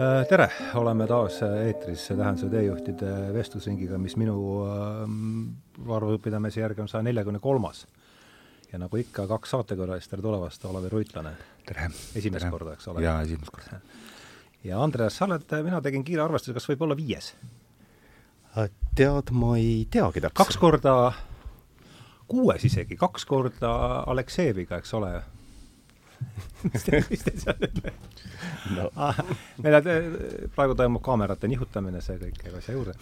Äh, 0.00 0.22
tere, 0.24 0.46
oleme 0.80 1.04
taas 1.04 1.42
eetris 1.44 2.06
Tähenduse 2.08 2.48
teejuhtide 2.48 3.10
vestlusringiga, 3.34 3.98
mis 4.00 4.14
minu 4.16 4.36
äh, 4.64 5.02
arvupidamise 5.96 6.62
järgi 6.62 6.80
on 6.80 6.88
saja 6.88 7.04
neljakümne 7.04 7.38
kolmas. 7.38 7.82
ja 8.72 8.78
nagu 8.78 8.96
ikka, 8.96 9.26
kaks 9.28 9.50
saatekülalist, 9.52 10.08
tere 10.10 10.22
tulemast, 10.22 10.64
Olavi 10.64 10.88
Ruitlane. 10.88 11.32
tere! 11.66 11.90
esimest 12.16 12.46
tere. 12.46 12.50
korda, 12.50 12.72
eks 12.78 12.88
ole? 12.88 13.02
jaa, 13.04 13.18
esimest 13.22 13.52
korda. 13.52 13.80
ja 14.70 14.80
Andreas, 14.80 15.18
sa 15.20 15.26
oled, 15.28 15.44
mina 15.66 15.82
tegin 15.84 16.06
kiire 16.06 16.24
arvestuse, 16.24 16.56
kas 16.56 16.70
võib 16.70 16.86
olla 16.86 16.96
viies? 16.96 17.34
Äh, 18.56 18.70
tead, 18.96 19.34
ma 19.36 19.58
ei 19.58 19.84
teagi 19.90 20.24
täpselt. 20.24 20.38
kaks 20.46 20.60
korda, 20.64 20.94
kuues 22.30 22.64
isegi, 22.64 22.96
kaks 22.96 23.28
korda 23.28 23.74
Aleksejeviga, 24.06 24.80
eks 24.80 24.96
ole 24.96 25.18
mis 26.72 26.88
te, 26.88 27.04
mis 27.10 27.28
te 27.28 27.36
seal 27.36 27.60
nüüd 27.60 27.84
no. 28.76 28.88
ah,? 29.06 29.18
meil 29.62 29.78
praegu 30.54 30.76
toimub 30.78 31.02
kaamerate 31.04 31.50
nihutamine, 31.50 32.02
see 32.04 32.18
kõik 32.20 32.38
käib 32.40 32.58
asja 32.60 32.76
juurde. 32.76 32.96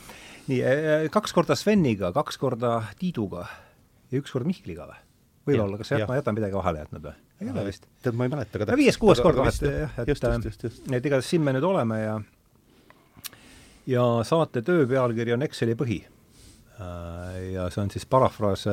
nii, 0.49 0.61
eh, 0.63 1.09
kaks 1.15 1.37
korda 1.37 1.57
Sveniga, 1.59 2.13
kaks 2.17 2.41
korda 2.41 2.81
Tiiduga 3.01 3.47
ja 4.13 4.23
üks 4.23 4.35
kord 4.35 4.49
Mihkliga 4.49 4.89
või? 4.91 5.01
võib-olla, 5.49 5.81
kas 5.81 5.95
jah, 5.95 6.05
ma 6.09 6.19
jätan 6.19 6.37
midagi 6.37 6.59
vahele 6.59 6.85
jätnud 6.85 7.09
või? 7.09 7.17
ei 7.41 7.53
ole 7.53 7.69
vist. 7.69 7.87
tead, 8.03 8.17
ma 8.19 8.27
ei 8.27 8.35
mäleta 8.35 8.55
ka 8.55 8.65
täpselt. 8.67 8.83
viies-kuues 8.83 9.23
kord 9.25 9.41
vahet, 9.41 9.63
jah, 9.63 9.95
et 10.03 10.13
just, 10.13 10.29
just, 10.45 10.67
just, 10.69 10.91
et 10.91 11.07
igatahes 11.11 11.31
siin 11.35 11.45
me 11.45 11.55
nüüd 11.57 11.67
oleme 11.69 12.01
ja 12.03 12.17
ja 13.89 14.07
saate 14.29 14.63
töö 14.63 14.87
pealkiri 14.89 15.33
on 15.33 15.45
Exceli 15.47 15.77
põhi. 15.79 16.03
Äh, 16.79 17.39
ja 17.55 17.69
see 17.73 17.83
on 17.83 17.93
siis 17.95 18.05
parafraas 18.07 18.67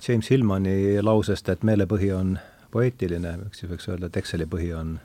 James 0.00 0.30
Hillmani 0.32 1.02
lausest, 1.04 1.50
et 1.52 1.66
meelepõhi 1.66 2.08
on 2.16 2.38
poeetiline, 2.72 3.36
eks 3.48 3.62
siis 3.62 3.72
võiks 3.72 3.88
öelda, 3.90 4.08
et 4.08 4.16
Exceli 4.22 4.46
põhi 4.48 4.70
on 4.76 4.96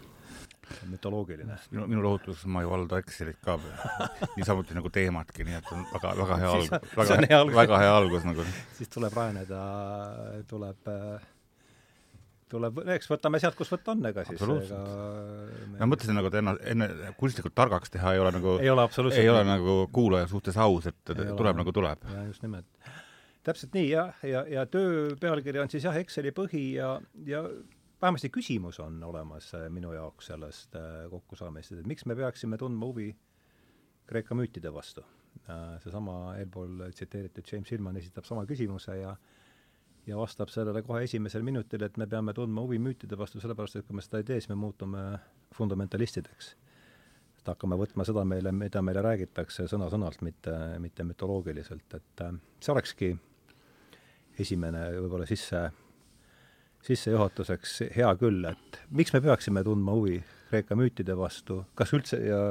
mütoloogiline. 0.89 1.57
minu, 1.71 1.87
minu 1.91 2.03
lohutus, 2.05 2.45
ma 2.51 2.63
ei 2.63 2.69
valda 2.69 2.99
Excelit 3.03 3.39
ka 3.43 3.57
niisamuti 4.37 4.77
nagu 4.77 4.91
teematki, 4.93 5.45
nii 5.47 5.59
et 5.59 5.71
on 5.75 5.85
väga, 5.93 6.15
väga 6.23 6.41
hea 6.41 6.51
algus, 6.57 6.89
väga, 6.97 7.21
hea 7.27 7.39
algus. 7.39 7.59
väga 7.61 7.79
hea 7.83 7.95
algus 8.01 8.27
nagu. 8.27 8.49
siis 8.79 8.91
tuleb 8.97 9.21
rajaneda, 9.21 9.63
tuleb 10.49 10.93
tuleb, 12.51 12.81
eks 12.95 13.09
võtame 13.09 13.39
sealt, 13.41 13.57
kus 13.57 13.71
võtta 13.73 13.95
on, 13.95 14.03
ega 14.09 14.25
siis 14.27 14.41
ega 14.41 14.79
me... 15.65 15.79
ma 15.79 15.87
mõtlesin 15.89 16.17
nagu, 16.17 16.29
et 16.29 16.37
enne, 16.41 16.53
enne 16.73 17.13
kunstlikult 17.19 17.55
targaks 17.57 17.93
teha 17.93 18.13
ei 18.15 18.21
ole 18.21 18.31
nagu 18.35 18.57
ei 18.61 18.69
ole 18.71 18.85
absoluutselt 18.85 19.23
ei 19.23 19.31
ole 19.31 19.41
nagu 19.47 19.77
kuulaja 19.95 20.29
suhtes 20.31 20.57
aus, 20.61 20.89
et 20.91 21.15
ei 21.15 21.33
tuleb 21.33 21.55
ole. 21.55 21.57
nagu 21.63 21.73
tuleb. 21.75 22.05
just 22.29 22.45
nimelt 22.45 22.69
täpselt 23.45 23.75
nii 23.77 23.89
jah, 23.89 24.13
ja, 24.23 24.41
ja, 24.41 24.45
ja 24.59 24.65
töö 24.69 25.15
pealkiri 25.21 25.61
on 25.61 25.71
siis 25.71 25.85
jah, 25.85 25.97
Exceli 26.01 26.33
põhi 26.35 26.63
ja, 26.77 26.95
ja 27.29 27.43
vähemasti 28.05 28.29
küsimus 28.29 28.79
on 28.79 29.03
olemas 29.03 29.53
äh, 29.57 29.69
minu 29.69 29.93
jaoks 29.93 30.27
sellest 30.29 30.75
äh, 30.77 31.05
kokkusaamisest, 31.09 31.79
et 31.81 31.87
miks 31.89 32.05
me 32.05 32.15
peaksime 32.15 32.57
tundma 32.57 32.85
huvi 32.85 33.15
Kreeka 34.05 34.35
müütide 34.37 34.69
vastu. 34.73 35.01
Äh, 35.49 35.79
seesama 35.81 36.35
eelpool 36.37 36.83
tsiteeritud 36.93 37.47
James 37.51 37.71
Hillman 37.71 37.97
esitab 37.97 38.27
sama 38.29 38.45
küsimuse 38.45 38.99
ja 38.99 39.15
ja 40.05 40.17
vastab 40.17 40.51
sellele 40.53 40.83
kohe 40.85 41.01
esimesel 41.03 41.41
minutil, 41.41 41.81
et 41.81 41.97
me 41.97 42.05
peame 42.07 42.33
tundma 42.37 42.61
huvi 42.61 42.77
müütide 42.77 43.17
vastu, 43.17 43.41
sellepärast 43.41 43.79
et 43.79 43.87
kui 43.87 43.97
me 43.97 44.03
seda 44.05 44.21
ei 44.21 44.27
tee, 44.27 44.37
siis 44.37 44.51
me 44.51 44.59
muutume 44.61 45.05
fundamentalistideks. 45.57 46.51
et 47.39 47.49
hakkame 47.49 47.77
võtma 47.81 48.05
seda 48.05 48.21
meile, 48.25 48.51
mida 48.51 48.81
meile 48.85 49.01
räägitakse 49.01 49.65
sõna-sõnalt, 49.71 50.21
mitte, 50.21 50.53
mitte 50.79 51.03
mütoloogiliselt, 51.03 51.97
et 51.97 52.23
see 52.61 52.73
olekski 52.73 53.09
esimene 54.45 54.91
võib-olla 54.99 55.25
sisse, 55.25 55.71
sissejuhatuseks 56.85 57.79
hea 57.95 58.11
küll, 58.21 58.45
et 58.49 58.79
miks 58.95 59.13
me 59.15 59.21
peaksime 59.25 59.63
tundma 59.65 59.95
huvi 59.97 60.19
Kreeka 60.49 60.75
müütide 60.77 61.15
vastu, 61.17 61.63
kas 61.75 61.93
üldse 61.97 62.19
ja 62.21 62.41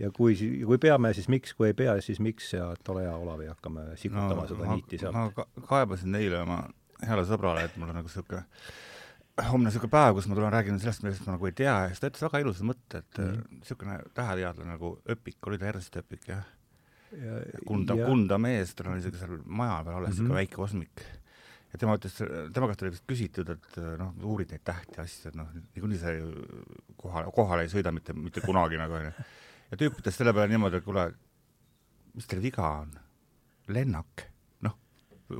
ja 0.00 0.10
kui, 0.12 0.34
kui 0.36 0.78
peame, 0.80 1.12
siis 1.16 1.28
miks, 1.32 1.54
kui 1.56 1.70
ei 1.70 1.76
pea, 1.76 1.94
siis 2.04 2.20
miks 2.20 2.50
ja 2.52 2.68
et 2.76 2.90
ole 2.92 3.06
hea, 3.06 3.14
Olavi, 3.16 3.46
hakkame 3.48 3.86
sikutama 3.96 4.42
no, 4.42 4.48
seda 4.50 4.74
niiti 4.74 5.00
sealt. 5.00 5.16
ma 5.16 5.30
ka 5.32 5.46
kaebasin 5.70 6.18
eile 6.18 6.42
oma 6.42 6.58
heale 7.06 7.24
sõbrale, 7.28 7.64
et 7.68 7.78
mul 7.80 7.92
on 7.92 7.98
nagu 8.00 8.10
niisugune 8.10 8.44
homne 9.50 9.68
niisugune 9.70 9.92
päev, 9.92 10.16
kus 10.16 10.28
ma 10.28 10.36
tulen 10.36 10.52
räägin 10.52 10.80
sellest, 10.80 11.04
millest 11.04 11.26
ma 11.26 11.36
nagu 11.36 11.48
ei 11.48 11.56
tea 11.56 11.74
ja 11.84 11.88
siis 11.90 12.02
ta 12.02 12.10
ütles 12.10 12.24
väga 12.24 12.42
ilusa 12.44 12.68
mõtte, 12.68 13.02
et 13.02 13.22
niisugune 13.22 13.98
mm. 13.98 14.12
täheteadlane 14.16 14.72
nagu 14.74 14.92
Öpik, 15.16 15.40
oli 15.48 15.60
ta 15.60 15.68
Ernst 15.72 15.98
Öpik, 16.00 16.28
jah? 16.32 16.44
Kunda, 17.64 17.94
Kunda 17.96 18.36
mees, 18.42 18.74
tal 18.76 18.90
oli 18.92 19.00
isegi 19.00 19.20
seal 19.20 19.38
maja 19.46 19.78
peal 19.86 20.00
alles 20.00 20.12
niisugune 20.12 20.28
mm 20.28 20.32
-hmm. 20.32 20.40
väike 20.42 20.56
kosmik. 20.56 21.04
Ja 21.76 21.80
tema 21.80 21.96
ütles, 21.98 22.16
tema 22.56 22.68
käest 22.70 22.82
oli 22.84 22.98
küsitud, 23.12 23.50
et 23.52 23.78
noh, 24.00 24.14
uurid 24.24 24.52
neid 24.52 24.64
tähti 24.64 25.00
asju, 25.02 25.30
et 25.30 25.36
noh, 25.36 25.50
niikuinii 25.74 25.98
sa 26.00 26.14
ju 26.14 26.30
kohale, 27.00 27.32
kohale 27.36 27.66
ei 27.66 27.72
sõida 27.72 27.92
mitte, 27.92 28.16
mitte 28.16 28.40
kunagi 28.44 28.80
nagu 28.80 28.96
onju. 28.96 29.12
ja 29.70 29.78
tüüp 29.82 30.00
ütles 30.00 30.16
selle 30.16 30.32
peale 30.36 30.48
niimoodi, 30.54 30.80
et 30.80 30.86
kuule, 30.86 31.10
mis 32.16 32.28
teil 32.30 32.40
viga 32.44 32.70
on? 32.80 32.94
lennak, 33.68 34.28
noh, 34.64 34.76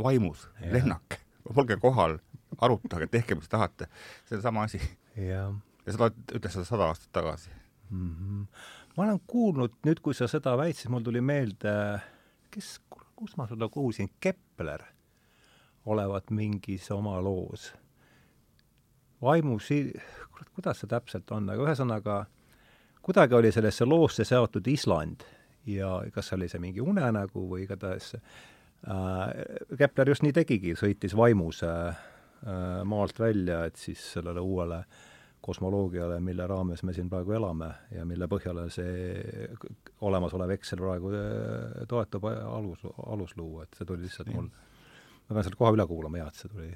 vaimus, 0.03 0.49
lennak, 0.61 1.21
olge 1.55 1.79
kohal, 1.81 2.19
arutage, 2.61 3.09
tehke, 3.13 3.39
mis 3.39 3.49
tahate. 3.49 3.89
see 4.29 4.37
on 4.37 4.43
sama 4.45 4.67
asi. 4.69 4.83
ja 5.17 5.47
seda 5.87 6.11
ütles 6.35 6.59
seda 6.59 6.67
sada 6.69 6.91
aastat 6.91 7.13
tagasi 7.15 7.55
mm. 7.91 8.11
-hmm 8.11 8.49
ma 8.97 9.05
olen 9.05 9.21
kuulnud, 9.29 9.73
nüüd 9.85 10.01
kui 10.01 10.15
sa 10.17 10.25
seda 10.25 10.55
väitsid, 10.57 10.89
mul 10.89 11.03
tuli 11.05 11.21
meelde, 11.21 11.73
kes, 12.51 12.79
kus 13.17 13.37
ma 13.37 13.45
seda 13.47 13.69
kuulsin, 13.69 14.09
Kepler 14.21 14.87
olevat 15.87 16.31
mingis 16.31 16.91
oma 16.91 17.21
loos. 17.23 17.73
vaimusi-, 19.23 19.93
kurat, 20.33 20.51
kuidas 20.55 20.83
see 20.83 20.91
täpselt 20.91 21.31
on, 21.33 21.49
aga 21.51 21.65
ühesõnaga, 21.65 22.19
kuidagi 23.03 23.35
oli 23.39 23.53
sellesse 23.53 23.87
loosse 23.89 24.25
seotud 24.25 24.67
Island 24.69 25.25
ja 25.67 26.03
kas 26.15 26.33
oli 26.37 26.49
see 26.49 26.61
mingi 26.61 26.85
unenägu 26.85 27.47
või 27.49 27.65
igatahes 27.65 28.15
äh, 28.15 28.23
Kepler 29.79 30.13
just 30.13 30.27
nii 30.27 30.37
tegigi, 30.37 30.77
sõitis 30.79 31.17
vaimus 31.17 31.63
äh, 31.65 31.97
maalt 32.85 33.19
välja, 33.19 33.65
et 33.65 33.81
siis 33.81 34.03
sellele 34.13 34.45
uuele 34.45 34.83
äh, 34.83 35.05
kosmoloogiale, 35.47 36.21
mille 36.21 36.47
raames 36.47 36.83
me 36.83 36.93
siin 36.93 37.11
praegu 37.11 37.37
elame 37.39 37.69
ja 37.95 38.05
mille 38.09 38.27
põhjale 38.31 38.67
see 38.75 39.47
olemasolev 40.09 40.53
Excel 40.57 40.83
praegu 40.83 41.13
äh, 41.15 41.85
toetub 41.89 42.27
alus, 42.31 42.83
alus 43.07 43.37
luua, 43.39 43.67
et 43.67 43.79
see 43.79 43.87
tuli 43.87 44.07
lihtsalt 44.07 44.33
mul, 44.35 44.49
ma 45.27 45.35
pean 45.35 45.47
selle 45.47 45.59
koha 45.59 45.75
üle 45.75 45.87
kuulama, 45.91 46.21
hea, 46.21 46.29
et 46.31 46.41
see 46.41 46.51
tuli. 46.53 46.71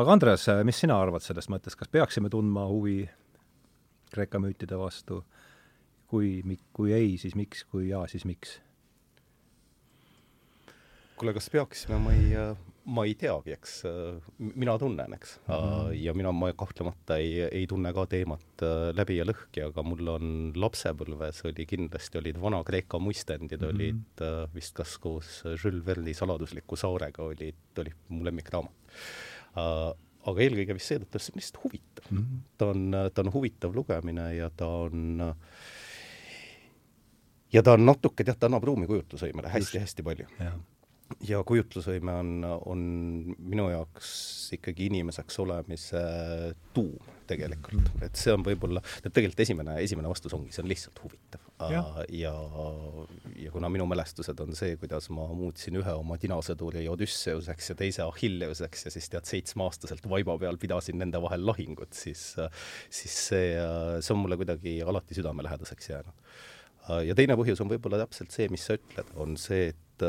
aga 0.00 0.16
Andres, 0.16 0.48
mis 0.68 0.80
sina 0.84 0.98
arvad 1.00 1.24
sellest 1.24 1.52
mõttest, 1.52 1.78
kas 1.80 1.92
peaksime 1.92 2.32
tundma 2.32 2.66
huvi 2.70 3.02
Kreeka 4.12 4.36
müütide 4.42 4.76
vastu, 4.76 5.22
kui, 6.10 6.42
kui 6.76 6.92
ei, 6.92 7.14
siis 7.20 7.36
miks, 7.38 7.64
kui 7.64 7.88
jaa, 7.88 8.04
siis 8.12 8.26
miks? 8.28 8.58
kuule, 11.16 11.32
kas 11.36 11.48
peaksime, 11.54 12.00
ma 12.02 12.12
ei, 12.16 12.32
ma 12.84 13.04
ei 13.06 13.14
teagi, 13.18 13.54
eks, 13.54 13.74
mina 14.38 14.74
tunnen, 14.78 15.14
eks 15.14 15.36
mm, 15.40 15.54
-hmm. 15.54 15.92
ja 16.02 16.14
mina, 16.14 16.32
ma 16.34 16.52
kahtlemata 16.52 17.16
ei, 17.16 17.42
ei 17.46 17.66
tunne 17.70 17.92
ka 17.94 18.06
teemat 18.10 18.64
äh, 18.66 18.90
läbi 18.96 19.16
ja 19.20 19.26
lõhki, 19.28 19.62
aga 19.66 19.84
mul 19.86 20.08
on 20.08 20.30
lapsepõlves 20.56 21.44
oli 21.46 21.66
kindlasti, 21.66 22.18
olid 22.18 22.40
Vana-Kreeka 22.42 22.98
muistendid 22.98 23.62
mm, 23.62 23.68
-hmm. 23.68 23.74
olid 23.74 24.24
äh, 24.26 24.54
vist 24.54 24.74
kas 24.74 24.96
koos 24.98 25.42
Jules 25.44 25.86
Verne'i 25.86 26.14
Saladusliku 26.14 26.76
saarega 26.76 27.22
olid, 27.22 27.60
oli 27.78 27.94
mu 28.08 28.24
lemmikraamat 28.24 28.74
aga 30.22 30.40
eelkõige 30.42 30.74
vist 30.74 30.90
seetõttu, 30.90 31.18
et 31.18 31.22
see 31.22 31.32
on 31.32 31.40
lihtsalt 31.40 31.62
huvitav 31.64 32.10
mm. 32.10 32.18
-hmm. 32.18 32.42
ta 32.58 32.66
on, 32.66 32.98
ta 33.14 33.22
on 33.22 33.32
huvitav 33.32 33.74
lugemine 33.74 34.34
ja 34.34 34.50
ta 34.50 34.66
on 34.66 35.34
ja 37.52 37.62
ta 37.62 37.72
on 37.76 37.86
natuke, 37.86 38.24
tead, 38.24 38.38
ta 38.38 38.48
annab 38.50 38.64
ruumi 38.64 38.86
kujutlusvõimele 38.90 39.50
hästi-hästi 39.52 40.02
palju 40.02 40.26
ja 41.26 41.42
kujutlusvõime 41.46 42.14
on, 42.18 42.30
on 42.44 42.84
minu 43.38 43.68
jaoks 43.72 44.12
ikkagi 44.56 44.88
inimeseks 44.90 45.38
olemise 45.42 46.02
tuum 46.74 47.12
tegelikult 47.32 47.72
mm, 47.80 47.90
-hmm. 47.94 48.04
et 48.06 48.18
see 48.18 48.32
on 48.34 48.44
võib-olla, 48.44 48.82
tegelikult 49.04 49.40
esimene, 49.44 49.76
esimene 49.84 50.10
vastus 50.10 50.34
ongi, 50.36 50.52
see 50.54 50.62
on 50.64 50.70
lihtsalt 50.70 51.02
huvitav. 51.04 51.44
ja, 51.70 51.82
ja, 52.08 52.32
ja 53.38 53.52
kuna 53.54 53.70
minu 53.72 53.86
mälestused 53.90 54.40
on 54.44 54.56
see, 54.58 54.76
kuidas 54.80 55.08
ma 55.14 55.26
muutsin 55.32 55.78
ühe 55.80 55.94
oma 55.98 56.18
dinosauri 56.22 56.86
Odüsseuseks 56.92 57.72
ja 57.72 57.78
teise 57.78 58.06
Achilleuseks 58.06 58.86
ja 58.88 58.94
siis 58.94 59.08
tead, 59.12 59.28
seitsmeaastaselt 59.30 60.08
vaiba 60.10 60.36
peal 60.42 60.58
pidasin 60.60 60.98
nende 60.98 61.22
vahel 61.22 61.46
lahingut, 61.46 61.92
siis, 61.96 62.24
siis 62.90 63.18
see, 63.28 63.52
see 64.00 64.16
on 64.16 64.24
mulle 64.24 64.40
kuidagi 64.40 64.80
alati 64.82 65.18
südamelähedaseks 65.20 65.92
jäänud. 65.94 66.34
ja 67.06 67.14
teine 67.14 67.38
põhjus 67.38 67.62
on 67.62 67.70
võib-olla 67.70 68.02
täpselt 68.02 68.34
see, 68.34 68.50
mis 68.52 68.66
sa 68.66 68.76
ütled, 68.80 69.14
on 69.22 69.38
see, 69.40 69.70
et 69.72 70.08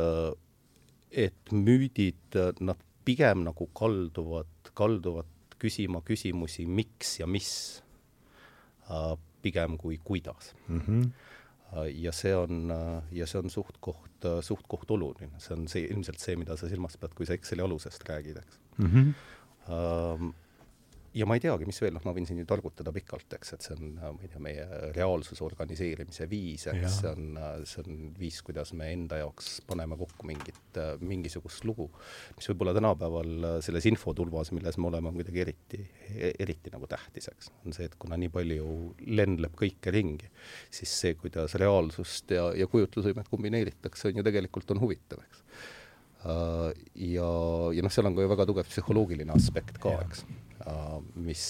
et 1.14 1.52
müüdid, 1.52 2.38
nad 2.60 2.80
pigem 3.06 3.44
nagu 3.48 3.68
kalduvad, 3.76 4.50
kalduvad 4.78 5.30
küsima 5.62 6.02
küsimusi 6.06 6.66
miks 6.68 7.18
ja 7.22 7.28
mis, 7.30 7.84
äh, 8.90 9.14
pigem 9.44 9.78
kui 9.78 10.00
kuidas 10.04 10.54
mm. 10.68 10.80
-hmm. 10.80 11.12
ja 11.92 12.12
see 12.12 12.36
on, 12.36 12.72
äh, 12.72 13.04
ja 13.12 13.28
see 13.28 13.40
on 13.40 13.50
suht-koht, 13.50 14.28
suht-koht 14.42 14.92
oluline, 14.92 15.40
see 15.40 15.54
on 15.58 15.68
see, 15.68 15.88
ilmselt 15.88 16.20
see, 16.20 16.36
mida 16.36 16.58
sa 16.58 16.70
silmas 16.70 16.98
pead, 16.98 17.14
kui 17.14 17.26
sa 17.26 17.34
Exceli 17.34 17.62
alusest 17.62 18.10
räägid, 18.10 18.38
eks 18.38 18.60
mm. 18.78 18.86
-hmm. 18.86 20.34
Ja 21.14 21.28
ma 21.30 21.38
ei 21.38 21.44
teagi, 21.44 21.66
mis 21.70 21.78
veel, 21.82 21.94
noh, 21.94 22.04
ma 22.08 22.14
võin 22.16 22.26
siin 22.28 22.40
ju 22.42 22.46
targutada 22.50 22.92
pikalt, 22.94 23.36
eks, 23.38 23.54
et 23.56 23.66
see 23.66 23.76
on, 23.76 23.92
ma 24.02 24.12
ei 24.24 24.30
tea, 24.32 24.42
meie 24.44 24.66
reaalsuse 24.96 25.44
organiseerimise 25.46 26.26
viis, 26.32 26.66
eks, 26.72 26.98
see 27.02 27.12
on, 27.12 27.38
see 27.70 27.84
on 27.84 28.00
viis, 28.18 28.40
kuidas 28.46 28.74
me 28.78 28.90
enda 28.94 29.20
jaoks 29.22 29.60
paneme 29.70 29.98
kokku 30.00 30.28
mingit, 30.30 30.80
mingisugust 31.06 31.68
lugu, 31.70 31.90
mis 32.38 32.50
võib-olla 32.50 32.74
tänapäeval 32.78 33.48
selles 33.66 33.88
infotulvas, 33.92 34.54
milles 34.58 34.80
me 34.82 34.90
oleme, 34.90 35.12
on 35.12 35.20
kuidagi 35.20 35.44
eriti, 35.46 35.84
eriti 36.32 36.74
nagu 36.74 36.90
tähtis, 36.90 37.30
eks. 37.34 37.54
on 37.62 37.78
see, 37.78 37.88
et 37.92 37.98
kuna 38.02 38.18
nii 38.20 38.34
palju 38.34 38.68
lendleb 39.14 39.54
kõike 39.60 39.94
ringi, 39.94 40.32
siis 40.74 40.98
see, 41.04 41.14
kuidas 41.20 41.58
reaalsust 41.62 42.34
ja, 42.34 42.50
ja 42.58 42.70
kujutlusvõimet 42.72 43.30
kombineeritakse, 43.30 44.10
on 44.10 44.22
ju 44.22 44.26
tegelikult, 44.26 44.74
on 44.74 44.82
huvitav, 44.82 45.22
eks. 45.28 45.46
Äh, 46.24 46.70
ja, 47.12 47.30
ja 47.76 47.84
noh, 47.84 47.92
seal 47.92 48.08
on 48.08 48.16
ka 48.16 48.24
ju 48.24 48.32
väga 48.32 48.48
tugev 48.48 48.68
psühholoogiline 48.70 49.34
aspekt 49.36 49.80
ka, 49.84 49.98
eks, 50.06 50.24
äh, 50.24 50.43
mis, 51.16 51.44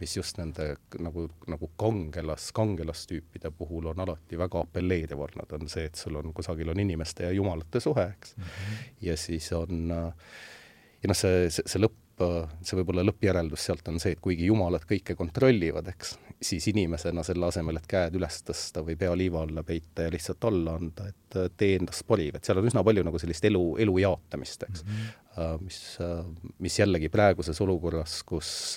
mis 0.00 0.16
just 0.16 0.38
nende 0.40 0.74
nagu, 0.98 1.26
nagu 1.48 1.70
kangelas, 1.80 2.50
kangelastüüpide 2.56 3.52
puhul 3.56 3.90
on 3.92 4.04
alati 4.04 4.38
väga 4.38 4.64
apelleeriv 4.66 5.24
olnud, 5.26 5.56
on 5.56 5.68
see, 5.68 5.86
et 5.88 5.96
sul 6.00 6.18
on 6.20 6.34
kusagil 6.36 6.68
on 6.72 6.80
inimeste 6.80 7.24
ja 7.28 7.32
jumalate 7.36 7.80
suhe, 7.80 8.06
eks 8.16 8.36
mm. 8.36 8.44
-hmm. 8.44 8.92
ja 9.08 9.16
siis 9.16 9.52
on 9.52 9.90
ja 9.90 11.08
noh, 11.08 11.16
see, 11.16 11.48
see, 11.50 11.66
see 11.66 11.82
lõpp 11.82 11.98
see 12.20 12.78
võib-olla 12.78 13.04
lõppjäreldus 13.06 13.64
sealt 13.68 13.86
on 13.88 14.00
see, 14.02 14.14
et 14.16 14.20
kuigi 14.22 14.48
jumalad 14.48 14.84
kõike 14.88 15.14
kontrollivad, 15.16 15.88
eks, 15.92 16.14
siis 16.50 16.66
inimesena 16.72 17.24
selle 17.26 17.48
asemel, 17.48 17.80
et 17.80 17.88
käed 17.90 18.16
üles 18.18 18.40
tõsta 18.46 18.84
või 18.84 18.96
pea 19.00 19.14
liiva 19.16 19.44
alla 19.46 19.64
peita 19.66 20.06
ja 20.06 20.12
lihtsalt 20.12 20.44
alla 20.50 20.76
anda, 20.80 21.08
et 21.10 21.38
tee 21.56 21.78
endast 21.78 22.04
parim, 22.08 22.36
et 22.36 22.44
seal 22.44 22.60
on 22.60 22.68
üsna 22.70 22.84
palju 22.86 23.04
nagu 23.06 23.20
sellist 23.22 23.44
elu, 23.48 23.64
elu 23.84 23.98
jaotamist, 24.04 24.66
eks 24.68 24.84
mm. 24.84 24.90
-hmm. 24.90 25.19
Mis, 25.60 25.80
mis 26.58 26.78
jällegi 26.78 27.08
praeguses 27.08 27.60
olukorras, 27.60 28.22
kus 28.26 28.76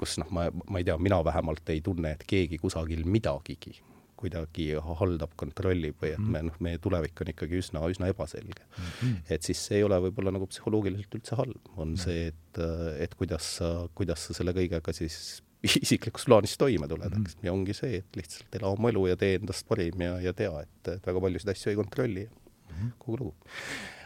kus 0.00 0.16
noh, 0.22 0.30
ma, 0.32 0.46
ma 0.70 0.80
ei 0.80 0.86
tea, 0.88 0.96
mina 1.02 1.18
vähemalt 1.24 1.68
ei 1.74 1.82
tunne, 1.84 2.14
et 2.16 2.22
keegi 2.28 2.58
kusagil 2.62 3.04
midagigi 3.04 3.74
kuidagi 4.20 4.66
haldab, 5.00 5.32
kontrollib 5.40 6.00
või 6.02 6.12
et 6.14 6.24
me 6.34 6.42
noh, 6.44 6.56
meie 6.64 6.80
tulevik 6.82 7.22
on 7.24 7.30
ikkagi 7.32 7.60
üsna, 7.60 7.82
üsna 7.88 8.10
ebaselge 8.12 8.64
mm. 8.66 8.88
-hmm. 8.88 9.20
et 9.36 9.46
siis 9.46 9.62
see 9.68 9.78
ei 9.80 9.86
ole 9.86 9.96
võib-olla 10.06 10.34
nagu 10.36 10.48
psühholoogiliselt 10.50 11.16
üldse 11.16 11.38
halb, 11.38 11.70
on 11.76 11.94
mm 11.94 11.94
-hmm. 11.94 12.02
see, 12.04 12.26
et, 12.32 12.60
et 13.06 13.14
kuidas 13.16 13.54
sa, 13.60 13.70
kuidas 13.96 14.26
sa 14.28 14.36
selle 14.36 14.52
kõigega 14.56 14.94
siis 14.96 15.40
isiklikus 15.84 16.26
plaanis 16.28 16.56
toime 16.60 16.88
tuled, 16.88 17.16
eks, 17.20 17.38
ja 17.44 17.52
ongi 17.52 17.76
see, 17.76 18.02
et 18.02 18.20
lihtsalt 18.20 18.60
ela 18.60 18.74
oma 18.74 18.92
elu 18.92 19.06
ja 19.12 19.16
tee 19.20 19.38
endast 19.40 19.66
parim 19.68 20.04
ja, 20.04 20.18
ja 20.20 20.36
tea, 20.36 20.52
et, 20.66 20.92
et 20.96 21.08
väga 21.12 21.24
paljusid 21.24 21.54
asju 21.54 21.72
ei 21.72 21.80
kontrolli 21.80 22.26
mm 22.26 22.76
-hmm. 22.76 22.92
kogu 22.98 23.18
lugu. 23.24 23.34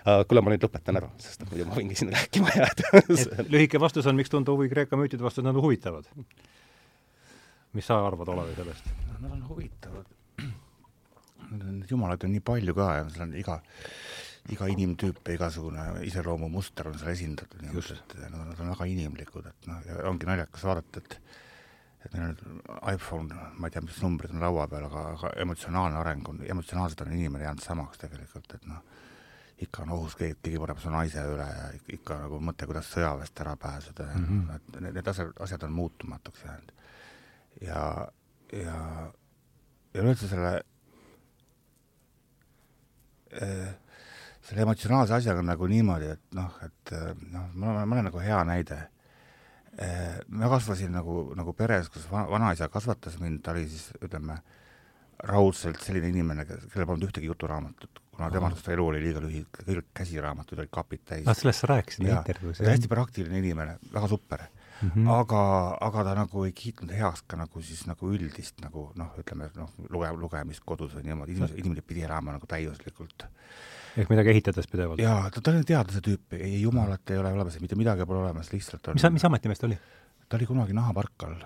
Kuule, 0.05 0.43
ma 0.45 0.53
nüüd 0.53 0.67
lõpetan 0.67 1.01
ära, 1.01 1.09
sest 1.23 1.47
muidu 1.49 1.69
ma 1.69 1.79
võingi 1.79 1.97
siin 1.99 2.13
rääkima 2.13 2.53
jääda 2.59 3.05
lühike 3.49 3.81
vastus 3.81 4.07
on, 4.11 4.19
miks 4.19 4.33
tunda 4.33 4.53
huvi 4.53 4.69
Kreeka 4.73 4.99
müütide 5.01 5.25
vastu, 5.25 5.45
nad 5.45 5.57
on 5.57 5.65
huvitavad 5.65 6.11
mis 7.75 7.87
sa 7.87 7.99
arvad, 8.07 8.29
Olavi, 8.29 8.55
sellest? 8.55 8.91
Nad 9.21 9.33
on 9.33 9.49
huvitavad. 9.49 10.07
Neid 11.55 11.91
jumalaid 11.91 12.25
on 12.27 12.33
nii 12.35 12.43
palju 12.45 12.75
ka 12.75 12.91
ja 12.99 13.07
seal 13.13 13.27
on 13.27 13.35
iga, 13.39 13.59
iga 14.55 14.69
inimtüüp 14.71 15.21
ja 15.29 15.37
igasugune 15.39 15.85
iseloomumuster 16.09 16.91
on 16.91 16.99
seal 17.01 17.13
esindatud, 17.15 17.63
nii 17.63 17.83
et 17.83 18.15
nad 18.23 18.39
on, 18.41 18.53
nad 18.53 18.63
on 18.63 18.71
väga 18.75 18.89
inimlikud, 18.91 19.49
et 19.51 19.69
noh, 19.71 19.83
ja 19.87 20.05
ongi 20.11 20.31
naljakas 20.31 20.67
vaadata, 20.67 21.03
et 21.03 21.19
et 22.05 22.13
neil 22.13 22.35
on 22.37 22.59
iPhone, 22.93 23.45
ma 23.57 23.69
ei 23.69 23.73
tea, 23.73 23.81
mis 23.81 23.97
numbrid 24.05 24.35
on 24.35 24.43
laua 24.43 24.67
peal, 24.69 24.85
aga, 24.91 25.05
aga 25.15 25.31
emotsionaalne 25.41 25.97
areng 25.97 26.27
on, 26.29 26.43
emotsionaalselt 26.53 27.01
on 27.07 27.15
inimene 27.17 27.47
jäänud 27.47 27.65
samaks 27.65 28.03
tegelikult, 28.03 28.59
et 28.59 28.67
noh, 28.69 28.83
ikka 29.63 29.83
on 29.83 29.93
ohus, 29.95 30.17
keegi, 30.19 30.37
keegi 30.43 30.59
paneb 30.59 30.81
su 30.83 30.91
naise 30.91 31.23
üle 31.31 31.47
ja 31.47 31.69
ikka 31.95 32.19
nagu 32.25 32.41
mõte, 32.43 32.67
kuidas 32.67 32.91
sõjaväest 32.91 33.41
ära 33.45 33.57
pääseda 33.57 34.09
ja 34.11 34.19
mm 34.19 34.25
-hmm. 34.25 34.57
et 34.57 34.81
need, 34.81 34.95
need 34.95 35.09
asjad, 35.09 35.31
asjad 35.41 35.63
on 35.63 35.73
muutumatuks 35.73 36.45
jäänud 36.45 36.73
ja, 37.61 38.09
ja, 38.53 38.77
ja 39.95 40.03
üleüldse 40.03 40.29
selle 40.29 40.61
äh, 43.43 43.75
selle 44.45 44.65
emotsionaalse 44.67 45.17
asjaga 45.17 45.41
on 45.41 45.49
nagu 45.49 45.69
niimoodi, 45.71 46.11
et 46.17 46.37
noh, 46.37 46.59
et 46.65 46.93
noh, 47.33 47.47
ma 47.55 47.71
olen, 47.73 47.89
ma 47.89 47.97
olen 47.97 48.11
nagu 48.11 48.21
hea 48.21 48.41
näide. 48.45 48.81
Äh, 49.83 50.21
ma 50.31 50.51
kasvasin 50.53 50.93
nagu, 50.95 51.33
nagu 51.35 51.55
peres, 51.57 51.89
kus 51.91 52.05
va-, 52.11 52.27
vanaisa 52.31 52.69
kasvatas 52.71 53.17
mind, 53.23 53.41
ta 53.43 53.55
oli 53.55 53.65
siis 53.71 53.89
ütleme, 53.99 54.37
raudselt 55.31 55.81
selline 55.83 56.13
inimene, 56.13 56.45
kellel 56.47 56.87
polnud 56.87 57.09
ühtegi 57.09 57.31
juturaamatut, 57.31 58.03
kuna 58.17 58.31
tema 58.33 58.51
arust 58.51 58.69
elu 58.73 58.87
oli 58.87 59.01
liiga 59.03 59.23
lühike, 59.23 59.65
kõik 59.67 59.89
käsiraamatud 60.01 60.61
olid 60.61 60.73
kapid 60.73 61.05
täis. 61.05 61.27
ah, 61.29 61.37
sellest 61.37 61.65
sa 61.65 61.71
rääkisid 61.75 62.07
intervjuus, 62.09 62.61
jah? 62.61 62.73
hästi 62.73 62.91
praktiline 62.91 63.41
inimene, 63.41 63.79
väga 63.93 64.11
super 64.11 64.45
mm. 64.83 64.91
-hmm. 64.91 65.11
aga, 65.19 65.43
aga 65.81 66.05
ta 66.05 66.15
nagu 66.19 66.45
ei 66.45 66.53
kiitnud 66.53 66.93
heaks 66.95 67.25
ka 67.27 67.37
nagu 67.41 67.63
siis 67.63 67.87
nagu 67.87 68.11
üldist 68.11 68.61
nagu 68.63 68.91
noh, 69.01 69.13
ütleme 69.21 69.51
noh, 69.57 69.71
luge-, 69.91 70.13
lugemist 70.19 70.65
kodus 70.65 70.95
või 70.97 71.09
niimoodi, 71.09 71.37
inimesed, 71.37 71.59
inimesed 71.59 71.87
pidi 71.87 72.07
elama 72.09 72.37
nagu 72.37 72.47
täiuslikult. 72.47 73.27
ehk 73.97 74.11
midagi 74.11 74.35
ehitades 74.35 74.71
pidevalt? 74.71 75.03
jaa, 75.03 75.31
ta, 75.31 75.41
ta 75.41 75.51
oli 75.51 75.65
teadlase 75.65 76.05
tüüp, 76.05 76.39
ei 76.39 76.63
jumalat 76.63 77.11
ei 77.11 77.19
ole 77.19 77.33
olemas, 77.33 77.61
mitte 77.61 77.79
midagi 77.79 78.07
pole 78.07 78.25
olemas, 78.27 78.53
lihtsalt 78.53 78.89
on 78.89 79.01
mis, 79.01 79.11
mis 79.19 79.29
ametimees 79.31 79.63
ta 79.63 79.71
oli? 79.71 79.79
ta 80.29 80.37
oli 80.37 80.47
kunagi 80.47 80.73
nahaparkal, 80.77 81.37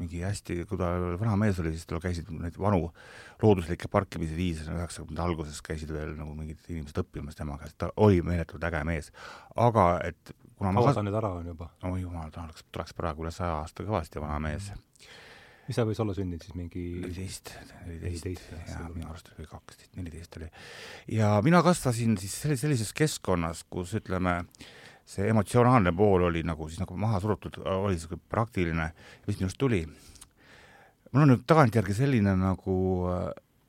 mingi 0.00 0.22
hästi, 0.24 0.60
kui 0.68 0.78
ta 0.80 0.92
vana 1.20 1.36
mees 1.40 1.58
oli, 1.62 1.74
siis 1.74 1.88
tal 1.90 2.02
käisid 2.02 2.30
neid 2.34 2.56
vanu 2.60 2.88
looduslikke 3.42 3.90
parkimise 3.92 4.36
viise, 4.36 4.66
üheksakümnendate 4.70 5.26
alguses 5.26 5.60
käisid 5.64 5.92
veel 5.94 6.14
nagu 6.18 6.34
mingid 6.38 6.62
inimesed 6.68 7.02
õppimas 7.04 7.38
tema 7.38 7.58
käest, 7.60 7.76
ta 7.80 7.90
oli 8.02 8.22
meeletult 8.26 8.64
äge 8.70 8.82
mees. 8.88 9.12
aga 9.56 9.86
et 10.06 10.34
kuna 10.58 10.72
kaua 10.76 10.94
ta 10.94 11.04
nüüd 11.04 11.18
ära 11.18 11.32
on 11.38 11.52
juba? 11.52 11.70
oi 11.90 12.00
jumal, 12.02 12.30
ta 12.34 12.44
oleks, 12.46 12.64
tuleks 12.72 12.96
praegu 12.96 13.24
üle 13.24 13.32
saja 13.34 13.60
aasta 13.60 13.86
kõvasti 13.86 14.22
vana 14.22 14.38
mees. 14.42 14.70
mis 15.66 15.78
ta 15.78 15.86
võis 15.88 16.00
olla 16.04 16.14
sündinud 16.16 16.44
siis, 16.44 16.56
mingi 16.58 16.84
neliteist, 17.02 17.54
neliteist, 17.86 18.54
jaa, 18.70 18.88
minu 18.94 19.10
arust 19.10 19.32
oli 19.36 19.48
kaksteist, 19.50 19.92
neliteist 19.98 20.40
oli. 20.40 20.50
ja 21.18 21.34
mina 21.46 21.62
kasvasin 21.66 22.16
siis 22.20 22.38
sellises 22.44 22.92
keskkonnas, 22.96 23.64
kus 23.70 23.96
ütleme, 24.00 24.42
see 25.04 25.28
emotsionaalne 25.28 25.92
pool 25.92 26.28
oli 26.30 26.42
nagu 26.46 26.68
siis 26.68 26.80
nagu 26.80 26.96
maha 26.96 27.20
surutud, 27.20 27.60
oli 27.68 27.98
niisugune 27.98 28.22
praktiline, 28.28 28.90
mis 29.26 29.40
minust 29.40 29.58
tuli. 29.60 29.84
mul 31.12 31.22
on 31.22 31.34
nüüd 31.34 31.44
tagantjärgi 31.46 31.94
selline 31.94 32.36
nagu 32.40 32.76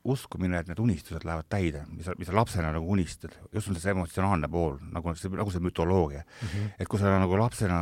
uskumine, 0.06 0.60
et 0.60 0.70
need 0.70 0.80
unistused 0.82 1.24
lähevad 1.26 1.48
täide, 1.50 1.82
mis 1.90 2.06
sa, 2.06 2.14
mis 2.18 2.28
sa 2.30 2.34
lapsena 2.36 2.70
nagu 2.74 2.88
unistad, 2.94 3.34
just 3.54 3.70
on 3.70 3.78
see 3.78 3.92
emotsionaalne 3.92 4.48
pool, 4.50 4.76
nagu 4.94 5.14
see, 5.18 5.32
nagu 5.34 5.52
see 5.52 5.62
mütoloogia 5.64 6.22
mm. 6.22 6.48
-hmm. 6.48 6.68
et 6.78 6.88
kui 6.88 7.00
sa 7.00 7.12
nagu 7.18 7.38
lapsena 7.38 7.80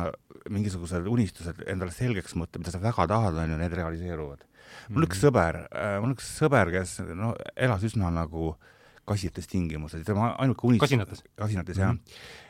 mingisugused 0.49 1.07
unistused 1.07 1.61
endale 1.67 1.91
selgeks 1.91 2.35
mõtled, 2.35 2.63
mida 2.63 2.73
sa 2.73 2.81
väga 2.81 3.07
tahad, 3.07 3.37
on 3.41 3.51
ju, 3.51 3.57
need 3.57 3.73
realiseeruvad 3.73 4.39
mm. 4.39 4.47
-hmm. 4.47 4.93
mul 4.95 5.07
üks 5.09 5.21
sõber 5.21 5.61
äh,, 5.69 5.99
mul 6.01 6.15
üks 6.15 6.31
sõber, 6.39 6.71
kes 6.71 6.99
no 7.13 7.35
elas 7.55 7.83
üsna 7.83 8.11
nagu 8.13 8.55
kasites 9.05 9.47
tingimustes, 9.47 10.05
tema 10.05 10.33
ainuke 10.41 10.67
unistus 10.67 10.89
kasinates, 10.89 11.23
kasinates 11.35 11.77
mm 11.77 11.83
-hmm. 11.83 11.87
jah 11.87 11.93
äh,, 11.93 12.44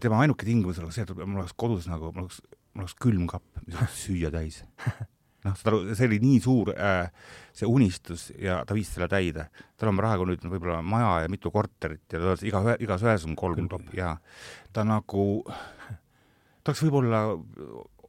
tema 0.00 0.20
ainuke 0.20 0.46
tingimus 0.48 0.80
oleks 0.82 1.00
see, 1.00 1.06
et 1.08 1.24
mul 1.24 1.40
oleks 1.40 1.56
kodus 1.56 1.88
nagu, 1.88 2.12
mul 2.12 2.26
oleks, 2.26 2.42
mul 2.74 2.86
oleks 2.86 2.98
külmkapp, 3.00 3.64
mis 3.66 3.78
oleks 3.78 4.04
süüa 4.06 4.32
täis 4.34 4.62
noh, 5.46 5.54
saad 5.58 5.70
aru, 5.72 5.80
see 5.98 6.08
oli 6.08 6.18
nii 6.22 6.40
suur 6.42 6.72
äh, 6.74 7.06
see 7.56 7.68
unistus 7.68 8.28
ja 8.40 8.60
ta 8.66 8.76
viis 8.76 8.90
selle 8.92 9.08
täide. 9.10 9.48
tal 9.80 9.92
on 9.92 9.98
praegu 9.98 10.26
nüüd 10.28 10.44
võib-olla 10.46 10.80
maja 10.86 11.22
ja 11.24 11.30
mitu 11.32 11.52
korterit 11.54 12.14
ja 12.14 12.20
ta 12.22 12.36
iga, 12.46 12.76
igas 12.82 13.06
ühes 13.06 13.26
on 13.28 13.38
kolm 13.38 13.70
ja 13.96 14.14
ta 14.72 14.86
nagu, 14.86 15.26
ta 16.62 16.72
oleks 16.72 16.84
võib-olla, 16.86 17.22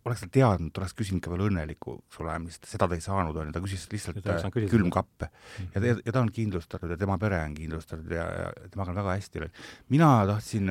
oleks 0.03 0.25
ta 0.25 0.31
teadnud, 0.37 0.73
ta 0.73 0.83
oleks 0.83 0.95
küsinud 0.99 1.23
ka 1.23 1.33
veel 1.33 1.47
õnnelikuks 1.49 2.21
olemist, 2.21 2.67
seda 2.69 2.89
ta 2.89 2.97
ei 2.99 3.03
saanud, 3.03 3.37
on 3.39 3.49
ju, 3.49 3.55
ta 3.55 3.63
küsis 3.63 3.87
lihtsalt 3.91 4.19
äh, 4.21 4.49
külmkappe. 4.53 5.29
-hmm. 5.31 5.73
ja, 5.75 5.95
ja 6.05 6.11
ta 6.11 6.21
on 6.21 6.31
kindlustatud 6.33 6.91
ja 6.91 6.99
tema 6.99 7.17
pere 7.17 7.41
on 7.43 7.55
kindlustatud 7.57 8.11
ja, 8.11 8.27
ja 8.43 8.51
temaga 8.69 8.93
on 8.93 9.01
väga 9.01 9.17
hästi 9.17 9.45
läinud. 9.45 9.63
mina 9.89 10.11
tahtsin, 10.29 10.69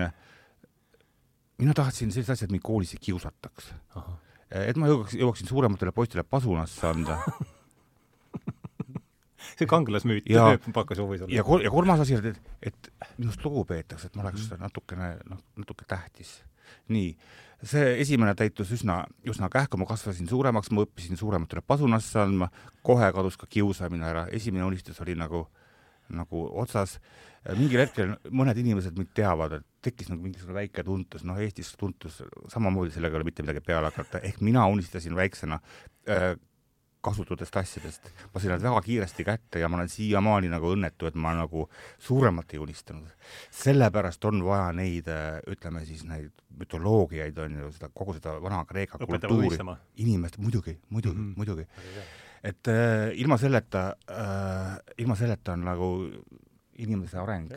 mina 1.63 1.77
tahtsin 1.79 2.13
sellist 2.13 2.35
asja, 2.35 2.49
et 2.49 2.55
mind 2.55 2.67
koolis 2.67 2.97
ei 2.97 3.03
kiusataks 3.09 3.73
et 4.69 4.79
ma 4.81 4.91
jõuaks, 4.91 5.17
jõuaksin 5.17 5.49
suurematele 5.49 5.95
poistele 5.97 6.27
pasunasse 6.29 6.91
anda 6.91 7.21
see 9.59 9.69
kangelasmüüt 9.69 10.29
pakkus 10.75 11.01
huvi 11.03 11.21
sulle. 11.21 11.35
ja 11.35 11.45
ja 11.65 11.71
kolmas 11.71 12.03
asi 12.05 12.19
et, 12.19 12.41
et 12.63 12.91
minust 13.19 13.45
lugu 13.45 13.65
peetakse, 13.69 14.11
et 14.11 14.17
ma 14.17 14.27
oleks 14.27 14.49
mm 14.49 14.57
-hmm. 14.57 14.67
natukene, 14.67 15.15
noh, 15.31 15.41
natuke 15.57 15.85
tähtis. 15.89 16.43
nii, 16.89 17.17
see 17.63 18.01
esimene 18.01 18.35
täitus 18.35 18.73
üsna, 18.73 19.05
üsna 19.29 19.49
kähku, 19.49 19.77
ma 19.77 19.87
kasvasin 19.87 20.29
suuremaks, 20.29 20.71
ma 20.71 20.83
õppisin 20.83 21.17
suurematele 21.17 21.63
pasunasse 21.67 22.21
andma, 22.21 22.49
kohe 22.83 23.13
kadus 23.13 23.37
ka 23.37 23.47
kiusamine 23.47 24.07
ära, 24.07 24.27
esimene 24.31 24.65
unistus 24.65 25.01
oli 25.01 25.15
nagu, 25.15 25.49
nagu 26.09 26.45
otsas 26.61 26.99
mingil 27.59 27.83
hetkel 27.83 28.15
mõned 28.31 28.59
inimesed 28.63 28.97
mind 28.99 29.11
teavad, 29.17 29.59
et 29.59 29.67
tekkis 29.83 30.13
nagu 30.13 30.23
mingisugune 30.23 30.61
väike 30.61 30.85
tuntus, 30.87 31.25
noh, 31.27 31.41
Eestis 31.43 31.73
tuntus 31.79 32.21
samamoodi, 32.53 32.95
sellega 32.95 33.17
ei 33.17 33.23
ole 33.23 33.29
mitte 33.31 33.43
midagi 33.43 33.65
peale 33.67 33.91
hakata, 33.91 34.23
ehk 34.23 34.41
mina 34.45 34.67
unistasin 34.71 35.17
väiksena 35.19 35.59
äh, 36.11 36.33
kasututest 37.03 37.57
asjadest. 37.57 38.11
ma 38.35 38.41
sain 38.41 38.53
nad 38.55 38.63
väga 38.63 38.81
kiiresti 38.87 39.25
kätte 39.27 39.59
ja 39.59 39.69
ma 39.69 39.81
olen 39.81 39.91
siiamaani 39.91 40.51
nagu 40.53 40.71
õnnetu, 40.77 41.09
et 41.11 41.19
ma 41.19 41.35
nagu 41.35 41.67
suuremat 41.99 42.55
ei 42.55 42.63
unistanud. 42.63 43.09
sellepärast 43.51 44.25
on 44.31 44.45
vaja 44.47 44.71
neid, 44.73 45.11
ütleme 45.51 45.85
siis 45.87 46.05
neid 46.07 46.31
mütoloogiaid, 46.59 47.39
on 47.39 47.59
ju, 47.59 47.73
seda, 47.75 47.91
kogu 47.95 48.15
seda 48.19 48.37
Vana-Kreeka 48.43 49.03
kultuuri, 49.03 49.59
inimest, 50.05 50.39
muidugi, 50.39 50.79
muidugi 50.91 51.17
mm, 51.17 51.33
-hmm. 51.33 51.37
muidugi. 51.37 51.67
Et 52.43 52.69
äh, 52.69 53.13
ilma 53.23 53.39
selleta 53.39 53.89
äh,, 54.11 54.77
ilma 54.99 55.17
selleta 55.19 55.55
on 55.57 55.65
nagu 55.67 55.89
inimese 56.83 57.19
areng 57.23 57.53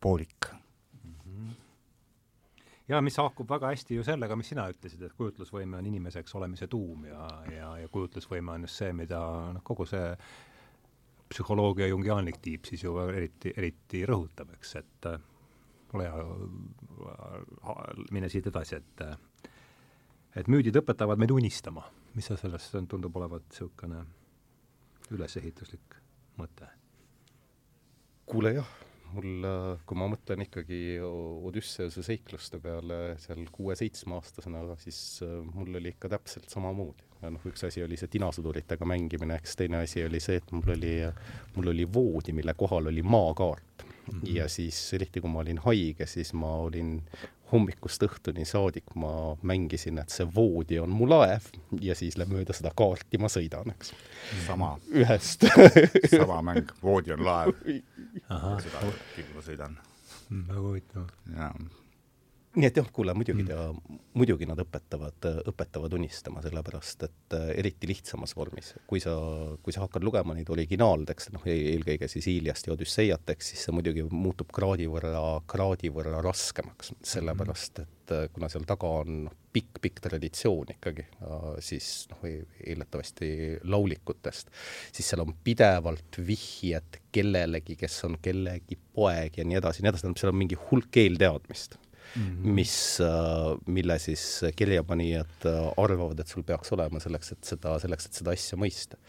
poolik. 0.00 0.50
Ja 2.88 2.98
mis 3.00 3.16
haakub 3.16 3.48
väga 3.48 3.70
hästi 3.70 3.94
ju 3.94 4.04
sellega, 4.04 4.36
mis 4.36 4.48
sina 4.50 4.64
ütlesid, 4.68 5.04
et 5.06 5.14
kujutlusvõime 5.16 5.78
on 5.78 5.86
inimeseks 5.86 6.34
olemise 6.36 6.66
tuum 6.68 7.04
ja, 7.06 7.26
ja, 7.52 7.68
ja 7.80 7.88
kujutlusvõime 7.88 8.56
on 8.56 8.66
just 8.66 8.80
see, 8.82 8.90
mida 8.96 9.20
noh, 9.54 9.62
kogu 9.64 9.86
see 9.88 10.10
psühholoogia 11.32 11.86
jungiaanlik 11.88 12.40
tiib 12.42 12.66
siis 12.68 12.82
ju 12.84 12.98
eriti, 13.06 13.54
eriti 13.56 14.02
rõhutab, 14.08 14.50
eks, 14.58 14.74
et 14.82 15.08
äh, 15.08 15.22
ole 15.94 16.08
hea, 16.08 17.76
mine 18.12 18.28
siit 18.32 18.48
edasi, 18.50 18.80
et 18.80 19.04
et 20.36 20.48
müüdid 20.48 20.76
õpetavad 20.80 21.20
meid 21.20 21.30
unistama. 21.30 21.84
mis 22.14 22.26
sa 22.28 22.36
sellest, 22.36 22.74
tundub 22.88 23.16
olevat 23.16 23.46
niisugune 23.48 24.02
ülesehituslik 25.12 25.98
mõte? 26.40 26.70
kuule 28.26 28.54
jah 28.56 28.68
mul, 29.12 29.46
kui 29.86 29.98
ma 29.98 30.08
mõtlen 30.10 30.44
ikkagi 30.46 30.80
Odüsseuse 31.04 32.04
seikluste 32.06 32.60
peale 32.62 33.16
seal 33.22 33.44
kuue-seitsmeaastasena, 33.52 34.62
siis 34.82 34.98
äh, 35.26 35.38
mul 35.52 35.80
oli 35.80 35.92
ikka 35.94 36.10
täpselt 36.12 36.52
samamoodi. 36.52 37.08
noh, 37.22 37.44
üks 37.46 37.62
asi 37.68 37.84
oli 37.84 37.94
see 37.98 38.10
tinasõduritega 38.10 38.86
mängimine, 38.88 39.36
eks 39.38 39.54
teine 39.60 39.82
asi 39.84 40.02
oli 40.02 40.18
see, 40.20 40.40
et 40.40 40.48
mul 40.50 40.74
oli, 40.74 40.96
mul 41.54 41.70
oli 41.70 41.86
voodi, 41.86 42.34
mille 42.34 42.54
kohal 42.58 42.90
oli 42.90 43.02
maakaart 43.02 43.84
mm. 43.84 44.18
-hmm. 44.18 44.34
ja 44.36 44.48
siis 44.48 44.80
eriti, 44.94 45.20
kui 45.20 45.30
ma 45.30 45.44
olin 45.44 45.62
haige, 45.62 46.06
siis 46.06 46.32
ma 46.32 46.56
olin 46.66 46.96
hommikust 47.52 48.02
õhtuni 48.06 48.46
saadik 48.48 48.94
ma 48.98 49.34
mängisin, 49.46 50.00
et 50.02 50.14
see 50.14 50.26
voodi 50.36 50.80
on 50.82 50.92
mu 50.96 51.08
laev 51.10 51.50
ja 51.80 51.96
siis 51.98 52.16
mööda 52.20 52.56
seda 52.56 52.72
kaarti 52.76 53.20
ma 53.20 53.30
sõidan, 53.32 53.74
eks. 53.74 53.92
sama. 54.46 54.74
ühest 54.92 55.46
sama 56.16 56.40
mäng, 56.52 56.72
voodi 56.82 57.14
on 57.16 57.24
laev. 57.26 57.54
seda 57.60 58.88
ma 59.34 59.46
sõidan. 59.46 59.78
väga 60.32 60.60
huvitav. 60.60 61.14
jaa 61.36 61.54
nii 62.52 62.68
et 62.68 62.76
jah, 62.76 62.88
kuule, 62.92 63.14
muidugi 63.16 63.46
ta 63.48 63.58
mm., 63.72 64.00
muidugi 64.18 64.44
nad 64.48 64.60
õpetavad, 64.60 65.24
õpetavad 65.48 65.94
unistama, 65.96 66.42
sellepärast 66.44 67.06
et 67.06 67.36
äh, 67.38 67.46
eriti 67.62 67.88
lihtsamas 67.88 68.34
vormis, 68.36 68.74
kui 68.88 69.00
sa, 69.00 69.14
kui 69.64 69.72
sa 69.72 69.86
hakkad 69.86 70.04
lugema 70.04 70.36
neid 70.36 70.50
originaaltekste, 70.52 71.32
noh, 71.32 71.46
e-, 71.48 71.72
eelkõige 71.72 72.10
siis 72.12 72.28
Iliast 72.34 72.68
ja 72.68 72.74
Odüsseiat, 72.74 73.24
eks 73.32 73.52
siis 73.54 73.64
see 73.64 73.76
muidugi 73.76 74.04
muutub 74.10 74.52
kraadi 74.52 74.88
võrra, 74.90 75.40
kraadi 75.48 75.88
võrra 75.94 76.20
raskemaks, 76.24 76.92
sellepärast 77.14 77.80
et 77.86 78.12
äh, 78.18 78.26
kuna 78.34 78.52
seal 78.52 78.68
taga 78.68 78.90
on 79.00 79.22
noh, 79.30 79.38
pikk-pikk 79.52 80.00
traditsioon 80.00 80.70
ikkagi, 80.72 81.02
siis 81.60 82.06
noh, 82.08 82.22
eeldatavasti 82.24 83.26
laulikutest, 83.68 84.48
siis 84.96 85.10
seal 85.12 85.20
on 85.26 85.34
pidevalt 85.44 86.16
vihjed 86.24 86.96
kellelegi, 87.12 87.76
kes 87.80 87.98
on 88.08 88.16
kellegi 88.24 88.80
poeg 88.96 89.36
ja 89.36 89.44
nii 89.44 89.60
edasi, 89.60 89.84
nii 89.84 89.92
edasi, 89.92 90.06
tähendab, 90.06 90.22
seal 90.22 90.32
on 90.32 90.40
mingi 90.40 90.56
hulk 90.70 91.00
eelteadmist 91.04 91.76
mm, 92.16 92.22
-hmm. 92.22 92.54
mis, 92.58 92.74
äh, 93.00 93.58
mille 93.66 93.98
siis 93.98 94.40
kirjapanijad 94.56 95.46
äh, 95.46 95.72
arvavad, 95.76 96.20
et 96.20 96.28
sul 96.28 96.42
peaks 96.42 96.72
olema 96.72 97.00
selleks, 97.00 97.32
et 97.32 97.44
seda, 97.44 97.78
selleks, 97.78 98.06
et 98.06 98.20
seda 98.20 98.34
asja 98.36 98.58
mõista. 98.58 99.00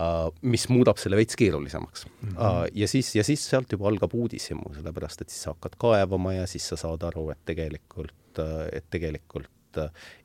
Äh, 0.00 0.30
mis 0.42 0.68
muudab 0.68 0.98
selle 0.98 1.16
veits 1.20 1.36
keerulisemaks 1.36 2.06
mm. 2.06 2.28
-hmm. 2.28 2.68
ja 2.74 2.88
siis, 2.88 3.14
ja 3.16 3.24
siis 3.24 3.48
sealt 3.50 3.72
juba 3.72 3.88
algab 3.88 4.14
uudishimu, 4.14 4.74
sellepärast 4.74 5.22
et 5.22 5.30
siis 5.30 5.42
sa 5.42 5.54
hakkad 5.54 5.78
kaevama 5.78 6.34
ja 6.34 6.46
siis 6.46 6.68
sa 6.68 6.76
saad 6.76 7.02
aru, 7.02 7.30
et 7.30 7.44
tegelikult, 7.44 8.38
et 8.72 8.84
tegelikult 8.90 9.48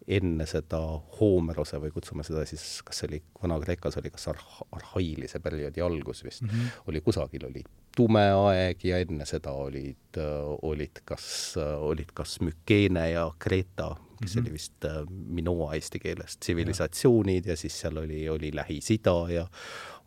enne 0.08 0.46
seda 0.50 0.80
Hoomerose 1.20 1.78
või 1.82 1.92
kutsume 1.94 2.24
seda 2.26 2.46
siis, 2.50 2.82
kas 2.86 3.02
see 3.02 3.10
oli 3.10 3.20
Vana-Kreekas 3.42 3.98
oli 4.02 4.12
kas 4.14 4.28
arh-, 4.32 4.62
arhailise 4.72 5.40
perioodi 5.40 5.82
algus 5.82 6.24
vist 6.26 6.42
mm, 6.42 6.50
-hmm. 6.50 6.84
oli 6.88 7.02
kusagil 7.02 7.46
oli 7.50 7.64
tume 7.96 8.24
aeg 8.32 8.84
ja 8.86 9.00
enne 9.04 9.25
seda 9.30 9.54
olid, 9.56 10.20
olid 10.68 11.02
kas, 11.06 11.28
olid 11.58 12.12
kas 12.14 12.40
Mükene 12.44 13.10
ja 13.12 13.25
Kreeta, 13.40 13.96
mis 14.22 14.36
mm 14.36 14.42
-hmm. 14.42 14.46
oli 14.46 14.54
vist 14.54 14.86
äh, 14.86 15.02
Minoa 15.10 15.74
eesti 15.74 16.00
keeles, 16.00 16.38
tsivilisatsioonid 16.38 17.46
ja. 17.46 17.52
ja 17.52 17.58
siis 17.58 17.80
seal 17.80 17.98
oli, 17.98 18.30
oli 18.30 18.52
Lähis-Ida 18.56 19.18
ja 19.30 19.48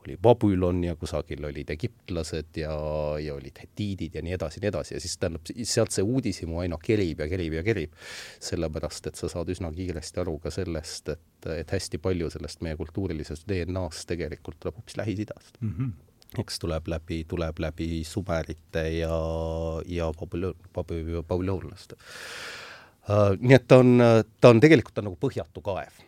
oli 0.07 0.16
Babylon 0.16 0.85
ja 0.85 0.97
kusagil 0.97 1.45
olid 1.45 1.71
egiptlased 1.71 2.57
ja, 2.57 2.73
ja 3.21 3.35
olid 3.35 3.59
hetiidid 3.62 4.14
ja 4.14 4.23
nii 4.23 4.33
edasi, 4.33 4.61
nii 4.61 4.68
edasi 4.68 4.95
ja 4.95 5.00
siis 5.00 5.18
tähendab, 5.18 5.50
sealt 5.62 5.95
see 5.95 6.04
uudishimu 6.04 6.61
aina 6.62 6.78
kerib 6.83 7.21
ja 7.21 7.28
kerib 7.28 7.59
ja 7.59 7.62
kerib. 7.62 7.92
sellepärast, 8.40 9.07
et 9.07 9.21
sa 9.21 9.28
saad 9.28 9.49
üsna 9.52 9.73
kiiresti 9.75 10.21
aru 10.21 10.38
ka 10.38 10.50
sellest, 10.54 11.09
et, 11.09 11.49
et 11.59 11.71
hästi 11.71 11.99
palju 11.99 12.30
sellest 12.30 12.62
meie 12.64 12.76
kultuurilisest 12.76 13.49
DNA-st 13.49 14.09
tegelikult 14.14 14.61
tuleb 14.61 14.78
hoopis 14.80 14.97
Lähis-Idast 14.97 15.61
mm. 15.61 15.75
-hmm 15.78 16.08
eks 16.38 16.58
tuleb 16.61 16.88
läbi, 16.92 17.23
tuleb 17.28 17.58
läbi 17.62 18.02
sumerite 18.04 18.85
ja, 18.99 19.16
ja 19.88 20.11
babüloonlaste. 20.12 21.97
Uh, 23.08 23.32
nii 23.40 23.56
et 23.56 23.64
ta 23.64 23.78
on, 23.80 23.94
ta 24.40 24.50
on 24.52 24.61
tegelikult, 24.61 24.92
ta 24.92 25.00
on 25.00 25.08
nagu 25.08 25.16
põhjatu 25.23 25.62
kaev 25.64 26.02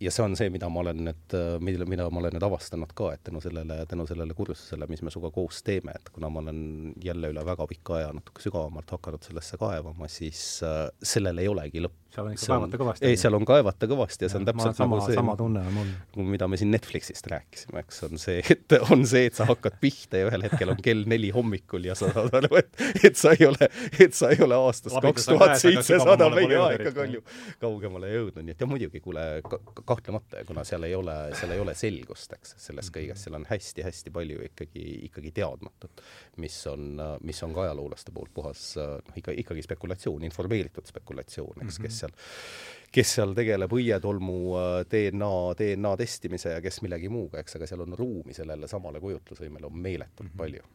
ja 0.00 0.12
see 0.12 0.24
on 0.24 0.36
see, 0.38 0.50
mida 0.52 0.68
ma 0.72 0.82
olen 0.84 1.04
nüüd, 1.08 1.36
mille, 1.64 1.86
mida 1.90 2.08
ma 2.10 2.22
olen 2.22 2.36
nüüd 2.36 2.46
avastanud 2.46 2.92
ka, 2.96 3.12
et 3.16 3.24
tänu 3.26 3.42
sellele, 3.44 3.80
tänu 3.90 4.06
sellele 4.08 4.36
kursusele, 4.36 4.88
mis 4.90 5.02
me 5.02 5.12
sinuga 5.12 5.32
koos 5.34 5.62
teeme, 5.66 5.94
et 5.96 6.12
kuna 6.14 6.30
ma 6.32 6.42
olen 6.44 6.92
jälle 7.04 7.32
üle 7.32 7.44
väga 7.46 7.66
pika 7.70 7.98
aja 8.00 8.12
natuke 8.16 8.44
sügavamalt 8.44 8.90
hakanud 8.96 9.26
sellesse 9.26 9.58
kaevama, 9.60 10.08
siis 10.12 10.42
uh, 10.66 10.86
sellel 11.02 11.42
ei 11.42 11.50
olegi 11.50 11.82
lõppu 11.84 12.00
seal 12.10 12.26
on 12.26 12.34
ikka 12.34 12.46
kaevata 12.50 12.78
kõvasti. 12.80 13.06
ei, 13.06 13.18
seal 13.18 13.36
on 13.38 13.44
kaevata 13.46 13.88
kõvasti 13.90 14.24
ja, 14.24 14.26
ja 14.26 14.32
see 14.32 14.40
on 14.40 14.46
täpselt 14.48 14.78
sama, 14.78 14.96
nagu 14.98 15.06
see, 15.06 15.16
sama 15.18 15.34
tunne 15.38 15.62
on 15.62 15.76
mul. 15.76 16.26
mida 16.32 16.48
me 16.50 16.58
siin 16.58 16.72
Netflixist 16.74 17.28
rääkisime, 17.30 17.84
eks, 17.84 18.00
on 18.08 18.22
see, 18.22 18.40
et 18.54 18.74
on 18.94 19.04
see, 19.08 19.28
et 19.30 19.38
sa 19.38 19.46
hakkad 19.48 19.78
pihta 19.82 20.22
ja 20.22 20.30
ühel 20.30 20.44
hetkel 20.48 20.74
on 20.74 20.80
kell 20.82 21.06
neli 21.10 21.30
hommikul 21.34 21.86
ja 21.86 21.94
sa 21.98 22.10
saad 22.14 22.34
aru, 22.40 22.50
et, 22.58 22.82
et 23.06 23.20
sa 23.20 23.34
ei 23.36 23.46
ole, 23.46 23.70
et 24.02 24.16
sa 24.16 24.32
ei 24.34 24.42
ole 24.46 24.58
aastast 24.58 24.98
kaks 25.04 25.28
tuhat 25.30 25.54
seitsesada 25.62 26.30
meie 26.34 26.58
aega 26.64 26.94
palju 26.98 27.22
kaugemale 27.62 28.10
jõudnud, 28.16 28.42
nii 28.48 28.56
et 28.56 28.66
ja 28.66 28.70
muidugi, 28.70 29.02
kuule, 29.04 29.26
kahtlemata, 29.84 30.44
kuna 30.48 30.64
seal 30.66 30.86
ei 30.88 30.94
ole, 30.94 31.14
seal 31.38 31.54
ei 31.54 31.62
ole 31.62 31.74
selgust, 31.78 32.34
eks, 32.36 32.54
selles 32.64 32.90
kõiges, 32.94 33.24
seal 33.24 33.38
on 33.38 33.46
hästi-hästi 33.48 34.12
palju 34.14 34.44
ikkagi, 34.48 34.84
ikkagi 35.10 35.32
teadmatut, 35.40 36.02
mis 36.42 36.58
on, 36.70 37.00
mis 37.26 37.42
on 37.46 37.54
ka 37.56 37.66
ajaloolaste 37.68 38.14
poolt 38.16 38.34
puhas 38.34 38.64
noh, 38.80 39.16
ikka, 39.20 39.34
ikkagi 39.44 39.64
spekulatsioon, 39.66 40.26
informeeritud 40.28 40.88
spekulatsioon, 40.90 41.64
eks, 41.66 41.80
kes 41.84 42.02
seal, 42.04 42.16
kes 42.94 43.14
seal 43.18 43.34
tegeleb 43.38 43.72
õietolmu 43.80 44.40
DNA, 44.90 45.32
DNA 45.62 45.94
testimise 46.00 46.56
ja 46.56 46.64
kes 46.64 46.82
millegi 46.86 47.12
muuga, 47.12 47.42
eks, 47.42 47.58
aga 47.58 47.70
seal 47.70 47.86
on 47.86 47.98
ruumi 47.98 48.36
sellele 48.36 48.70
samale 48.70 49.02
kujutlusvõimele 49.02 49.70
on 49.70 49.82
meeletult 49.88 50.30
-hmm. 50.30 50.38
palju 50.44 50.68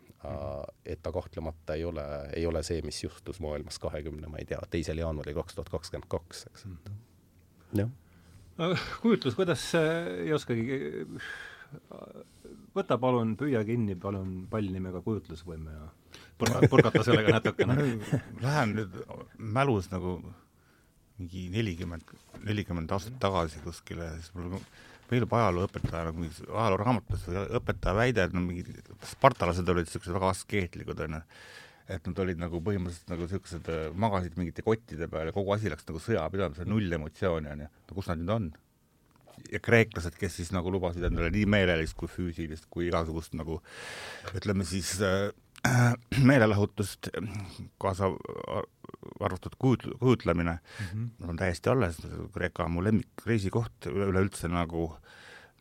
et 0.86 1.02
ta 1.04 1.12
kahtlemata 1.12 1.74
ei 1.74 1.86
ole, 1.86 2.06
ei 2.36 2.46
ole 2.46 2.64
see, 2.64 2.82
mis 2.86 3.04
juhtus 3.04 3.40
maailmas 3.44 3.80
kahekümne, 3.80 4.30
ma 4.32 4.42
ei 4.42 4.48
tea, 4.50 4.62
teisel 4.72 5.02
jaanuaril 5.02 5.38
kaks 5.38 5.58
tuhat 5.58 5.70
kakskümmend 5.74 6.10
kaks, 6.10 6.46
eks, 6.52 6.66
mhm. 6.66 6.98
jah. 7.82 7.94
Kujutlus, 9.04 9.36
kuidas 9.36 9.68
ei 9.80 10.32
oskagi 10.36 10.80
võta 12.76 12.98
palun, 13.02 13.36
püüa 13.40 13.64
kinni 13.68 13.98
palun 14.00 14.46
pall 14.52 14.72
nimega 14.72 15.02
kujutlusvõime 15.04 15.76
ja 15.76 15.90
purga, 16.40 16.62
purgata 16.72 17.04
sellega 17.08 17.38
natukene 17.38 17.78
Lähen 18.44 18.76
nüüd 18.80 18.98
mälus 19.38 19.90
nagu 19.92 20.18
mingi 21.20 21.48
nelikümmend, 21.52 22.10
nelikümmend 22.44 22.92
aastat 22.92 23.16
tagasi 23.24 23.62
kuskile, 23.64 24.10
siis 24.20 24.34
mul 24.36 24.58
meil 25.12 25.28
ajalooõpetaja 25.38 26.10
nagu 26.10 26.20
mingis 26.20 26.42
ajalooraamatus 26.44 27.28
või 27.30 27.44
õpetaja 27.60 27.96
väide, 27.96 28.26
et 28.26 28.34
no 28.36 28.42
mingid 28.44 28.72
spartalased 29.14 29.70
olid 29.72 29.88
niisugused 29.88 30.16
väga 30.16 30.32
askeetlikud, 30.34 31.04
onju. 31.06 31.22
Et 31.90 32.08
nad 32.10 32.20
olid 32.24 32.40
nagu 32.42 32.62
põhimõtteliselt 32.66 33.12
nagu 33.14 33.28
niisugused, 33.28 33.72
magasid 34.02 34.38
mingite 34.40 34.66
kottide 34.66 35.10
peal 35.12 35.30
ja 35.30 35.36
kogu 35.36 35.54
asi 35.54 35.70
läks 35.70 35.86
nagu 35.90 36.02
sõjapidamisele, 36.02 36.70
null 36.72 36.98
emotsiooni, 36.98 37.52
onju. 37.54 37.68
no 37.90 37.98
kus 37.98 38.10
nad 38.12 38.22
nüüd 38.22 38.36
on? 38.36 38.54
ja 39.52 39.60
kreeklased, 39.62 40.16
kes 40.18 40.40
siis 40.40 40.52
nagu 40.56 40.72
lubasid 40.74 41.04
endale 41.06 41.30
nii 41.34 41.46
meelelist 41.52 41.98
kui 42.00 42.10
füüsilist 42.10 42.70
kui 42.72 42.88
igasugust 42.88 43.36
nagu 43.38 43.60
ütleme 44.38 44.66
siis 44.68 44.96
äh, 45.04 45.30
meelelahutust 46.30 47.10
kaasa 47.82 48.10
arvatud 49.20 49.58
kujut-, 49.62 49.90
kujutlemine 50.00 50.58
mm, 50.58 50.88
-hmm. 50.92 51.30
on 51.30 51.38
täiesti 51.38 51.70
alles, 51.70 51.98
Kreeka 52.34 52.66
on 52.66 52.72
mu 52.72 52.84
lemmikreisikoht 52.84 53.90
üleüldse 53.92 54.48
nagu 54.48 54.96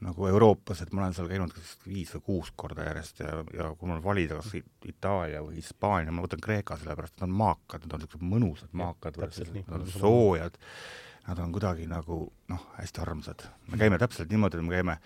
nagu 0.04 0.26
Euroopas, 0.26 0.82
et 0.82 0.92
ma 0.92 1.04
olen 1.04 1.14
seal 1.16 1.28
käinud 1.30 1.52
kas 1.54 1.76
viis 1.86 2.10
või 2.16 2.24
kuus 2.26 2.50
korda 2.56 2.86
järjest 2.88 3.22
ja, 3.22 3.36
ja 3.56 3.68
kui 3.78 3.88
mul 3.88 4.02
valida 4.04 4.40
kas 4.40 4.50
Itaalia 4.88 5.42
või 5.44 5.60
Hispaania, 5.60 6.12
ma 6.12 6.24
võtan 6.24 6.42
Kreeka, 6.44 6.76
sellepärast 6.80 7.14
et 7.14 7.22
nad 7.22 7.30
on 7.30 7.38
maakad, 7.40 7.86
nad 7.86 7.94
on 7.94 8.02
niisugused 8.02 8.26
mõnusad 8.34 8.74
maakad, 8.76 9.20
nad 9.22 9.78
on 9.78 9.86
soojad, 9.94 10.58
nad 11.28 11.40
on 11.40 11.54
kuidagi 11.54 11.88
nagu 11.90 12.18
noh, 12.52 12.66
hästi 12.80 13.04
armsad. 13.04 13.46
me 13.70 13.80
käime 13.80 13.98
täpselt 14.02 14.34
niimoodi, 14.34 14.60
et 14.60 14.66
me 14.66 14.76
käime 14.76 14.98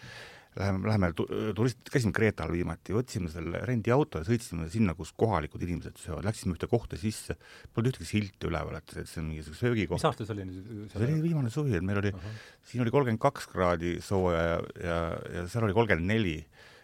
läheme, 0.58 0.88
läheme 0.88 1.10
turist, 1.56 1.80
käisime 1.92 2.14
Kreetal 2.16 2.52
viimati, 2.52 2.94
võtsime 2.96 3.30
selle 3.32 3.60
rendiauto 3.68 4.22
ja 4.22 4.28
sõitsime 4.28 4.68
sinna, 4.72 4.94
kus 4.98 5.12
kohalikud 5.18 5.62
inimesed 5.64 5.98
söövad, 6.00 6.26
läksime 6.28 6.56
ühte 6.56 6.68
kohta 6.70 6.98
sisse, 7.00 7.38
polnud 7.74 7.92
ühtegi 7.92 8.08
silti 8.08 8.50
üleval, 8.50 8.80
et, 8.80 8.94
et 8.96 9.10
see 9.10 9.22
on 9.22 9.30
mingisugune 9.32 9.60
söögikoht. 9.60 10.00
mis 10.00 10.08
aasta 10.10 10.26
see 10.28 10.36
oli 10.36 10.48
nüüd? 10.48 10.88
see 10.92 11.04
oli 11.04 11.20
viimane 11.24 11.52
suvi, 11.54 11.76
et 11.78 11.86
meil 11.86 12.02
oli 12.02 12.12
uh, 12.14 12.22
-huh. 12.22 12.40
siin 12.70 12.84
oli 12.84 12.94
kolmkümmend 12.94 13.22
kaks 13.22 13.48
kraadi 13.52 13.98
sooja 14.04 14.42
ja, 14.42 14.58
ja, 14.84 14.98
ja 15.38 15.46
seal 15.48 15.68
oli 15.68 15.76
kolmkümmend 15.76 16.10
neli 16.14 16.38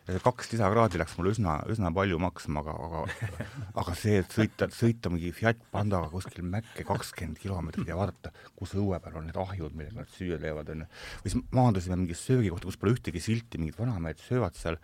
kaks 0.04 0.50
lisakraadi 0.52 1.00
läks 1.00 1.14
mulle 1.16 1.32
üsna, 1.32 1.54
üsna 1.72 1.90
palju 1.94 2.18
maksma, 2.20 2.60
aga, 2.60 2.74
aga 2.86 3.38
aga 3.80 3.94
see, 3.96 4.18
et 4.20 4.36
sõita, 4.36 4.68
sõita 4.74 5.12
mingi 5.12 5.32
Fiat 5.36 5.62
Pandaga 5.72 6.10
kuskil 6.12 6.44
Mäkke 6.44 6.84
kakskümmend 6.88 7.40
kilomeetrit 7.40 7.88
ja 7.88 7.96
vaadata, 7.98 8.34
kus 8.58 8.76
õue 8.76 9.00
peal 9.00 9.18
on 9.20 9.28
need 9.30 9.40
ahjud, 9.40 9.72
millega 9.72 10.02
nad 10.02 10.12
süüa 10.12 10.38
teevad, 10.42 10.72
onju. 10.74 10.88
või 11.24 11.34
siis 11.34 11.48
maandusime 11.56 12.00
mingisse 12.02 12.32
söögikohta, 12.32 12.68
kus 12.68 12.80
pole 12.80 12.96
ühtegi 12.98 13.24
silti, 13.24 13.60
mingid 13.62 13.80
vanamehed 13.80 14.20
söövad 14.26 14.58
seal, 14.60 14.80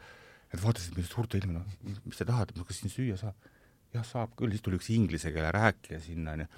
et 0.51 0.61
vaatasid 0.63 0.97
mind 0.97 1.11
suurte 1.11 1.41
ilma, 1.41 1.61
no 1.61 1.97
mis 2.07 2.21
te 2.21 2.29
tahate, 2.29 2.57
kas 2.57 2.81
siin 2.83 2.95
süüa 2.95 3.21
saab? 3.21 3.51
jah, 3.91 4.07
saab 4.07 4.37
küll, 4.39 4.55
siis 4.55 4.63
tuli 4.63 4.79
üks 4.79 4.89
inglise 4.95 5.33
keele 5.35 5.51
rääkija 5.53 5.99
sinna, 6.05 6.39
onju 6.39 6.49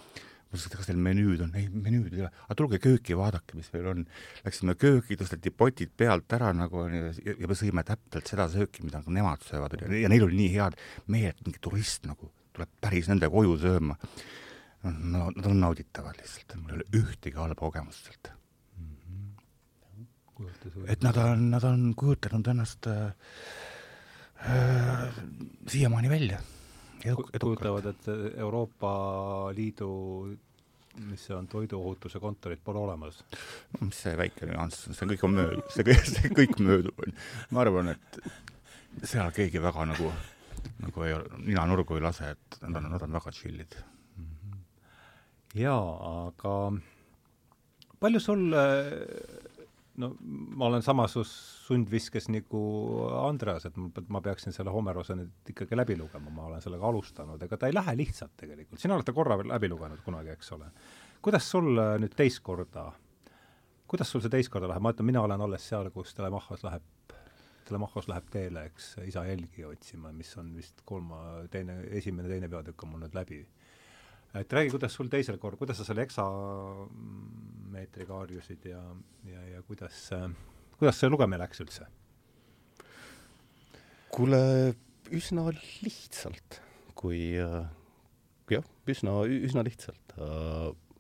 kas 0.53 0.89
teil 0.89 1.01
menüüd 1.01 1.41
on, 1.47 1.55
ei 1.57 1.69
menüüd 1.73 2.13
ei 2.13 2.25
ole, 2.27 2.31
aga 2.45 2.57
tulge 2.59 2.81
kööki, 2.83 3.17
vaadake, 3.17 3.57
mis 3.57 3.71
meil 3.73 3.89
on. 3.93 4.05
Läksime 4.45 4.75
kööki, 4.77 5.17
tõsteti 5.21 5.53
potid 5.55 5.95
pealt 5.97 6.33
ära 6.37 6.53
nagu 6.57 6.85
ja, 6.93 7.09
ja 7.33 7.49
me 7.49 7.57
sõime 7.59 7.85
täpselt 7.89 8.29
seda 8.29 8.49
sööki, 8.53 8.85
mida 8.85 9.01
nemad 9.07 9.45
söövad 9.47 9.79
ja 9.81 9.89
neil 9.89 10.29
oli 10.29 10.43
nii 10.43 10.53
head, 10.57 10.79
meie, 11.13 11.33
mingi 11.47 11.63
turist 11.65 12.05
nagu 12.09 12.29
tuleb 12.53 12.71
päris 12.85 13.09
nende 13.09 13.31
koju 13.33 13.57
sööma. 13.63 13.97
no 14.83 15.29
nad 15.31 15.47
on 15.47 15.61
nauditavad 15.63 16.17
lihtsalt, 16.19 16.57
mul 16.59 16.73
ei 16.75 16.81
ole 16.81 17.03
ühtegi 17.03 17.39
halba 17.39 17.55
kogemust 17.61 18.09
sealt 18.09 18.33
mm. 18.77 18.97
-hmm. 19.07 20.89
et 20.91 21.03
nad 21.07 21.17
on, 21.17 21.51
nad 21.51 21.65
on 21.65 21.95
kujutanud 21.95 22.49
ennast 22.51 22.87
äh, 22.91 23.13
äh, 24.43 25.07
siiamaani 25.69 26.11
välja 26.11 26.43
kujutavad, 27.03 27.87
et 27.93 28.09
Euroopa 28.39 28.93
Liidu 29.57 29.93
mis 31.09 31.25
see 31.27 31.35
on, 31.37 31.47
toiduohutuse 31.49 32.21
kontorit 32.21 32.61
pole 32.65 32.83
olemas? 32.83 33.23
no 33.73 33.89
mis 33.89 34.01
see 34.05 34.13
väike 34.19 34.49
nüanss, 34.49 34.89
see 34.93 35.09
kõik 35.15 35.25
on 35.27 35.37
mööduv, 35.39 35.65
see 35.73 35.87
kõik, 35.89 36.05
see 36.11 36.33
kõik 36.37 36.59
möödub, 36.61 37.01
onju. 37.05 37.15
ma 37.51 37.65
arvan, 37.65 37.93
et 37.95 38.19
seal 39.09 39.33
keegi 39.35 39.63
väga 39.63 39.87
nagu, 39.93 40.11
nagu 40.85 41.07
ei 41.07 41.17
ole, 41.17 41.43
nina 41.47 41.65
nurgu 41.71 41.97
ei 41.97 42.05
lase, 42.05 42.35
et 42.37 42.59
nad 42.65 42.83
on, 42.83 42.91
nad 42.93 43.07
on 43.07 43.19
väga 43.19 43.33
chill'id. 43.39 43.79
-hmm. 44.19 44.59
jaa, 45.63 45.87
aga 46.27 46.57
palju 48.01 48.21
sul 48.21 48.45
no 50.01 50.13
ma 50.57 50.67
olen 50.67 50.83
samas 50.83 51.15
sundviskes 51.67 52.29
nagu 52.33 52.63
Andreas, 53.23 53.67
et 53.69 53.77
ma, 53.77 54.23
peaksin 54.25 54.55
selle 54.55 54.73
Homerose 54.73 55.17
nüüd 55.19 55.53
ikkagi 55.53 55.77
läbi 55.77 55.97
lugema, 55.99 56.33
ma 56.33 56.49
olen 56.49 56.65
sellega 56.65 56.89
alustanud, 56.89 57.43
ega 57.45 57.59
ta 57.59 57.69
ei 57.69 57.77
lähe 57.77 57.97
lihtsalt 57.99 58.35
tegelikult, 58.41 58.81
sina 58.81 58.97
oled 58.97 59.09
ta 59.09 59.15
korra 59.17 59.39
läbi 59.43 59.71
lugenud 59.73 60.03
kunagi, 60.05 60.33
eks 60.33 60.53
ole. 60.57 60.71
kuidas 61.23 61.51
sul 61.51 61.73
äh, 61.77 61.95
nüüd 62.03 62.17
teist 62.19 62.43
korda, 62.47 62.89
kuidas 63.91 64.13
sul 64.13 64.25
see 64.25 64.33
teist 64.33 64.53
korda 64.53 64.71
läheb, 64.73 64.85
ma 64.85 64.95
ütlen, 64.95 65.11
mina 65.13 65.25
olen 65.25 65.47
alles 65.49 65.69
seal, 65.69 65.91
kus 65.95 66.15
Telemachos 66.17 66.65
läheb, 66.67 66.87
Telemachos 67.69 68.09
läheb 68.11 68.31
teele, 68.33 68.67
eks, 68.73 68.95
isa 69.07 69.27
jälgi 69.29 69.65
otsima, 69.69 70.13
mis 70.13 70.33
on 70.41 70.55
vist 70.57 70.83
kolma, 70.89 71.45
teine, 71.53 71.83
esimene, 72.01 72.29
teine 72.33 72.51
peatükk 72.53 72.87
on 72.87 72.95
mul 72.95 73.05
nüüd 73.05 73.15
läbi 73.17 73.45
et 74.41 74.53
räägi, 74.53 74.71
kuidas 74.73 74.95
sul 74.97 75.09
teisel 75.13 75.39
korral, 75.41 75.59
kuidas 75.61 75.79
sa 75.81 75.85
selle 75.89 76.03
eksameetriga 76.07 78.13
harjusid 78.23 78.63
ja, 78.71 78.83
ja, 79.29 79.41
ja 79.57 79.61
kuidas, 79.67 79.97
kuidas 80.79 80.97
see 81.01 81.13
lugemine 81.13 81.41
läks 81.43 81.59
üldse? 81.65 81.85
kuule, 84.13 84.41
üsna 85.17 85.43
lihtsalt, 85.85 86.51
kui 86.99 87.21
jah, 87.37 88.65
üsna, 88.89 89.13
üsna 89.25 89.63
lihtsalt. 89.65 90.17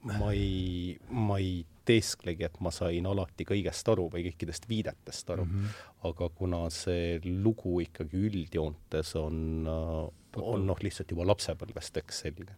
ma 0.02 0.32
ei, 0.34 0.98
ma 1.12 1.36
ei 1.38 1.64
teesklegi, 1.86 2.46
et 2.46 2.56
ma 2.62 2.70
sain 2.74 3.06
alati 3.06 3.44
kõigest 3.46 3.88
aru 3.92 4.08
või 4.10 4.24
kõikidest 4.28 4.66
viidetest 4.70 5.30
aru 5.34 5.44
mm, 5.44 5.52
-hmm. 5.52 5.66
aga 6.08 6.28
kuna 6.34 6.60
see 6.74 7.20
lugu 7.24 7.80
ikkagi 7.84 8.16
üldjoontes 8.28 9.14
on 9.18 9.38
on 10.40 10.66
noh, 10.68 10.80
lihtsalt 10.82 11.12
juba 11.12 11.26
lapsepõlvest, 11.28 12.00
eks 12.02 12.22
selge, 12.24 12.56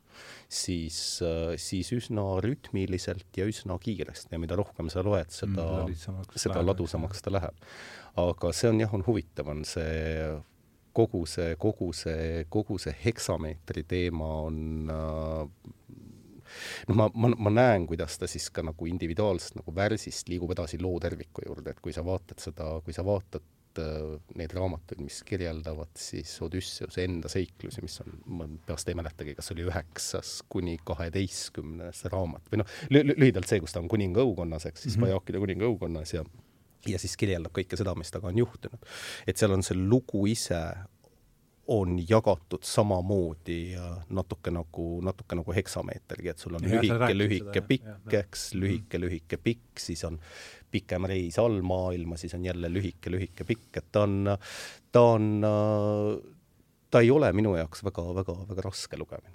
siis, 0.48 0.98
äh, 1.26 1.54
siis 1.60 1.90
üsna 1.96 2.26
rütmiliselt 2.44 3.38
ja 3.38 3.48
üsna 3.50 3.78
kiiresti 3.82 4.36
ja 4.36 4.42
mida 4.42 4.58
rohkem 4.58 4.90
sa 4.92 5.04
loed, 5.06 5.32
seda 5.34 5.84
mm,, 5.84 6.34
seda 6.34 6.58
läheb, 6.58 6.70
ladusamaks 6.70 7.24
ta 7.24 7.34
läheb. 7.34 7.70
aga 8.20 8.52
see 8.54 8.70
on 8.70 8.82
jah, 8.84 8.94
on 8.94 9.06
huvitav, 9.06 9.50
on 9.50 9.64
see 9.68 10.28
kogu 10.94 11.24
see, 11.26 11.56
kogu 11.58 11.90
see, 11.96 12.44
kogu 12.52 12.78
see 12.78 12.94
heksameetri 13.04 13.82
teema 13.90 14.28
on 14.46 14.60
noh, 14.86 15.48
ma, 16.94 17.08
ma, 17.10 17.32
ma 17.34 17.52
näen, 17.52 17.88
kuidas 17.90 18.18
ta 18.20 18.30
siis 18.30 18.46
ka 18.54 18.62
nagu 18.66 18.88
individuaalsest 18.88 19.58
nagu 19.58 19.74
värsist 19.74 20.30
liigub 20.30 20.54
edasi 20.54 20.78
loo 20.82 21.00
terviku 21.02 21.44
juurde, 21.46 21.74
et 21.74 21.82
kui 21.82 21.94
sa 21.96 22.06
vaatad 22.06 22.42
seda, 22.42 22.70
kui 22.86 22.94
sa 22.96 23.04
vaatad 23.06 23.44
Äh, 23.78 24.20
neid 24.38 24.52
raamatuid, 24.54 25.00
mis 25.02 25.20
kirjeldavad 25.26 25.90
siis 25.98 26.30
Odüsseuse 26.44 27.02
enda 27.08 27.30
seiklusi, 27.32 27.82
mis 27.82 27.96
on, 28.04 28.12
ma 28.38 28.46
peast 28.68 28.88
ei 28.90 28.94
mäletagi, 28.98 29.34
kas 29.34 29.50
oli 29.54 29.64
üheksas 29.66 30.36
kuni 30.52 30.76
kaheteistkümnes 30.86 32.04
raamat 32.12 32.46
või 32.52 32.60
noh, 32.62 32.74
lühidalt 32.94 33.50
see, 33.50 33.58
kus 33.64 33.74
ta 33.74 33.82
on 33.82 33.90
kuninga 33.90 34.22
õukonnas, 34.22 34.68
ehk 34.68 34.78
siis 34.78 34.94
mm 34.94 35.00
-hmm. 35.00 35.14
Vajakide 35.14 35.42
kuninga 35.42 35.70
õukonnas 35.72 36.14
ja 36.14 36.24
ja 36.86 36.98
siis 37.00 37.16
kirjeldab 37.16 37.54
kõike 37.56 37.78
seda, 37.80 37.94
mis 37.96 38.10
temaga 38.12 38.28
on 38.28 38.38
juhtunud. 38.38 38.86
et 39.26 39.36
seal 39.36 39.52
on 39.52 39.62
see 39.62 39.76
lugu 39.76 40.26
ise 40.26 40.60
on 41.66 41.98
jagatud 42.08 42.62
samamoodi 42.62 43.72
ja 43.72 43.86
natuke 44.10 44.52
nagu, 44.52 45.00
natuke 45.04 45.38
nagu 45.38 45.54
heksameetergi, 45.56 46.28
et 46.32 46.42
sul 46.42 46.58
on 46.58 46.66
ja, 46.66 46.80
lühike, 46.80 47.14
lühike, 47.16 47.62
pikk, 47.68 48.12
eks, 48.20 48.50
lühike, 48.58 49.00
lühike, 49.00 49.38
pikk, 49.40 49.80
siis 49.80 50.04
on 50.04 50.18
pikem 50.74 51.08
reis 51.08 51.38
allmaailma, 51.40 52.18
siis 52.20 52.34
on 52.36 52.44
jälle 52.44 52.68
lühike, 52.72 53.12
lühike, 53.12 53.46
pikk, 53.48 53.70
et 53.80 53.90
ta 53.92 54.04
on, 54.04 54.34
ta 54.92 55.04
on, 55.14 55.28
ta 56.94 57.00
ei 57.02 57.10
ole 57.10 57.32
minu 57.34 57.56
jaoks 57.58 57.82
väga, 57.82 58.04
väga, 58.20 58.36
väga 58.48 58.62
raske 58.68 58.98
lugemine 59.00 59.34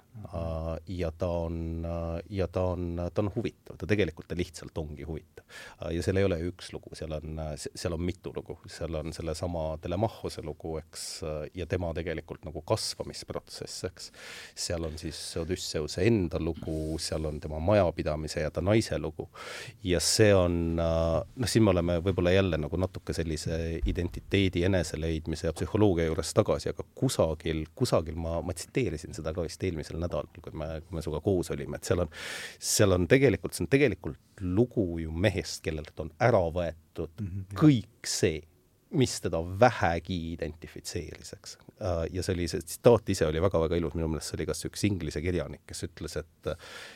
ja 0.86 1.10
ta 1.10 1.28
on, 1.28 1.86
ja 2.30 2.46
ta 2.48 2.62
on, 2.72 3.00
ta 3.14 3.22
on 3.22 3.30
huvitav, 3.34 3.76
ta 3.76 3.86
tegelikult 3.88 4.28
ta 4.30 4.36
lihtsalt 4.38 4.78
ongi 4.78 5.04
huvitav. 5.04 5.44
Ja 5.92 6.02
seal 6.04 6.20
ei 6.20 6.26
ole 6.26 6.38
üks 6.48 6.70
lugu, 6.74 6.92
seal 6.96 7.12
on, 7.16 7.40
seal 7.58 7.96
on 7.96 8.02
mitu 8.04 8.32
lugu, 8.36 8.56
seal 8.70 8.94
on 9.00 9.12
sellesama 9.16 9.64
Telemachose 9.82 10.44
lugu, 10.46 10.76
eks, 10.80 11.04
ja 11.56 11.66
tema 11.70 11.90
tegelikult 11.96 12.44
nagu 12.46 12.62
kasvamisprotsess, 12.66 13.84
eks. 13.90 14.10
seal 14.54 14.86
on 14.86 14.96
siis 15.00 15.18
Odüsseuse 15.40 16.04
enda 16.06 16.40
lugu, 16.42 16.98
seal 17.02 17.26
on 17.28 17.40
tema 17.42 17.60
majapidamise 17.64 18.44
ja 18.44 18.50
ta 18.54 18.62
naise 18.64 18.98
lugu. 18.98 19.28
ja 19.84 20.00
see 20.00 20.32
on, 20.34 20.76
noh, 20.76 21.48
siin 21.50 21.66
me 21.66 21.74
oleme 21.74 21.98
võib-olla 22.04 22.34
jälle 22.34 22.60
nagu 22.60 22.80
natuke 22.80 23.16
sellise 23.16 23.80
identiteedi 23.84 24.64
eneseleidmise 24.68 25.48
ja 25.48 25.56
psühholoogia 25.56 26.06
juures 26.08 26.34
tagasi, 26.36 26.70
aga 26.70 26.86
kusagil, 26.94 27.49
kusagil 27.76 28.18
ma, 28.20 28.38
ma 28.44 28.54
tsiteerisin 28.56 29.16
seda 29.16 29.34
ka 29.36 29.44
vist 29.46 29.62
eelmisel 29.66 30.00
nädalal, 30.02 30.28
kui 30.36 30.54
me, 30.56 30.68
kui 30.86 30.96
me 30.96 31.04
sinuga 31.04 31.22
koos 31.24 31.52
olime, 31.54 31.80
et 31.80 31.88
seal 31.88 32.04
on, 32.04 32.12
seal 32.72 32.96
on 32.96 33.08
tegelikult, 33.10 33.56
see 33.56 33.66
on 33.66 33.72
tegelikult 33.72 34.44
lugu 34.44 34.86
ju 35.04 35.12
mehest, 35.12 35.62
kellelt 35.64 35.98
on 36.00 36.12
ära 36.20 36.42
võetud 36.54 37.12
mm 37.20 37.26
-hmm, 37.26 37.58
kõik 37.60 38.08
see, 38.08 38.40
mis 38.90 39.20
teda 39.22 39.38
vähegi 39.60 40.32
identifitseeris, 40.32 41.32
eks. 41.36 41.58
Äh, 41.80 42.06
ja 42.12 42.22
see 42.22 42.34
oli, 42.34 42.48
see 42.50 42.62
tsitaat 42.64 43.08
ise 43.14 43.26
oli 43.26 43.42
väga-väga 43.42 43.78
ilus, 43.78 43.94
minu 43.94 44.08
meelest 44.10 44.32
see 44.32 44.40
oli 44.40 44.46
kas 44.50 44.64
üks 44.66 44.84
inglise 44.88 45.22
kirjanik, 45.22 45.62
kes 45.66 45.84
ütles, 45.86 46.16
et 46.16 46.50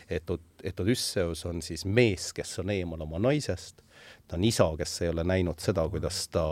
et, 0.08 0.32
et 0.62 0.80
Odüsseus 0.80 1.44
on 1.46 1.62
siis 1.62 1.84
mees, 1.84 2.32
kes 2.32 2.58
on 2.58 2.70
eemal 2.74 3.00
oma 3.06 3.18
naisest, 3.18 3.84
ta 4.28 4.36
on 4.36 4.44
isa, 4.44 4.66
kes 4.76 5.02
ei 5.02 5.12
ole 5.12 5.24
näinud 5.24 5.62
seda, 5.62 5.86
kuidas 5.88 6.26
ta 6.28 6.44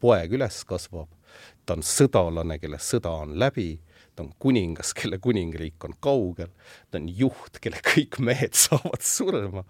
poeg 0.00 0.36
üles 0.36 0.64
kasvab, 0.68 1.08
ta 1.66 1.76
on 1.78 1.84
sõdalane, 1.86 2.58
kelle 2.58 2.80
sõda 2.82 3.12
on 3.24 3.38
läbi 3.38 3.72
ta 4.20 4.22
on 4.22 4.32
kuningas, 4.38 4.92
kelle 4.94 5.18
kuningriik 5.18 5.84
on 5.84 5.94
kaugel, 6.00 6.50
ta 6.90 6.98
on 7.00 7.08
juht, 7.08 7.58
kelle 7.62 7.80
kõik 7.84 8.18
mehed 8.24 8.56
saavad 8.64 9.04
surma, 9.04 9.64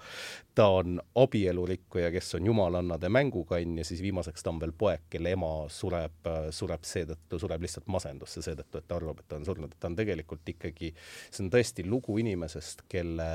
ta 0.55 0.67
on 0.81 0.99
abielurikkuja, 1.23 2.11
kes 2.15 2.35
on 2.39 2.49
jumalannade 2.51 3.11
mängukann 3.13 3.79
ja 3.79 3.87
siis 3.87 4.03
viimaseks 4.03 4.43
ta 4.43 4.51
on 4.51 4.61
veel 4.63 4.75
poeg, 4.77 5.05
kelle 5.13 5.35
ema 5.37 5.53
sureb, 5.71 6.31
sureb 6.57 6.89
seetõttu, 6.89 7.39
sureb 7.43 7.63
lihtsalt 7.67 7.87
masendusse 7.93 8.43
seetõttu, 8.47 8.81
et 8.81 8.89
ta 8.91 8.99
arvab, 8.99 9.23
et 9.23 9.31
ta 9.31 9.39
on 9.39 9.47
surnud, 9.47 9.71
et 9.71 9.81
ta 9.81 9.93
on 9.93 9.99
tegelikult 9.99 10.55
ikkagi, 10.55 10.93
see 11.31 11.45
on 11.45 11.53
tõesti 11.55 11.87
lugu 11.87 12.19
inimesest, 12.23 12.87
kelle, 12.91 13.31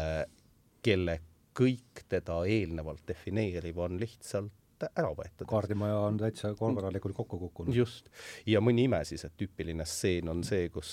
kelle 0.86 1.20
kõik 1.56 2.04
teda 2.12 2.42
eelnevalt 2.52 3.06
defineeriv 3.08 3.80
on 3.80 4.00
lihtsalt 4.02 4.52
ära 4.84 5.12
võetud. 5.16 5.48
kaardimaja 5.50 5.98
on 6.08 6.18
täitsa 6.20 6.52
korralikult 6.58 7.16
kokku 7.16 7.40
kukkunud. 7.40 7.76
just. 7.76 8.10
ja 8.50 8.62
mõni 8.64 8.86
ime 8.90 9.02
siis, 9.08 9.26
et 9.28 9.36
tüüpiline 9.40 9.86
stseen 9.88 10.30
on 10.32 10.44
see, 10.48 10.70
kus, 10.74 10.92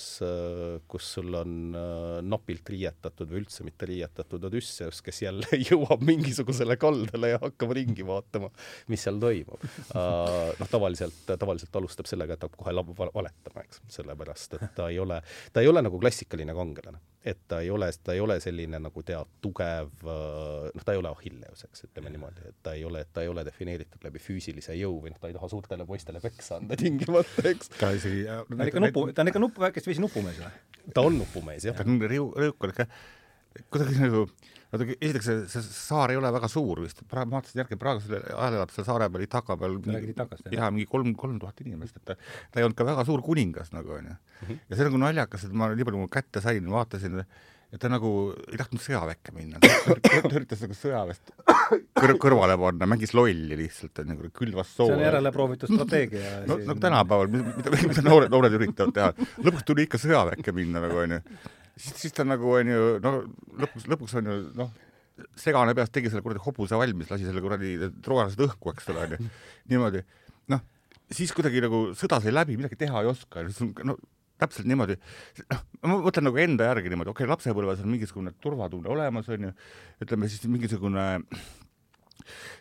kus 0.90 1.10
sul 1.18 1.34
on 1.38 1.76
napilt 2.26 2.72
riietatud 2.74 3.30
või 3.30 3.42
üldse 3.42 3.66
mitte 3.66 3.88
riietatud 3.90 4.48
Odüsseus, 4.50 5.02
kes 5.04 5.22
jälle 5.26 5.60
jõuab 5.70 6.04
mingisugusele 6.06 6.78
kaldale 6.80 7.34
ja 7.34 7.40
hakkab 7.42 7.74
ringi 7.78 8.06
vaatama, 8.06 8.52
mis 8.92 9.06
seal 9.06 9.20
toimub. 9.22 9.64
noh, 9.94 10.70
tavaliselt, 10.70 11.24
tavaliselt 11.32 11.80
alustab 11.82 12.10
sellega, 12.10 12.36
et 12.38 12.46
hakkab 12.48 12.62
kohe 12.62 13.08
valetama, 13.14 13.66
eks, 13.66 13.82
sellepärast 13.98 14.58
et 14.58 14.68
ta 14.76 14.90
ei 14.92 15.00
ole, 15.02 15.22
ta 15.52 15.64
ei 15.64 15.70
ole 15.70 15.82
nagu 15.84 16.00
klassikaline 16.02 16.54
kangelane 16.56 17.00
et 17.24 17.38
ta 17.48 17.60
ei 17.62 17.70
ole, 17.70 17.86
ta 18.04 18.16
ei 18.16 18.20
ole 18.20 18.38
selline 18.42 18.78
nagu 18.82 19.02
tead, 19.06 19.30
tugev, 19.44 19.90
noh, 20.02 20.84
ta 20.84 20.94
ei 20.94 20.98
ole 20.98 21.12
Achilleus, 21.12 21.64
eks, 21.68 21.84
ütleme 21.86 22.10
niimoodi, 22.14 22.48
et 22.50 22.58
ta 22.66 22.74
ei 22.78 22.84
ole, 22.88 23.04
ta 23.14 23.22
ei 23.22 23.30
ole 23.30 23.44
defineeritud 23.46 24.02
läbi 24.06 24.22
füüsilise 24.22 24.74
jõu 24.78 24.98
või 25.04 25.12
noh, 25.14 25.20
ta 25.22 25.30
ei 25.30 25.36
taha 25.36 25.50
suurtele 25.52 25.86
poistele 25.88 26.22
peksa 26.24 26.58
anda 26.58 26.78
tingimata, 26.82 27.46
eks. 27.52 27.70
ta 27.78 27.92
isegi 27.96 28.24
ta 28.26 28.42
on 28.42 28.64
ikka 28.66 28.82
nupu, 28.86 29.04
ta 29.12 29.24
on 29.24 29.32
ikka 29.32 29.44
nupu, 29.44 29.66
väikest 29.66 29.90
viisi 29.90 30.02
nupumees 30.02 30.42
või? 30.42 30.54
ta 30.94 31.06
on 31.06 31.20
nupumees, 31.22 31.68
jah. 31.68 31.78
ta 31.78 31.86
on 31.86 32.02
rõõk 32.02 32.66
on 32.66 32.74
ikka 32.74 32.88
kuidagi 33.70 34.00
nagu 34.00 34.26
vaata, 34.72 34.88
esiteks 34.96 35.28
see, 35.28 35.44
see 35.52 35.76
saar 35.76 36.12
ei 36.12 36.18
ole 36.18 36.32
väga 36.34 36.48
suur 36.50 36.82
vist, 36.84 37.04
praegu 37.10 37.32
ma 37.32 37.40
vaatasin 37.40 37.62
järgi, 37.62 37.78
praegu 37.80 38.02
selle 38.04 38.22
ajal 38.32 38.58
elab 38.58 38.74
seal 38.74 38.88
saare 38.88 39.08
peal 39.12 39.26
Itaka 39.26 39.56
peal 39.60 39.78
jaa, 40.56 40.72
mingi 40.72 40.88
kolm, 40.90 41.14
kolm 41.18 41.38
tuhat 41.42 41.62
inimest, 41.64 42.00
et 42.00 42.12
ta, 42.12 42.18
ta 42.50 42.60
ei 42.60 42.66
olnud 42.66 42.78
ka 42.78 42.88
väga 42.88 43.06
suur 43.08 43.24
kuningas 43.24 43.72
nagu 43.76 43.98
onju. 44.00 44.18
Mhm. 44.42 44.60
ja 44.68 44.76
see 44.76 44.84
on 44.84 44.92
nagu 44.92 45.02
naljakas, 45.06 45.48
et 45.48 45.56
ma 45.56 45.72
nii 45.72 45.88
palju 45.88 46.04
kui 46.06 46.14
kätte 46.18 46.44
sain, 46.44 46.68
vaatasin, 46.72 47.22
et 47.72 47.80
ta 47.80 47.88
nagu 47.92 48.10
ei 48.50 48.60
tahtnud 48.60 48.82
sõjaväkke 48.84 49.36
minna, 49.36 49.60
ta 49.62 50.32
üritas 50.32 50.64
nagu 50.64 50.76
sõjaväest 50.76 51.32
kõr 51.96 52.16
kõrvale 52.20 52.56
panna, 52.60 52.88
mängis 52.90 53.14
lolli 53.16 53.56
lihtsalt, 53.56 54.02
nagu 54.08 54.28
külvas 54.36 54.72
soola. 54.76 54.96
see 54.96 55.00
on 55.00 55.06
järeleproovitud 55.06 55.72
strateegia 55.72 56.42
no, 56.48 56.58
no 56.68 56.76
tänapäeval, 56.80 57.32
mida, 57.32 57.72
mida 57.76 58.04
noored, 58.08 58.32
noored 58.32 58.60
üritavad 58.60 58.96
teha, 58.96 59.32
lõpuks 59.40 59.68
tuli 59.68 59.88
ikka 59.88 60.00
sõjaväkke 60.00 60.56
minna 60.56 60.84
nagu 60.84 61.00
onju 61.04 61.22
siis, 61.76 61.94
siis 62.04 62.16
ta 62.16 62.26
nagu 62.26 62.54
onju, 62.58 62.80
no 63.04 63.14
lõpuks, 63.62 63.88
lõpuks 63.92 64.16
onju 64.20 64.38
noh, 64.58 64.72
segane 65.38 65.74
peast 65.76 65.94
tegi 65.94 66.10
selle 66.12 66.24
kuradi 66.24 66.42
hobuse 66.44 66.78
valmis, 66.78 67.10
lasi 67.12 67.28
selle 67.28 67.42
kuradi 67.44 67.74
troojlased 68.04 68.40
õhku, 68.46 68.72
eks 68.72 68.90
ole, 68.92 69.06
onju. 69.06 69.30
niimoodi, 69.72 70.02
noh, 70.52 70.64
siis 71.12 71.32
kuidagi 71.36 71.62
nagu 71.64 71.84
sõda 71.98 72.20
sai 72.22 72.34
läbi, 72.34 72.58
midagi 72.60 72.80
teha 72.80 73.04
ei 73.04 73.12
oska, 73.12 73.46
no 73.86 73.98
täpselt 74.42 74.66
niimoodi, 74.66 74.96
noh, 75.52 75.64
ma 75.86 75.98
mõtlen 76.02 76.26
nagu 76.26 76.40
enda 76.42 76.70
järgi 76.72 76.92
niimoodi, 76.92 77.12
okei 77.12 77.26
okay,, 77.26 77.32
lapsepõlves 77.32 77.82
on 77.84 77.92
mingisugune 77.92 78.32
turvatunne 78.42 78.90
olemas, 78.90 79.28
onju, 79.30 79.52
ütleme 80.02 80.30
siis 80.32 80.48
mingisugune 80.50 81.04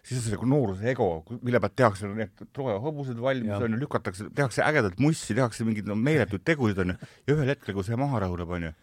siis 0.04 0.18
on 0.18 0.24
see 0.26 0.34
nagu 0.36 0.48
nooruse 0.50 0.88
ego, 0.92 1.08
mille 1.42 1.62
pealt 1.62 1.76
tehakse 1.78 2.10
need 2.10 2.46
Trooja 2.54 2.80
hobused 2.82 3.20
valmis, 3.22 3.54
onju, 3.58 3.80
lükatakse, 3.82 4.30
tehakse 4.38 4.64
ägedat 4.66 5.02
mussi, 5.02 5.36
tehakse 5.38 5.66
mingeid 5.68 5.90
no, 5.90 5.98
meeletuid 5.98 6.46
tegusid, 6.48 6.82
onju, 6.84 6.98
ja 7.28 7.36
ühel 7.36 7.54
hetkel, 7.54 7.76
kui 7.78 7.88
see 7.88 8.00
maha 8.00 8.24
rahuneb, 8.26 8.56
onju, 8.58 8.74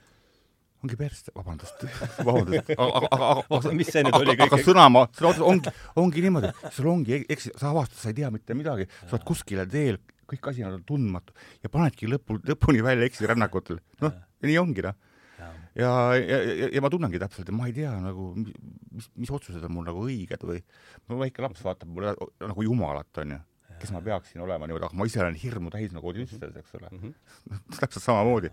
ongi 0.85 0.99
persse, 0.99 1.33
vabandust, 1.35 1.83
vabandust, 2.27 2.71
aga, 2.75 3.01
aga, 3.11 3.31
aga, 3.57 3.73
mis 3.75 3.91
see 3.91 4.05
nüüd 4.07 4.19
oli 4.21 4.37
kõik? 4.37 4.45
aga 4.47 4.61
sõna 4.63 4.85
ma, 4.93 5.03
sõna 5.17 5.33
otseses 5.33 5.49
ongi, 5.49 5.73
ongi 5.99 6.23
niimoodi, 6.25 6.53
sul 6.77 6.91
ongi, 6.93 7.19
eks 7.35 7.51
sa 7.55 7.73
avastad, 7.73 7.99
sa 8.03 8.13
ei 8.13 8.19
tea 8.21 8.31
mitte 8.35 8.57
midagi, 8.59 8.87
sa 9.03 9.17
oled 9.17 9.27
kuskile 9.27 9.67
teel, 9.71 9.99
kõik 10.29 10.51
asi 10.53 10.65
on 10.67 10.79
tundmatu 10.87 11.35
ja 11.65 11.73
panedki 11.73 12.11
lõpu, 12.11 12.39
lõpuni 12.47 12.85
välja 12.85 13.09
eksirännakutele. 13.11 13.83
noh, 14.05 14.17
ja 14.39 14.51
nii 14.53 14.59
ongi 14.63 14.87
noh. 14.87 14.97
ja, 15.39 15.51
ja, 15.75 15.91
ja, 16.23 16.71
ja 16.77 16.85
ma 16.85 16.93
tunnengi 16.95 17.23
täpselt, 17.23 17.51
et 17.51 17.59
ma 17.59 17.67
ei 17.71 17.75
tea 17.75 17.93
nagu, 18.05 18.31
mis, 18.39 19.11
mis 19.19 19.35
otsused 19.35 19.65
on 19.67 19.75
mul 19.75 19.89
nagu 19.89 20.07
õiged 20.07 20.47
või 20.47 20.63
no 21.11 21.23
väike 21.25 21.43
laps 21.43 21.67
vaatab 21.67 21.91
mulle 21.91 22.15
nagu 22.45 22.71
jumalat, 22.71 23.11
onju 23.25 23.43
kes 23.79 23.93
ma 23.95 24.01
peaksin 24.03 24.43
olema 24.43 24.67
niimoodi, 24.67 24.89
ah 24.89 24.95
ma 24.99 25.07
ise 25.07 25.21
olen 25.23 25.37
hirmu 25.39 25.71
täis 25.71 25.93
nagu 25.95 26.11
Odysseus, 26.11 26.57
eks 26.59 26.75
ole 26.79 26.89
mm. 26.91 26.99
-hmm. 27.03 27.79
täpselt 27.81 28.03
samamoodi 28.03 28.51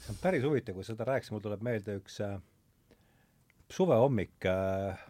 see 0.00 0.12
on 0.14 0.18
päris 0.22 0.44
huvitav, 0.46 0.76
kui 0.78 0.86
seda 0.86 1.06
rääkis, 1.08 1.30
mul 1.32 1.42
tuleb 1.44 1.62
meelde 1.64 1.98
üks 2.00 2.18
äh, 2.24 2.36
suvehommik 3.72 4.46
äh,, 4.50 5.04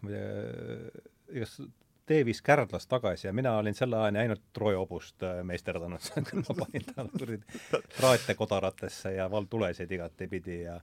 igast 1.33 1.63
tee 2.05 2.25
viis 2.25 2.41
Kärdlast 2.41 2.89
tagasi 2.89 3.27
ja 3.27 3.33
mina 3.33 3.57
olin 3.57 3.73
selle 3.75 3.97
ajani 3.97 4.19
ainult 4.19 4.41
Troja 4.53 4.77
hobust 4.77 5.23
äh, 5.23 5.41
meisterdanud 5.43 6.09
ma 6.47 6.55
panin 6.59 6.85
tal 6.95 7.09
traate 7.97 8.35
kodaratesse 8.37 9.13
ja 9.15 9.29
valtulesid 9.31 9.91
igatepidi 9.91 10.61
ja 10.61 10.79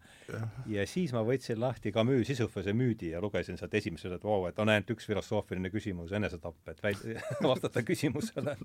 ja 0.66 0.86
siis 0.86 1.12
ma 1.12 1.22
võtsin 1.26 1.60
lahti 1.60 1.92
Camus 1.92 2.26
Sisyphose 2.26 2.72
müüdi 2.72 3.12
ja 3.12 3.20
lugesin 3.20 3.58
sealt 3.58 3.74
esimesele, 3.74 4.18
et 4.18 4.24
vau, 4.24 4.46
et 4.48 4.58
on 4.58 4.72
ainult 4.72 4.90
üks 4.94 5.06
filosoofiline 5.06 5.70
küsimus, 5.70 6.12
enesetapp, 6.16 6.58
et 6.68 6.82
väid-, 6.82 7.06
vastata 7.52 7.82
küsimusele, 7.86 8.56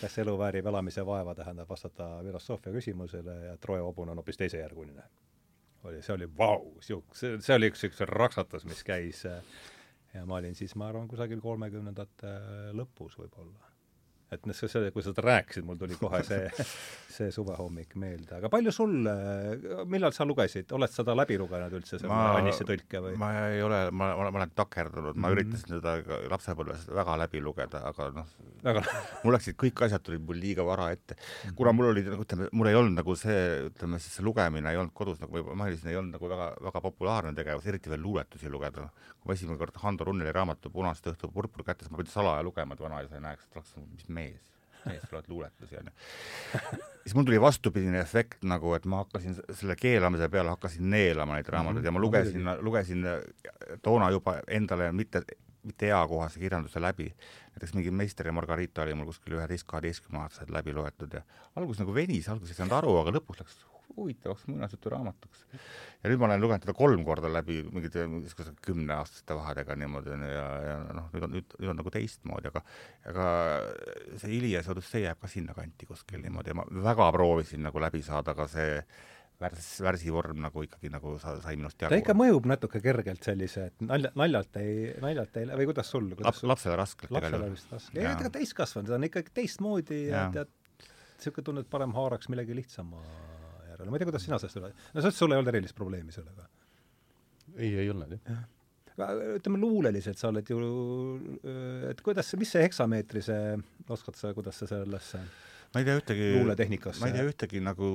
kas 0.00 0.18
elu 0.22 0.36
väärib 0.38 0.66
elamise 0.72 1.06
vaeva, 1.06 1.34
tähendab 1.34 1.68
vastata 1.70 2.08
filosoofia 2.24 2.72
küsimusele 2.72 3.38
ja 3.50 3.56
Troja 3.60 3.84
hobune 3.86 4.14
on 4.14 4.22
hoopis 4.22 4.40
teisejärguline. 4.42 5.02
oli, 5.84 6.02
see 6.02 6.14
oli 6.14 6.28
vau, 6.38 6.74
siuk-, 6.82 7.14
see, 7.14 7.36
see 7.40 7.54
oli 7.54 7.70
üks 7.70 7.84
niisugune 7.84 8.12
raksatus, 8.12 8.64
mis 8.66 8.82
käis 8.84 9.24
äh, 9.26 9.42
ja 10.16 10.26
ma 10.26 10.40
olin 10.40 10.58
siis, 10.58 10.74
ma 10.80 10.90
arvan, 10.90 11.08
kusagil 11.10 11.40
kolmekümnendate 11.44 12.36
lõpus 12.76 13.18
võib-olla 13.20 13.76
et 14.34 14.46
noh, 14.48 14.56
see, 14.56 14.68
see, 14.70 14.88
kui 14.90 15.04
sa 15.04 15.12
seda 15.12 15.22
rääkisid, 15.22 15.64
mul 15.66 15.78
tuli 15.78 15.96
kohe 15.98 16.18
see, 16.26 16.48
see 17.16 17.28
suvehommik 17.34 17.94
meelde, 18.00 18.32
aga 18.40 18.50
palju 18.50 18.72
sul, 18.74 18.94
millal 19.86 20.14
sa 20.16 20.26
lugesid, 20.26 20.72
oled 20.74 20.90
sa 20.90 21.04
ta 21.06 21.14
läbi 21.14 21.36
lugenud 21.38 21.76
üldse, 21.78 22.00
selle 22.00 22.16
Annisse 22.40 22.66
tõlke 22.66 23.02
või? 23.04 23.14
ma 23.20 23.30
ei 23.52 23.62
ole, 23.62 23.84
ma, 23.92 24.10
ma, 24.18 24.28
ma 24.34 24.42
olen 24.42 24.54
takerdunud, 24.58 25.14
ma 25.14 25.30
mm 25.30 25.36
-hmm. 25.36 25.36
üritasin 25.36 25.76
teda 25.76 26.18
lapsepõlves 26.32 26.88
väga 26.98 27.16
läbi 27.22 27.42
lugeda, 27.44 27.84
aga 27.92 28.08
noh, 28.16 28.34
mul 29.22 29.36
läksid 29.36 29.58
kõik 29.62 29.84
asjad 29.86 30.02
tulid 30.02 30.26
mul 30.26 30.42
liiga 30.42 30.66
vara 30.66 30.90
ette. 30.96 31.14
kuna 31.54 31.72
mul 31.72 31.92
oli 31.92 32.02
nagu 32.08 32.26
ütleme, 32.26 32.50
mul 32.52 32.72
ei 32.72 32.74
olnud 32.80 32.98
nagu 32.98 33.14
see, 33.14 33.70
ütleme 33.70 34.02
siis 34.02 34.18
see 34.18 34.26
lugemine 34.26 34.74
ei 34.74 34.80
olnud 34.80 34.94
kodus, 34.94 35.20
nagu 35.22 35.44
ma 35.52 35.62
mainisin, 35.62 35.92
ei 35.94 36.00
olnud 36.02 36.18
nagu 36.18 36.28
väga, 36.34 36.50
väga 36.66 36.82
populaarne 36.82 37.34
tegevus, 37.34 37.66
eriti 37.66 37.90
veel 37.90 38.02
luuletusi 38.02 38.50
lugeda. 38.50 38.90
Ma 39.26 39.34
esimene 39.34 39.58
kord 39.58 39.78
Hando 39.82 40.04
Runneli 40.06 40.32
raamatu 40.32 40.70
Punast 40.70 41.06
õhtu 41.10 41.30
purpur 41.32 41.64
kätte, 41.66 41.88
ma 41.90 42.00
pidin 42.00 42.12
salaja 42.12 42.44
lugema, 42.46 42.74
et 42.74 42.82
vanaisa 42.84 43.16
ei 43.18 43.24
näeks, 43.24 43.46
et 43.46 43.56
oleks, 43.58 43.72
mis 43.86 44.08
mees, 44.08 44.52
mees 44.86 45.06
loed 45.12 45.30
luuletusi 45.30 45.78
onju. 45.80 45.94
siis 47.02 47.14
mul 47.14 47.26
tuli 47.28 47.40
vastupidine 47.40 48.00
efekt 48.00 48.46
nagu, 48.46 48.74
et 48.78 48.86
ma 48.86 49.02
hakkasin 49.04 49.38
selle 49.50 49.76
keelamise 49.80 50.28
peale 50.32 50.54
hakkasin 50.54 50.90
neelama 50.90 51.38
neid 51.38 51.50
raamatuid 51.52 51.82
mm 51.82 51.82
-hmm. 51.82 51.88
ja 51.88 51.92
ma 51.92 52.04
lugesin, 52.04 52.48
lugesin 52.60 53.04
toona 53.82 54.10
juba 54.10 54.38
endale 54.48 54.92
mitte, 54.92 55.22
mitte 55.62 55.88
eakohase 55.90 56.40
kirjanduse 56.40 56.80
läbi. 56.80 57.14
näiteks 57.50 57.74
mingi 57.74 57.90
Meister 57.90 58.26
ja 58.26 58.32
Margarita 58.32 58.82
oli 58.82 58.94
mul 58.94 59.06
kuskil 59.06 59.38
üheteist, 59.38 59.66
kaheteistkümne 59.66 60.22
aastaselt 60.22 60.50
läbi 60.50 60.72
loetud 60.72 61.12
ja 61.12 61.22
alguses 61.56 61.80
nagu 61.80 61.94
venis, 61.94 62.28
alguses 62.28 62.50
ei 62.50 62.56
saanud 62.56 62.76
aru, 62.76 62.98
aga 63.00 63.10
lõpus 63.18 63.40
läks 63.40 63.64
huvitavaks 63.96 64.46
muinasjuturaamatuks. 64.50 65.46
ja 66.02 66.10
nüüd 66.10 66.20
ma 66.20 66.28
olen 66.28 66.42
lugenud 66.42 66.64
teda 66.64 66.74
kolm 66.76 67.04
korda 67.06 67.30
läbi 67.32 67.62
mingite 67.70 68.06
kümneaastaste 68.66 69.36
vahedega 69.38 69.76
niimoodi 69.78 70.16
ja, 70.32 70.46
ja 70.66 70.76
noh, 70.96 71.10
nüüd 71.14 71.26
on, 71.26 71.34
nüüd, 71.38 71.58
nüüd 71.60 71.72
on 71.72 71.80
nagu 71.80 71.92
teistmoodi, 71.94 72.52
aga 72.52 72.62
aga 73.12 73.26
see 74.20 74.36
Ilias 74.38 74.70
Odussee 74.72 75.04
jääb 75.06 75.20
ka 75.22 75.30
sinnakanti 75.30 75.88
kuskil 75.88 76.22
niimoodi 76.24 76.52
ja 76.52 76.58
ma 76.60 76.66
väga 76.90 77.10
proovisin 77.16 77.64
nagu 77.66 77.82
läbi 77.82 78.02
saada, 78.06 78.36
aga 78.36 78.48
see 78.52 78.80
värs, 79.40 79.68
värsivorm 79.84 80.40
nagu 80.44 80.64
ikkagi 80.64 80.90
nagu 80.92 81.16
sa, 81.22 81.36
sai 81.44 81.56
minust 81.60 81.80
jagu. 81.80 81.92
ta 81.92 82.00
ikka 82.00 82.16
mõjub 82.16 82.48
natuke 82.48 82.80
kergelt 82.84 83.26
sellise, 83.26 83.68
et 83.70 83.84
nalja, 83.84 84.12
naljalt 84.18 84.60
ei, 84.60 84.76
naljalt 85.02 85.40
ei, 85.40 85.48
või 85.60 85.70
kuidas 85.72 85.92
sul? 85.92 86.08
Laps, 86.24 86.44
lapsele 86.48 86.78
raskelt. 86.80 87.12
lapsele 87.14 87.50
vist 87.52 87.72
raske, 87.72 88.00
ei 88.00 88.16
ka 88.20 88.32
täiskasvanud, 88.38 88.90
ta 88.90 88.96
on 88.98 89.08
ikkagi 89.10 89.34
teistmoodi 89.40 90.02
ja, 90.06 90.26
ja 90.26 90.28
tead, 90.40 90.54
niisugune 91.16 91.48
tunne, 91.48 91.64
et 91.64 91.72
parem 91.72 91.92
haaraks 91.96 92.30
millegi 92.32 92.56
lihtsama 92.56 93.02
järele, 93.76 93.92
ma 93.92 93.98
ei 93.98 94.02
tea, 94.02 94.10
kuidas 94.10 94.26
sina 94.26 94.40
sellest 94.42 94.60
üle, 94.60 94.72
no 94.74 95.00
ütlesid, 95.02 95.18
sul 95.20 95.32
ei 95.32 95.40
olnud 95.40 95.52
erilist 95.52 95.78
probleemi 95.78 96.14
sellega? 96.14 96.46
ei, 97.56 97.72
ei 97.72 97.90
olnud 97.92 98.14
jah 98.16 98.44
ja. 98.96 99.10
ütleme, 99.36 99.60
luuleliselt 99.60 100.20
sa 100.20 100.30
oled 100.32 100.48
ju, 100.50 100.60
et 101.90 102.00
kuidas, 102.04 102.32
mis 102.40 102.54
see 102.56 102.64
heksameetri 102.64 103.22
see, 103.24 103.58
oskad 103.92 104.18
sa, 104.18 104.32
kuidas 104.36 104.62
sa 104.62 104.70
sellesse 104.70 105.20
ma 105.74 105.82
ei 105.82 105.88
tea 105.88 106.00
ühtegi 106.00 106.32
luuletehnikasse 106.38 107.04
ma 107.04 107.10
ei 107.10 107.18
tea 107.18 107.28
ühtegi 107.28 107.62
nagu 107.64 107.90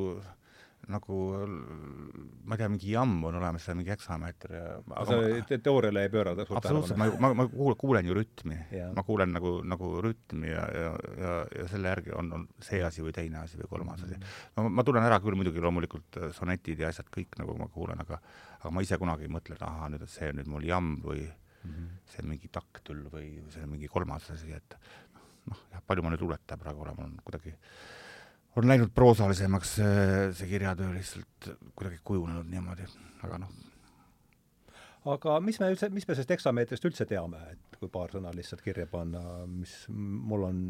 nagu 0.89 1.17
ma 2.45 2.55
ei 2.55 2.59
tea, 2.61 2.69
mingi 2.71 2.93
jamm 2.93 3.25
on 3.27 3.37
olemas, 3.37 3.65
seal 3.65 3.77
mingi 3.77 3.91
heksameeter 3.93 4.53
ja 4.55 4.63
aga 4.81 5.17
sa 5.45 5.57
teooriale 5.61 6.05
ei 6.07 6.11
pööra 6.13 6.33
suurt 6.39 6.57
absoluutselt, 6.57 6.97
ma, 6.97 7.09
ma, 7.21 7.31
ma 7.37 7.45
kuulen, 7.51 7.77
kuulen 7.83 8.09
ju 8.09 8.15
rütmi. 8.17 8.57
ma 8.95 9.03
kuulen 9.05 9.35
nagu, 9.35 9.53
nagu 9.67 9.91
rütmi 10.05 10.49
ja, 10.49 10.63
ja, 10.73 10.93
ja, 11.21 11.35
ja 11.59 11.67
selle 11.71 11.93
järgi 11.93 12.15
on, 12.17 12.31
on 12.39 12.47
see 12.63 12.81
asi 12.85 13.05
või 13.05 13.13
teine 13.15 13.43
asi 13.43 13.61
või 13.61 13.69
kolmas 13.75 14.01
asi. 14.07 14.17
no 14.57 14.65
ma 14.69 14.85
tunnen 14.87 15.05
ära 15.05 15.21
küll 15.23 15.37
muidugi 15.37 15.61
loomulikult 15.63 16.17
äh, 16.21 16.31
sonetid 16.35 16.81
ja 16.81 16.89
asjad 16.89 17.11
kõik 17.13 17.37
nagu 17.41 17.57
ma 17.59 17.69
kuulen, 17.71 18.01
aga 18.01 18.19
aga 18.61 18.73
ma 18.73 18.83
ise 18.85 18.97
kunagi 19.01 19.25
ei 19.25 19.33
mõtle, 19.33 19.57
et 19.57 19.63
ahah, 19.65 19.87
nüüd, 19.93 20.05
see 20.09 20.33
on 20.33 20.41
nüüd 20.41 20.49
mul 20.49 20.65
jamm 20.65 20.97
või 21.05 21.23
mm 21.27 21.71
-hmm. 21.71 21.87
see 22.09 22.23
on 22.23 22.29
mingi 22.33 22.49
taktul 22.51 23.05
või 23.13 23.29
see 23.53 23.63
on 23.63 23.73
mingi 23.75 23.87
kolmas 23.87 24.29
asi, 24.33 24.53
et 24.53 24.77
noh, 25.49 25.65
jah, 25.71 25.81
palju 25.85 26.03
ma 26.03 26.13
nüüd 26.13 26.21
luuletan 26.25 26.59
praegu 26.59 26.81
olen, 26.85 26.97
mul 26.97 27.09
on 27.09 27.17
kuidagi 27.23 27.55
on 28.55 28.67
läinud 28.67 28.91
proosalisemaks 28.95 29.75
see, 29.79 30.47
kirjatöö 30.49 30.93
lihtsalt 30.95 31.51
kuidagi 31.75 31.99
kujunenud 32.03 32.49
niimoodi, 32.51 32.87
aga 33.25 33.39
noh. 33.43 33.51
aga 35.13 35.39
mis 35.43 35.59
me 35.61 35.71
üldse, 35.71 35.89
mis 35.93 36.07
me 36.07 36.15
sellest 36.15 36.35
eksameetrist 36.37 36.87
üldse 36.89 37.07
teame, 37.09 37.41
et 37.55 37.79
kui 37.79 37.91
paar 37.91 38.13
sõna 38.13 38.33
lihtsalt 38.35 38.63
kirja 38.65 38.87
panna, 38.91 39.21
mis 39.49 39.75
mul 39.91 40.47
on, 40.49 40.61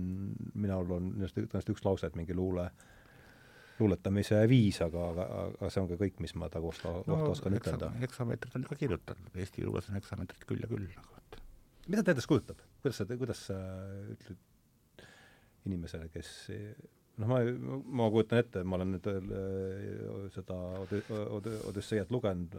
minul 0.53 0.97
on 0.97 1.11
tõenäoliselt 1.23 1.73
üks 1.75 1.85
lause, 1.87 2.07
et 2.07 2.19
mingi 2.19 2.37
luule, 2.37 2.69
luuletamise 3.81 4.43
viis, 4.49 4.77
aga, 4.85 5.07
aga, 5.15 5.27
aga 5.49 5.73
see 5.73 5.81
on 5.81 5.89
ka 5.89 5.97
kõik, 6.03 6.21
mis 6.23 6.37
ma 6.37 6.51
ta 6.53 6.61
kohta, 6.63 6.93
kohta 7.01 7.17
no, 7.17 7.33
oskan 7.33 7.57
ütelda. 7.57 7.91
eksameetrid 8.07 8.61
on 8.61 8.69
ka 8.69 8.77
kirjutatud, 8.77 9.33
Eesti 9.41 9.65
luules 9.65 9.89
on 9.89 9.97
eksameetrid 9.99 10.45
küll 10.47 10.63
ja 10.63 10.69
küll 10.69 10.85
nagu 10.85 11.17
et 11.17 11.41
mida 11.89 12.05
ta 12.05 12.13
endast 12.13 12.29
kujutab? 12.29 12.61
kuidas 12.81 13.01
sa, 13.01 13.05
kuidas 13.09 13.45
sa 13.49 13.57
ütled 14.13 15.07
inimesele, 15.69 16.07
kes 16.13 16.29
noh, 17.21 17.29
ma, 17.29 17.39
ma 18.01 18.09
kujutan 18.13 18.41
ette, 18.41 18.63
ma 18.65 18.79
olen 18.79 18.95
nüüd 18.95 19.07
äh, 19.11 19.21
seda 20.35 20.57
Odüsseiat 21.69 22.11
lugenud, 22.13 22.57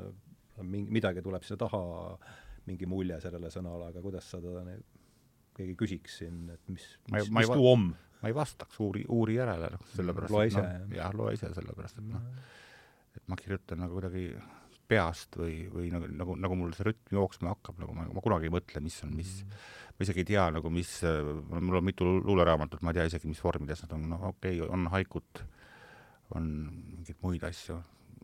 mingi, 0.62 0.88
midagi 0.98 1.24
tuleb 1.24 1.44
siia 1.46 1.58
taha, 1.60 1.82
mingi 2.68 2.88
mulje 2.88 3.18
sellele 3.24 3.50
sõnale, 3.52 3.90
aga 3.90 4.02
kuidas 4.04 4.28
sa 4.30 4.40
teda, 4.42 4.62
keegi 5.56 5.76
küsiks 5.78 6.22
siin, 6.22 6.46
et 6.54 6.72
mis, 6.72 6.86
mis, 7.12 7.30
mis 7.34 7.52
tuu 7.52 7.68
on? 7.74 7.92
ma 8.22 8.30
ei 8.30 8.34
vastaks, 8.36 8.78
uuri, 8.84 9.02
uuri 9.10 9.36
järele, 9.40 9.72
noh, 9.74 9.86
sellepärast 9.96 10.32
loe 10.32 10.46
ise 10.46 10.62
no,, 10.62 10.90
jah, 10.94 11.14
loe 11.18 11.32
ise, 11.34 11.50
sellepärast 11.56 11.98
et 11.98 12.06
noh, 12.06 12.26
et 13.18 13.24
ma 13.28 13.38
kirjutan 13.40 13.82
nagu 13.82 13.98
kuidagi 13.98 14.28
peast 14.92 15.38
või, 15.40 15.56
või 15.72 15.90
nagu, 15.92 16.08
nagu, 16.20 16.36
nagu 16.40 16.58
mul 16.58 16.74
see 16.76 16.86
rütm 16.90 17.16
jooksma 17.16 17.54
hakkab, 17.54 17.80
nagu 17.82 17.96
ma, 17.96 18.06
ma 18.12 18.24
kunagi 18.24 18.50
ei 18.50 18.54
mõtle, 18.54 18.82
mis 18.84 18.98
on 19.06 19.14
mis 19.16 19.32
mm. 19.42 19.62
ma 19.96 20.06
isegi 20.06 20.24
ei 20.24 20.30
tea 20.32 20.48
nagu, 20.58 20.72
mis, 20.72 20.92
mul 21.52 21.80
on 21.80 21.88
mitu 21.88 22.08
luuleraamatut, 22.20 22.84
ma 22.84 22.92
ei 22.92 23.00
tea 23.00 23.08
isegi, 23.12 23.30
mis 23.30 23.42
vormides 23.44 23.84
nad 23.86 23.96
on, 23.96 24.08
noh 24.12 24.28
okei 24.32 24.60
okay,, 24.60 24.68
on 24.72 24.88
haikut, 24.92 25.44
on 26.36 26.52
mingeid 26.98 27.18
muid 27.24 27.48
asju, 27.48 27.78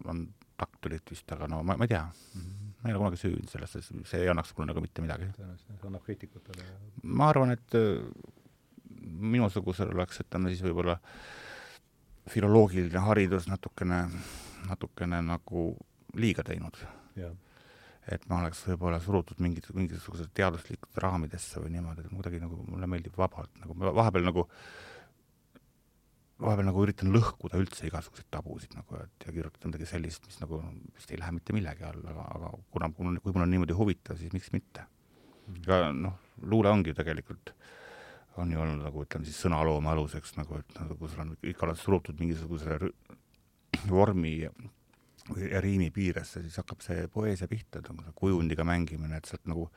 on 0.09 0.27
taktulit 0.59 1.11
vist, 1.11 1.29
aga 1.35 1.49
no 1.51 1.63
ma, 1.63 1.77
ma 1.79 1.87
ei 1.87 1.95
tea 1.95 2.05
mm. 2.05 2.41
-hmm. 2.41 2.73
ma 2.83 2.89
ei 2.89 2.95
ole 2.95 3.03
kunagi 3.05 3.23
süüvinud 3.23 3.53
sellesse, 3.53 3.83
see 3.83 4.23
ei 4.23 4.33
annaks 4.33 4.55
mulle 4.57 4.73
nagu 4.73 4.83
mitte 4.85 5.05
midagi. 5.05 5.31
see 5.37 5.87
annab 5.87 6.05
kriitikutele? 6.07 6.65
ma 7.03 7.29
arvan, 7.33 7.55
et 7.55 7.79
äh, 7.79 8.03
minusugusel 9.35 9.95
oleks, 9.95 10.21
ütleme 10.25 10.53
siis 10.53 10.63
võib-olla 10.67 10.99
filoloogiline 12.29 13.03
haridus 13.07 13.49
natukene, 13.49 14.03
natukene 14.69 15.21
nagu 15.25 15.71
liiga 16.21 16.45
teinud. 16.47 16.79
et 18.09 18.23
ma 18.29 18.39
oleks 18.41 18.63
võib-olla 18.65 19.01
surutud 19.05 19.41
mingit, 19.45 19.67
mingisugusesse 19.77 20.33
teaduslikesse 20.35 21.01
raamidesse 21.03 21.61
või 21.61 21.75
niimoodi, 21.75 22.07
et 22.07 22.13
kuidagi 22.13 22.39
nagu 22.41 22.63
mulle 22.65 22.87
meeldib 22.89 23.19
vabalt, 23.21 23.51
nagu 23.61 23.75
vahepeal 23.77 24.25
nagu 24.25 24.47
vahepeal 26.39 26.69
nagu 26.69 26.85
üritan 26.85 27.11
lõhkuda 27.15 27.59
üldse 27.59 27.89
igasuguseid 27.89 28.29
tabusid 28.33 28.77
nagu, 28.79 29.01
et 29.03 29.27
ja 29.27 29.35
kirjutada 29.35 29.71
midagi 29.71 29.89
sellist, 29.91 30.27
mis 30.29 30.39
nagu 30.43 30.61
vist 30.95 31.11
ei 31.11 31.19
lähe 31.19 31.35
mitte 31.35 31.55
millegi 31.57 31.87
alla, 31.87 32.13
aga, 32.15 32.27
aga 32.37 32.53
kuna, 32.75 32.91
kui 32.95 33.09
mul, 33.09 33.19
kui 33.25 33.35
mul 33.35 33.47
on 33.47 33.53
niimoodi 33.55 33.77
huvitav, 33.79 34.19
siis 34.21 34.35
miks 34.35 34.53
mitte. 34.55 34.87
aga 35.67 35.91
noh, 35.97 36.19
luule 36.47 36.71
ongi 36.71 36.95
tegelikult, 36.95 37.55
on 38.39 38.53
ju 38.55 38.63
olnud 38.63 38.87
nagu 38.87 39.03
ütleme 39.03 39.27
siis 39.27 39.41
sõnaloome 39.43 39.91
aluseks 39.91 40.37
nagu, 40.39 40.61
et 40.63 40.79
nagu 40.79 41.11
sul 41.11 41.25
on, 41.25 41.35
ikka 41.43 41.67
oled 41.67 41.81
surutud 41.81 42.23
mingisuguse 42.23 42.79
vormi 43.91 44.37
või 45.29 45.49
riimi 45.61 45.91
piiresse, 45.95 46.43
siis 46.43 46.57
hakkab 46.61 46.81
see 46.85 47.09
poeesia 47.13 47.49
pihta, 47.49 47.83
nagu 47.85 48.15
kujundiga 48.17 48.65
mängimine, 48.65 49.19
et 49.19 49.29
sealt 49.29 49.47
nagu 49.51 49.69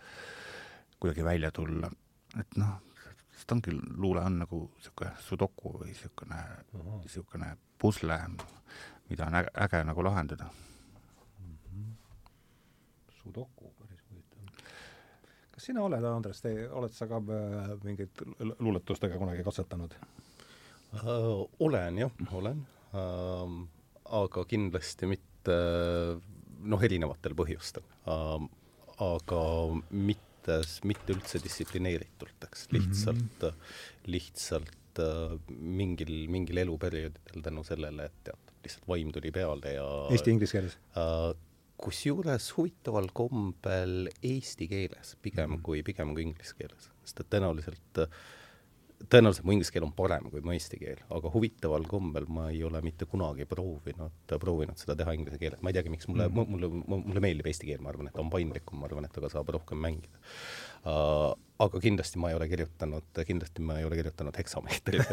kuidagi 1.01 1.25
välja 1.25 1.51
tulla, 1.51 1.89
et 2.39 2.57
noh, 2.61 2.77
sest 3.35 3.51
ongi, 3.55 3.73
luule 3.97 4.21
on 4.21 4.41
nagu 4.43 4.61
niisugune 4.75 5.11
sudoku 5.25 5.73
või 5.79 5.91
niisugune, 5.91 6.41
niisugune 7.01 7.55
pusle, 7.81 8.17
mida 9.09 9.27
on 9.27 9.39
äge, 9.41 9.53
äge 9.65 9.83
nagu 9.87 10.03
lahendada 10.05 10.45
mm. 10.45 11.55
-hmm. 11.55 11.95
Sudoku, 13.21 13.73
päris 13.79 14.03
huvitav. 14.09 14.67
kas 15.51 15.65
sina 15.65 15.83
oled, 15.83 16.03
Andres, 16.03 16.41
te, 16.41 16.69
oled 16.69 16.93
sa 16.93 17.07
ka 17.07 17.17
äh, 17.17 17.73
mingeid 17.83 18.23
luuletustega 18.59 19.17
kunagi 19.17 19.43
katsetanud 19.43 19.97
uh,? 20.93 21.49
olen 21.59 21.97
jah, 21.97 22.11
olen 22.31 22.67
uh,, 22.93 23.67
aga 24.21 24.45
kindlasti 24.45 25.05
mitte 25.05 25.30
noh, 25.49 26.83
erinevatel 26.83 27.33
põhjustel 27.37 27.83
aga 29.01 29.43
mitte 29.91 30.29
mitte 30.89 31.13
üldse 31.13 31.41
distsiplineeritult, 31.43 32.47
eks, 32.47 32.67
lihtsalt 32.73 33.19
mm, 33.21 33.51
-hmm. 33.51 34.09
lihtsalt 34.09 34.99
äh, 34.99 35.37
mingil, 35.49 36.27
mingil 36.33 36.57
eluperioodidel 36.63 37.43
tänu 37.45 37.63
sellele, 37.63 38.05
et 38.09 38.23
tead, 38.23 38.53
lihtsalt 38.63 38.87
vaim 38.87 39.11
tuli 39.11 39.31
peale 39.31 39.75
ja 39.75 39.87
eesti-inglise 40.09 40.57
keeles 40.57 40.77
äh,? 40.97 41.31
kusjuures 41.81 42.51
huvitaval 42.57 43.07
kombel 43.13 44.09
eesti 44.21 44.67
keeles 44.69 45.15
pigem 45.21 45.49
mm 45.49 45.55
-hmm. 45.55 45.61
kui, 45.65 45.83
pigem 45.83 46.13
kui 46.13 46.23
inglise 46.23 46.53
keeles, 46.57 46.91
sest 47.03 47.23
et 47.23 47.29
tõenäoliselt 47.33 48.03
äh, 48.03 48.19
tõenäoliselt 49.09 49.45
mu 49.47 49.55
inglise 49.55 49.73
keel 49.73 49.85
on 49.87 49.93
parem 49.95 50.27
kui 50.31 50.43
mu 50.45 50.53
eesti 50.55 50.79
keel, 50.81 51.01
aga 51.13 51.31
huvitaval 51.33 51.85
kombel 51.89 52.27
ma 52.31 52.49
ei 52.51 52.63
ole 52.67 52.81
mitte 52.85 53.07
kunagi 53.09 53.47
proovinud, 53.49 54.17
proovinud 54.31 54.81
seda 54.81 54.95
teha 54.99 55.15
inglise 55.17 55.39
keeles, 55.41 55.61
ma 55.63 55.71
ei 55.71 55.77
teagi, 55.77 55.93
miks 55.93 56.09
mulle 56.11 56.27
mm., 56.29 56.51
mulle, 56.55 56.71
mulle 56.91 57.23
meeldib 57.23 57.49
eesti 57.51 57.69
keel, 57.69 57.81
ma 57.83 57.93
arvan, 57.93 58.11
et 58.11 58.17
ta 58.17 58.23
on 58.23 58.33
paindlikum, 58.33 58.81
ma 58.81 58.89
arvan, 58.89 59.07
et 59.07 59.15
temaga 59.15 59.33
saab 59.35 59.53
rohkem 59.57 59.81
mängida 59.81 60.21
uh,. 60.85 61.31
aga 61.61 61.81
kindlasti 61.81 62.17
ma 62.17 62.31
ei 62.31 62.37
ole 62.39 62.47
kirjutanud, 62.49 63.09
kindlasti 63.27 63.65
ma 63.65 63.79
ei 63.79 63.85
ole 63.85 63.99
kirjutanud 63.99 64.37
heksameetrit 64.41 65.11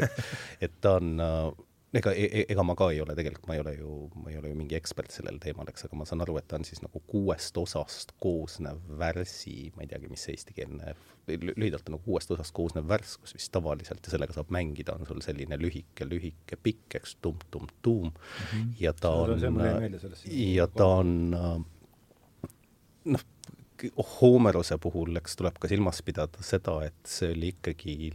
et 0.64 0.78
ta 0.80 0.96
on 0.96 1.16
uh, 1.20 1.50
ega, 1.96 2.12
e-, 2.12 2.28
e-, 2.28 2.46
ega 2.52 2.64
ma 2.66 2.74
ka 2.78 2.90
ei 2.92 3.00
ole 3.02 3.14
tegelikult, 3.16 3.46
ma 3.48 3.56
ei 3.56 3.62
ole 3.62 3.74
ju, 3.78 3.92
ma 4.20 4.32
ei 4.32 4.38
ole 4.40 4.50
ju 4.50 4.58
mingi 4.58 4.76
ekspert 4.78 5.12
sellel 5.14 5.38
teemal, 5.42 5.68
eks, 5.70 5.86
aga 5.86 5.98
ma 6.00 6.06
saan 6.08 6.24
aru, 6.24 6.36
et 6.40 6.48
ta 6.50 6.58
on 6.58 6.66
siis 6.68 6.82
nagu 6.84 7.00
kuuest 7.08 7.56
osast 7.60 8.12
koosnev 8.22 8.82
värsi, 9.00 9.70
ma 9.76 9.84
ei 9.84 9.92
teagi, 9.92 10.10
mis 10.12 10.26
see 10.26 10.36
eestikeelne, 10.36 10.94
lühidalt 11.28 11.88
on 11.88 11.96
nagu 11.96 12.04
kuuest 12.04 12.34
osast 12.36 12.54
koosnev 12.56 12.88
värss, 12.90 13.16
kus 13.22 13.36
vist 13.36 13.52
tavaliselt 13.54 14.04
ja 14.04 14.14
sellega 14.14 14.36
saab 14.36 14.52
mängida, 14.54 14.98
on 14.98 15.08
sul 15.08 15.24
selline 15.24 15.60
lühike, 15.60 16.08
lühike 16.08 16.60
pikk, 16.62 17.00
eks, 17.00 17.16
tum-tum-tuum 17.24 18.12
mm 18.12 18.20
-hmm. 18.52 18.76
ja 18.80 18.92
ta 18.92 19.14
on, 19.24 19.40
ja 20.28 20.68
ta 20.68 20.92
on 21.00 21.14
noh, 23.04 23.26
Homerose 24.20 24.74
puhul, 24.82 25.16
eks 25.20 25.36
tuleb 25.38 25.58
ka 25.62 25.68
silmas 25.70 26.00
pidada 26.02 26.42
seda, 26.42 26.80
et 26.88 26.98
see 27.06 27.30
oli 27.30 27.52
ikkagi 27.54 28.10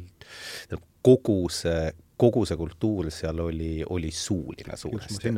kogu 1.03 1.37
see 1.51 1.93
kogu 2.17 2.45
see 2.45 2.57
kultuur 2.57 3.09
seal 3.11 3.39
oli, 3.39 3.83
oli 3.89 4.11
suuline 4.11 4.77
suuresti. 4.77 5.31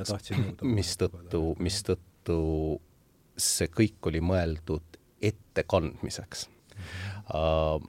mistõttu, 0.64 1.44
mistõttu 1.60 2.40
see 3.38 3.68
kõik 3.72 4.10
oli 4.12 4.22
mõeldud 4.24 5.00
ettekandmiseks 5.22 6.48
mm. 6.48 6.82
-hmm. 6.82 7.12
Uh, 7.26 7.82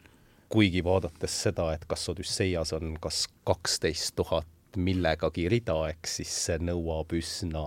kuigi 0.49 0.85
vaadates 0.85 1.42
seda, 1.42 1.72
et 1.75 1.85
kas 1.88 2.09
Odüsseias 2.09 2.72
on 2.72 2.94
kas 3.01 3.27
kaksteist 3.44 4.14
tuhat 4.16 4.46
millegagi 4.77 5.47
rida, 5.51 5.77
eks 5.91 6.19
siis 6.21 6.35
see 6.47 6.59
nõuab 6.62 7.12
üsna, 7.17 7.62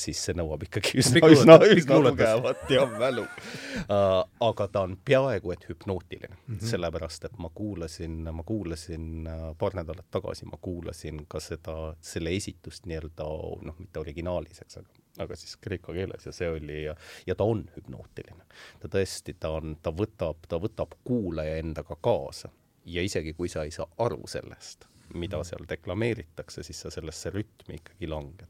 siis 0.00 0.20
see 0.28 0.36
nõuab 0.38 0.66
ikkagi 0.68 0.98
üsna, 1.02 1.22
üsna, 1.32 1.58
üsna 1.74 2.00
tugevat 2.08 2.64
ja 2.72 2.84
mälu 2.92 3.24
uh,. 3.24 4.22
aga 4.48 4.68
ta 4.72 4.84
on 4.86 4.96
peaaegu 5.04 5.52
et 5.54 5.66
hüpnootiline 5.70 6.34
mm, 6.34 6.54
-hmm. 6.54 6.70
sellepärast 6.70 7.24
et 7.28 7.38
ma 7.38 7.50
kuulasin, 7.54 8.20
ma 8.32 8.44
kuulasin 8.46 9.26
uh, 9.26 9.50
paar 9.58 9.76
nädalat 9.78 10.06
tagasi, 10.10 10.46
ma 10.46 10.60
kuulasin 10.60 11.24
ka 11.28 11.40
seda, 11.40 11.94
selle 12.00 12.34
esitust 12.36 12.86
nii-öelda 12.86 13.28
noh, 13.68 13.78
mitte 13.78 14.00
originaalis, 14.00 14.62
eks, 14.64 14.80
aga 14.82 14.98
aga 15.18 15.36
siis 15.36 15.56
kreeka 15.56 15.92
keeles 15.92 16.26
ja 16.26 16.32
see 16.32 16.48
oli 16.50 16.84
ja, 16.84 16.94
ja 17.26 17.34
ta 17.34 17.44
on 17.44 17.64
hüpnootiline. 17.76 18.44
ta 18.80 18.90
tõesti, 18.92 19.34
ta 19.40 19.50
on, 19.58 19.76
ta 19.82 19.90
võtab, 19.90 20.46
ta 20.48 20.60
võtab 20.62 20.94
kuulaja 21.04 21.56
endaga 21.58 21.96
kaasa 22.00 22.52
ja 22.88 23.02
isegi 23.02 23.34
kui 23.36 23.50
sa 23.52 23.64
ei 23.66 23.74
saa 23.74 23.88
aru 24.04 24.22
sellest, 24.30 24.88
mida 25.14 25.40
seal 25.46 25.66
deklameeritakse, 25.68 26.62
siis 26.66 26.84
sa 26.84 26.92
sellesse 26.92 27.32
rütmi 27.34 27.80
ikkagi 27.80 28.10
langed. 28.10 28.46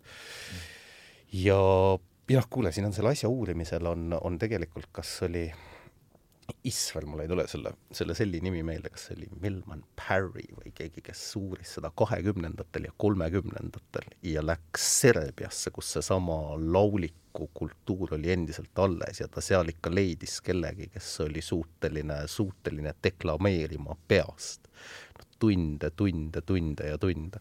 ja 1.32 1.58
jah, 2.28 2.46
kuule, 2.50 2.72
siin 2.72 2.88
on 2.88 2.96
selle 2.96 3.14
asja 3.14 3.28
uurimisel 3.28 3.86
on, 3.86 4.12
on 4.20 4.38
tegelikult, 4.38 4.90
kas 4.92 5.18
oli 5.28 5.48
issand, 6.64 7.06
mul 7.08 7.20
ei 7.20 7.28
tule 7.28 7.44
selle, 7.48 7.72
selle 7.92 8.14
selli 8.16 8.40
nimi 8.44 8.62
meelde, 8.64 8.90
kas 8.92 9.08
see 9.08 9.18
oli 9.18 9.28
Milman 9.42 9.82
Parry 9.98 10.46
või 10.56 10.72
keegi, 10.76 11.02
kes 11.04 11.20
uuris 11.36 11.74
seda 11.76 11.90
kahekümnendatel 11.96 12.88
ja 12.88 12.94
kolmekümnendatel 12.96 14.08
ja 14.30 14.44
läks 14.44 14.86
Serbiasse, 15.02 15.72
kus 15.74 15.92
seesama 15.96 16.38
lauliku 16.58 17.50
kultuur 17.54 18.16
oli 18.16 18.32
endiselt 18.32 18.80
alles 18.80 19.20
ja 19.20 19.28
ta 19.28 19.44
seal 19.44 19.68
ikka 19.74 19.92
leidis 19.92 20.40
kellegi, 20.44 20.88
kes 20.94 21.10
oli 21.26 21.44
suuteline, 21.44 22.22
suuteline 22.26 22.96
deklameerima 23.04 23.96
peast 24.08 24.72
tunde, 25.38 25.90
tunde, 25.96 26.42
tunde 26.46 26.88
ja 26.90 26.98
tunde. 26.98 27.40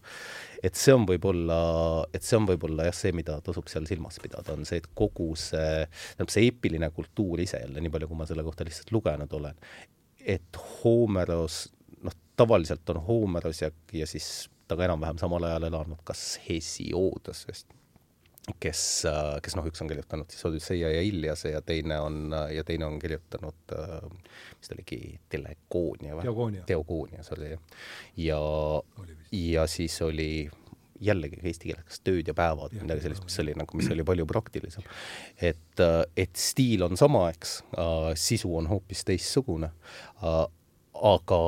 et 0.62 0.78
see 0.78 0.94
on 0.94 1.06
võib-olla, 1.08 1.58
et 2.14 2.26
see 2.26 2.38
on 2.38 2.48
võib-olla 2.48 2.88
jah, 2.88 2.96
see, 2.96 3.14
mida 3.16 3.38
tasub 3.44 3.70
seal 3.70 3.86
silmas 3.90 4.18
pidada, 4.22 4.54
on 4.54 4.66
see, 4.68 4.82
et 4.82 4.90
kogu 4.98 5.30
see, 5.38 5.86
tähendab 5.86 6.34
see 6.34 6.48
eepiline 6.48 6.90
kultuur 6.96 7.42
ise 7.44 7.62
jälle, 7.62 7.82
nii 7.82 7.94
palju, 7.94 8.10
kui 8.10 8.20
ma 8.20 8.28
selle 8.28 8.46
kohta 8.46 8.66
lihtsalt 8.66 8.92
lugenud 8.94 9.34
olen, 9.40 9.58
et 10.36 10.62
Homeros, 10.80 11.64
noh, 12.04 12.20
tavaliselt 12.38 12.94
on 12.94 13.02
Homeros 13.06 13.62
ja, 13.64 13.72
ja 13.94 14.06
siis 14.10 14.48
ta 14.68 14.76
ka 14.76 14.84
enam-vähem 14.84 15.18
samal 15.20 15.48
ajal 15.48 15.70
elanud 15.70 16.02
kas 16.06 16.34
Hesioodos 16.44 17.46
vist 17.48 17.77
kes, 18.60 18.82
kes 19.44 19.56
noh, 19.58 19.66
üks 19.68 19.82
on 19.84 19.90
kirjutanud 19.90 20.30
siis 20.32 20.46
Odüsseia 20.48 20.92
ja 20.94 21.02
Iliase 21.04 21.52
ja 21.52 21.62
teine 21.64 22.00
on, 22.04 22.32
ja 22.52 22.64
teine 22.66 22.88
on 22.88 22.98
kirjutanud, 23.02 23.74
mis 24.58 24.70
ta 24.70 24.76
oligi, 24.76 25.00
Telegoonia 25.30 26.16
või? 26.18 26.26
Teogoonia. 26.68 27.26
See 27.26 27.36
oli 27.38 27.52
jah. 27.52 27.84
ja, 28.28 28.40
ja 29.38 29.66
siis 29.70 30.00
oli 30.06 30.30
jällegi 31.00 31.38
eesti 31.46 31.70
keeles 31.70 31.86
kas 31.86 32.00
tööd 32.02 32.28
ja 32.28 32.34
päevad 32.34 32.74
midagi 32.74 33.04
sellist, 33.04 33.24
mis 33.26 33.38
oli 33.42 33.54
nagu, 33.58 33.78
mis 33.78 33.90
oli 33.94 34.04
palju 34.06 34.26
praktilisem. 34.28 34.86
et, 35.36 35.82
et 36.18 36.36
stiil 36.38 36.82
on 36.86 36.98
sama, 36.98 37.28
eks, 37.34 37.60
sisu 38.18 38.50
on 38.58 38.68
hoopis 38.70 39.04
teistsugune, 39.08 39.70
aga 40.98 41.40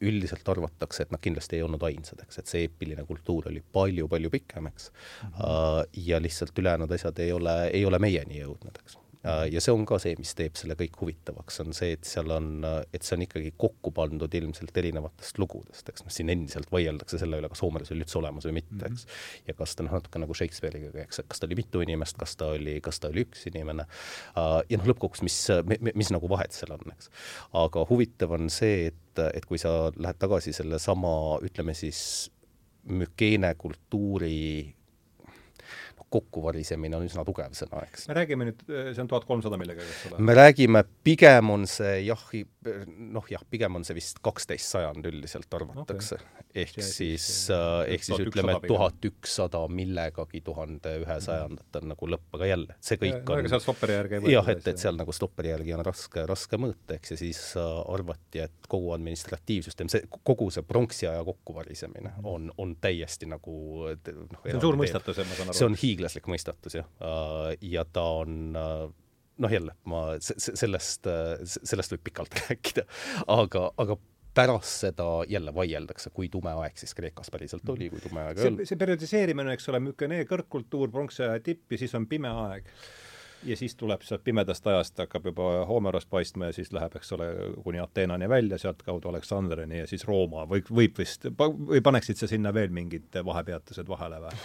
üldiselt 0.00 0.48
arvatakse, 0.48 1.06
et 1.06 1.14
nad 1.14 1.22
kindlasti 1.22 1.56
ei 1.56 1.64
olnud 1.64 1.82
ainsad, 1.88 2.20
eks, 2.24 2.38
et 2.42 2.50
see 2.52 2.66
eepiline 2.66 3.04
kultuur 3.08 3.48
oli 3.50 3.62
palju-palju 3.72 4.30
pikem, 4.30 4.68
eks 4.72 4.90
mm. 4.90 5.32
-hmm. 5.32 5.90
ja 6.10 6.20
lihtsalt 6.22 6.58
ülejäänud 6.58 6.92
asjad 6.92 7.18
ei 7.24 7.32
ole, 7.32 7.56
ei 7.66 7.84
ole 7.84 7.98
meieni 7.98 8.42
jõudnud, 8.42 8.82
eks 8.84 8.98
ja 9.26 9.62
see 9.62 9.74
on 9.74 9.84
ka 9.88 9.98
see, 10.02 10.14
mis 10.18 10.32
teeb 10.38 10.56
selle 10.58 10.76
kõik 10.78 10.98
huvitavaks, 11.00 11.60
on 11.64 11.74
see, 11.76 11.96
et 11.96 12.06
seal 12.08 12.30
on, 12.34 12.50
et 12.94 13.06
see 13.06 13.16
on 13.16 13.24
ikkagi 13.26 13.52
kokku 13.58 13.92
pandud 13.96 14.32
ilmselt 14.38 14.76
erinevatest 14.82 15.40
lugudest, 15.42 15.88
eks 15.90 16.04
noh, 16.06 16.14
siin 16.14 16.30
endiselt 16.32 16.70
vaieldakse 16.72 17.20
selle 17.22 17.40
üle, 17.40 17.50
kas 17.52 17.64
Homeris 17.64 17.92
oli 17.94 18.04
üldse 18.04 18.20
olemas 18.20 18.46
või 18.48 18.58
mitte, 18.60 18.90
eks. 18.90 19.06
ja 19.48 19.56
kas 19.58 19.74
ta 19.76 19.86
noh, 19.86 19.96
natuke 19.98 20.22
nagu 20.22 20.36
Shakespeare'iga, 20.36 20.92
eks, 21.06 21.22
kas 21.26 21.42
ta 21.42 21.48
oli 21.48 21.58
mitu 21.58 21.82
inimest, 21.84 22.18
kas 22.20 22.36
ta 22.38 22.52
oli, 22.54 22.78
kas 22.84 23.02
ta 23.02 23.10
oli 23.12 23.26
üks 23.26 23.46
inimene. 23.50 23.88
Ja 24.36 24.78
noh, 24.78 24.86
lõppkokkuvõttes, 24.92 25.26
mis, 25.26 25.90
mis 25.96 26.12
nagu 26.14 26.30
vahet 26.30 26.54
seal 26.56 26.76
on, 26.76 26.94
eks. 26.94 27.10
aga 27.64 27.84
huvitav 27.90 28.36
on 28.36 28.50
see, 28.52 28.92
et, 28.92 29.24
et 29.26 29.44
kui 29.48 29.60
sa 29.60 29.90
lähed 29.96 30.22
tagasi 30.22 30.54
sellesama, 30.56 31.12
ütleme 31.46 31.74
siis, 31.76 32.30
mükeene 32.86 33.50
kultuuri 33.58 34.76
kokkuvarisemine 36.10 36.96
on 36.98 37.06
üsna 37.06 37.24
tugev 37.26 37.54
sõna, 37.56 37.82
eks. 37.86 38.06
me 38.10 38.14
räägime 38.20 38.46
nüüd, 38.46 38.60
see 38.68 39.02
on 39.02 39.08
tuhat 39.10 39.24
kolmsada 39.26 39.58
millegagi, 39.58 39.88
eks 39.90 40.04
ole? 40.10 40.20
me 40.28 40.36
räägime, 40.38 40.82
pigem 41.06 41.50
on 41.50 41.66
see 41.70 41.96
jah, 42.06 42.22
noh 42.86 43.26
jah, 43.30 43.42
pigem 43.50 43.78
on 43.78 43.86
see 43.86 43.96
vist 43.98 44.20
kaksteist 44.24 44.70
sajand 44.76 45.06
üldiselt 45.10 45.56
arvatakse 45.58 46.18
okay.. 46.20 46.44
ehk 46.62 46.78
ja 46.78 46.86
siis, 46.86 47.26
äh, 47.50 47.94
ehk 47.96 48.06
siis 48.06 48.22
ütleme, 48.22 48.54
et 48.54 48.68
tuhat 48.70 49.08
ükssada 49.10 49.64
millegagi 49.66 50.44
tuhande 50.46 50.92
ühesajandat 51.02 51.80
on 51.80 51.90
nagu 51.90 52.10
lõpp, 52.14 52.28
aga 52.38 52.50
jälle, 52.52 52.78
see 52.78 53.00
kõik 53.02 53.18
ja, 53.18 53.40
on 53.40 53.50
sealt 53.50 53.66
stopperi 53.66 53.98
järgi 53.98 54.18
ei 54.18 54.24
võeta. 54.24 54.34
jah, 54.36 54.52
et, 54.54 54.70
et 54.74 54.84
seal 54.86 55.02
nagu 55.02 55.16
stopperi 55.16 55.52
järgi 55.56 55.74
on 55.74 55.84
raske, 55.90 56.26
raske 56.30 56.62
mõõta, 56.62 57.00
eks, 57.00 57.16
ja 57.16 57.20
siis 57.24 57.42
äh, 57.58 57.72
arvati, 57.96 58.44
et 58.46 58.70
kogu 58.70 58.94
administratiivsüsteem, 58.94 59.90
see, 59.90 60.06
kogu 60.22 60.52
see 60.54 60.62
pronksiaja 60.66 61.26
kokkuvarisemine 61.26 62.14
mhm. 62.14 62.30
on, 62.30 62.48
on 62.62 62.78
täiesti 62.78 63.26
nagu 63.26 63.58
noh, 63.90 64.40
see 64.46 64.54
on 64.54 64.62
suur 64.68 64.78
mõistatus, 64.78 65.18
ma 65.26 65.34
saan 65.34 65.50
aru. 65.50 65.58
see 65.58 65.66
on 65.66 65.78
hiig-, 65.82 65.95
hiiglaslik 65.96 66.28
mõistatus 66.30 66.78
jah, 66.78 66.92
äh, 67.00 67.56
ja 67.72 67.86
ta 67.88 68.04
on 68.20 68.56
äh, 68.56 68.86
noh, 69.42 69.52
jälle 69.52 69.74
ma 69.84 70.02
sellest, 70.20 71.08
äh, 71.10 71.40
sellest 71.44 71.96
võib 71.96 72.04
pikalt 72.10 72.36
rääkida, 72.46 72.86
aga, 73.32 73.70
aga 73.76 73.98
pärast 74.36 74.84
seda 74.84 75.08
jälle 75.28 75.54
vaieldakse, 75.54 76.10
kui 76.12 76.28
tume 76.28 76.52
aeg 76.60 76.76
siis 76.76 76.94
Kreekas 76.94 77.32
päriselt 77.32 77.68
oli, 77.72 77.88
kui 77.92 78.02
tume 78.04 78.20
aeg 78.26 78.42
olnud. 78.44 78.68
see 78.68 78.80
periodiseerimine, 78.80 79.56
eks 79.56 79.70
ole, 79.72 79.80
niisugune 79.80 80.22
kõrgkultuur, 80.28 80.92
pronksiaja 80.92 81.40
tipp 81.44 81.72
ja 81.72 81.80
siis 81.80 81.94
on 81.96 82.04
pime 82.10 82.28
aeg. 82.28 82.68
ja 83.46 83.56
siis 83.56 83.76
tuleb 83.80 84.04
sealt 84.04 84.24
pimedast 84.24 84.66
ajast 84.66 85.00
hakkab 85.04 85.30
juba 85.30 85.48
Homeros 85.68 86.06
paistma 86.10 86.50
ja 86.50 86.56
siis 86.56 86.72
läheb, 86.72 86.96
eks 87.00 87.12
ole, 87.16 87.30
kuni 87.64 87.80
Ateenani 87.80 88.28
välja, 88.28 88.58
sealtkaudu 88.58 89.08
Aleksandrini 89.08 89.84
ja 89.84 89.86
siis 89.88 90.04
Rooma 90.04 90.44
või 90.48 90.64
võib 90.68 91.00
vist, 91.00 91.28
või 91.40 91.80
paneksid 91.84 92.20
sa 92.20 92.28
sinna 92.28 92.52
veel 92.54 92.72
mingid 92.72 93.20
vahepeatused 93.24 93.88
vahele 93.88 94.20
või? 94.26 94.40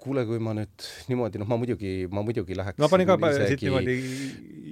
Kuule, 0.00 0.24
kui 0.28 0.40
ma 0.42 0.54
nüüd 0.56 0.88
niimoodi, 1.10 1.42
noh, 1.42 1.50
ma 1.50 1.58
muidugi, 1.60 1.92
ma 2.12 2.24
muidugi 2.26 2.56
läheks 2.58 2.80
ma 2.82 2.90
panin 2.92 3.10
ka 3.10 3.18
siit 3.36 3.66
niimoodi 3.66 3.98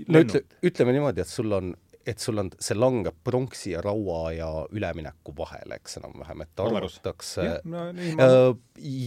no 0.09 0.25
ütle, 0.25 0.45
ütleme 0.71 0.97
niimoodi, 0.97 1.25
et 1.25 1.33
sul 1.33 1.53
on 1.57 1.75
et 2.09 2.23
sul 2.23 2.41
on, 2.41 2.49
see 2.63 2.77
langeb 2.77 3.17
pronksi 3.25 3.73
ja 3.75 3.83
raua 3.85 4.31
ja 4.33 4.49
ülemineku 4.75 5.35
vahele, 5.37 5.77
eks 5.79 5.99
enam-vähem, 6.01 6.45
et 6.45 6.63
arvatakse 6.65 7.45
jah 7.45 7.67
no, 7.69 7.85
ma... 7.93 8.29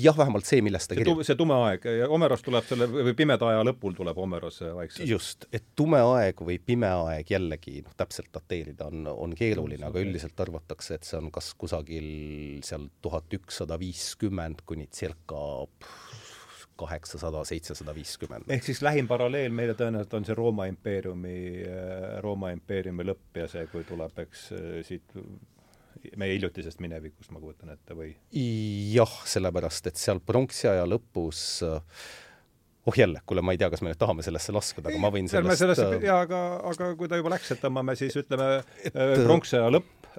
jah, 0.04 0.18
vähemalt 0.18 0.48
see, 0.50 0.62
millest 0.66 0.92
ta 0.92 0.98
kirjutab. 0.98 1.24
see 1.26 1.40
tume 1.40 1.58
aeg 1.66 1.88
Homeros 2.12 2.46
tuleb 2.46 2.68
selle, 2.68 2.88
või 2.92 3.16
pimeda 3.18 3.50
aja 3.50 3.66
lõpul 3.66 3.96
tuleb 3.98 4.22
Homeros 4.22 4.62
vaikselt. 4.78 5.08
just, 5.10 5.48
et 5.54 5.72
tume 5.78 6.02
aeg 6.14 6.46
või 6.46 6.60
pime 6.62 6.92
aeg 7.08 7.34
jällegi, 7.34 7.80
noh, 7.86 7.96
täpselt 7.98 8.30
dateerida 8.38 8.92
on, 8.92 9.10
on 9.14 9.36
keeruline, 9.38 9.86
aga 9.90 10.04
üldiselt 10.04 10.46
arvatakse, 10.46 11.00
et 11.00 11.08
see 11.08 11.18
on 11.18 11.32
kas 11.34 11.54
kusagil 11.58 12.12
seal 12.66 12.90
tuhat 13.02 13.34
ükssada 13.40 13.80
viiskümmend 13.82 14.62
kuni 14.70 14.90
circa 14.94 15.42
kaheksasada, 16.82 17.46
seitsesada 17.48 17.96
viiskümmend. 17.96 18.50
ehk 18.52 18.68
siis 18.68 18.82
lähim 18.86 19.10
paralleel 19.10 19.54
meile 19.56 19.78
tõenäoliselt 19.78 20.18
on 20.20 20.28
see 20.28 20.38
Rooma 20.38 20.68
impeeriumi, 20.72 21.38
Rooma 22.26 22.52
impeeriumi 22.56 23.08
lõpp 23.12 23.42
ja 23.44 23.48
see, 23.52 23.66
kui 23.72 23.86
tuleb, 23.88 24.20
eks 24.26 24.50
siit 24.88 25.18
meie 26.18 26.34
hiljutisest 26.36 26.82
minevikust, 26.82 27.32
ma 27.34 27.42
kujutan 27.42 27.74
ette, 27.76 27.96
või? 27.98 28.12
jah, 28.96 29.14
sellepärast 29.30 29.92
et 29.92 30.02
seal 30.02 30.22
pronksiaja 30.26 30.88
lõpus 30.90 31.62
oh 32.86 32.98
jälle, 32.98 33.22
kuule, 33.26 33.44
ma 33.46 33.54
ei 33.54 33.60
tea, 33.62 33.70
kas 33.70 33.84
me 33.86 33.92
nüüd 33.92 34.00
tahame 34.02 34.26
sellesse 34.26 34.54
laskuda, 34.56 34.90
aga 34.90 35.02
ma 35.02 35.12
võin 35.14 35.30
sellest 35.30 35.62
sellesse, 35.62 35.88
jaa, 36.02 36.22
aga, 36.26 36.42
aga 36.72 36.92
kui 36.98 37.10
ta 37.12 37.20
juba 37.20 37.36
läks, 37.36 37.52
et 37.54 37.62
tõmbame 37.62 37.96
siis 38.00 38.18
ütleme 38.18 38.50
pronksaja 39.22 39.70
lõpp, 39.74 40.10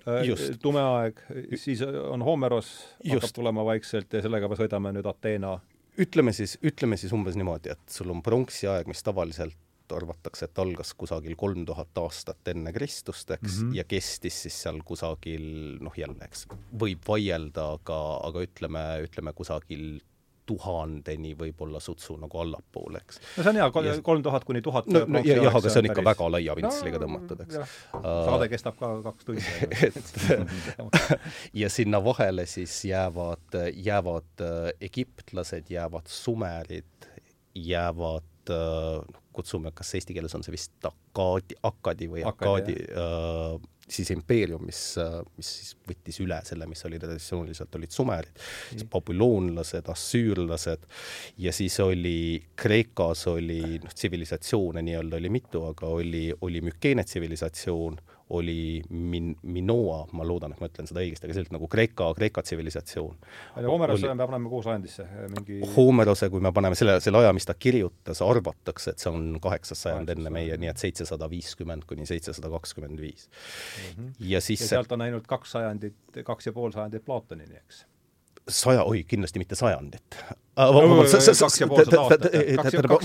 tume 0.63 0.85
aeg, 0.85 1.19
siis 1.59 1.83
on 1.83 2.23
Homeros, 2.27 2.71
hakkab 3.03 3.35
tulema 3.35 3.67
vaikselt 3.67 4.15
ja 4.15 4.23
sellega 4.25 4.51
me 4.51 4.59
sõidame 4.61 4.95
nüüd 4.95 5.09
Ateena 5.11 5.57
ütleme 6.01 6.33
siis, 6.37 6.57
ütleme 6.65 6.97
siis 7.01 7.13
umbes 7.13 7.37
niimoodi, 7.39 7.73
et 7.75 7.93
sul 7.93 8.11
on 8.13 8.23
pronksiaeg, 8.25 8.89
mis 8.91 9.05
tavaliselt 9.05 9.59
arvatakse, 9.93 10.47
et 10.47 10.61
algas 10.63 10.95
kusagil 10.97 11.35
kolm 11.37 11.67
tuhat 11.69 11.99
aastat 12.01 12.49
enne 12.53 12.73
Kristust, 12.73 13.31
eks 13.31 13.43
mm, 13.43 13.59
-hmm. 13.59 13.75
ja 13.77 13.85
kestis 13.85 14.39
siis 14.47 14.57
seal 14.65 14.81
kusagil 14.89 15.45
noh, 15.85 15.93
jälle, 15.97 16.25
eks 16.25 16.47
võib 16.81 17.03
vaielda, 17.09 17.67
aga, 17.77 17.99
aga 18.29 18.47
ütleme, 18.47 18.85
ütleme 19.05 19.35
kusagil 19.37 20.01
tuhandeni 20.47 21.35
võib-olla 21.39 21.81
sutsu 21.81 22.17
nagu 22.21 22.41
allapoole, 22.43 23.03
eks. 23.05 23.21
no 23.37 23.45
see 23.45 23.53
on 23.53 23.61
hea, 23.61 24.01
kolm 24.05 24.25
tuhat 24.27 24.47
kuni 24.49 24.63
tuhat 24.65 24.89
no, 24.91 25.05
no 25.07 25.23
jah, 25.27 25.49
aga 25.53 25.71
see 25.71 25.83
on 25.83 25.91
ikka 25.91 26.01
päris... 26.01 26.09
väga 26.11 26.31
laia 26.37 26.57
pintsliga 26.59 26.99
no, 26.99 27.07
tõmmatud, 27.07 27.45
eks. 27.47 27.77
saade 27.93 28.51
kestab 28.53 28.79
ka 28.81 28.93
kaks 29.07 29.29
tundi 29.29 29.47
et 29.89 30.13
ja 31.63 31.71
sinna 31.73 32.03
vahele 32.05 32.47
siis 32.51 32.75
jäävad, 32.91 33.59
jäävad 33.75 34.45
äh, 34.47 34.69
egiptlased, 34.91 35.71
jäävad 35.71 36.11
sumerid, 36.11 37.11
jäävad 37.55 38.29
noh, 38.51 39.21
kutsume, 39.33 39.73
kas 39.75 39.95
eesti 39.97 40.15
keeles 40.17 40.35
on 40.37 40.45
see 40.45 40.53
vist 40.55 40.89
akaadi, 40.89 41.57
akadi 41.65 42.09
või 42.11 42.25
akaadi, 42.27 42.75
äh, 42.91 43.55
siis 43.89 44.11
impeerium, 44.15 44.63
mis, 44.67 44.81
mis 45.37 45.51
siis 45.59 45.75
võttis 45.89 46.21
üle 46.23 46.39
selle, 46.47 46.67
mis 46.71 46.85
oli 46.87 47.01
traditsiooniliselt, 47.03 47.75
olid 47.79 47.93
sumerid, 47.95 48.41
siis 48.71 48.87
babüloonlased, 48.91 49.91
assüürlased 49.93 50.87
ja 51.43 51.53
siis 51.55 51.79
oli, 51.83 52.43
Kreekas 52.57 53.27
oli 53.33 53.61
noh, 53.83 53.93
tsivilisatsioone 53.93 54.85
nii-öelda 54.87 55.19
oli 55.19 55.33
mitu, 55.35 55.65
aga 55.73 55.91
oli, 55.99 56.29
oli 56.41 56.63
Mükeene 56.65 57.05
tsivilisatsioon 57.05 57.99
oli 58.33 58.83
Min-, 58.91 59.35
Minoa, 59.43 60.07
ma 60.17 60.27
loodan, 60.27 60.55
et 60.55 60.63
ma 60.63 60.69
ütlen 60.71 60.89
seda 60.89 61.03
õigesti, 61.03 61.29
aga 61.29 61.37
selline 61.37 61.57
nagu 61.57 61.69
Kreeka, 61.71 62.09
Kreeka 62.17 62.45
tsivilisatsioon. 62.47 63.19
Homerose 63.67 64.09
oli... 64.09 64.17
me 64.17 64.27
paneme 64.27 64.53
kuhu 64.53 64.65
sajandisse, 64.67 65.07
mingi 65.35 65.61
Homerose, 65.77 66.31
kui 66.33 66.45
me 66.45 66.53
paneme 66.57 66.79
selle, 66.79 66.99
selle 67.05 67.23
aja, 67.23 67.35
mis 67.37 67.49
ta 67.49 67.57
kirjutas, 67.59 68.23
arvatakse, 68.25 68.97
et 68.97 69.05
see 69.05 69.13
on 69.13 69.37
kaheksas 69.43 69.85
sajand 69.87 70.13
enne 70.17 70.33
meie, 70.33 70.57
nii 70.61 70.73
et 70.73 70.83
seitsesada 70.83 71.29
viiskümmend 71.33 71.87
kuni 71.89 72.09
seitsesada 72.09 72.51
kakskümmend 72.57 73.01
viis. 73.03 73.29
Mhm. 73.93 74.13
ja 74.33 74.41
siis 74.41 74.65
ja 74.65 74.75
sealt 74.77 74.93
on 74.97 75.05
ainult 75.05 75.29
kaks 75.31 75.57
sajandit, 75.59 76.23
kaks 76.25 76.49
ja 76.49 76.57
pool 76.57 76.73
sajandit 76.75 77.05
Platonini, 77.05 77.61
eks 77.61 77.87
saja, 78.49 78.85
oi, 78.89 79.05
kindlasti 79.09 79.43
mitte 79.43 79.59
sajandit. 79.59 80.17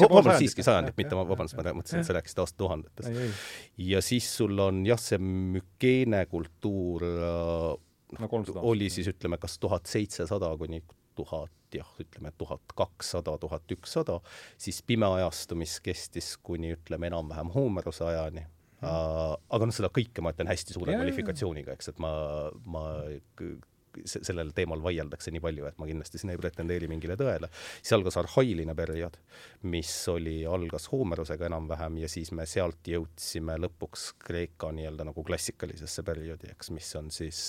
vabandust, 0.10 0.42
siiski 0.42 0.66
sajandit, 0.66 0.98
mitte 1.00 1.16
vabandust, 1.16 1.58
ma 1.58 1.74
mõtlesin, 1.78 2.02
et 2.02 2.10
sa 2.10 2.16
rääkisid 2.18 2.42
aastatuhandetest. 2.44 3.44
ja 3.90 4.02
siis 4.04 4.30
sul 4.40 4.58
on 4.64 4.84
jah, 4.88 5.00
see 5.02 5.20
mükeene 5.22 6.26
kultuur 6.32 7.06
no, 7.08 8.32
oli 8.64 8.90
siis 8.94 9.10
ütleme, 9.14 9.40
kas 9.42 9.60
tuhat 9.64 9.88
seitsesada 9.90 10.52
kuni 10.60 10.82
tuhat, 11.18 11.54
jah, 11.74 11.88
ütleme 12.02 12.32
tuhat 12.38 12.76
kakssada, 12.78 13.38
tuhat 13.42 13.72
ükssada, 13.74 14.20
siis 14.62 14.84
pime 14.86 15.08
ajastu, 15.18 15.58
mis 15.58 15.80
kestis 15.84 16.36
kuni 16.44 16.76
ütleme 16.76 17.10
enam-vähem 17.10 17.50
Homeruse 17.56 18.06
ajani. 18.06 18.46
Uh, 18.78 19.34
aga 19.50 19.66
noh, 19.66 19.74
seda 19.74 19.90
kõike 19.90 20.22
ma 20.22 20.30
ütlen 20.36 20.52
hästi 20.52 20.76
suure 20.76 20.94
kvalifikatsiooniga, 20.94 21.74
eks, 21.74 21.90
et 21.90 22.02
ma, 22.04 22.12
ma 22.70 22.84
sellel 24.06 24.52
teemal 24.56 24.82
vaieldakse 24.84 25.32
nii 25.34 25.44
palju, 25.44 25.68
et 25.70 25.80
ma 25.82 25.88
kindlasti 25.90 26.22
siin 26.22 26.34
ei 26.34 26.40
pretendeeri 26.42 26.90
mingile 26.92 27.18
tõele, 27.20 27.50
siis 27.80 27.96
algas 27.98 28.20
arhailine 28.22 28.76
periood, 28.78 29.18
mis 29.72 29.94
oli, 30.14 30.40
algas 30.46 30.90
Hoomerusega 30.92 31.50
enam-vähem 31.50 32.02
ja 32.04 32.12
siis 32.12 32.32
me 32.36 32.46
sealt 32.50 32.88
jõudsime 32.88 33.58
lõpuks 33.62 34.10
Kreeka 34.28 34.72
nii-öelda 34.76 35.08
nagu 35.10 35.24
klassikalisesse 35.28 36.06
perioodi, 36.08 36.52
eks, 36.54 36.72
mis 36.76 36.94
on 37.00 37.12
siis, 37.14 37.42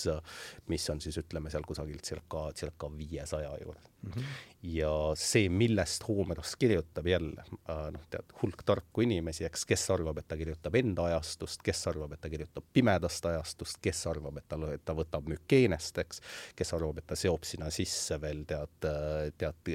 mis 0.72 0.90
on 0.92 1.02
siis 1.04 1.20
ütleme 1.22 1.52
seal 1.52 1.66
kusagilt 1.68 2.06
circa, 2.06 2.48
circa 2.56 2.90
viiesaja 2.98 3.54
juures 3.62 3.94
mm. 4.02 4.10
-hmm. 4.10 4.24
ja 4.62 4.90
see, 5.14 5.48
millest 5.48 6.08
Hoomeros 6.08 6.56
kirjutab 6.56 7.06
jälle, 7.06 7.44
äh, 7.70 7.84
noh, 7.92 8.06
tead, 8.10 8.32
hulk 8.42 8.62
tarku 8.64 9.00
inimesi, 9.00 9.44
eks, 9.44 9.64
kes 9.66 9.90
arvab, 9.90 10.18
et 10.18 10.28
ta 10.28 10.36
kirjutab 10.36 10.74
enda 10.74 11.04
ajastust, 11.10 11.62
kes 11.62 11.86
arvab, 11.86 12.12
et 12.12 12.20
ta 12.20 12.30
kirjutab 12.30 12.64
pimedast 12.72 13.26
ajastust, 13.26 13.78
kes 13.82 14.06
arvab, 14.06 14.38
et 14.38 14.48
ta, 14.48 14.58
ta 14.84 14.96
võtab 14.98 15.28
Mükeenest, 15.28 15.98
eks, 15.98 16.20
kes 16.56 16.74
arvab, 16.74 16.98
et 16.98 17.06
ta 17.06 17.16
seob 17.16 17.44
sinna 17.44 17.70
sisse 17.70 18.20
veel 18.20 18.44
tead, 18.48 18.90
tead 19.38 19.72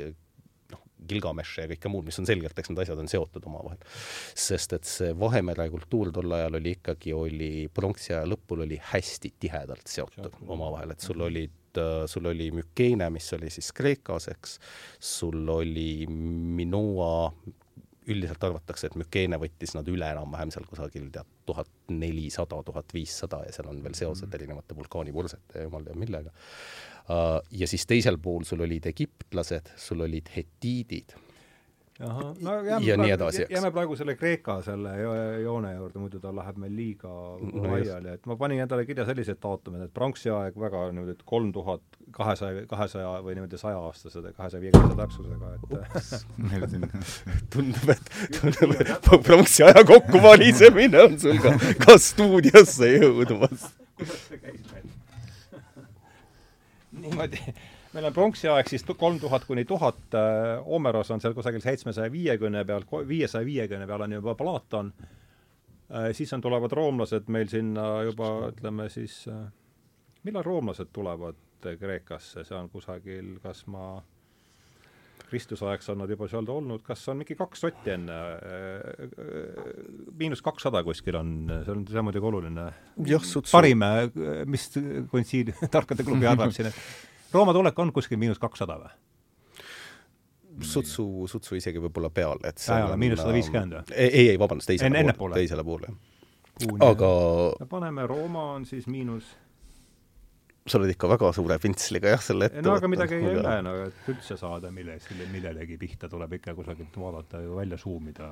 noh, 0.72 0.84
Gilgameshi 1.08 1.62
ja 1.62 1.72
kõike 1.72 1.92
muud, 1.92 2.06
mis 2.06 2.20
on 2.20 2.28
selgelt, 2.28 2.60
eks 2.60 2.72
need 2.72 2.84
asjad 2.84 3.00
on 3.00 3.12
seotud 3.12 3.48
omavahel. 3.48 3.82
sest 4.36 4.74
et 4.74 4.86
see 4.88 5.12
Vahemere 5.20 5.70
kultuur 5.70 6.12
tol 6.12 6.32
ajal 6.32 6.60
oli 6.60 6.78
ikkagi, 6.78 7.14
oli 7.14 7.52
pronksiaja 7.74 8.24
lõpul 8.28 8.64
oli 8.68 8.80
hästi 8.92 9.34
tihedalt 9.40 9.88
seotud 9.88 10.40
omavahel, 10.48 10.92
et 10.96 11.04
sul 11.04 11.22
olid 11.22 11.52
Äh, 11.54 11.63
sul 12.10 12.30
oli 12.32 12.52
Mykeene, 12.54 13.10
mis 13.14 13.28
oli 13.38 13.50
siis 13.54 13.72
Kreekas, 13.76 14.30
eks, 14.34 14.58
sul 15.00 15.48
oli 15.50 16.06
Minoa, 16.08 17.32
üldiselt 18.12 18.44
arvatakse, 18.44 18.90
et 18.90 18.98
Mykeene 19.00 19.40
võttis 19.40 19.76
nad 19.78 19.88
üle 19.92 20.10
enam-vähem 20.16 20.52
seal 20.54 20.66
kusagil 20.68 21.08
tead 21.14 21.30
tuhat 21.48 21.70
nelisada, 21.92 22.60
tuhat 22.66 22.96
viissada 22.96 23.42
ja 23.48 23.54
seal 23.56 23.70
on 23.72 23.82
veel 23.84 23.96
seosed 23.98 24.28
mhm. 24.28 24.40
erinevate 24.40 24.78
vulkaanivursete 24.78 25.60
ja 25.60 25.68
jumal 25.68 25.86
teab 25.88 26.00
millega. 26.00 26.34
Äh, 27.04 27.38
ja 27.64 27.70
siis 27.70 27.88
teisel 27.90 28.20
pool 28.24 28.48
sul 28.48 28.64
olid 28.66 28.88
egiptlased, 28.92 29.74
sul 29.80 30.04
olid 30.08 30.32
hetiidid 30.36 31.16
ahah, 32.00 32.34
no 32.42 32.54
jääme 32.66 33.08
ja 33.08 33.18
praegu, 33.18 33.46
jääme 33.54 33.72
praegu 33.72 33.96
selle 33.96 34.16
Kreeka 34.18 34.56
selle 34.66 34.94
joone 35.44 35.74
juurde, 35.76 36.00
muidu 36.02 36.22
ta 36.24 36.32
läheb 36.36 36.58
meil 36.62 36.74
liiga 36.76 37.12
no 37.38 37.66
laiali, 37.68 38.16
et 38.18 38.26
ma 38.30 38.38
panin 38.40 38.64
endale 38.64 38.86
kirja 38.90 39.06
sellised 39.06 39.38
daatumid, 39.44 39.84
et 39.86 39.94
pronksiaeg 39.94 40.58
väga 40.60 40.88
niimoodi, 40.92 41.14
et 41.18 41.26
kolm 41.30 41.52
tuhat 41.54 41.84
kahesaja, 42.16 42.66
kahesaja 42.70 43.12
või 43.26 43.38
niimoodi 43.38 43.60
sajaaastased, 43.62 44.32
kahesaja 44.38 44.64
viiekümne 44.64 44.98
täpsusega, 44.98 45.54
et 45.54 46.82
tundub, 47.54 47.94
et, 47.94 48.12
tundub, 48.40 48.76
et 48.80 49.12
pronksiaja 49.30 49.86
kokkuvalisemine 49.94 51.06
on 51.08 51.20
sul 51.22 51.38
ka, 51.44 51.54
ka 51.86 52.00
stuudiosse 52.02 52.90
jõudmas. 52.96 53.70
kuidas 54.00 54.26
see 54.32 54.42
käis 54.42 54.66
meil? 54.74 54.90
niimoodi 57.04 57.54
meil 57.94 58.10
on 58.10 58.14
pronksiaeg 58.14 58.70
siis 58.70 58.86
kolm 58.98 59.20
tuhat 59.22 59.46
kuni 59.48 59.66
tuhat, 59.70 60.18
Homeros 60.66 61.12
on 61.14 61.22
seal 61.22 61.36
kusagil 61.38 61.62
seitsmesaja 61.64 62.12
viiekümne 62.12 62.64
peal, 62.66 62.86
viiesaja 63.08 63.46
viiekümne 63.46 63.88
peal 63.90 64.06
on 64.08 64.16
juba 64.18 64.36
Platon, 64.40 64.94
siis 66.12 66.34
on, 66.34 66.42
tulevad 66.42 66.74
roomlased 66.74 67.30
meil 67.34 67.52
sinna 67.52 68.02
juba 68.08 68.32
ütleme 68.50 68.90
siis, 68.94 69.24
millal 70.24 70.46
roomlased 70.48 70.94
tulevad 70.94 71.40
Kreekasse, 71.64 72.44
see 72.44 72.58
on 72.58 72.68
kusagil, 72.74 73.38
kas 73.44 73.64
ma 73.72 73.94
Kristuse 75.30 75.66
ajaks 75.66 75.88
on 75.90 76.02
nad 76.04 76.12
juba 76.12 76.28
seal 76.30 76.50
olnud, 76.52 76.84
kas 76.86 77.08
on 77.10 77.22
mingi 77.22 77.38
kaks 77.38 77.64
sotti 77.64 77.94
enne, 77.94 78.18
miinus 80.20 80.44
kakssada 80.46 80.84
kuskil 80.86 81.18
on, 81.18 81.32
see 81.64 81.74
on, 81.74 81.86
see 81.90 82.02
on 82.02 82.06
muidugi 82.10 82.30
oluline. 82.30 82.68
parim, 83.50 83.86
mis 84.50 84.70
konsiil, 85.10 85.54
tarkade 85.74 86.06
klubi 86.06 86.30
arvab 86.30 86.54
siin, 86.54 86.70
et 86.70 87.13
Rooma 87.34 87.54
tulek 87.54 87.80
on 87.80 87.94
kuskil 87.94 88.22
miinus 88.22 88.42
kakssada 88.42 88.78
või? 88.82 88.94
sutsu, 90.62 91.28
sutsu 91.28 91.58
isegi 91.58 91.82
võib-olla 91.82 92.12
peal, 92.14 92.42
et 92.46 92.62
see 92.62 92.76
on 92.86 93.00
miinus 93.00 93.24
sada 93.24 93.34
viiskümmend 93.34 93.78
või? 93.80 93.96
ei, 93.96 94.28
ei, 94.30 94.40
vabandust, 94.40 94.70
teisele 94.70 95.00
en, 95.02 95.14
poole, 95.18 95.40
teisele 95.42 95.66
poole. 95.66 95.94
aga 96.86 97.10
paneme 97.70 98.06
Rooma 98.08 98.52
on 98.58 98.68
siis 98.70 98.86
miinus 98.88 99.34
sa 100.64 100.80
oled 100.80 100.94
ikka 100.94 101.10
väga 101.12 101.30
suure 101.36 101.58
pintsliga 101.60 102.14
jah, 102.14 102.22
selle 102.24 102.48
ette 102.48 102.62
no 102.64 102.76
aga 102.78 102.88
midagi 102.88 103.18
ei 103.18 103.36
ole, 103.36 103.56
no 103.66 103.74
et 103.84 104.10
üldse 104.14 104.38
saada 104.40 104.72
mille, 104.72 104.96
selle 105.04 105.28
millelegi 105.32 105.76
pihta, 105.82 106.08
tuleb 106.12 106.38
ikka 106.38 106.54
kusagilt 106.56 106.96
vaadata 107.00 107.42
ja 107.44 107.52
välja 107.58 107.78
suumida. 107.78 108.30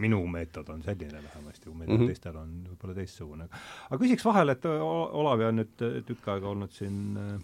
minu 0.00 0.22
meetod 0.26 0.68
on 0.72 0.82
selline 0.82 1.20
vähemasti, 1.20 1.70
meetod 1.70 1.94
mm 1.94 2.02
-hmm. 2.02 2.06
teistel 2.06 2.36
on 2.36 2.54
võib-olla 2.70 2.94
teistsugune. 2.94 3.48
aga 3.90 4.04
küsiks 4.04 4.24
vahele, 4.24 4.52
et 4.52 4.64
Olavi 4.64 5.44
on 5.44 5.60
nüüd 5.60 6.04
tükk 6.06 6.28
aega 6.28 6.48
olnud 6.48 6.72
siin 6.72 7.16
äh, 7.16 7.40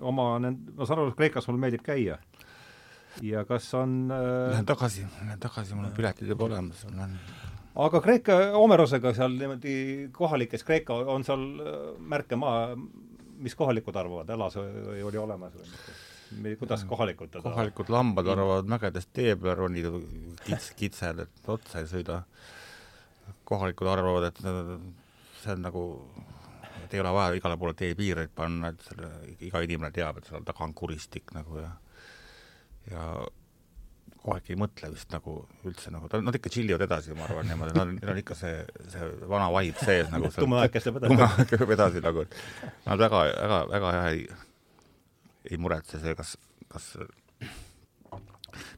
oma, 0.00 0.28
ma 0.40 0.86
saan 0.86 1.00
aru, 1.00 1.12
et 1.12 1.18
Kreekas 1.18 1.48
mulle 1.48 1.62
meeldib 1.66 1.84
käia. 1.86 2.18
ja 3.22 3.44
kas 3.44 3.68
on 3.78 4.10
äh, 4.10 4.50
Lähen 4.50 4.66
tagasi, 4.66 5.06
lähen 5.22 5.40
tagasi, 5.40 5.74
mul 5.74 5.90
on 5.90 5.96
piletid 5.96 6.28
juba 6.28 6.48
olemas, 6.48 6.86
lähen 6.90 7.18
aga 7.74 8.00
Kreeka, 8.00 8.38
Omerosega 8.58 9.14
seal 9.14 9.36
niimoodi 9.38 9.76
kohalikes 10.14 10.64
Kreeka, 10.66 10.96
on 11.10 11.26
seal 11.26 11.44
äh, 11.60 11.84
märke 11.98 12.38
maa, 12.38 12.72
mis 13.44 13.54
kohalikud 13.58 13.96
arvavad, 13.98 14.30
elas 14.30 14.56
oli 14.58 15.18
olemas 15.20 15.54
või 15.54 15.68
mitte? 15.68 16.00
kuidas 16.58 16.84
kohalikud 16.88 17.30
teda 17.30 17.42
kohalikud 17.44 17.90
lambad 17.92 18.28
arvavad 18.32 18.70
mägedest 18.70 19.10
tee 19.14 19.36
peal 19.38 19.54
ronida, 19.58 19.92
kits, 20.46 20.70
kitsed, 20.78 21.20
et 21.26 21.50
otsa 21.50 21.82
ei 21.82 21.90
sõida. 21.90 22.22
kohalikud 23.44 23.88
arvavad, 23.88 24.30
et 24.30 24.40
see 25.42 25.52
on 25.52 25.62
nagu 25.62 25.84
et 26.84 26.94
ei 26.94 27.00
ole 27.02 27.12
vaja 27.16 27.38
igale 27.38 27.56
poole 27.60 27.74
teepiireid 27.78 28.34
panna, 28.34 28.70
et 28.72 28.84
selle, 28.88 29.10
iga 29.46 29.62
inimene 29.64 29.92
teab, 29.94 30.20
et 30.20 30.28
seal 30.30 30.44
taga 30.46 30.66
on 30.66 30.74
kuristik 30.76 31.32
nagu 31.36 31.58
ja 31.62 31.72
ja 32.90 33.04
kohalik 34.24 34.48
ei 34.52 34.58
mõtle 34.58 34.88
vist 34.92 35.12
nagu 35.12 35.34
üldse 35.68 35.92
nagu, 35.92 36.08
nad 36.08 36.38
ikka 36.38 36.52
tšillivad 36.52 36.86
edasi, 36.86 37.12
ma 37.16 37.26
arvan 37.26 37.48
niimoodi, 37.48 37.74
nad, 37.76 37.92
neil 37.92 38.12
on 38.14 38.20
ikka 38.22 38.36
see, 38.38 38.62
see 38.92 39.10
vana 39.28 39.50
vibe 39.52 39.84
sees 39.84 40.08
nagu 40.12 40.30
tume 40.32 40.62
aeg 40.62 40.72
kestab 40.72 40.98
edasi. 41.00 41.12
tume 41.12 41.26
aeg 41.28 41.50
kestab 41.50 41.74
edasi 41.76 42.02
nagu, 42.04 42.24
et 42.24 42.38
nad 42.86 43.04
väga, 43.04 43.20
väga, 43.34 43.60
väga 43.74 43.92
jah 43.98 44.08
ei, 44.14 44.24
ei 45.50 45.60
muretse 45.60 46.00
see, 46.00 46.16
kas, 46.16 46.34
kas 46.72 46.90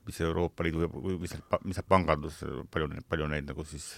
mis 0.06 0.20
Euroopa 0.24 0.66
Liidu 0.66 0.90
või 0.90 1.18
mis 1.22 1.34
see, 1.34 1.62
mis 1.62 1.78
see 1.78 1.88
pangandus, 1.94 2.42
palju, 2.72 2.90
palju 3.06 3.30
neid 3.30 3.46
nagu 3.50 3.66
siis 3.70 3.90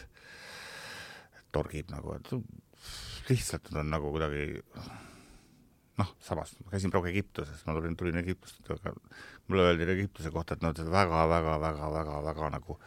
torgib 1.54 1.88
nagu, 1.94 2.18
et 2.18 2.32
lihtsalt 3.30 3.70
nad 3.72 3.82
on 3.84 3.92
nagu 3.92 4.10
kuidagi 4.14 4.62
noh, 5.98 6.14
samas 6.22 6.54
ma 6.62 6.72
käisin 6.72 6.92
praegu 6.94 7.10
Egiptuses, 7.10 7.62
ma 7.66 7.74
tulin, 7.76 7.96
tulin 7.98 8.18
Egiptust, 8.22 8.60
aga 8.70 8.94
mulle 9.48 9.68
öeldi 9.68 9.88
Egiptuse 9.94 10.32
kohta, 10.34 10.56
et 10.56 10.64
nad 10.64 10.78
väga-väga-väga-väga-väga 10.78 12.50
nagu 12.54 12.78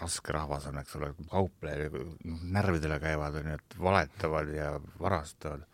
raske 0.00 0.34
rahvas 0.34 0.66
on, 0.68 0.80
eks 0.82 0.96
ole, 0.98 1.12
kaupleja, 1.30 1.88
närvidele 2.52 2.98
käivad, 3.00 3.38
on 3.40 3.52
ju, 3.52 3.60
et 3.60 3.78
valetavad 3.80 4.50
ja 4.52 4.72
varastavad. 5.00 5.64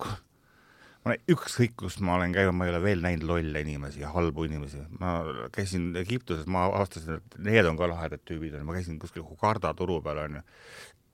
ma 0.00 1.12
olen, 1.12 1.22
ükskõik 1.32 1.78
kus 1.80 1.96
ma 2.04 2.18
olen 2.18 2.34
käinud, 2.36 2.56
ma 2.56 2.66
ei 2.68 2.74
ole 2.74 2.82
veel 2.84 3.04
näinud 3.04 3.24
lolle 3.30 3.62
inimesi 3.64 4.02
ja 4.02 4.10
halbu 4.12 4.44
inimesi. 4.44 4.82
ma 5.00 5.20
käisin 5.56 5.94
Egiptuses, 5.96 6.46
ma 6.46 6.66
avastasin, 6.68 7.22
et 7.22 7.38
need 7.48 7.66
on 7.66 7.80
ka 7.80 7.88
lahedad 7.88 8.20
tüübid, 8.28 8.58
ma 8.64 8.76
käisin 8.76 9.00
kuskil 9.00 9.24
Hugarda 9.24 9.72
turu 9.74 10.02
peal, 10.04 10.20
on 10.26 10.40
ju, 10.40 10.44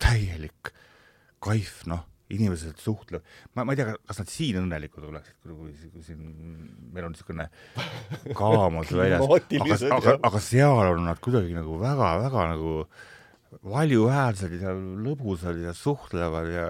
täielik 0.03 0.75
kaif, 1.45 1.83
noh, 1.91 2.05
inimesed 2.33 2.81
suhtlevad, 2.83 3.27
ma, 3.55 3.65
ma 3.65 3.75
ei 3.75 3.79
tea, 3.79 3.93
kas 4.09 4.21
nad 4.23 4.31
siin 4.31 4.59
õnnelikud 4.63 5.05
oleksid, 5.07 5.37
kui, 5.45 5.75
kui 5.93 6.03
siin 6.07 6.23
meil 6.95 7.07
on 7.07 7.15
niisugune 7.15 7.47
kaamus 8.35 8.91
väljas, 8.99 9.23
aga, 9.23 9.79
aga, 9.99 10.17
aga 10.31 10.43
seal 10.43 10.91
on 10.97 11.05
nad 11.07 11.23
kuidagi 11.23 11.55
nagu 11.55 11.79
väga-väga 11.83 12.49
nagu 12.55 12.73
valjuhäälsed 13.67 14.57
ja 14.59 14.75
lõbusad 14.75 15.63
ja 15.63 15.75
suhtlevad 15.77 16.51
ja 16.51 16.67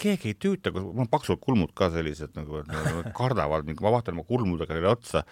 keegi 0.00 0.32
ei 0.32 0.38
tüüta, 0.38 0.72
mul 0.74 1.04
on 1.04 1.10
paksud 1.10 1.40
kulmud 1.42 1.74
ka 1.76 1.90
sellised 1.94 2.34
nagu, 2.38 2.62
et 2.62 2.70
nad 2.70 3.10
kardavad 3.18 3.66
mind, 3.66 3.78
kui 3.78 3.88
ma 3.88 3.96
vaatan 3.96 4.16
oma 4.18 4.26
kulmudega 4.28 4.76
neile 4.76 4.92
otsa, 4.94 5.24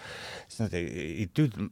siis 0.48 0.64
nad 0.64 0.76
ei, 0.78 0.90
ei 1.22 1.30
tüüta, 1.30 1.70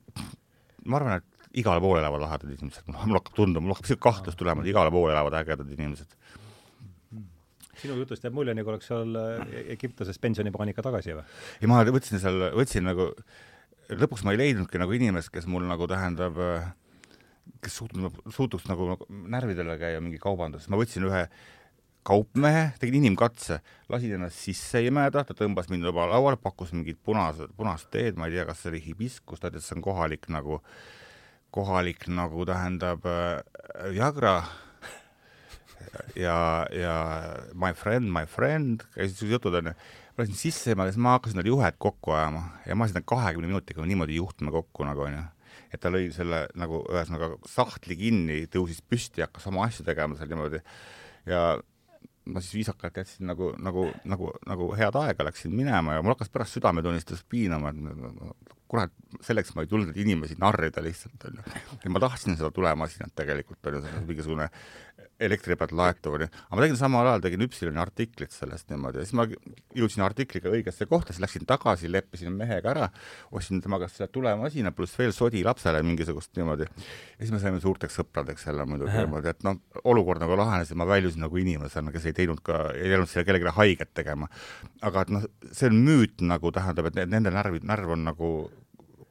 ma 0.87 1.01
arvan, 1.01 1.21
et 1.21 1.39
igale 1.59 1.83
poole 1.83 2.01
elavad 2.01 2.23
lahedad 2.23 2.53
inimesed, 2.55 2.87
mul 2.91 3.19
hakkab 3.19 3.35
tunduma, 3.35 3.67
mul 3.67 3.75
hakkab 3.75 3.89
niisugune 3.89 4.07
kahtlus 4.07 4.39
tulema, 4.39 4.63
et 4.63 4.71
igale 4.71 4.93
poole 4.95 5.15
elavad 5.15 5.39
ägedad 5.41 5.71
inimesed. 5.75 6.17
sinu 7.81 7.95
jutust 7.97 8.25
jääb 8.27 8.35
mulje, 8.37 8.53
nagu 8.53 8.69
oleks 8.69 8.91
seal 8.91 9.15
äh, 9.17 9.55
Egiptuses 9.73 10.19
pensionipaanika 10.21 10.83
tagasi 10.85 11.15
või? 11.17 11.23
ei, 11.63 11.71
ma 11.71 11.81
võtsin 11.89 12.21
seal, 12.21 12.51
võtsin 12.55 12.85
nagu, 12.85 13.09
lõpuks 13.89 14.27
ma 14.27 14.35
ei 14.35 14.43
leidnudki 14.43 14.79
nagu 14.79 14.93
inimest, 14.93 15.33
kes 15.33 15.49
mul 15.49 15.65
nagu 15.67 15.89
tähendab, 15.89 16.37
kes 17.65 17.81
suutnud, 17.81 18.21
suutuks 18.37 18.69
nagu 18.69 18.93
närvidele 19.09 19.79
käia 19.81 20.05
mingi 20.05 20.21
kaubanduses, 20.21 20.69
ma 20.69 20.79
võtsin 20.79 21.09
ühe 21.09 21.25
kaupmehe, 22.07 22.71
tegin 22.81 23.01
inimkatse, 23.01 23.59
lasin 23.93 24.15
ennast 24.17 24.39
sisse 24.45 24.85
imeda, 24.85 25.25
ta 25.25 25.35
tõmbas 25.37 25.73
mind 25.73 25.89
juba 25.89 26.07
lauale, 26.09 26.39
pakkus 26.41 26.73
mingit 26.77 27.01
punased, 27.05 27.53
punast 27.57 27.91
teed, 27.93 28.21
ma 28.21 28.29
ei 28.29 28.39
tea, 28.39 28.47
kas 28.49 28.63
see 28.63 28.75
oli 28.75 28.85
hibiskus, 28.85 29.41
ta 29.41 29.51
ütles, 29.51 29.67
see 29.69 29.77
on 29.77 29.85
kohalik 29.85 30.29
nagu 30.33 30.61
äh, 30.61 31.00
kohalik 31.55 32.07
nagu 32.09 32.47
tähendab 32.49 33.07
äh, 33.07 33.41
Jagra 33.97 34.43
ja, 36.17 36.67
ja 36.73 36.95
my 37.55 37.73
friend, 37.77 38.11
my 38.13 38.27
friend, 38.29 38.85
käisid 38.95 39.17
siuksed 39.19 39.37
jutud 39.39 39.59
onju. 39.61 39.75
ma 39.75 40.25
läksin 40.25 40.39
sisse 40.39 40.75
ma 40.77 40.87
hakkasin 41.17 41.41
need 41.41 41.51
juhed 41.51 41.77
kokku 41.81 42.15
ajama 42.15 42.45
ja 42.67 42.77
ma 42.77 42.89
ta 42.89 43.03
kahekümne 43.03 43.49
minutiga 43.49 43.85
niimoodi 43.87 44.19
juhtme 44.19 44.53
kokku 44.55 44.85
nagu 44.85 45.07
onju. 45.07 45.25
et 45.73 45.81
ta 45.81 45.93
lõi 45.93 46.11
selle 46.15 46.47
nagu 46.59 46.83
ühesõnaga 46.91 47.33
sahtli 47.49 47.97
kinni, 47.97 48.45
tõusis 48.51 48.83
püsti, 48.83 49.23
hakkas 49.25 49.47
oma 49.51 49.67
asju 49.67 49.87
tegema 49.87 50.19
seal 50.19 50.31
niimoodi 50.31 50.63
ja 51.31 51.59
ma 52.25 52.41
siis 52.41 52.55
viisakalt 52.61 52.97
jätsin 53.01 53.27
nagu, 53.31 53.53
nagu, 53.59 53.87
nagu, 54.05 54.33
nagu 54.47 54.71
head 54.77 54.97
aega, 55.01 55.25
läksin 55.25 55.55
minema 55.57 55.97
ja 55.97 56.03
mul 56.03 56.14
hakkas 56.14 56.33
pärast 56.33 56.59
südametunnistus 56.59 57.25
piinama, 57.29 57.73
et 57.73 58.57
kurat, 58.71 58.93
selleks 59.27 59.55
ma 59.57 59.64
ei 59.64 59.71
tulnud 59.71 59.97
inimesi 59.99 60.37
narrida 60.39 60.83
lihtsalt, 60.85 61.25
onju. 61.27 61.45
ja 61.85 61.91
ma 61.91 62.03
tahtsin 62.03 62.37
seda 62.39 62.53
tulemasinat 62.55 63.14
tegelikult, 63.18 63.61
onju, 63.66 63.83
mingisugune 64.07 64.51
elektri 65.21 65.57
pealt 65.59 65.73
laetuv, 65.77 66.16
onju. 66.16 66.29
aga 66.31 66.59
ma 66.59 66.64
tegin 66.64 66.79
samal 66.81 67.09
ajal, 67.11 67.25
tegin 67.25 67.45
Üpsiloni 67.45 67.81
artiklit 67.83 68.33
sellest 68.35 68.71
niimoodi 68.73 69.01
ja 69.01 69.07
siis 69.07 69.16
ma 69.18 69.27
jõudsin 69.77 70.05
artikliga 70.07 70.53
õigesse 70.53 70.87
kohta, 70.91 71.12
siis 71.12 71.23
läksin 71.25 71.47
tagasi, 71.49 71.91
leppisin 71.93 72.33
mehega 72.37 72.73
ära, 72.73 72.89
ostsin 73.37 73.61
tema 73.64 73.81
käest 73.83 73.99
selle 73.99 74.11
tulemasina 74.14 74.73
pluss 74.77 74.97
veel 74.99 75.12
sodi 75.16 75.43
lapsele 75.47 75.83
mingisugust 75.87 76.33
niimoodi. 76.41 76.68
ja 76.71 77.21
siis 77.21 77.35
me 77.35 77.43
saime 77.43 77.61
suurteks 77.61 78.01
sõpradeks 78.01 78.49
jälle 78.49 78.66
muidugi 78.68 78.97
niimoodi, 78.97 79.35
et 79.35 79.45
noh, 79.47 79.61
olukord 79.85 80.23
nagu 80.23 80.39
lahenes 80.41 80.73
ja 80.73 80.79
ma 80.81 80.89
väljusin 80.89 81.25
nagu 81.27 81.43
inimesena, 81.43 81.93
kes 81.93 82.09
ei 82.11 82.16
teinud 82.16 82.41
ka, 82.47 82.62
ei 82.77 82.95
olnud 82.97 83.11
selle 83.11 83.27
kellelegi 83.29 83.57
haiget 83.59 83.95
tegema. 83.95 84.31
aga 84.83 85.05
et 85.05 85.14
noh, 85.16 85.29
see 85.53 85.68
on 85.71 85.85
müüt 85.85 86.25
nagu 86.25 86.53
tähendab, 86.55 86.91
et 86.91 87.05
nende 87.07 87.33
närvid, 87.35 87.68
närv 87.68 87.97
on 87.97 88.09
nagu 88.09 88.33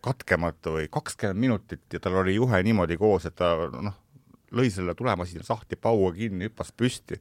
katkematu 0.03 0.77
või 0.77 0.87
kakskümmend 0.91 1.39
minutit 1.39 1.93
ja 1.93 1.99
tal 1.99 2.21
oli 2.21 2.37
juhe 2.37 2.61
niimoodi 2.63 2.97
koos, 2.99 3.25
et 3.27 3.35
ta 3.35 3.51
noh, 3.73 3.97
lõi 4.55 4.69
selle 4.73 4.95
tulemasina 4.97 5.45
sahtli 5.45 5.79
paua 5.79 6.11
kinni, 6.15 6.49
hüppas 6.49 6.71
püsti. 6.75 7.19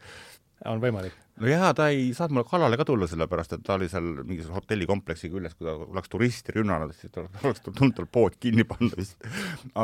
on 0.66 0.80
võimalik? 0.82 1.14
no 1.38 1.50
jaa, 1.50 1.70
ta 1.76 1.88
ei 1.94 2.08
saanud 2.16 2.36
mulle 2.36 2.48
kallale 2.50 2.78
ka 2.80 2.86
tulla, 2.88 3.06
sellepärast 3.10 3.54
et 3.54 3.62
ta 3.66 3.76
oli 3.76 3.88
seal 3.90 4.08
mingisuguse 4.24 4.56
hotellikompleksi 4.56 5.30
küljes, 5.32 5.54
kui 5.58 5.68
ta 5.68 5.74
oleks 5.76 6.10
turisti 6.12 6.54
rünnanud, 6.56 6.94
siis 6.96 7.12
ta 7.14 7.26
oleks 7.26 7.62
tulnud 7.66 7.94
tal 7.98 8.08
pood 8.18 8.38
kinni 8.42 8.66
panna 8.68 8.98
vist. 8.98 9.28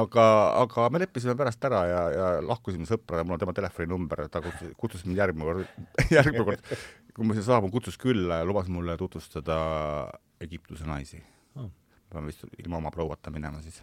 aga, 0.02 0.26
aga 0.64 0.88
me 0.94 1.04
leppisime 1.04 1.36
pärast 1.38 1.68
ära 1.70 1.84
ja, 1.90 2.02
ja 2.14 2.32
lahkusime 2.46 2.88
sõpradega, 2.90 3.28
mul 3.28 3.38
on 3.38 3.44
tema 3.44 3.56
telefoninumber, 3.60 4.26
ta 4.32 4.42
kutsus, 4.44 4.74
kutsus 4.80 5.06
mind 5.06 5.22
järgmine 5.22 5.50
kord, 5.50 5.86
järgmine 6.16 6.48
kord, 6.50 6.74
kui 7.14 7.28
ma 7.28 7.38
siia 7.38 7.46
saabun, 7.52 7.72
kutsus 7.74 8.00
külla 8.00 8.42
ja 8.42 8.50
lubas 8.50 8.72
mulle 8.72 8.98
tutvustada 9.00 9.56
Egiptuse 10.42 10.88
naisi 10.88 11.22
oh 11.54 11.70
pean 12.14 12.28
vist 12.30 12.46
ilma 12.62 12.78
oma 12.78 12.92
prouata 12.94 13.32
minema 13.34 13.62
siis. 13.62 13.80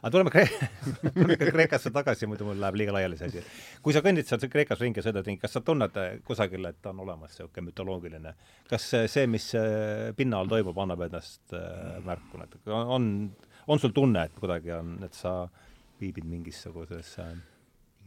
Aga 0.00 0.12
tuleme 0.14 0.32
Kre-, 0.34 0.68
tuleme 1.14 1.36
Kreekasse 1.38 1.92
tagasi, 1.94 2.28
muidu 2.30 2.48
mul 2.48 2.60
läheb 2.62 2.78
liiga 2.80 2.94
laiali 2.96 3.18
see 3.20 3.30
asi. 3.30 3.44
kui 3.84 3.96
sa 3.96 4.02
kõnnid 4.04 4.28
seal 4.28 4.42
Kreekas 4.52 4.82
ringi 4.82 5.00
ja 5.00 5.06
sõidad 5.08 5.26
ringi, 5.28 5.42
kas 5.42 5.56
sa 5.56 5.62
tunned 5.64 5.98
kusagil, 6.26 6.70
et 6.70 6.90
on 6.90 7.02
olemas 7.06 7.34
niisugune 7.34 7.70
mütoloogiline, 7.70 8.34
kas 8.70 8.90
see, 9.12 9.26
mis 9.30 9.50
pinna 10.18 10.40
all 10.40 10.50
toimub, 10.50 10.78
annab 10.84 11.06
ennast 11.08 11.56
äh, 11.56 11.96
märku 12.04 12.40
natuke, 12.40 12.70
on, 12.74 13.10
on 13.66 13.82
sul 13.82 13.94
tunne, 13.96 14.26
et 14.28 14.38
kuidagi 14.40 14.74
on, 14.76 14.96
et 15.06 15.16
sa 15.16 15.42
viibid 16.00 16.26
mingisuguses 16.28 17.16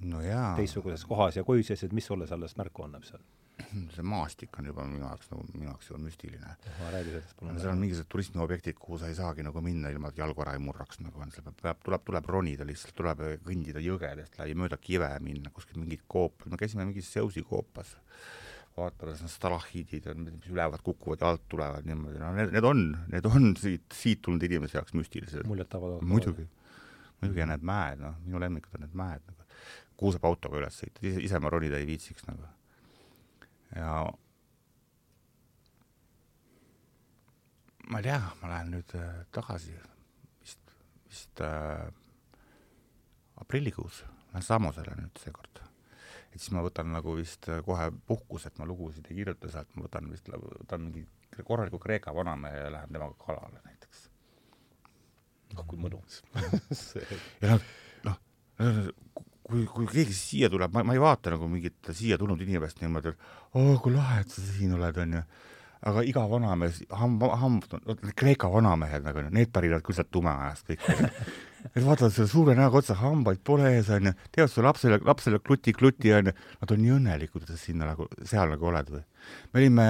no 0.08 0.22
teistsuguses 0.58 1.06
kohas 1.10 1.40
ja 1.40 1.46
kui 1.48 1.64
siis, 1.66 1.84
et 1.88 1.96
mis 1.96 2.06
sulle 2.06 2.28
sellest 2.30 2.60
märku 2.60 2.86
annab 2.86 3.06
seal? 3.08 3.24
see 3.96 4.06
maastik 4.06 4.58
on 4.60 4.70
juba 4.70 4.86
minu 4.88 5.04
jaoks 5.06 5.30
nagu, 5.32 5.46
minu 5.54 5.70
jaoks 5.70 5.90
juba 5.90 6.00
müstiline. 6.04 6.56
räägi 6.92 7.14
sellest 7.14 7.36
palun. 7.40 7.60
seal 7.60 7.72
on 7.72 7.82
mingisugused 7.82 8.12
turismiobjektid, 8.14 8.80
kuhu 8.82 9.00
sa 9.02 9.12
ei 9.12 9.16
saagi 9.18 9.46
nagu 9.46 9.62
minna 9.66 9.92
ilma, 9.94 10.12
et 10.14 10.20
jalgu 10.22 10.44
ära 10.46 10.56
ei 10.58 10.64
murraks, 10.64 11.02
nagu 11.04 11.22
on, 11.24 11.32
seal 11.34 11.48
peab, 11.62 11.80
tuleb, 11.86 12.04
tuleb 12.08 12.30
ronida 12.34 12.68
lihtsalt, 12.68 12.96
tuleb 12.98 13.24
kõndida 13.46 13.84
jõgedest 13.84 14.38
läbi, 14.42 14.58
mööda 14.64 14.80
kive 14.82 15.10
minna, 15.24 15.54
kuskil 15.56 15.82
mingid 15.82 16.06
koopad, 16.08 16.52
me 16.52 16.60
käisime 16.62 16.86
mingis 16.86 17.10
Seusi 17.14 17.44
koopas, 17.48 17.96
vaatamas, 18.78 19.24
need 19.24 19.34
stalahiidid 19.34 20.12
on, 20.12 20.28
mis 20.28 20.52
üleval 20.54 20.84
kukuvad 20.86 21.24
ja 21.24 21.32
alt 21.34 21.48
tulevad 21.50 21.88
niimoodi, 21.90 22.22
no 22.22 22.36
need, 22.38 22.54
need 22.54 22.68
on, 22.68 22.84
need 23.14 23.26
on 23.30 23.56
siit, 23.58 23.88
siit 23.94 24.22
tulnud 24.26 24.44
inimese 24.46 24.78
jaoks 24.78 24.94
müstilised. 24.98 25.48
muljetavaldavad. 25.50 26.06
muidugi, 26.06 26.46
muidugi 27.22 27.42
ja 27.42 27.50
need 27.50 27.66
mäed, 27.66 28.04
noh, 28.06 28.22
minu 28.28 28.44
lemmikud 28.44 28.78
on 28.78 28.86
need 28.86 28.98
mäed 28.98 29.26
nagu 29.26 29.46
kuhu 29.98 30.14
saab 30.14 30.28
autoga 30.30 30.60
üles 30.60 30.78
sõita, 30.78 31.02
ise, 31.02 31.24
ise 31.26 31.40
ma 31.42 31.50
ronida 31.50 31.80
ei 31.82 31.88
viitsiks 31.90 32.28
nagu 32.28 32.46
ja 33.76 33.92
ma 37.90 38.02
ei 38.02 38.08
tea, 38.08 38.20
ma 38.42 38.52
lähen 38.52 38.74
nüüd 38.76 38.96
äh, 39.00 39.24
tagasi 39.36 39.76
vist, 40.42 40.74
vist 41.08 41.42
äh, 41.44 41.88
aprillikuus, 43.42 44.04
lähen 44.34 44.46
Samosele 44.46 44.96
nüüd 45.00 45.24
seekord. 45.24 45.64
et 46.32 46.42
siis 46.42 46.52
ma 46.54 46.62
võtan 46.66 46.92
nagu 46.92 47.16
vist 47.18 47.48
äh, 47.50 47.62
kohe 47.66 47.90
puhkuselt, 48.08 48.60
ma 48.60 48.68
lugusid 48.68 49.08
ei 49.10 49.22
kirjuta 49.22 49.52
sealt, 49.52 49.72
ma 49.76 49.88
võtan 49.88 50.12
vist, 50.12 50.28
võtan 50.30 50.90
mingi 50.90 51.08
korraliku 51.44 51.80
Kreeka 51.80 52.14
vanamehe 52.16 52.66
ja 52.66 52.72
lähen 52.72 52.94
temaga 52.94 53.16
kalale 53.24 53.62
näiteks. 53.66 54.10
oh 55.56 55.66
kui 55.68 55.80
mõnus 55.80 56.22
ja 57.44 57.56
noh, 57.56 57.64
noh, 58.10 58.20
kui, 59.48 59.66
kui 59.72 59.88
keegi 59.90 60.16
siia 60.16 60.50
tuleb, 60.52 60.74
ma, 60.76 60.84
ma 60.88 60.96
ei 60.96 61.02
vaata 61.02 61.34
nagu 61.34 61.48
mingit 61.52 61.92
siia 61.96 62.18
tulnud 62.20 62.42
inimest 62.44 62.82
niimoodi, 62.82 63.14
et 63.14 63.56
oo, 63.60 63.78
kui 63.84 63.94
lahe, 63.96 64.22
et 64.24 64.34
sa 64.34 64.44
siin 64.44 64.76
oled, 64.78 65.00
onju. 65.04 65.24
aga 65.88 66.02
iga 66.10 66.24
vanamees, 66.28 66.80
ham-, 67.00 67.20
ham-, 67.42 67.60
Kreeka 68.18 68.50
vanamehed 68.52 69.06
nagu, 69.06 69.24
need 69.32 69.52
pärinevad 69.54 69.86
küll 69.86 69.96
sealt 69.96 70.10
tume 70.12 70.32
ajast 70.34 70.72
kõik. 70.72 70.88
Need 71.68 71.86
vaatavad 71.90 72.16
selle 72.16 72.32
suure 72.32 72.56
näoga 72.58 72.82
otsa, 72.82 72.98
hambaid 72.98 73.44
pole 73.46 73.70
ees, 73.76 73.92
onju, 73.94 74.16
teevad 74.34 74.52
su 74.52 74.66
lapsele, 74.66 74.98
lapsele 75.06 75.40
kluti-kluti, 75.44 76.16
onju. 76.18 76.34
Nad 76.64 76.74
on 76.74 76.82
nii 76.82 76.96
õnnelikud, 76.98 77.46
et 77.46 77.54
sa 77.54 77.60
sinna 77.62 77.92
nagu, 77.92 78.10
seal 78.26 78.50
nagu 78.56 78.72
oled 78.72 78.90
või. 78.96 79.06
me 79.54 79.62
olime, 79.62 79.88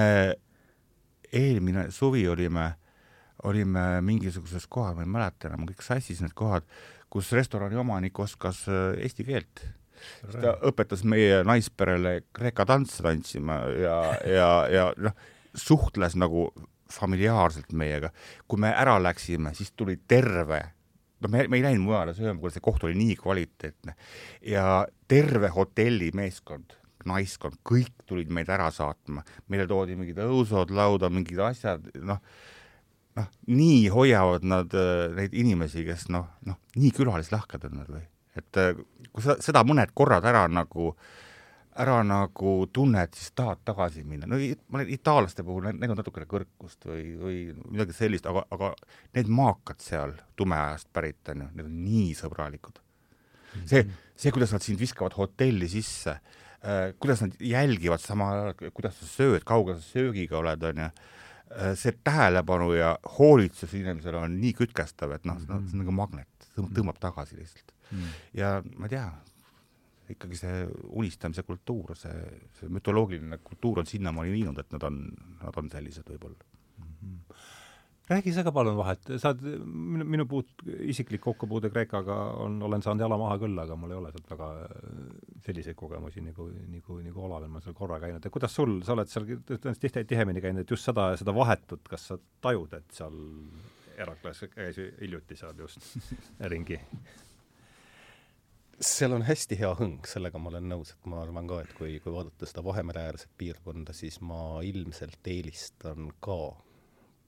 eelmine 1.32 1.88
suvi 1.96 2.28
olime, 2.30 2.68
olime 3.48 3.88
mingisuguses 4.04 4.68
kohas, 4.68 4.96
ma 4.98 5.08
ei 5.08 5.16
mäleta 5.16 5.50
enam, 5.50 5.66
kõik 5.70 5.86
sassis 5.86 6.20
need 6.24 6.36
kohad 6.38 6.68
kus 7.10 7.32
restorani 7.36 7.80
omanik 7.80 8.20
oskas 8.20 8.66
äh, 8.72 8.96
eesti 9.04 9.26
keelt. 9.28 9.66
ta 10.30 10.54
õpetas 10.70 11.02
meie 11.10 11.42
naisperele 11.48 12.20
kreeka 12.36 12.68
tantse 12.70 13.02
tantsima 13.04 13.64
ja, 13.82 14.00
ja, 14.30 14.50
ja 14.70 14.90
noh, 15.02 15.16
suhtles 15.58 16.14
nagu 16.16 16.52
familiaarselt 16.94 17.74
meiega. 17.74 18.12
kui 18.48 18.60
me 18.62 18.72
ära 18.72 18.98
läksime, 19.02 19.54
siis 19.58 19.72
tuli 19.76 19.98
terve 20.08 20.62
no 21.20 21.30
me, 21.30 21.48
me 21.48 21.58
ei 21.58 21.66
läinud 21.66 21.86
mujale 21.88 22.14
sööma, 22.18 22.40
kuna 22.40 22.54
see 22.54 22.64
koht 22.64 22.84
oli 22.86 22.98
nii 22.98 23.16
kvaliteetne 23.20 23.96
ja 24.52 24.68
terve 25.10 25.50
hotelli 25.54 26.12
meeskond, 26.16 26.78
naiskond, 27.08 27.58
kõik 27.68 28.06
tulid 28.06 28.30
meid 28.34 28.52
ära 28.54 28.70
saatma, 28.74 29.24
meile 29.50 29.68
toodi 29.70 29.98
mingid 29.98 30.20
õusod 30.22 30.74
lauda, 30.76 31.10
mingid 31.14 31.42
asjad, 31.42 31.90
noh 31.98 32.22
noh, 33.18 33.30
nii 33.50 33.88
hoiavad 33.94 34.46
nad 34.48 34.74
äh, 34.78 35.08
neid 35.18 35.36
inimesi, 35.38 35.86
kes 35.88 36.08
noh, 36.14 36.28
noh, 36.48 36.60
nii 36.78 36.94
külalislahked 36.96 37.68
on 37.70 37.80
nad 37.82 37.90
või, 37.92 38.04
et 38.38 38.60
äh, 38.62 38.74
kui 39.12 39.26
sa 39.26 39.38
seda 39.44 39.64
mõned 39.68 39.94
korrad 39.98 40.26
ära 40.30 40.46
nagu, 40.52 40.92
ära 41.78 42.00
nagu 42.06 42.56
tunned, 42.74 43.14
siis 43.18 43.34
tahad 43.38 43.62
tagasi 43.68 44.04
minna, 44.08 44.30
no 44.30 44.40
ma 44.40 44.82
olen 44.82 44.94
itaallaste 44.94 45.46
puhul, 45.46 45.70
need 45.74 45.94
on 45.94 46.02
natukene 46.02 46.30
kõrkust 46.30 46.90
või, 46.90 47.06
või 47.22 47.38
midagi 47.68 47.98
sellist, 47.98 48.30
aga, 48.30 48.46
aga 48.54 48.74
need 49.18 49.32
maakad 49.40 49.82
seal 49.84 50.18
tumeajast 50.40 50.92
pärit 50.94 51.34
on 51.34 51.46
ju, 51.46 51.52
need 51.54 51.70
on 51.70 51.78
nii 51.86 52.12
sõbralikud. 52.18 52.82
see, 53.66 53.86
see, 54.14 54.34
kuidas 54.34 54.54
nad 54.54 54.66
sind 54.66 54.78
viskavad 54.82 55.16
hotelli 55.18 55.70
sisse 55.72 56.18
äh,, 56.18 56.92
kuidas 57.02 57.24
nad 57.24 57.38
jälgivad 57.42 58.04
samal 58.04 58.36
ajal, 58.36 58.74
kuidas 58.76 59.00
sa 59.00 59.10
sööd, 59.10 59.46
kaugel 59.48 59.80
sa 59.80 59.96
söögiga 59.98 60.38
oled, 60.42 60.66
on 60.70 60.84
ju 60.86 60.90
see 61.80 61.96
tähelepanu 62.04 62.74
ja 62.76 62.98
hoolitsus 63.20 63.74
inimesele 63.78 64.20
on 64.20 64.36
nii 64.42 64.54
kütkestav, 64.58 65.14
et 65.16 65.26
noh 65.26 65.38
mm 65.38 65.46
-hmm., 65.46 65.70
see 65.70 65.78
on 65.78 65.84
nagu 65.86 65.96
magnet, 65.96 66.50
tõmbab 66.58 67.00
tagasi 67.00 67.38
lihtsalt 67.38 67.72
mm. 67.72 67.98
-hmm. 67.98 68.22
ja 68.34 68.52
ma 68.76 68.86
ei 68.86 68.96
tea, 68.96 69.08
ikkagi 70.10 70.40
see 70.40 70.68
unistamise 70.90 71.44
kultuur, 71.44 71.96
see, 72.00 72.20
see 72.60 72.70
mütoloogiline 72.72 73.40
kultuur 73.44 73.80
on 73.84 73.90
sinnamaani 73.90 74.32
viinud, 74.32 74.60
et 74.60 74.72
nad 74.72 74.84
on, 74.84 75.02
nad 75.42 75.60
on 75.64 75.72
sellised 75.72 76.08
võib-olla 76.08 76.47
räägi 78.10 78.34
sa 78.34 78.44
ka 78.44 78.52
palun 78.56 78.78
vahet, 78.78 79.10
sa 79.20 79.34
oled, 79.34 79.66
minu, 79.68 80.06
minu 80.16 80.26
puut-, 80.30 80.64
isiklik 80.88 81.22
kokkupuude 81.26 81.70
Kreekaga 81.74 82.16
on, 82.44 82.62
olen 82.64 82.84
saanud 82.84 83.04
jala 83.04 83.18
maha 83.20 83.38
küll, 83.42 83.60
aga 83.60 83.76
mul 83.80 83.92
ei 83.92 84.00
ole 84.00 84.12
sealt 84.14 84.32
väga 84.32 84.50
äh, 84.64 85.02
selliseid 85.48 85.78
kogemusi 85.80 86.24
nagu, 86.24 86.48
nagu, 86.72 87.00
nagu 87.04 87.26
Olavel, 87.28 87.52
ma 87.52 87.64
seal 87.64 87.76
korra 87.78 88.00
käinud, 88.04 88.24
et 88.24 88.34
kuidas 88.34 88.56
sul, 88.56 88.80
sa 88.88 88.96
oled 88.96 89.12
seal 89.12 89.28
tõenäoliselt 89.36 89.84
tihti, 89.84 90.06
tihemini 90.14 90.44
käinud, 90.44 90.64
et 90.64 90.76
just 90.76 90.88
seda, 90.88 91.10
seda 91.20 91.36
vahetut, 91.36 91.84
kas 91.92 92.12
sa 92.14 92.20
tajud, 92.44 92.78
et 92.80 92.96
seal 92.96 93.20
Herakles 93.98 94.44
käis 94.54 94.78
hiljuti 95.02 95.36
seal 95.40 95.58
just 95.58 95.82
ringi? 96.54 96.78
seal 98.78 99.16
on 99.16 99.24
hästi 99.26 99.58
hea 99.58 99.72
hõng, 99.80 100.06
sellega 100.06 100.38
ma 100.38 100.52
olen 100.52 100.68
nõus, 100.70 100.94
et 100.94 101.10
ma 101.10 101.24
arvan 101.24 101.48
ka, 101.50 101.64
et 101.66 101.74
kui, 101.78 101.98
kui 102.04 102.14
vaadata 102.14 102.46
seda 102.46 102.62
Vahemere-äärset 102.66 103.32
piirkonda, 103.42 103.96
siis 103.98 104.20
ma 104.22 104.62
ilmselt 104.66 105.28
eelistan 105.34 106.12
ka 106.22 106.38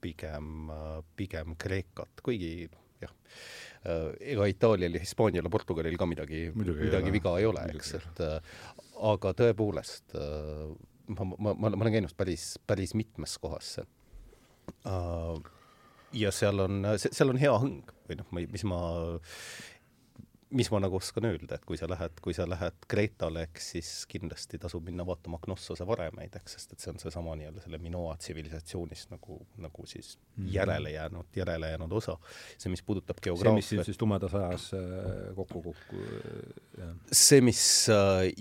pigem, 0.00 0.70
pigem 1.16 1.56
Kreekat, 1.60 2.22
kuigi 2.24 2.68
jah, 3.00 3.12
ega 4.20 4.48
Itaalial 4.50 4.96
ja 4.96 5.02
Hispaanial 5.02 5.46
ja 5.46 5.52
Portugalil 5.52 5.96
ka 6.00 6.08
midagi, 6.08 6.48
midagi 6.56 7.14
viga 7.14 7.36
ei 7.40 7.48
ole, 7.48 7.64
eks, 7.74 7.94
et 8.00 8.24
aga 9.10 9.32
tõepoolest 9.38 10.16
ma, 10.16 11.24
ma, 11.24 11.54
ma, 11.54 11.54
ma 11.70 11.80
olen 11.80 11.96
käinud 11.96 12.16
päris, 12.18 12.52
päris 12.68 12.94
mitmes 12.98 13.38
kohas 13.42 13.78
ja 16.12 16.32
seal 16.34 16.66
on, 16.66 16.82
seal 17.00 17.32
on 17.32 17.40
hea 17.40 17.54
hõng 17.62 17.94
või 18.08 18.18
noh, 18.18 18.30
mis 18.34 18.64
ma 18.66 18.80
mis 20.50 20.70
ma 20.72 20.80
nagu 20.82 20.98
oskan 20.98 21.28
öelda, 21.28 21.56
et 21.56 21.64
kui 21.68 21.78
sa 21.78 21.86
lähed, 21.90 22.18
kui 22.24 22.34
sa 22.34 22.46
lähed 22.48 22.86
Kreetale, 22.90 23.44
eks 23.48 23.68
siis 23.74 23.90
kindlasti 24.10 24.58
tasub 24.62 24.84
minna 24.86 25.06
vaatama 25.06 25.38
Knossose 25.44 25.86
varemeid, 25.86 26.34
eks, 26.40 26.56
sest 26.56 26.74
et 26.74 26.82
see 26.82 26.92
on 26.92 27.00
seesama 27.02 27.36
nii-öelda 27.38 27.62
selle 27.64 27.80
Minoa 27.82 28.16
tsivilisatsioonist 28.18 29.14
nagu, 29.14 29.38
nagu 29.62 29.86
siis 29.86 30.16
mm 30.18 30.44
-hmm. 30.44 30.52
järele 30.54 30.90
jäänud, 30.90 31.30
järele 31.36 31.70
jäänud 31.70 31.92
osa. 31.92 32.18
see, 32.58 32.70
mis 32.70 32.82
puudutab 32.82 33.22
geograafiat. 33.22 33.64
see, 33.64 33.78
mis 33.78 33.86
siis 33.86 33.98
tumedas 33.98 34.34
ajas 34.34 34.70
äh, 34.74 35.34
kokku 35.36 35.62
kukku, 35.62 35.96
jah? 36.78 36.94
see, 37.12 37.40
mis 37.40 37.88
äh, 37.88 38.32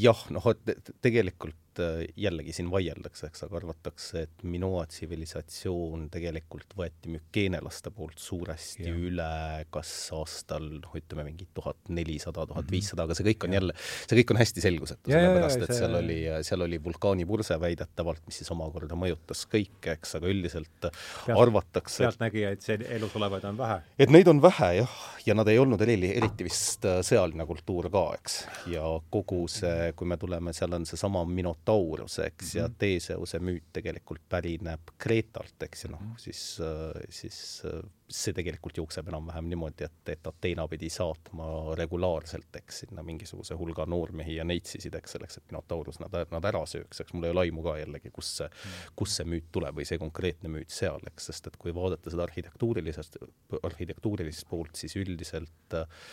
jah, 0.00 0.26
noh, 0.30 0.50
et 0.50 0.90
tegelikult 1.02 1.65
Äh, 1.78 2.06
jällegi 2.16 2.54
siin 2.56 2.68
vaieldakse, 2.72 3.28
eks, 3.28 3.42
aga 3.46 3.58
arvatakse, 3.58 4.22
et 4.26 4.44
Minoa 4.48 4.86
tsivilisatsioon 4.88 6.06
tegelikult 6.12 6.72
võeti 6.78 7.10
mükeenelaste 7.12 7.90
poolt 7.94 8.20
suuresti 8.22 8.86
ja. 8.86 8.94
üle 8.94 9.28
kas 9.74 9.90
aastal 10.16 10.64
noh, 10.78 10.94
ütleme 10.96 11.26
mingi 11.26 11.48
tuhat 11.56 11.90
nelisada, 11.92 12.46
tuhat 12.48 12.70
viissada, 12.72 13.04
aga 13.04 13.16
see 13.18 13.26
kõik 13.28 13.46
on 13.46 13.52
ja. 13.52 13.60
jälle, 13.60 13.76
see 14.06 14.20
kõik 14.20 14.32
on 14.32 14.40
hästi 14.40 14.64
selgusetu, 14.64 15.12
sellepärast 15.12 15.66
et 15.66 15.74
seal 15.76 15.98
oli, 15.98 16.18
seal 16.48 16.64
oli 16.64 16.80
vulkaanipurse 16.84 17.58
väidetavalt, 17.60 18.24
mis 18.28 18.40
siis 18.40 18.52
omakorda 18.54 18.98
mõjutas 18.98 19.44
kõike, 19.52 19.98
eks, 19.98 20.16
aga 20.20 20.32
üldiselt 20.32 20.88
Pealt, 20.88 21.36
arvatakse 21.36 22.06
pealtnägijaid 22.06 22.64
see 22.64 22.80
elus 22.96 23.16
olevaid 23.20 23.44
on 23.50 23.60
vähe? 23.60 23.80
et 24.00 24.12
neid 24.12 24.32
on 24.32 24.40
vähe 24.44 24.72
jah, 24.80 24.96
ja 25.26 25.36
nad 25.36 25.48
ei 25.52 25.60
olnud 25.60 25.82
eriti, 25.84 26.14
eriti 26.22 26.48
vist 26.48 26.88
äh, 26.88 27.02
sõjaline 27.06 27.48
kultuur 27.48 27.90
ka, 27.92 28.06
eks, 28.16 28.40
ja 28.72 28.88
kogu 29.12 29.44
see, 29.52 29.92
kui 29.98 30.08
me 30.08 30.16
tuleme, 30.20 30.56
seal 30.56 30.72
on 30.78 30.88
seesama 30.88 31.26
Minot 31.26 31.65
Taurus, 31.66 32.18
eks 32.18 32.44
mm, 32.44 32.48
-hmm. 32.48 32.58
ja 32.58 32.68
mhm. 32.68 32.74
Teeseuse 32.78 33.38
müüt 33.42 33.64
tegelikult 33.72 34.22
pärineb 34.28 34.92
Kreetalt, 34.98 35.62
eks, 35.66 35.84
ja 35.84 35.90
noh, 35.90 36.00
mhm. 36.00 36.18
siis, 36.22 36.42
äh, 36.62 37.02
siis 37.10 37.62
äh, 37.66 37.80
see 38.08 38.34
tegelikult 38.36 38.78
jookseb 38.78 39.08
enam-vähem 39.10 39.48
niimoodi, 39.50 39.88
et, 39.88 40.12
et 40.14 40.30
Ateena 40.30 40.68
pidi 40.70 40.90
saatma 40.90 41.74
regulaarselt, 41.78 42.60
eks, 42.60 42.84
sinna 42.84 43.02
mingisuguse 43.02 43.58
hulga 43.58 43.86
noormehi 43.86 44.38
ja 44.38 44.46
neitsisid, 44.46 44.94
eks, 44.94 45.16
selleks, 45.16 45.40
et 45.40 45.50
Minotaurus 45.50 45.98
nad, 46.04 46.14
nad 46.30 46.48
ära 46.52 46.62
sööks, 46.70 47.02
eks, 47.02 47.16
mul 47.16 47.26
ei 47.26 47.34
ole 47.34 47.46
aimu 47.48 47.66
ka 47.66 47.76
jällegi, 47.80 48.14
kust 48.14 48.42
see, 48.42 48.48
mhm. 48.52 48.94
kust 49.02 49.18
see 49.18 49.28
müüt 49.34 49.50
tuleb 49.58 49.80
või 49.80 49.88
see 49.90 49.98
konkreetne 49.98 50.52
müüt 50.52 50.70
seal, 50.70 51.02
eks, 51.10 51.30
sest 51.32 51.50
et 51.50 51.58
kui 51.58 51.74
vaadata 51.74 52.14
seda 52.14 52.28
arhitektuurilisest, 52.28 53.18
arhitektuurilisest 53.62 54.48
poolt, 54.50 54.78
siis 54.78 54.94
üldiselt 55.02 55.74
äh, 55.74 56.06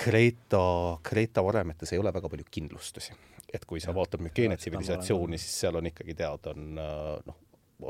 Kreeta, 0.00 0.62
Kreeta 1.02 1.42
varemetes 1.44 1.90
ei 1.92 1.98
ole 2.00 2.14
väga 2.14 2.30
palju 2.32 2.46
kindlustusi 2.50 3.12
et 3.54 3.64
kui 3.66 3.82
sa 3.82 3.94
vaatad 3.94 4.22
Mükeene 4.24 4.56
tsivilisatsiooni, 4.56 5.38
siis 5.40 5.60
seal 5.64 5.78
on 5.80 5.88
ikkagi 5.90 6.16
tead, 6.18 6.50
on 6.52 6.80
äh, 6.80 7.14
noh, 7.26 7.38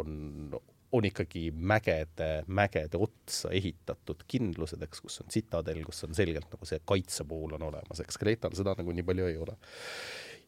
on, 0.01 0.61
on 0.93 1.05
ikkagi 1.05 1.51
mägede, 1.51 2.31
mägede 2.47 2.99
otsa 2.99 3.51
ehitatud 3.55 4.25
kindlused, 4.29 4.83
eks, 4.83 5.03
kus 5.05 5.21
on 5.23 5.31
tsitadel, 5.31 5.83
kus 5.87 6.05
on 6.07 6.17
selgelt 6.17 6.51
nagu 6.53 6.69
see 6.69 6.81
kaitsepool 6.85 7.57
on 7.59 7.69
olemas, 7.71 8.03
eks 8.03 8.19
Kreetal 8.21 8.57
seda 8.59 8.75
nagu 8.79 8.95
nii 8.95 9.07
palju 9.07 9.31
ei 9.31 9.39
ole. 9.41 9.57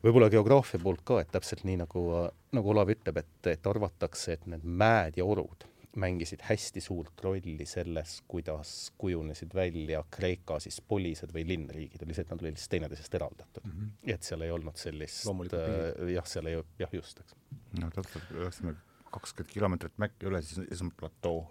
võib-olla 0.02 0.30
geograafia 0.30 0.80
poolt 0.82 1.04
ka, 1.06 1.20
et 1.22 1.30
täpselt 1.34 1.62
nii, 1.68 1.78
nagu, 1.84 2.06
nagu 2.52 2.72
Olav 2.74 2.90
ütleb, 2.90 3.22
et, 3.22 3.36
et 3.52 3.68
arvatakse, 3.70 4.38
et 4.38 4.48
need 4.50 4.64
mäed 4.66 5.20
ja 5.20 5.26
orud 5.28 5.68
mängisid 5.96 6.40
hästi 6.46 6.80
suurt 6.80 7.20
rolli 7.24 7.66
selles, 7.68 8.22
kuidas 8.28 8.92
kujunesid 8.98 9.54
välja 9.54 10.04
Kreeka 10.10 10.58
siis 10.62 10.80
polised 10.80 11.34
või 11.34 11.44
linnriigid, 11.48 12.04
oli 12.04 12.16
see, 12.16 12.24
et 12.24 12.32
nad 12.32 12.40
olid 12.40 12.56
lihtsalt 12.56 12.74
teineteisest 12.76 13.18
eraldatud 13.18 13.66
mm. 13.66 13.74
-hmm. 13.74 14.14
et 14.14 14.22
seal 14.22 14.46
ei 14.46 14.54
olnud 14.54 14.80
sellist, 14.80 15.28
äh, 15.28 16.08
jah, 16.14 16.26
seal 16.26 16.48
ei, 16.48 16.56
jah, 16.80 16.96
just, 16.96 17.20
eks. 17.20 17.36
no 17.80 17.90
täpselt, 17.92 18.32
üheksakümmend 18.32 18.80
kakskümmend 19.12 19.52
kilomeetrit 19.52 19.98
mäkke 20.00 20.30
üle, 20.30 20.40
siis, 20.42 20.64
siis 20.68 20.82
on 20.82 20.92
platoo. 20.96 21.44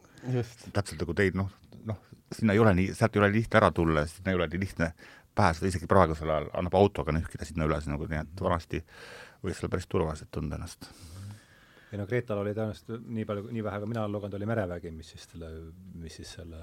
täpselt 0.74 1.02
nagu 1.04 1.14
teid, 1.14 1.38
noh, 1.38 1.52
noh, 1.86 2.02
sinna 2.34 2.58
ei 2.58 2.64
ole 2.64 2.74
nii, 2.78 2.96
sealt 2.98 3.16
ei 3.16 3.22
ole 3.22 3.32
lihtne 3.36 3.62
ära 3.62 3.72
tulla, 3.76 4.08
sinna 4.10 4.34
ei 4.34 4.39
ole 4.39 4.50
nii 4.50 4.64
lihtne 4.64 4.92
pääseda, 5.38 5.70
isegi 5.70 5.88
praegusel 5.88 6.30
ajal 6.30 6.50
annab 6.58 6.76
autoga 6.82 7.14
nühkida 7.14 7.46
sinna 7.46 7.70
üles 7.70 7.86
nagu 7.88 8.10
nii, 8.10 8.26
et 8.26 8.44
vanasti 8.44 8.82
võis 9.46 9.62
seal 9.62 9.70
päris 9.70 9.88
turvaliselt 9.89 10.34
tunda 10.34 10.58
ennast 10.58 10.89
ei 11.92 12.00
no 12.00 12.08
Kreetal 12.08 12.39
oli 12.39 12.56
tõenäoliselt 12.56 13.08
nii 13.18 13.28
palju, 13.28 13.48
nii 13.52 13.64
vähe, 13.66 13.80
kui 13.84 13.92
mina 13.92 14.06
olen 14.06 14.16
lugenud, 14.16 14.36
oli 14.39 14.48
merevägi, 14.50 14.92
mis 14.96 15.12
siis 15.12 15.28
selle, 15.28 15.50
mis 16.00 16.20
siis 16.22 16.36
selle 16.39 16.60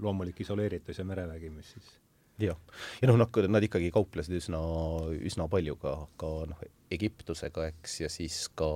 loomulik 0.00 0.40
isoleeritus 0.44 1.02
ja 1.02 1.08
merevägi, 1.08 1.50
mis 1.52 1.74
siis 1.76 1.90
jah, 2.38 2.58
ja 3.02 3.10
noh, 3.10 3.18
nad, 3.18 3.38
nad 3.50 3.66
ikkagi 3.66 3.90
kauplesid 3.94 4.38
üsna, 4.38 4.60
üsna 5.26 5.48
palju 5.50 5.76
ka, 5.82 5.94
ka 6.20 6.32
noh, 6.52 6.64
Egiptusega, 6.94 7.66
eks, 7.68 7.98
ja 8.00 8.08
siis 8.08 8.38
ka, 8.56 8.68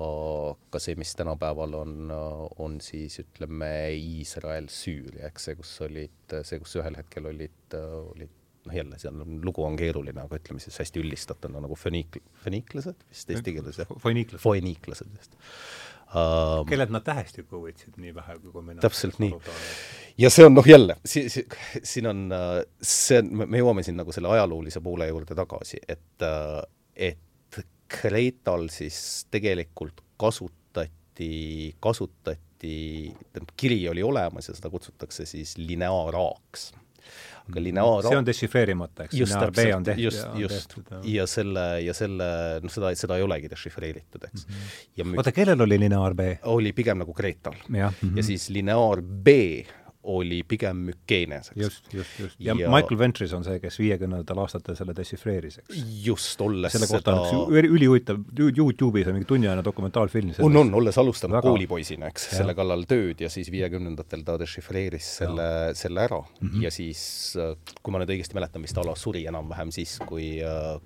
ka 0.72 0.82
see, 0.82 0.98
mis 1.00 1.14
tänapäeval 1.16 1.78
on, 1.78 2.12
on 2.60 2.76
siis 2.84 3.16
ütleme, 3.22 3.70
Iisrael, 3.96 4.68
Süüria, 4.72 5.30
eks 5.30 5.48
see, 5.48 5.56
kus 5.56 5.72
olid, 5.86 6.36
see, 6.42 6.60
kus 6.60 6.76
ühel 6.82 6.98
hetkel 7.00 7.30
olid, 7.32 7.78
olid 8.12 8.41
noh, 8.66 8.74
jälle 8.76 8.98
seal 8.98 9.20
on, 9.20 9.40
lugu 9.44 9.64
on 9.66 9.76
keeruline, 9.78 10.24
aga 10.24 10.38
ütleme 10.38 10.62
siis 10.62 10.78
hästi 10.82 11.02
üldistatuna 11.02 11.62
nagu 11.62 11.76
föniik-, 11.78 12.20
föniiklased 12.44 13.06
vist 13.08 13.32
eesti 13.34 13.56
keeles, 13.56 13.80
jah? 13.82 13.90
foiniiklased. 14.04 14.42
foiniiklased, 14.42 15.16
just 15.18 15.34
um,. 16.14 16.66
kellelt 16.68 16.92
nad 16.94 17.04
tähestikku 17.06 17.62
võtsid 17.64 17.98
nii 18.02 18.14
vähe, 18.16 18.38
kui 18.44 18.64
mina 18.66 18.84
täpselt 18.84 19.18
nii. 19.22 19.34
ja 20.22 20.30
see 20.32 20.46
on 20.46 20.56
noh, 20.58 20.68
jälle, 20.68 20.98
si-, 21.04 21.28
si-, 21.32 21.46
siin 21.82 22.10
on, 22.12 22.24
äh, 22.36 22.60
see 22.78 23.22
on, 23.22 23.34
me 23.44 23.62
jõuame 23.62 23.84
siin 23.86 23.98
nagu 23.98 24.14
selle 24.14 24.30
ajaloolise 24.36 24.84
poole 24.84 25.10
juurde 25.10 25.38
tagasi, 25.38 25.82
et, 25.88 26.26
äh, 26.28 26.62
et 27.10 27.28
Kreetal 27.92 28.70
siis 28.72 29.26
tegelikult 29.28 29.98
kasutati, 30.16 31.74
kasutati, 31.76 32.78
tähendab, 33.34 33.50
kiri 33.60 33.82
oli 33.90 34.00
olemas 34.06 34.48
ja 34.48 34.54
seda 34.56 34.70
kutsutakse 34.72 35.26
siis 35.28 35.58
lineaaraaks 35.60 36.70
aga 37.48 37.62
lineaar 37.64 38.06
see 38.06 38.18
on 38.20 38.26
dešifreerimata, 38.26 39.06
eks? 39.08 39.16
just 39.18 39.34
täpselt, 39.34 39.90
just, 39.98 40.26
just. 40.38 40.76
ja 41.08 41.26
selle, 41.26 41.66
ja 41.82 41.94
selle, 41.96 42.28
noh, 42.62 42.72
seda, 42.72 42.92
seda 42.98 43.18
ei 43.18 43.26
olegi 43.26 43.50
dešifreeritud, 43.50 44.26
eks 44.30 44.46
mm. 44.46 44.64
-hmm. 44.96 45.18
oota, 45.18 45.34
kellel 45.34 45.66
oli 45.66 45.80
lineaar 45.82 46.14
B? 46.14 46.28
oli 46.54 46.72
pigem 46.72 47.02
nagu 47.02 47.14
Kreetal. 47.14 47.58
mm 47.68 47.78
-hmm. 47.78 48.16
ja 48.16 48.22
siis 48.22 48.48
lineaar 48.50 49.02
B 49.02 49.28
oli 50.02 50.42
pigem 50.48 50.76
Mükeenes, 50.88 51.52
eks. 51.52 51.60
just, 51.60 51.94
just, 51.94 52.18
just. 52.18 52.36
ja, 52.42 52.54
Michael 52.54 52.98
Ventris 52.98 53.32
on 53.36 53.44
see, 53.46 53.60
kes 53.62 53.78
viiekümnendatel 53.78 54.40
aastatel 54.42 54.74
selle 54.78 54.94
dešifreeris, 54.98 55.60
eks. 55.62 55.82
just, 56.02 56.40
olles 56.42 56.74
selle 56.74 56.88
kohta 56.90 57.14
seda... 57.14 57.38
on 57.38 57.54
üks 57.54 57.70
ülihuvitav, 57.76 58.18
Youtube'is 58.42 59.10
on 59.10 59.16
mingi 59.16 59.28
tunniajane 59.30 59.62
dokumentaalfilm. 59.64 60.32
on, 60.42 60.58
on, 60.58 60.72
olles 60.80 60.98
alustanud 60.98 61.36
Väga... 61.38 61.46
koolipoisina, 61.46 62.10
eks, 62.10 62.26
selle 62.34 62.56
kallal 62.58 62.82
tööd 62.90 63.22
ja 63.22 63.30
siis 63.32 63.50
viiekümnendatel 63.54 64.24
ta 64.26 64.36
dešifreeris 64.42 65.12
selle, 65.20 65.46
selle 65.78 66.02
ära 66.02 66.18
mm 66.18 66.48
-hmm. 66.48 66.66
ja 66.66 66.74
siis, 66.74 67.04
kui 67.82 67.94
ma 67.94 68.02
nüüd 68.02 68.14
õigesti 68.16 68.38
mäletan, 68.38 68.66
vist 68.66 68.82
Alo 68.82 68.96
suri 68.98 69.22
enam-vähem 69.30 69.70
siis, 69.70 69.94
kui, 70.08 70.40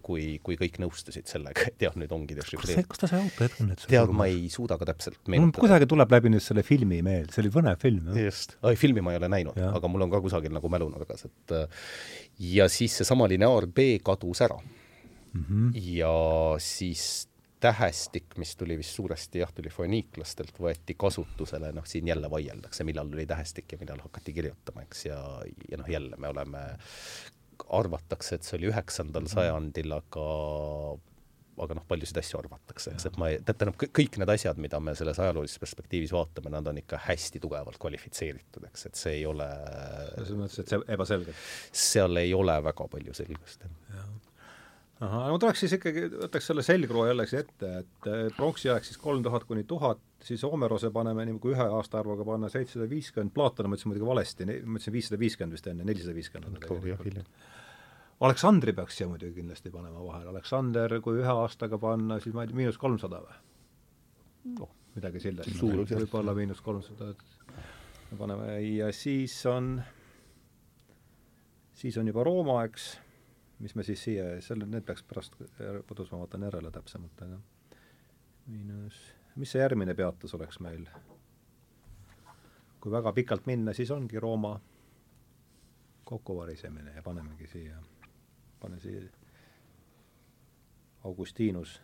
kui, 0.04 0.28
kui 0.44 0.60
kõik 0.60 0.76
nõustusid 0.84 1.24
sellega, 1.30 1.70
et 1.72 1.88
jah, 1.88 1.96
nüüd 1.96 2.12
ongi 2.12 2.36
dešifreeritud. 2.36 2.90
kus 2.92 3.00
ta 3.00 3.08
see 3.08 3.22
autohetk 3.22 3.64
on 3.64 3.72
nüüd? 3.72 3.88
tead, 3.88 4.12
ma 4.12 4.28
ei 4.28 4.50
suuda 4.52 4.76
ka 4.76 4.92
täpselt 4.92 5.24
meenutada. 5.24 5.64
kuidagi 5.64 5.88
tuleb 5.88 6.12
läbi 6.18 6.36
nüüd 6.36 6.44
selle 6.44 6.66
filmi 6.66 7.00
meel, 7.06 7.32
see 7.32 7.46
oli 7.46 7.54
põnev 7.56 7.80
film. 7.80 8.12
just, 8.20 8.58
filmi 8.76 9.05
ma 9.07 9.14
ei 9.14 9.20
ole 9.22 9.30
näinud, 9.32 9.61
aga 9.70 9.92
mul 9.92 10.07
on 10.07 10.12
ka 10.12 10.20
kusagil 10.24 10.54
nagu 10.54 10.72
mälunurgas, 10.72 11.28
et 11.30 11.57
ja 12.57 12.68
siis 12.72 12.98
seesama 13.00 13.28
lineaar 13.30 13.68
B 13.70 13.96
kadus 14.04 14.42
ära 14.46 14.59
mm. 14.59 15.44
-hmm. 15.44 15.72
ja 15.96 16.12
siis 16.59 17.28
tähestik, 17.61 18.36
mis 18.36 18.57
tuli 18.57 18.76
vist 18.78 18.94
suuresti 18.94 19.40
jah, 19.40 19.52
tuli 19.54 19.70
foeniiklastelt, 19.72 20.59
võeti 20.61 20.94
kasutusele, 20.98 21.72
noh, 21.72 21.86
siin 21.88 22.09
jälle 22.09 22.30
vaieldakse, 22.30 22.84
millal 22.84 23.09
tuli 23.09 23.26
tähestik 23.26 23.72
ja 23.72 23.78
millal 23.80 24.02
hakati 24.04 24.34
kirjutama, 24.36 24.84
eks, 24.84 25.07
ja, 25.07 25.20
ja 25.70 25.80
noh, 25.80 25.88
jälle 25.90 26.16
me 26.20 26.28
oleme, 26.28 26.64
arvatakse, 27.80 28.36
et 28.36 28.46
see 28.46 28.59
oli 28.59 28.70
üheksandal 28.70 29.24
-hmm. 29.24 29.34
sajandil, 29.38 29.92
aga 29.96 30.26
aga 31.64 31.76
noh, 31.78 31.84
paljusid 31.88 32.18
asju 32.20 32.40
arvatakse, 32.40 32.92
eks, 32.94 33.09
et 33.09 33.16
ma 33.20 33.30
ei, 33.32 33.38
tähendab, 33.46 33.78
kõik 33.80 34.18
need 34.20 34.32
asjad, 34.32 34.61
mida 34.62 34.80
me 34.82 34.94
selles 34.98 35.18
ajaloolises 35.22 35.61
perspektiivis 35.62 36.12
vaatame, 36.14 36.52
nad 36.52 36.68
on 36.68 36.80
ikka 36.82 37.00
hästi 37.07 37.40
tugevalt 37.42 37.80
kvalifitseeritud, 37.82 38.68
eks, 38.70 38.86
et 38.90 39.00
see 39.00 39.16
ei 39.20 39.24
ole 39.28 39.48
selles 40.12 40.36
mõttes, 40.36 40.61
et 40.62 40.74
see 40.74 40.84
ebaselge? 40.96 41.34
seal 41.86 42.22
ei 42.22 42.34
ole 42.36 42.59
väga 42.68 42.88
palju 42.92 43.16
selgust, 43.16 43.64
jah. 43.64 44.07
ahah, 45.00 45.26
no 45.30 45.36
ma 45.36 45.40
tuleks 45.42 45.64
siis 45.64 45.76
ikkagi, 45.78 46.07
võtaks 46.26 46.52
selle 46.52 46.66
selgroo 46.66 47.09
jällegi 47.09 47.40
ette, 47.40 47.72
et 47.82 48.11
pronksiaeg 48.36 48.84
siis 48.86 49.00
kolm 49.00 49.24
tuhat 49.24 49.48
kuni 49.48 49.64
tuhat, 49.68 50.02
siis 50.26 50.44
Homerose 50.44 50.92
paneme 50.92 51.24
nii 51.28 51.40
kui 51.40 51.57
ühe 51.57 51.68
aastaarvuga 51.80 52.24
panna 52.28 52.52
seitsesada 52.52 52.88
viiskümmend, 52.90 53.32
Platoni 53.36 53.72
ma 53.72 53.78
ütlesin 53.78 53.94
muidugi 53.94 54.12
valesti, 54.12 54.48
ma 54.48 54.80
ütlesin 54.80 54.96
viissada 55.00 55.20
viiskümmend 55.24 55.57
vist 55.57 55.72
enne, 55.72 55.88
nelisada 55.88 56.16
viiskümmend. 56.16 57.32
Aleksandri 58.20 58.72
peaks 58.72 58.96
siia 58.96 59.08
muidugi 59.10 59.36
kindlasti 59.36 59.70
panema 59.70 60.00
vahele, 60.00 60.30
Aleksander, 60.32 60.94
kui 61.04 61.18
ühe 61.20 61.32
aastaga 61.32 61.76
panna, 61.80 62.16
siis 62.22 62.32
ma 62.36 62.44
ei 62.44 62.48
tea, 62.48 62.56
miinus 62.62 62.78
kolmsada 62.80 63.20
või? 63.20 63.40
noh, 64.56 64.70
midagi 64.94 65.20
sellist. 65.20 65.60
võib-olla 65.60 66.32
miinus 66.36 66.62
kolmsada, 66.64 67.10
et 67.12 67.56
me 68.10 68.18
paneme 68.20 68.54
ja 68.62 68.88
siis 68.94 69.34
on, 69.50 69.74
siis 71.76 71.98
on 72.00 72.08
juba 72.08 72.24
Rooma, 72.24 72.62
eks, 72.68 72.86
mis 73.60 73.76
me 73.76 73.84
siis 73.84 74.06
siia, 74.08 74.30
selle, 74.44 74.68
need 74.70 74.86
peaks 74.86 75.04
pärast 75.04 75.36
kodus, 75.88 76.08
ma 76.12 76.22
vaatan 76.22 76.46
järele 76.48 76.72
täpsemalt, 76.72 77.20
aga 77.26 77.40
miinus, 78.46 79.02
mis 79.36 79.52
see 79.52 79.60
järgmine 79.60 79.96
peatus 79.98 80.34
oleks 80.38 80.62
meil? 80.64 80.88
kui 82.80 82.92
väga 82.94 83.10
pikalt 83.12 83.48
minna, 83.50 83.72
siis 83.74 83.90
ongi 83.90 84.20
Rooma 84.22 84.54
kokkuvarisemine 86.06 86.92
ja 86.94 87.02
panemegi 87.02 87.48
siia, 87.50 87.80
pane 88.66 88.80
siia 88.82 89.02
Augustinus 91.06 91.80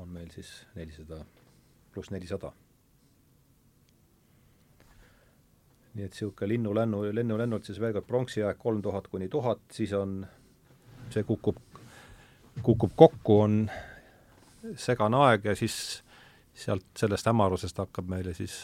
on 0.00 0.08
meil 0.08 0.30
siis 0.32 0.66
nelisada 0.74 1.18
pluss 1.92 2.10
nelisada. 2.10 2.52
nii 5.94 6.04
et 6.04 6.10
niisugune 6.10 6.48
linnulännu, 6.48 7.02
lennulennult 7.14 7.68
siis 7.68 7.78
veel 7.80 7.92
kord 7.94 8.06
pronksiaeg 8.08 8.56
kolm 8.58 8.80
tuhat 8.82 9.06
kuni 9.12 9.28
tuhat, 9.28 9.60
siis 9.70 9.92
on, 9.94 10.24
see 11.14 11.22
kukub, 11.22 11.60
kukub 12.62 12.96
kokku, 12.96 13.36
on 13.40 13.68
segane 14.74 15.20
aeg 15.28 15.44
ja 15.44 15.54
siis 15.54 15.76
sealt, 16.54 16.88
sellest 16.98 17.30
hämarusest 17.30 17.78
hakkab 17.78 18.08
meile 18.10 18.34
siis 18.34 18.56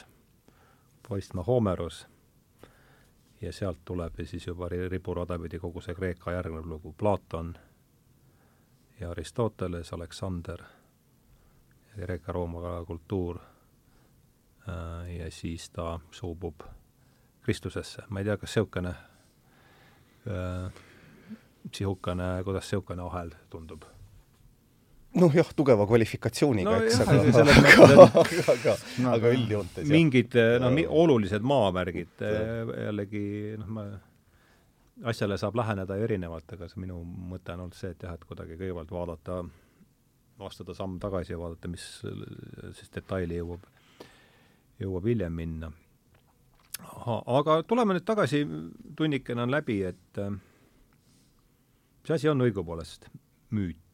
paistma 1.07 1.45
Homerus 1.47 2.07
ja 3.41 3.53
sealt 3.53 3.79
tuleb 3.85 4.19
ja 4.19 4.27
siis 4.27 4.47
juba 4.47 4.69
riburada 4.69 5.39
pidi 5.39 5.59
kogu 5.59 5.81
see 5.81 5.95
Kreeka 5.95 6.33
järgnev 6.33 6.67
lugu, 6.67 6.93
Platon 6.93 7.55
ja 9.01 9.11
Aristoteles, 9.11 9.93
Aleksander, 9.93 10.63
Kreeka-Rooma 11.97 12.85
kultuur 12.87 13.39
äh, 13.41 15.17
ja 15.17 15.31
siis 15.31 15.71
ta 15.71 16.01
suubub 16.11 16.61
Kristusesse, 17.43 18.03
ma 18.09 18.21
ei 18.21 18.25
tea, 18.25 18.37
kas 18.37 18.57
niisugune 18.57 18.95
niisugune, 21.65 22.39
äh, 22.39 22.45
kuidas 22.45 22.69
niisugune 22.69 23.03
ahel 23.03 23.35
tundub 23.51 23.89
noh 25.19 25.33
jah, 25.35 25.49
tugeva 25.57 25.87
kvalifikatsiooniga 25.91 26.71
no,, 26.71 26.85
eks, 26.87 27.01
aga, 27.03 27.17
aga, 27.81 28.45
aga, 28.55 28.77
no, 29.03 29.15
aga 29.17 29.33
üldjoontes 29.35 29.83
jah. 29.83 29.91
mingid 29.91 30.37
noh 30.63 30.79
olulised 31.03 31.43
maamärgid 31.43 32.23
jällegi 32.23 33.25
noh, 33.59 33.73
ma 33.75 33.89
asjale 35.05 35.39
saab 35.41 35.57
läheneda 35.57 35.97
erinevalt, 35.97 36.53
aga 36.55 36.69
see 36.69 36.83
minu 36.83 37.01
mõte 37.05 37.55
on 37.55 37.65
olnud 37.67 37.77
see, 37.77 37.93
et 37.95 38.03
jah, 38.05 38.15
et 38.17 38.25
kuidagi 38.29 38.59
kõigepealt 38.61 38.93
vaadata, 38.95 39.41
astuda 40.47 40.75
samm 40.77 40.99
tagasi 41.01 41.35
ja 41.35 41.41
vaadata, 41.41 41.71
mis 41.73 41.87
siis 42.79 42.93
detaili 42.95 43.39
jõuab, 43.41 43.67
jõuab 44.81 45.09
hiljem 45.11 45.37
minna. 45.37 45.73
aga 47.41 47.61
tuleme 47.69 47.97
nüüd 47.97 48.07
tagasi, 48.09 48.45
tunnikene 48.97 49.47
on 49.47 49.53
läbi, 49.53 49.83
et 49.89 50.23
mis 52.01 52.15
asi 52.17 52.29
on 52.33 52.47
õigupoolest 52.49 53.11
müüt? 53.57 53.90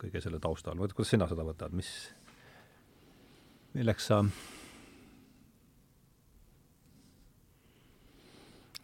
Kõige 0.00 0.22
selle 0.24 0.40
taustal, 0.42 0.78
kuidas 0.80 1.12
sina 1.12 1.28
seda 1.30 1.44
võtad, 1.46 1.74
mis, 1.76 1.90
milleks 3.76 4.08
sa 4.10 4.22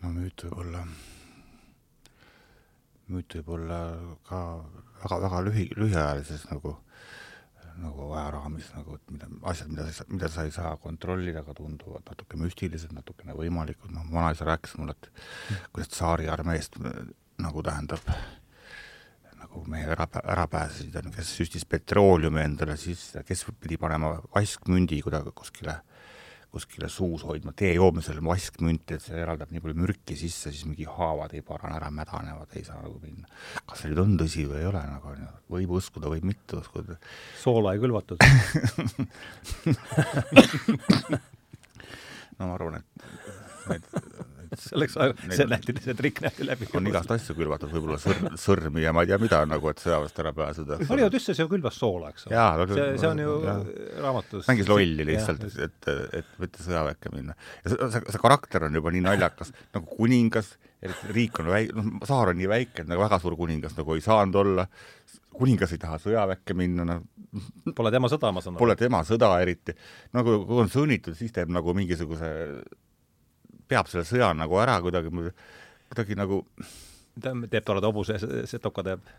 no 0.03 0.13
müüt 0.15 0.47
võib 0.47 0.59
olla, 0.63 0.83
müüt 3.13 3.39
võib 3.39 3.55
olla 3.59 3.81
ka 4.29 4.41
väga-väga 5.03 5.45
lühi, 5.47 5.69
lühiajalises 5.79 6.47
nagu, 6.51 6.77
nagu 7.81 8.09
ajaraamis 8.17 8.73
nagu, 8.77 8.97
et 8.99 9.13
mida, 9.15 9.29
asjad, 9.53 9.73
mida 9.73 9.87
mida 10.13 10.33
sa 10.33 10.47
ei 10.47 10.55
saa 10.55 10.77
kontrollida, 10.81 11.43
aga 11.43 11.55
tunduvad 11.57 12.07
natuke 12.09 12.41
müstilised, 12.41 12.93
natukene 12.97 13.37
võimalikud, 13.37 13.93
noh, 13.95 14.09
vanaisa 14.13 14.49
rääkis 14.49 14.77
mulle, 14.81 14.97
et 14.97 15.11
kuidas 15.73 15.93
tsaari 15.93 16.29
armeest 16.33 16.81
nagu 17.43 17.63
tähendab 17.63 18.05
nagu 19.41 19.63
mehed 19.71 19.91
ära, 19.95 20.07
ära 20.23 20.47
pääsesid, 20.51 20.97
kes 21.15 21.35
süstis 21.39 21.65
petrooleumi 21.69 22.41
endale 22.43 22.77
sisse, 22.81 23.23
kes 23.27 23.45
pidi 23.61 23.77
panema 23.81 24.09
vaskmündi 24.35 24.99
kuidagi 25.05 25.33
kuskile, 25.37 25.75
kuskile 26.53 26.89
suus 26.93 27.23
hoidma 27.29 27.53
tee 27.57 27.73
joomisel 27.77 28.21
vaskmünti, 28.25 28.95
et 28.97 29.05
see 29.05 29.19
eraldab 29.21 29.51
nii 29.53 29.63
palju 29.65 29.77
mürki 29.83 30.15
sisse, 30.19 30.53
siis 30.53 30.65
mingi 30.69 30.87
haavad 30.89 31.33
ei 31.37 31.43
parane 31.47 31.77
ära, 31.79 31.89
mädanevad, 31.95 32.51
ei 32.57 32.65
saa 32.67 32.79
nagu 32.83 32.97
minna. 33.03 33.27
kas 33.67 33.79
see 33.83 33.91
nüüd 33.93 34.03
on 34.05 34.13
tõsi 34.23 34.43
või 34.49 34.61
ei 34.63 34.69
ole, 34.71 34.83
nagu 34.93 35.07
on 35.13 35.21
ju, 35.25 35.31
võib 35.57 35.71
uskuda, 35.81 36.13
võib 36.13 36.25
mitte 36.29 36.53
uskuda. 36.61 36.95
soola 37.43 37.69
ei 37.77 37.83
külvatud 37.83 38.19
no 42.39 42.43
ma 42.47 42.55
arvan, 42.55 42.75
et 42.81 42.87
need 43.71 43.85
selleks 44.61 44.97
see 45.37 45.47
nähti, 45.51 45.75
see 45.85 45.95
trikk 45.99 46.23
nähti 46.25 46.47
läbi. 46.47 46.69
on 46.79 46.91
igast 46.91 47.13
asju 47.15 47.37
külvatud, 47.39 47.73
võib-olla 47.73 47.99
sõr-, 48.03 48.37
sõrmi 48.41 48.85
ja 48.85 48.93
ma 48.97 49.05
ei 49.05 49.11
tea 49.11 49.19
mida, 49.23 49.41
nagu 49.49 49.71
et 49.71 49.83
sõjaväest 49.83 50.21
ära 50.23 50.33
pääseda. 50.37 50.81
Harju-Tüsses 50.91 51.41
ju 51.43 51.49
külvas 51.51 51.81
soola, 51.81 52.13
eks 52.15 52.29
ole. 52.29 52.69
see, 52.73 52.87
see 53.03 53.11
on 53.11 53.23
ju 53.25 53.39
ja. 53.47 53.57
raamatus 54.05 54.51
mängis 54.51 54.71
lolli 54.71 55.09
lihtsalt, 55.13 55.47
et, 55.49 55.59
et, 55.69 55.91
et 56.21 56.31
mitte 56.43 56.65
sõjaväkke 56.65 57.15
minna. 57.15 57.37
ja 57.65 57.73
see, 57.73 57.91
see, 57.97 58.05
see 58.15 58.23
karakter 58.23 58.69
on 58.69 58.81
juba 58.81 58.95
nii 58.95 59.05
naljakas, 59.07 59.53
nagu 59.77 59.99
kuningas, 59.99 60.55
riik 61.13 61.43
on 61.43 61.51
väike, 61.53 61.77
noh, 61.77 61.93
saar 62.09 62.33
on 62.33 62.41
nii 62.41 62.51
väike, 62.51 62.85
et 62.85 62.91
nagu 62.91 63.05
väga 63.05 63.21
suur 63.23 63.37
kuningas 63.39 63.77
nagu 63.79 63.97
ei 63.97 64.05
saanud 64.05 64.41
olla, 64.43 64.67
kuningas 65.37 65.75
ei 65.77 65.83
taha 65.83 66.01
sõjaväkke 66.03 66.57
minna, 66.57 66.89
noh 66.89 67.05
Pole 67.77 67.93
tema 67.93 68.09
sõda, 68.11 68.31
ma 68.33 68.43
saan 68.43 68.55
aru. 68.55 68.63
Pole 68.63 68.77
tema 68.79 69.03
sõda 69.07 69.31
eriti. 69.43 69.75
nagu 70.17 70.39
kui 70.47 70.63
on 70.63 70.71
sunnitud, 70.73 71.17
siis 71.19 71.35
teeb 71.35 71.51
nagu 71.53 71.75
mingisuguse 71.77 72.31
peab 73.69 73.89
selle 73.91 74.05
sõja 74.09 74.33
nagu 74.37 74.59
ära 74.63 74.77
kuidagi, 74.85 75.13
kuidagi 75.91 76.19
nagu 76.19 76.43
ta 77.23 77.33
teeb 77.49 77.65
toreda 77.65 77.91
hobuse, 77.91 78.19
setoka 78.51 78.85
teeb. 78.87 79.03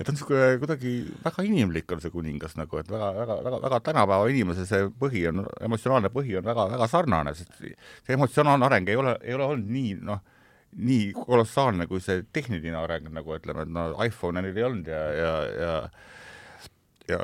Et 0.00 0.08
on 0.08 0.16
niisugune 0.16 0.56
kuidagi 0.62 0.90
väga 1.20 1.42
inimlik 1.44 1.92
on 1.92 2.00
see 2.00 2.12
kuningas 2.14 2.54
nagu, 2.56 2.78
et 2.80 2.88
väga, 2.88 3.10
väga, 3.18 3.34
väga, 3.44 3.56
väga 3.66 3.80
tänapäeva 3.84 4.30
inimese 4.32 4.64
see 4.64 4.86
põhi 5.02 5.26
on, 5.28 5.42
emotsionaalne 5.60 6.08
põhi 6.14 6.38
on 6.40 6.46
väga, 6.48 6.64
väga 6.72 6.86
sarnane, 6.88 7.34
sest 7.36 7.58
see 7.60 8.14
emotsionaalne 8.16 8.64
areng 8.64 8.88
ei 8.88 8.96
ole, 8.96 9.12
ei 9.20 9.36
ole 9.36 9.50
olnud 9.50 9.68
nii 9.74 9.90
noh, 10.08 10.22
nii 10.88 11.10
kolossaalne 11.18 11.84
kui 11.90 12.00
see 12.00 12.22
tehniline 12.32 12.80
areng, 12.80 13.10
nagu 13.12 13.36
ütleme, 13.36 13.66
et 13.68 13.74
no 13.76 13.90
iPhone'e 14.06 14.46
neil 14.46 14.62
ei 14.62 14.66
olnud 14.70 14.88
ja, 14.88 15.02
ja, 15.18 15.34
ja 15.60 15.74
ja 17.10 17.18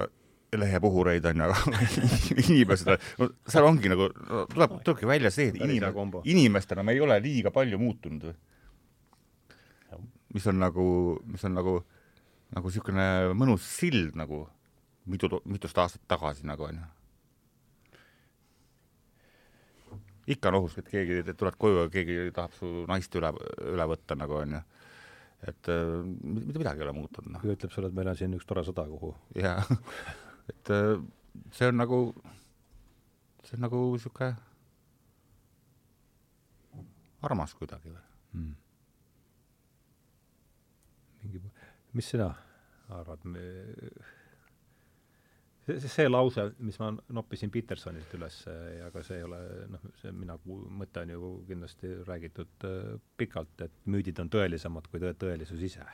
lehepuhureid 0.61 1.27
on 1.31 1.43
ju, 1.43 1.47
aga 1.47 1.83
inimesed, 2.47 2.91
no 3.21 3.29
seal 3.47 3.69
ongi 3.69 3.93
nagu 3.93 4.09
no,, 4.13 4.45
tuleb, 4.53 4.79
tulebki 4.87 5.09
välja 5.09 5.33
see, 5.35 5.53
et 5.53 5.61
inim, 5.63 5.87
inimestena 6.25 6.85
me 6.87 6.97
ei 6.97 7.03
ole 7.05 7.19
liiga 7.25 7.53
palju 7.55 7.79
muutunud. 7.81 8.35
mis 10.35 10.47
on 10.51 10.59
nagu, 10.61 10.87
mis 11.33 11.45
on 11.49 11.57
nagu, 11.57 11.79
nagu 12.57 12.69
niisugune 12.69 13.07
mõnus 13.39 13.65
sild 13.79 14.19
nagu 14.19 14.45
mitu, 15.07 15.41
mitust 15.45 15.79
aastat 15.79 16.05
tagasi 16.09 16.47
nagu 16.47 16.69
onju. 16.69 16.93
ikka 20.27 20.51
on 20.51 20.57
ohus, 20.59 20.75
et 20.81 20.89
keegi, 20.91 21.21
tuled 21.39 21.55
koju 21.55 21.85
ja 21.85 21.91
keegi 21.91 22.33
tahab 22.35 22.55
su 22.59 22.83
naist 22.91 23.15
üle, 23.15 23.31
üle 23.71 23.85
võtta 23.93 24.17
nagu 24.19 24.41
onju 24.41 24.65
et 25.47 25.69
mitte 25.69 26.59
midagi 26.59 26.81
ei 26.81 26.87
ole 26.87 26.95
muutunud. 26.97 27.33
noh. 27.37 27.45
ütleb 27.45 27.73
sulle, 27.73 27.91
et 27.91 27.97
meil 27.97 28.09
on 28.11 28.19
siin 28.19 28.35
üks 28.35 28.49
tore 28.49 28.65
sõda, 28.67 28.87
kuhu. 28.91 29.13
jaa 29.39 29.61
et 30.53 30.71
äh, 30.75 30.97
see 31.53 31.69
on 31.71 31.81
nagu, 31.81 32.01
see 33.45 33.57
on 33.59 33.67
nagu 33.67 33.81
niisugune 33.95 34.35
armas 37.27 37.55
kuidagi 37.59 37.91
või 37.91 38.05
mm.? 38.39 38.55
mingi, 41.25 41.43
mis 41.97 42.13
sina 42.13 42.29
arvad, 42.95 43.25
see, 45.67 45.81
see 45.91 46.09
lause, 46.09 46.45
mis 46.63 46.79
ma 46.79 46.93
noppisin 47.19 47.51
Petersonilt 47.51 48.15
üles 48.19 48.39
ja 48.47 48.91
ka 48.95 49.03
see 49.07 49.19
ei 49.19 49.27
ole, 49.27 49.41
noh, 49.73 49.87
see 50.01 50.15
mina, 50.15 50.39
mõte 50.47 51.03
on 51.03 51.15
ju 51.17 51.33
kindlasti 51.49 51.93
räägitud 52.07 52.69
äh, 52.69 52.93
pikalt, 53.19 53.67
et 53.67 53.81
müüdid 53.91 54.23
on 54.23 54.31
tõelisemad 54.33 54.87
kui 54.93 55.03
tõe, 55.03 55.17
tõelisus 55.19 55.65
ise 55.71 55.87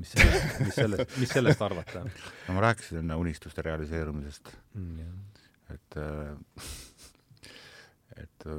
mis 0.00 0.12
sellest, 0.14 0.60
mis 0.60 0.74
sellest, 0.78 1.16
mis 1.20 1.34
sellest 1.36 1.64
arvata? 1.64 2.04
no 2.46 2.56
ma 2.56 2.64
rääkisin 2.68 3.02
enne 3.02 3.18
unistuste 3.20 3.64
realiseerumisest 3.66 4.52
mm,. 4.74 5.18
et, 5.74 5.98
äh, 6.00 6.70
et 8.24 8.46
äh, 8.48 8.56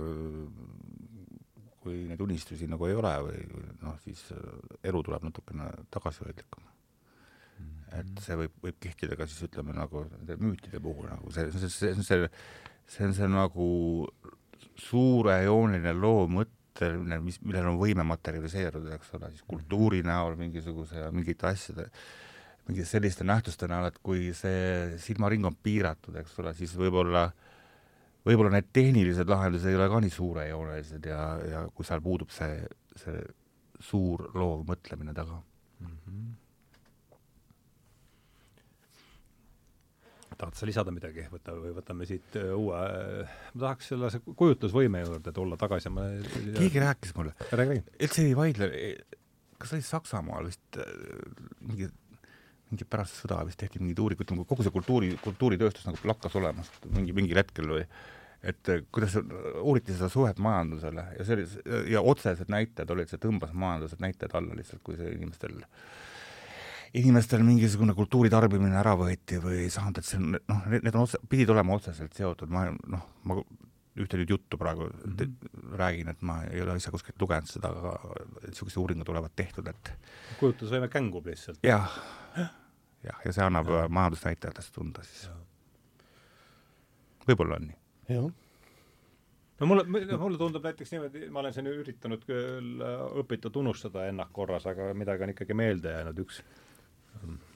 kui 1.84 2.04
neid 2.10 2.22
unistusi 2.24 2.70
nagu 2.72 2.88
ei 2.88 2.96
ole 2.96 3.16
või, 3.28 3.42
noh, 3.84 3.98
siis 4.06 4.26
äh, 4.36 4.46
elu 4.92 5.04
tuleb 5.04 5.28
natukene 5.30 5.70
tagasihoidlikum 5.94 6.64
mm. 6.64 7.74
et 8.00 8.24
see 8.26 8.40
võib, 8.44 8.60
võib 8.68 8.80
kehtida 8.88 9.20
ka 9.20 9.28
siis 9.30 9.50
ütleme 9.50 9.76
nagu 9.78 10.06
nende 10.12 10.40
müütide 10.42 10.84
puhul 10.84 11.10
nagu 11.12 11.34
see, 11.36 11.50
see, 11.52 11.70
see, 11.70 11.96
see, 11.98 12.08
see, 12.08 12.30
see 12.94 13.10
on 13.10 13.18
see 13.18 13.30
nagu 13.32 13.68
suurejooneline 14.80 15.94
loo 15.98 16.28
mõte, 16.32 16.63
mõtteline, 16.74 17.20
mis, 17.22 17.40
millel 17.42 17.70
on 17.70 17.78
võime 17.78 18.04
materialiseeruda, 18.04 18.96
eks 18.98 19.14
ole, 19.14 19.30
siis 19.32 19.44
kultuuri 19.48 20.02
näol 20.04 20.36
mingisuguse 20.38 21.04
ja 21.06 21.12
mingite 21.12 21.48
asjade, 21.48 21.88
mingite 22.68 22.88
selliste 22.88 23.24
nähtuste 23.24 23.68
näol, 23.68 23.88
et 23.88 24.00
kui 24.02 24.34
see 24.34 24.98
silmaring 24.98 25.46
on 25.46 25.56
piiratud, 25.56 26.16
eks 26.16 26.40
ole, 26.40 26.54
siis 26.58 26.74
võib-olla 26.76 27.32
võib-olla 28.26 28.54
need 28.56 28.70
tehnilised 28.74 29.28
lahendused 29.30 29.70
ei 29.70 29.76
ole 29.76 29.90
ka 29.92 30.00
nii 30.00 30.14
suurejoonelised 30.14 31.06
ja, 31.06 31.24
ja 31.44 31.66
kui 31.76 31.86
seal 31.86 32.02
puudub 32.02 32.32
see, 32.32 32.64
see 32.96 33.20
suur 33.84 34.30
loov 34.34 34.64
mõtlemine 34.68 35.14
taga 35.14 35.42
mm. 35.80 35.88
-hmm. 35.88 36.32
Tahad 40.40 40.58
sa 40.58 40.68
lisada 40.68 40.94
midagi, 40.94 41.26
võta 41.32 41.56
või 41.58 41.74
võtame 41.76 42.08
siit 42.10 42.38
äh, 42.40 42.52
uue, 42.56 42.80
ma 43.54 43.66
tahaks 43.66 43.92
selle 43.94 44.12
kujutlusvõime 44.30 45.04
juurde 45.04 45.34
tulla 45.36 45.58
tagasi, 45.60 45.92
ma 45.94 46.08
keegi 46.58 46.84
rääkis 46.84 47.16
mulle, 47.18 47.36
üldse 47.54 48.26
ei 48.26 48.38
vaidle, 48.38 48.70
kas 49.62 49.76
oli 49.76 49.86
Saksamaal 49.88 50.50
vist 50.52 50.82
äh, 50.82 50.96
mingi 51.64 51.92
mingi 52.74 52.88
pärast 52.90 53.20
sõda 53.22 53.44
vist 53.46 53.60
tehti 53.62 53.78
mingeid 53.78 54.00
uuringuid, 54.02 54.32
nagu 54.34 54.48
kogu 54.50 54.64
see 54.66 54.74
kultuuri, 54.74 55.12
kultuuritööstus 55.22 55.86
nagu 55.86 56.00
lakkas 56.10 56.34
olemast 56.40 56.88
mingi, 56.90 57.14
mingil 57.14 57.38
hetkel 57.38 57.70
või 57.70 57.84
et 58.44 58.72
äh, 58.74 58.82
kuidas 58.94 59.20
uuriti 59.62 59.94
seda 59.94 60.10
suhet 60.12 60.42
majandusele 60.42 61.06
ja 61.20 61.28
see 61.28 61.38
oli, 61.38 61.46
ja 61.94 62.02
otsesed 62.02 62.50
näitajad 62.52 62.96
olid, 62.96 63.12
see 63.12 63.22
tõmbas 63.22 63.54
majandused 63.54 64.02
näitajad 64.04 64.40
alla 64.40 64.58
lihtsalt, 64.58 64.82
kui 64.84 64.98
see 64.98 65.14
inimestel 65.14 65.62
äh, 65.62 65.78
inimestel 66.94 67.42
mingisugune 67.46 67.96
kultuuri 67.98 68.30
tarbimine 68.30 68.78
ära 68.78 68.94
võeti 68.98 69.40
või 69.42 69.64
ei 69.66 69.70
saanud, 69.74 70.00
et 70.00 70.08
see 70.08 70.20
on, 70.22 70.36
noh, 70.38 70.66
need 70.70 70.94
on 70.94 71.06
otse, 71.08 71.20
pidid 71.30 71.50
olema 71.50 71.78
otseselt 71.78 72.14
seotud, 72.18 72.52
ma 72.54 72.68
noh, 72.70 73.08
ma 73.30 73.38
ühte 74.02 74.18
nüüd 74.18 74.34
juttu 74.34 74.58
praegu 74.58 74.88
mm 74.90 75.16
-hmm. 75.16 75.78
räägin, 75.78 76.10
et 76.10 76.22
ma 76.22 76.44
ei 76.44 76.62
ole 76.62 76.76
ise 76.78 76.92
kuskilt 76.92 77.22
lugenud 77.22 77.50
seda, 77.50 77.70
aga 77.70 77.94
niisuguseid 78.48 78.82
uuringud 78.82 79.10
olevat 79.10 79.36
tehtud, 79.36 79.68
et 79.68 79.94
kujutlusvõime 80.40 80.90
kängub 80.90 81.26
lihtsalt. 81.26 81.60
jah, 81.64 81.90
jah, 83.04 83.20
ja 83.26 83.34
see 83.34 83.46
annab 83.46 83.70
ja. 83.70 83.88
majandusnäitajatest 83.90 84.74
tunda 84.74 85.04
siis. 85.04 85.30
võib-olla 87.28 87.56
on 87.62 87.68
nii. 87.68 87.78
jah 88.10 88.32
no 89.60 89.68
mulle, 89.68 89.84
mulle 90.18 90.38
tundub 90.38 90.64
näiteks 90.64 90.92
niimoodi, 90.92 91.30
ma 91.30 91.40
olen 91.40 91.54
siin 91.54 91.68
üritanud 91.68 92.26
küll 92.26 92.82
õpitud 93.22 93.56
unustada 93.62 94.08
ennast 94.10 94.34
korras, 94.34 94.66
aga 94.66 94.94
midagi 94.94 95.24
on 95.24 95.34
ikkagi 95.34 95.54
meelde 95.54 95.94
jäänud, 95.94 96.20
üks 96.26 96.42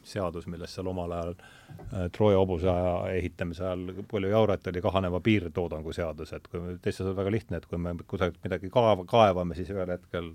seadus, 0.07 0.47
millest 0.47 0.77
seal 0.77 0.87
omal 0.87 1.11
ajal 1.11 1.33
äh, 1.33 2.05
Trooja 2.15 2.39
hobuse 2.39 2.73
ehitamise 3.11 3.65
ajal 3.65 4.03
palju 4.11 4.31
jaurati, 4.31 4.71
oli 4.71 4.83
kahaneva 4.83 5.19
piirtoodangu 5.23 5.93
seadus, 5.95 6.33
et 6.37 6.47
kui 6.51 6.77
teistes 6.81 7.07
on 7.07 7.17
väga 7.17 7.33
lihtne, 7.33 7.59
et 7.59 7.67
kui 7.69 7.79
me 7.81 7.95
kusagilt 8.07 8.39
midagi 8.45 8.71
kaeva, 8.73 9.05
kaevame, 9.09 9.57
siis 9.57 9.71
ühel 9.73 9.91
hetkel 9.95 10.31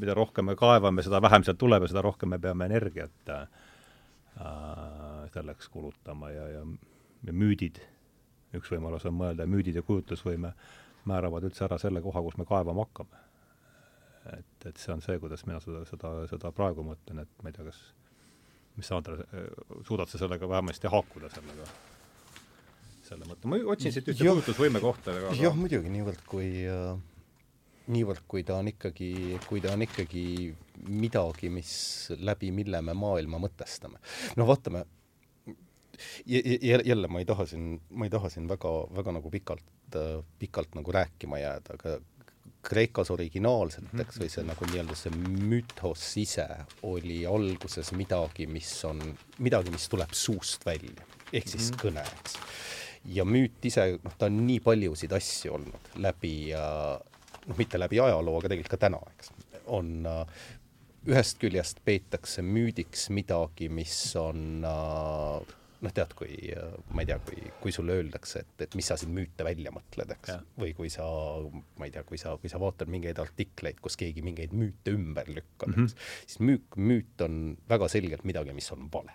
mida 0.00 0.16
rohkem 0.16 0.48
me 0.48 0.56
kaevame, 0.56 1.04
seda 1.04 1.20
vähem 1.24 1.44
sealt 1.44 1.60
tuleb 1.60 1.84
ja 1.84 1.92
seda 1.92 2.04
rohkem 2.04 2.32
me 2.32 2.38
peame 2.40 2.68
energiat 2.68 3.32
äh, 3.34 3.46
selleks 5.34 5.68
kulutama 5.72 6.30
ja, 6.32 6.48
ja, 6.58 6.66
ja 7.26 7.32
müüdid, 7.36 7.80
üks 8.56 8.72
võimalus 8.72 9.08
on 9.08 9.16
mõelda, 9.18 9.48
müüdid 9.48 9.80
ja 9.80 9.84
kujutlusvõime 9.84 10.54
määravad 11.08 11.48
üldse 11.48 11.64
ära 11.64 11.80
selle 11.80 12.04
koha, 12.04 12.22
kus 12.24 12.36
me 12.40 12.46
kaevama 12.48 12.84
hakkame 12.86 13.27
et, 14.36 14.66
et 14.70 14.80
see 14.80 14.94
on 14.94 15.04
see, 15.04 15.18
kuidas 15.22 15.44
mina 15.48 15.60
seda, 15.64 15.84
seda, 15.88 16.14
seda 16.30 16.52
praegu 16.54 16.84
mõtlen, 16.86 17.22
et 17.24 17.44
ma 17.44 17.52
ei 17.52 17.56
tea, 17.56 17.68
kas, 17.68 17.82
mis 18.78 18.90
sa, 18.90 18.98
Andres, 19.00 19.24
suudad 19.88 20.10
sa 20.10 20.20
sellega 20.20 20.50
vähemasti 20.50 20.90
haakuda 20.92 21.30
sellega? 21.34 21.68
selle 23.08 23.24
mõtte, 23.24 23.48
ma 23.48 23.56
otsin 23.72 23.94
siit 23.94 24.10
ühte 24.12 24.20
kujutlusvõime 24.20 24.82
kohta 24.84 25.14
jah, 25.38 25.54
muidugi, 25.56 25.88
niivõrd 25.88 26.26
kui 26.28 26.50
äh, 26.68 26.90
niivõrd, 27.92 28.24
kui 28.28 28.44
ta 28.46 28.58
on 28.60 28.68
ikkagi, 28.70 29.38
kui 29.46 29.62
ta 29.64 29.72
on 29.74 29.84
ikkagi 29.86 30.24
midagi, 30.92 31.50
mis 31.52 31.72
läbi 32.20 32.50
mille 32.54 32.80
me 32.84 32.94
maailma 32.96 33.40
mõtestame. 33.42 34.00
no 34.36 34.46
vaatame, 34.48 34.84
jälle 36.26 37.10
ma 37.10 37.22
ei 37.22 37.28
taha 37.28 37.46
siin, 37.48 37.78
ma 37.90 38.06
ei 38.06 38.12
taha 38.12 38.30
siin 38.32 38.48
väga, 38.50 38.74
väga 39.00 39.16
nagu 39.18 39.32
pikalt, 39.32 39.66
äh, 39.96 40.20
pikalt 40.38 40.76
nagu 40.78 40.94
rääkima 40.94 41.40
jääda, 41.40 41.78
aga 41.78 41.98
Kreekas 42.62 43.12
originaalselt, 43.14 43.92
eks, 44.02 44.18
või 44.20 44.28
see 44.32 44.42
nagu 44.46 44.66
nii-öelda 44.68 44.96
see 44.98 45.14
mütos 45.14 46.04
ise 46.20 46.46
oli 46.88 47.20
alguses 47.28 47.92
midagi, 47.96 48.48
mis 48.50 48.72
on, 48.88 49.00
midagi, 49.44 49.72
mis 49.72 49.86
tuleb 49.88 50.12
suust 50.16 50.66
välja, 50.66 51.06
ehk 51.32 51.48
siis 51.48 51.70
mm 51.70 51.76
-hmm. 51.76 51.82
kõne, 51.84 52.04
eks. 52.18 52.36
ja 53.14 53.24
müüt 53.24 53.64
ise, 53.70 53.86
noh, 54.02 54.16
ta 54.18 54.26
on 54.26 54.40
nii 54.46 54.60
paljusid 54.60 55.12
asju 55.12 55.54
olnud 55.54 55.92
läbi 55.96 56.34
noh, 56.52 57.56
mitte 57.56 57.78
läbi 57.78 58.00
ajaloo, 58.00 58.38
aga 58.38 58.52
tegelikult 58.52 58.74
ka 58.74 58.82
täna, 58.88 59.00
eks, 59.16 59.32
on 59.66 60.06
uh, 60.06 60.24
ühest 61.08 61.38
küljest 61.40 61.80
peetakse 61.84 62.42
müüdiks 62.42 63.08
midagi, 63.14 63.68
mis 63.72 63.94
on 64.18 64.64
uh, 64.66 65.40
noh, 65.84 65.92
tead, 65.94 66.12
kui 66.18 66.34
ma 66.94 67.04
ei 67.04 67.08
tea, 67.08 67.18
kui, 67.22 67.50
kui 67.62 67.74
sulle 67.74 67.94
öeldakse, 68.00 68.42
et, 68.42 68.64
et 68.66 68.76
mis 68.78 68.86
sa 68.90 68.96
siin 68.98 69.12
müüte 69.14 69.44
välja 69.46 69.70
mõtled, 69.74 70.10
eks, 70.16 70.40
või 70.58 70.72
kui 70.76 70.90
sa, 70.92 71.06
ma 71.78 71.86
ei 71.86 71.92
tea, 71.94 72.02
kui 72.08 72.18
sa, 72.20 72.34
kui 72.40 72.50
sa 72.50 72.60
vaatad 72.62 72.90
mingeid 72.90 73.20
artikleid, 73.22 73.78
kus 73.84 73.98
keegi 74.00 74.24
mingeid 74.26 74.54
müüte 74.58 74.94
ümber 74.96 75.30
lükkab 75.30 75.70
mm, 75.70 75.76
-hmm. 75.76 76.08
siis 76.24 76.40
müük, 76.42 76.78
müüt 76.90 77.24
on 77.26 77.56
väga 77.70 77.88
selgelt 77.92 78.24
midagi, 78.28 78.54
mis 78.56 78.70
on 78.74 78.88
vale. 78.92 79.14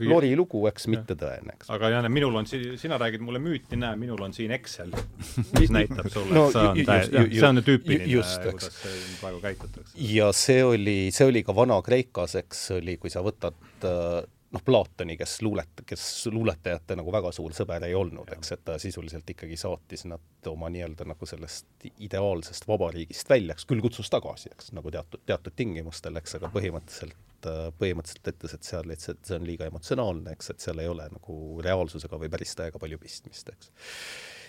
Lori 0.00 0.32
lugu, 0.36 0.64
eks, 0.70 0.88
mitte 0.90 1.14
tõene, 1.20 1.54
eks. 1.54 1.70
aga 1.70 1.92
Jane, 1.94 2.10
minul 2.12 2.34
on 2.42 2.48
siin, 2.50 2.74
sina 2.80 2.98
räägid 2.98 3.22
mulle 3.22 3.38
müüti, 3.42 3.78
näe, 3.78 3.96
minul 4.00 4.22
on 4.26 4.34
siin 4.34 4.50
Excel, 4.56 4.90
mis 5.60 5.70
näitab 5.70 6.10
sulle 6.10 6.34
no,, 6.34 6.48
et 6.48 6.58
see 6.58 6.66
on 6.72 6.82
täie-, 6.90 7.30
see 7.38 7.48
on 7.48 7.62
tüüpiline, 7.62 8.10
kuidas 8.10 8.82
praegu 9.20 9.40
käitutakse. 9.46 9.94
ja 10.10 10.32
see 10.34 10.64
oli, 10.64 10.98
see 11.14 11.30
oli 11.30 11.44
ka 11.46 11.54
Vana-Kreekas, 11.54 12.38
eks, 12.42 12.66
oli, 12.80 12.98
kui 12.98 13.12
sa 13.12 13.22
võtad 13.22 13.86
äh, 13.86 14.24
noh, 14.50 14.62
Platoni, 14.64 15.16
kes 15.16 15.42
luulet-, 15.42 15.82
kes 15.86 16.26
luuletajate 16.26 16.96
nagu 16.98 17.12
väga 17.12 17.30
suur 17.34 17.54
sõber 17.54 17.84
ei 17.86 17.94
olnud, 17.94 18.30
eks, 18.34 18.52
et 18.56 18.62
ta 18.66 18.76
sisuliselt 18.82 19.28
ikkagi 19.30 19.58
saatis 19.60 20.06
nad 20.10 20.50
oma 20.50 20.70
nii-öelda 20.72 21.06
nagu 21.12 21.28
sellest 21.28 21.86
ideaalsest 21.90 22.66
vabariigist 22.68 23.30
välja, 23.30 23.54
eks, 23.54 23.66
küll 23.70 23.82
kutsus 23.84 24.10
tagasi, 24.10 24.50
eks, 24.54 24.72
nagu 24.76 24.90
teatud, 24.90 25.22
teatud 25.26 25.56
tingimustel, 25.56 26.18
eks, 26.20 26.36
aga 26.40 26.50
põhimõtteliselt, 26.54 27.50
põhimõtteliselt 27.78 28.32
ütles, 28.34 28.56
et 28.56 28.72
seal 28.72 28.90
lihtsalt 28.90 29.22
see 29.28 29.38
on 29.38 29.46
liiga 29.48 29.68
emotsionaalne, 29.70 30.34
eks, 30.34 30.50
et 30.54 30.66
seal 30.66 30.82
ei 30.82 30.90
ole 30.90 31.06
nagu 31.14 31.36
reaalsusega 31.64 32.18
või 32.20 32.32
päris 32.32 32.56
täiega 32.58 32.82
palju 32.82 32.98
pistmist, 33.02 33.54
eks. 33.54 33.70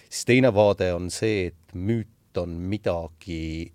siis 0.09 0.25
teine 0.33 0.53
vaade 0.55 0.89
on 0.95 1.11
see, 1.13 1.51
et 1.51 1.77
müüt 1.77 2.41
on 2.41 2.57
midagi, 2.71 3.69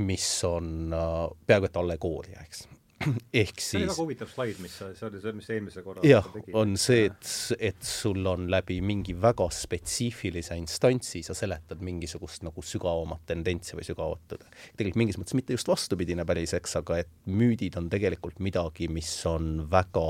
mis 0.00 0.28
on 0.46 0.92
äh, 0.94 1.24
peaaegu 1.46 1.70
et 1.70 1.80
allegooria, 1.80 2.42
eks 2.46 2.66
ehk 3.42 3.60
siis 3.60 3.70
see 3.70 3.78
oli 3.80 3.88
väga 3.88 4.02
huvitav 4.02 4.30
slaid, 4.30 4.58
mis 4.60 4.74
sa, 4.76 4.90
see 4.96 5.06
oli 5.08 5.20
see, 5.22 5.32
mis 5.36 5.48
eelmise 5.54 5.82
korra 5.84 6.02
jah, 6.04 6.26
on 6.58 6.74
see, 6.80 7.06
et, 7.08 7.30
et 7.70 7.78
sul 7.86 8.26
on 8.28 8.44
läbi 8.52 8.76
mingi 8.84 9.14
väga 9.16 9.46
spetsiifilise 9.54 10.56
instantsi, 10.60 11.22
sa 11.24 11.36
seletad 11.36 11.80
mingisugust 11.86 12.44
nagu 12.46 12.64
sügavamat 12.64 13.24
tendentsi 13.30 13.78
või 13.78 13.86
sügavat 13.88 14.24
tõde. 14.32 14.48
tegelikult 14.76 15.00
mingis 15.00 15.20
mõttes 15.20 15.38
mitte 15.38 15.56
just 15.56 15.70
vastupidine 15.70 16.26
päris, 16.28 16.54
eks, 16.58 16.76
aga 16.82 17.00
et 17.04 17.12
müüdid 17.30 17.78
on 17.80 17.88
tegelikult 17.92 18.40
midagi, 18.44 18.90
mis 18.92 19.12
on 19.30 19.64
väga, 19.72 20.06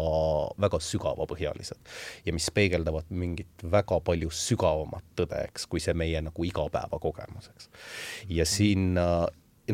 väga 0.61 0.82
sügavapõhjalised 0.91 1.95
ja 2.26 2.34
mis 2.34 2.51
peegeldavad 2.55 3.11
mingit 3.14 3.66
väga 3.70 4.01
palju 4.07 4.32
sügavamat 4.34 5.14
tõde, 5.20 5.45
eks, 5.51 5.68
kui 5.70 5.82
see 5.82 5.95
meie 5.95 6.22
nagu 6.26 6.49
igapäevakogemus, 6.49 7.53
eks. 7.55 7.70
ja 8.34 8.49
siin 8.49 8.99
ja 8.99 9.11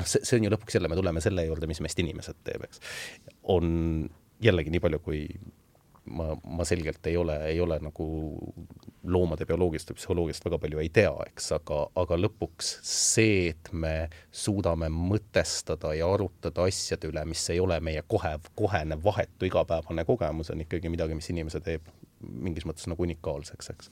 noh, 0.00 0.08
see, 0.08 0.24
see 0.26 0.40
on 0.40 0.48
ju 0.48 0.54
lõpuks 0.54 0.78
jälle, 0.78 0.90
me 0.92 0.98
tuleme 0.98 1.22
selle 1.24 1.46
juurde, 1.48 1.68
mis 1.70 1.82
meist 1.84 2.00
inimesed 2.02 2.42
teeb, 2.46 2.66
eks. 2.68 2.82
on 3.56 3.68
jällegi 4.42 4.72
nii 4.72 4.82
palju, 4.84 5.00
kui 5.04 5.22
ma, 6.06 6.36
ma 6.44 6.64
selgelt 6.64 7.06
ei 7.06 7.16
ole, 7.16 7.36
ei 7.50 7.60
ole 7.60 7.78
nagu 7.82 8.06
loomade 9.06 9.46
bioloogiast 9.48 9.90
või 9.90 9.98
psühholoogiast 10.00 10.46
väga 10.46 10.58
palju 10.62 10.82
ei 10.82 10.90
tea, 10.94 11.12
eks, 11.26 11.50
aga, 11.56 11.80
aga 12.02 12.18
lõpuks 12.20 12.72
see, 12.86 13.50
et 13.52 13.70
me 13.72 13.94
suudame 14.34 14.90
mõtestada 14.92 15.94
ja 15.96 16.08
arutada 16.12 16.66
asjade 16.66 17.10
üle, 17.10 17.24
mis 17.28 17.42
ei 17.54 17.60
ole 17.62 17.78
meie 17.84 18.02
kohe, 18.08 18.36
kohene, 18.58 18.98
vahetu 19.02 19.48
igapäevane 19.48 20.06
kogemus, 20.08 20.52
on 20.54 20.64
ikkagi 20.64 20.92
midagi, 20.92 21.18
mis 21.18 21.30
inimese 21.34 21.62
teeb 21.64 21.86
mingis 22.20 22.66
mõttes 22.68 22.88
nagu 22.90 23.06
unikaalseks, 23.06 23.72
eks. 23.74 23.90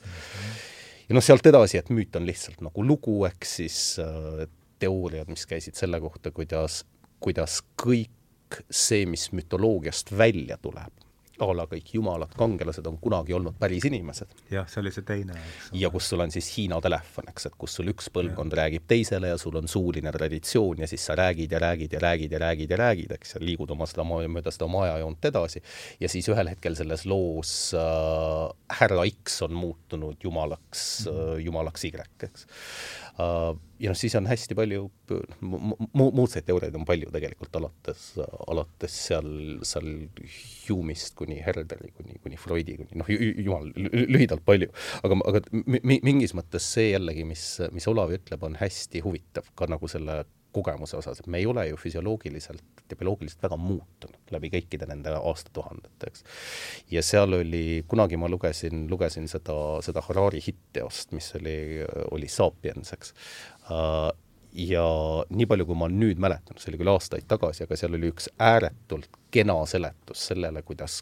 ja 1.09 1.17
noh, 1.17 1.25
sealt 1.25 1.47
edasi, 1.47 1.79
et 1.81 1.91
müüt 1.95 2.17
on 2.19 2.27
lihtsalt 2.29 2.63
nagu 2.65 2.87
lugu, 2.87 3.21
eks 3.29 3.59
siis 3.61 3.81
äh, 4.03 4.47
teooriad, 4.79 5.31
mis 5.33 5.47
käisid 5.47 5.79
selle 5.79 6.01
kohta, 6.01 6.31
kuidas, 6.35 6.83
kuidas 7.21 7.61
kõik 7.81 8.63
see, 8.71 9.07
mis 9.11 9.31
mütoloogiast 9.35 10.13
välja 10.19 10.59
tuleb, 10.63 11.05
a 11.43 11.49
la 11.57 11.65
kõik 11.67 11.89
jumalad, 11.97 12.31
kangelased 12.39 12.87
on 12.87 12.97
kunagi 13.03 13.35
olnud 13.35 13.57
päris 13.59 13.85
inimesed. 13.89 14.31
jah, 14.53 14.67
see 14.71 14.81
oli 14.83 14.93
see 14.95 15.07
teine, 15.07 15.35
ja 15.75 15.91
kus 15.91 16.07
sul 16.11 16.23
on 16.23 16.31
siis 16.31 16.51
Hiina 16.55 16.79
telefon, 16.85 17.27
eks, 17.33 17.49
et 17.49 17.57
kus 17.59 17.75
sul 17.79 17.91
üks 17.91 18.11
põlvkond 18.15 18.55
ja. 18.55 18.61
räägib 18.63 18.87
teisele 18.91 19.33
ja 19.33 19.39
sul 19.41 19.59
on 19.59 19.69
suuline 19.71 20.13
traditsioon 20.15 20.85
ja 20.85 20.89
siis 20.91 21.05
sa 21.07 21.17
räägid 21.19 21.53
ja 21.53 21.61
räägid 21.65 21.97
ja 21.97 22.03
räägid 22.05 22.37
ja 22.37 22.41
räägid 22.45 22.71
ja 22.71 22.79
räägid, 22.79 23.17
eks, 23.19 23.35
ja 23.35 23.43
liigud 23.43 23.75
oma 23.75 23.89
seda 23.91 24.07
mööda 24.07 24.53
seda 24.55 24.69
oma 24.69 24.85
ajajoont 24.87 25.31
edasi. 25.31 25.63
ja 26.01 26.11
siis 26.13 26.29
ühel 26.31 26.53
hetkel 26.53 26.79
selles 26.79 27.07
loos 27.11 27.75
äh, 27.75 28.79
härra 28.79 29.07
X 29.11 29.43
on 29.43 29.59
muutunud 29.59 30.23
jumalaks 30.23 31.07
mm, 31.07 31.13
-hmm. 31.13 31.35
äh, 31.35 31.45
jumalaks 31.49 31.85
Y, 31.85 31.93
eks 32.23 32.47
ja 33.19 33.91
noh, 33.93 33.97
siis 33.99 34.15
on 34.19 34.27
hästi 34.27 34.57
palju 34.59 34.85
mu-, 35.41 35.77
muudseid 35.95 36.47
teooriaid 36.49 36.75
on 36.75 36.87
palju 36.89 37.13
tegelikult, 37.15 37.55
alates, 37.61 38.07
alates 38.51 38.97
seal, 39.09 39.29
seal 39.67 39.91
Hume'ist 40.67 41.15
kuni 41.19 41.39
Herderi, 41.45 41.93
kuni, 41.95 42.19
kuni 42.23 42.39
Freudi, 42.41 42.79
kuni 42.81 43.03
noh, 43.03 43.11
jumal, 43.15 43.71
lühidalt 43.77 44.45
palju. 44.47 44.71
aga, 45.07 45.21
aga 45.31 45.45
mingis 45.85 46.35
mõttes 46.35 46.67
see 46.77 46.91
jällegi, 46.91 47.27
mis, 47.29 47.45
mis 47.75 47.87
Olav 47.91 48.15
ütleb, 48.17 48.43
on 48.47 48.59
hästi 48.59 49.05
huvitav 49.05 49.51
ka 49.59 49.71
nagu 49.71 49.91
selle 49.91 50.25
kogemuse 50.55 50.97
osas, 50.99 51.21
et 51.21 51.29
me 51.31 51.41
ei 51.43 51.47
ole 51.51 51.67
ju 51.69 51.79
füsioloogiliselt 51.81 52.85
ja 52.91 52.97
bioloogiliselt 52.97 53.43
väga 53.43 53.59
muutunud 53.61 54.35
läbi 54.35 54.51
kõikide 54.55 54.89
nende 54.91 55.15
aastatuhandete, 55.19 56.11
eks. 56.11 56.27
ja 56.95 57.03
seal 57.03 57.39
oli, 57.41 57.85
kunagi 57.89 58.19
ma 58.21 58.31
lugesin, 58.31 58.87
lugesin 58.91 59.29
seda, 59.31 59.57
seda 59.85 60.03
Harari 60.09 60.43
hitt-teost, 60.45 61.15
mis 61.17 61.33
oli, 61.41 61.57
oli 62.15 62.31
Sapiens, 62.31 62.95
eks 62.97 63.15
ja 64.55 64.85
nii 65.31 65.47
palju, 65.51 65.67
kui 65.67 65.79
ma 65.79 65.89
nüüd 65.91 66.21
mäletan, 66.23 66.59
see 66.61 66.71
oli 66.73 66.79
küll 66.83 66.93
aastaid 66.93 67.27
tagasi, 67.31 67.65
aga 67.67 67.79
seal 67.79 67.97
oli 67.99 68.13
üks 68.13 68.31
ääretult 68.39 69.19
kena 69.35 69.57
seletus 69.67 70.29
sellele, 70.31 70.63
kuidas 70.63 71.01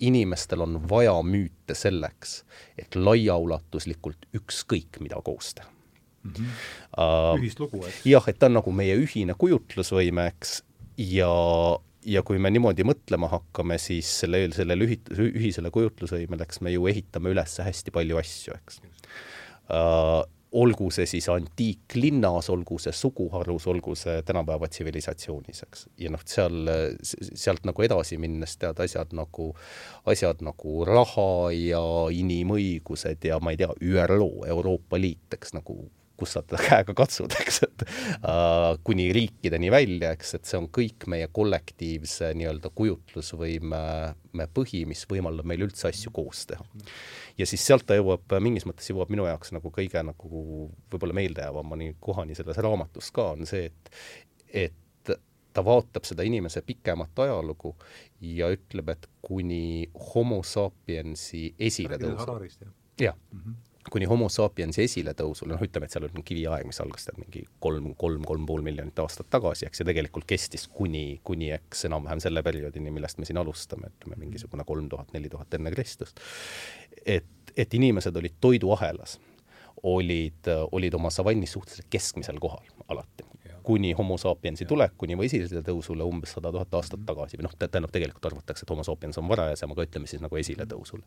inimestel 0.00 0.62
on 0.64 0.78
vaja 0.88 1.16
müüte 1.26 1.74
selleks, 1.76 2.40
et 2.78 2.96
laiaulatuslikult 2.96 4.30
ükskõik 4.38 5.02
mida 5.04 5.20
koos 5.24 5.52
teha 5.58 5.79
mm. 6.22 6.32
-hmm. 6.32 6.56
Uh, 6.96 7.36
ühist 7.40 7.60
lugu, 7.62 7.84
eks? 7.86 8.02
jah, 8.06 8.26
et 8.28 8.38
ta 8.38 8.50
on 8.50 8.58
nagu 8.58 8.72
meie 8.72 8.96
ühine 8.98 9.36
kujutlusvõime, 9.38 10.26
eks, 10.34 10.62
ja, 11.10 11.30
ja 12.04 12.22
kui 12.26 12.38
me 12.38 12.50
niimoodi 12.50 12.84
mõtlema 12.86 13.30
hakkame, 13.30 13.78
siis 13.78 14.10
selle, 14.24 14.46
sellele 14.56 14.88
ühi-, 14.88 15.00
ühisele 15.30 15.70
kujutlusvõimele, 15.70 16.48
eks 16.48 16.60
me 16.60 16.74
ju 16.74 16.86
ehitame 16.90 17.32
üles 17.34 17.58
hästi 17.62 17.94
palju 17.94 18.20
asju, 18.20 18.58
eks 18.58 18.82
uh, 19.70 20.26
olgu 20.52 20.88
see 20.90 21.06
siis 21.06 21.28
antiiklinnas, 21.30 22.48
olgu 22.50 22.78
see 22.82 22.92
suguharus, 22.96 23.66
olgu 23.70 23.94
see 23.98 24.18
tänapäeva 24.26 24.68
tsivilisatsioonis, 24.68 25.62
eks. 25.66 25.86
ja 26.00 26.10
noh, 26.10 26.22
seal, 26.26 26.70
sealt 27.04 27.66
nagu 27.68 27.86
edasi 27.86 28.18
minnes 28.20 28.56
tead 28.58 28.82
asjad 28.82 29.14
nagu, 29.16 29.50
asjad 30.10 30.42
nagu 30.44 30.84
raha 30.88 31.30
ja 31.54 31.82
inimõigused 32.16 33.30
ja 33.30 33.38
ma 33.42 33.54
ei 33.54 33.62
tea, 33.62 33.70
ÜRO, 33.78 34.30
Euroopa 34.50 34.98
Liit, 34.98 35.28
eks 35.38 35.54
nagu 35.54 35.84
kus 36.20 36.36
sa 36.36 36.42
teda 36.44 36.60
käega 36.68 36.94
katsud, 36.96 37.34
eks, 37.40 37.62
et 37.66 37.84
uh, 37.86 38.74
kuni 38.86 39.08
riikideni 39.16 39.70
välja, 39.72 40.12
eks, 40.16 40.34
et 40.38 40.48
see 40.48 40.58
on 40.60 40.68
kõik 40.72 41.06
meie 41.10 41.28
kollektiivse 41.32 42.32
nii-öelda 42.38 42.72
kujutlusvõime 42.76 43.82
me 44.36 44.46
põhi, 44.54 44.84
mis 44.88 45.06
võimaldab 45.10 45.48
meil 45.48 45.66
üldse 45.66 45.88
asju 45.90 46.12
koos 46.14 46.44
teha. 46.50 46.66
ja 47.38 47.48
siis 47.48 47.64
sealt 47.66 47.86
ta 47.88 47.96
jõuab, 47.98 48.26
mingis 48.42 48.68
mõttes 48.68 48.90
jõuab 48.92 49.12
minu 49.12 49.26
jaoks 49.28 49.54
nagu 49.56 49.72
kõige 49.74 50.04
nagu 50.06 50.44
võib-olla 50.92 51.16
meeldejäävamani 51.16 51.94
kohani 52.00 52.36
selles 52.38 52.60
raamatus 52.60 53.10
ka, 53.16 53.32
on 53.36 53.48
see, 53.48 53.70
et, 53.70 53.90
et 54.66 55.14
ta 55.50 55.64
vaatab 55.66 56.06
seda 56.06 56.22
inimese 56.26 56.62
pikemat 56.62 57.24
ajalugu 57.24 57.74
ja 58.36 58.50
ütleb, 58.54 58.92
et 58.94 59.08
kuni 59.24 59.88
homo 60.12 60.44
sapiensi 60.46 61.50
esiletõusu. 61.58 62.70
jah 63.00 63.16
mm 63.32 63.40
-hmm 63.40 63.69
kuni 63.90 64.04
homo 64.04 64.28
sapiensi 64.28 64.82
esiletõusule, 64.84 65.54
noh, 65.54 65.62
ütleme, 65.64 65.88
et 65.88 65.94
seal 65.94 66.04
on 66.06 66.24
kiviaeg, 66.26 66.66
mis 66.68 66.80
algas 66.82 67.06
tead 67.06 67.16
mingi 67.20 67.46
kolm, 67.64 67.92
kolm, 67.98 68.26
kolm 68.28 68.44
pool 68.48 68.62
miljonit 68.66 68.98
aastat 69.00 69.30
tagasi, 69.32 69.66
eks, 69.68 69.80
ja 69.80 69.88
tegelikult 69.88 70.28
kestis 70.28 70.66
kuni, 70.68 71.20
kuni 71.24 71.50
eks 71.56 71.86
enam-vähem 71.88 72.20
selle 72.20 72.42
perioodini, 72.44 72.92
millest 72.94 73.18
me 73.18 73.28
siin 73.28 73.40
alustame, 73.40 73.92
ütleme 73.94 74.20
mingisugune 74.20 74.66
kolm 74.68 74.90
tuhat, 74.92 75.14
neli 75.16 75.32
tuhat 75.32 75.56
enne 75.56 75.72
Kristust. 75.72 76.20
et, 77.06 77.54
et 77.56 77.74
inimesed 77.74 78.16
olid 78.16 78.36
toiduahelas, 78.40 79.18
olid, 79.82 80.52
olid 80.76 80.94
oma 80.94 81.10
savannis 81.10 81.56
suhteliselt 81.56 81.88
keskmisel 81.90 82.40
kohal 82.42 82.66
alati 82.88 83.24
kuni 83.62 83.92
homo 83.92 84.16
sapiensi 84.18 84.64
tulekuni 84.64 85.16
või 85.20 85.28
esiletõusule 85.28 86.04
umbes 86.08 86.32
sada 86.36 86.50
tuhat 86.52 86.72
aastat 86.74 87.02
tagasi 87.06 87.38
või 87.38 87.44
noh, 87.46 87.52
tähendab 87.60 87.92
tegelikult 87.92 88.30
arvatakse, 88.30 88.64
et 88.64 88.72
homo 88.72 88.84
sapiens 88.86 89.18
on 89.20 89.28
varajasem, 89.28 89.72
aga 89.74 89.84
ütleme 89.84 90.08
siis 90.10 90.22
nagu 90.24 90.36
esiletõusule. 90.40 91.04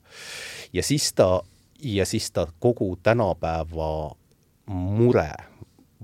ja 0.74 0.84
siis 0.86 1.10
ta 1.18 1.42
ja 1.84 2.06
siis 2.06 2.32
ta 2.32 2.48
kogu 2.60 2.96
tänapäeva 3.04 4.16
mure 4.68 5.32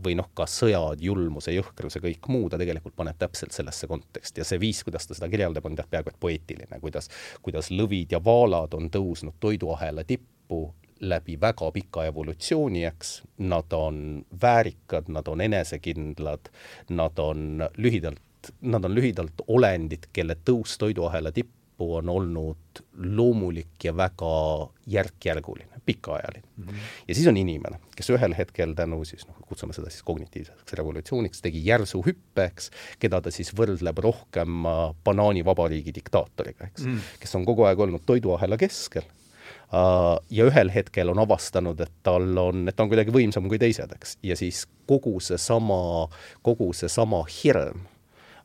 või 0.04 0.16
noh, 0.16 0.30
ka 0.36 0.46
sõjad, 0.48 1.02
julmuse, 1.04 1.52
jõhkruse, 1.52 2.00
kõik 2.04 2.28
muu, 2.32 2.48
ta 2.50 2.58
tegelikult 2.60 2.96
paneb 2.96 3.18
täpselt 3.20 3.52
sellesse 3.56 3.88
konteksti. 3.88 4.42
Ja 4.42 4.48
see 4.48 4.60
viis, 4.62 4.80
kuidas 4.88 5.08
ta 5.08 5.18
seda 5.18 5.28
kirjeldab, 5.32 5.66
on 5.68 5.76
jah, 5.76 5.88
peaaegu 5.92 6.14
et 6.14 6.20
poeetiline, 6.20 6.80
kuidas, 6.80 7.10
kuidas 7.44 7.72
lõvid 7.74 8.16
ja 8.16 8.22
vaalad 8.24 8.76
on 8.78 8.88
tõusnud 8.94 9.36
toiduahela 9.44 10.06
tippu 10.08 10.70
läbi 11.00 11.36
väga 11.42 11.72
pika 11.76 12.06
evolutsiooni, 12.08 12.84
eks, 12.88 13.14
nad 13.48 13.76
on 13.76 14.26
väärikad, 14.42 15.12
nad 15.12 15.28
on 15.32 15.42
enesekindlad, 15.42 16.52
nad 16.96 17.20
on 17.24 17.64
lühidalt, 17.78 18.52
nad 18.62 18.88
on 18.88 18.96
lühidalt 18.96 19.44
olendid, 19.48 20.10
kelle 20.16 20.36
tõus 20.48 20.78
toiduahela 20.80 21.32
tippu 21.36 21.59
tippu 21.80 21.96
on 21.96 22.10
olnud 22.10 22.58
loomulik 22.98 23.84
ja 23.84 23.96
väga 23.96 24.70
järk-järguline, 24.88 25.82
pikaajaline 25.86 26.44
mm. 26.58 26.66
-hmm. 26.66 26.76
ja 27.08 27.16
siis 27.16 27.28
on 27.28 27.38
inimene, 27.38 27.80
kes 27.96 28.10
ühel 28.10 28.36
hetkel 28.38 28.74
tänu 28.74 29.06
siis 29.06 29.28
noh, 29.28 29.36
kutsume 29.48 29.74
seda 29.74 29.90
siis 29.90 30.04
kognitiivseks 30.04 30.74
revolutsiooniks, 30.74 31.42
tegi 31.42 31.66
järsu 31.66 32.04
hüppe, 32.06 32.46
eks, 32.46 32.72
keda 33.00 33.22
ta 33.22 33.32
siis 33.32 33.54
võrdleb 33.56 33.98
rohkem 33.98 34.66
äh, 34.66 34.96
banaanivabariigi 35.04 35.94
diktaatoriga, 35.94 36.68
eks 36.68 36.84
mm, 36.84 36.96
-hmm. 36.96 37.20
kes 37.20 37.36
on 37.36 37.46
kogu 37.46 37.64
aeg 37.64 37.80
olnud 37.80 38.04
toiduahela 38.06 38.58
keskel 38.58 39.04
uh, 39.04 40.20
ja 40.30 40.46
ühel 40.46 40.72
hetkel 40.74 41.10
on 41.10 41.20
avastanud, 41.20 41.80
et 41.80 41.94
tal 42.04 42.38
on, 42.38 42.68
et 42.68 42.76
ta 42.76 42.84
on 42.84 42.90
kuidagi 42.90 43.12
võimsam 43.12 43.48
kui 43.48 43.60
teised, 43.60 43.92
eks, 43.96 44.18
ja 44.24 44.36
siis 44.36 44.68
kogu 44.88 45.20
seesama, 45.20 46.10
kogu 46.42 46.74
seesama 46.74 47.24
hirm 47.44 47.88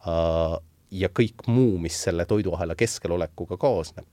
uh, 0.07 0.61
ja 0.95 1.11
kõik 1.11 1.47
muu, 1.51 1.77
mis 1.83 1.97
selle 2.07 2.27
toiduahela 2.31 2.77
keskelolekuga 2.79 3.59
kaasneb, 3.61 4.07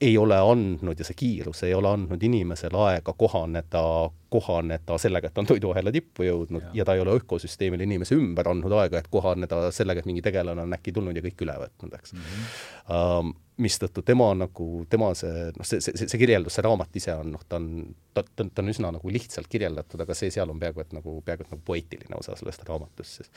ei 0.00 0.14
ole 0.18 0.36
andnud 0.38 0.98
ja 0.98 1.04
see 1.06 1.16
kiirus 1.18 1.64
ei 1.66 1.72
ole 1.74 1.90
andnud 1.90 2.22
inimesele 2.22 2.78
aega 2.86 3.12
kohaneda, 3.18 3.82
kohaneda 4.30 4.98
sellega, 5.02 5.26
et 5.28 5.34
ta 5.34 5.42
on 5.42 5.48
toiduahela 5.50 5.92
tippu 5.94 6.28
jõudnud 6.28 6.68
ja. 6.68 6.70
ja 6.80 6.86
ta 6.86 6.94
ei 6.94 7.02
ole 7.02 7.16
ökosüsteemile 7.18 7.86
inimese 7.88 8.14
ümber 8.14 8.52
andnud 8.52 8.76
aega, 8.78 9.02
et 9.02 9.10
kohaneda 9.10 9.72
sellega, 9.74 10.02
et 10.04 10.10
mingi 10.10 10.22
tegelane 10.22 10.62
on 10.62 10.78
äkki 10.78 10.94
tulnud 10.94 11.18
ja 11.18 11.24
kõik 11.24 11.44
üle 11.46 11.58
võtnud, 11.64 11.98
eks 11.98 12.14
mm. 12.14 12.30
-hmm. 12.30 12.48
Um, 12.88 13.34
mistõttu 13.58 14.02
tema 14.06 14.28
nagu, 14.38 14.66
tema 14.90 15.10
see, 15.18 15.48
noh, 15.56 15.66
see, 15.66 15.82
see, 15.82 16.06
see 16.06 16.20
kirjeldus, 16.20 16.54
see 16.56 16.64
raamat 16.64 16.98
ise 17.00 17.14
on, 17.18 17.32
noh, 17.34 17.42
ta 17.48 17.58
on, 17.58 17.68
ta, 18.14 18.22
ta, 18.22 18.46
ta 18.46 18.62
on 18.62 18.72
üsna 18.72 18.92
nagu 18.94 19.12
lihtsalt 19.12 19.50
kirjeldatud, 19.50 20.02
aga 20.04 20.16
see 20.16 20.30
seal 20.34 20.50
on 20.52 20.60
peaaegu 20.62 20.84
et 20.84 20.94
nagu, 20.96 21.16
peaaegu 21.26 21.46
et 21.46 21.52
nagu 21.54 21.64
poeetiline 21.66 22.18
osa 22.18 22.36
sellest 22.38 22.62
raamatust 22.68 23.18
siis 23.18 23.32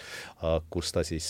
kus 0.74 0.94
ta 0.94 1.04
siis 1.08 1.30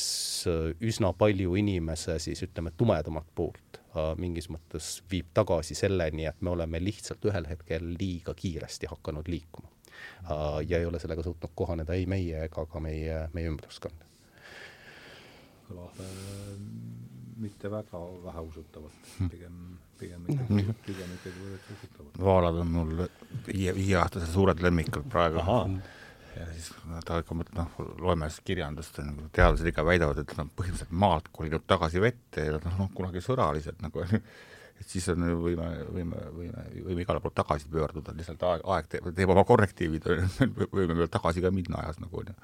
uh, 0.51 0.69
üsna 0.83 1.13
palju 1.17 1.55
inimese 1.59 2.17
siis 2.23 2.43
ütleme, 2.47 2.73
tumedamat 2.77 3.27
poolt 3.35 3.79
mingis 4.15 4.47
mõttes 4.47 5.01
viib 5.11 5.33
tagasi 5.35 5.75
selleni, 5.75 6.23
et 6.29 6.39
me 6.39 6.53
oleme 6.53 6.79
lihtsalt 6.79 7.25
ühel 7.27 7.47
hetkel 7.49 7.89
liiga 7.99 8.31
kiiresti 8.37 8.87
hakanud 8.87 9.27
liikuma 9.27 9.67
ja 10.67 10.79
ei 10.79 10.87
ole 10.87 10.99
sellega 10.99 11.23
suutnud 11.25 11.51
kohaneda 11.55 11.97
ei 11.99 12.07
meie 12.07 12.45
ega 12.47 12.65
ka 12.65 12.79
meie, 12.79 13.25
meie 13.35 13.51
ümbruskond. 13.51 14.07
kõlab 15.67 15.99
äh 15.99 17.00
mitte 17.41 17.71
väga 17.71 18.01
väheusutavalt, 18.25 19.07
hm. 19.17 19.31
pigem, 19.31 19.55
pigem 19.99 20.27
ikkagi, 20.29 20.75
pigem 20.85 21.15
ikkagi 21.17 21.41
võetakse 21.45 21.77
usutavalt. 21.77 22.21
vaalad 22.27 22.61
on 22.61 22.75
mul 22.75 22.93
viie, 23.47 23.73
viieaastased 23.77 24.31
suured 24.33 24.61
lemmikud 24.63 25.09
praegu. 25.11 25.41
ja 26.35 26.47
siis 26.53 26.71
ta 27.05 27.19
ikka 27.21 27.37
mõtleb, 27.37 27.57
noh, 27.59 27.91
loeme 27.99 28.29
siis 28.31 28.45
kirjandust, 28.47 29.01
nagu 29.03 29.27
teadlased 29.35 29.67
ikka 29.73 29.85
väidavad, 29.85 30.21
et 30.21 30.35
nad 30.37 30.45
on 30.45 30.53
põhimõtteliselt 30.55 30.95
maalt 31.03 31.29
kolinud 31.35 31.67
tagasi 31.67 32.03
vette 32.03 32.47
ja 32.47 32.61
noh, 32.65 32.89
kunagi 32.95 33.23
sõralised 33.25 33.81
nagu 33.83 34.05
et 34.81 34.89
siis 34.89 35.07
on, 35.13 35.25
võime, 35.43 35.71
võime, 35.93 36.21
võime, 36.35 36.67
võime 36.87 37.03
igale 37.03 37.21
poole 37.21 37.37
tagasi 37.37 37.69
pöörduda, 37.71 38.15
lihtsalt 38.17 38.45
aeg, 38.49 38.67
aeg 38.75 38.93
teeb, 38.93 39.09
teeb 39.17 39.33
oma 39.33 39.45
korrektiivid, 39.47 40.07
võime 40.77 40.95
veel 40.95 41.11
tagasi 41.11 41.43
ka 41.43 41.53
minna 41.53 41.83
ajas 41.83 42.01
nagu 42.01 42.23
onju 42.23 42.37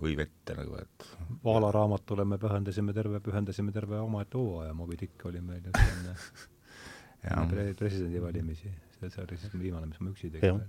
või 0.00 0.14
vette 0.18 0.56
nagu, 0.58 0.76
et 0.80 1.06
Vaala 1.44 1.70
raamatule 1.74 2.24
me 2.28 2.38
pühendasime 2.40 2.94
terve, 2.96 3.20
pühendasime 3.24 3.72
terve 3.74 3.98
omaette 4.00 4.38
hooaja, 4.38 4.74
Moby 4.74 4.98
Dick 5.00 5.26
oli 5.26 5.40
meil 5.44 5.64
just 5.64 5.80
enne 5.82 6.16
pre 7.50 7.66
presidendivalimisi, 7.78 8.72
see, 9.00 9.12
oli 9.22 9.38
siis 9.40 9.54
viimane, 9.58 9.88
mis 9.90 10.00
ma 10.00 10.12
üksi 10.12 10.30
tegin. 10.34 10.60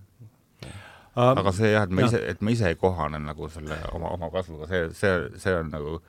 aga 1.16 1.56
see 1.56 1.72
jah, 1.74 1.88
et 1.88 1.95
me 1.95 2.08
ise, 2.08 2.22
et 2.34 2.41
me 2.41 2.56
ise 2.56 2.70
ei 2.72 2.80
kohane 2.80 3.20
nagu 3.22 3.49
selle 3.51 3.78
oma, 3.95 4.12
oma 4.16 4.32
kasvuga, 4.34 4.70
see, 4.72 4.89
see, 4.97 5.16
see 5.41 5.56
on 5.60 5.72
nagu, 5.74 5.99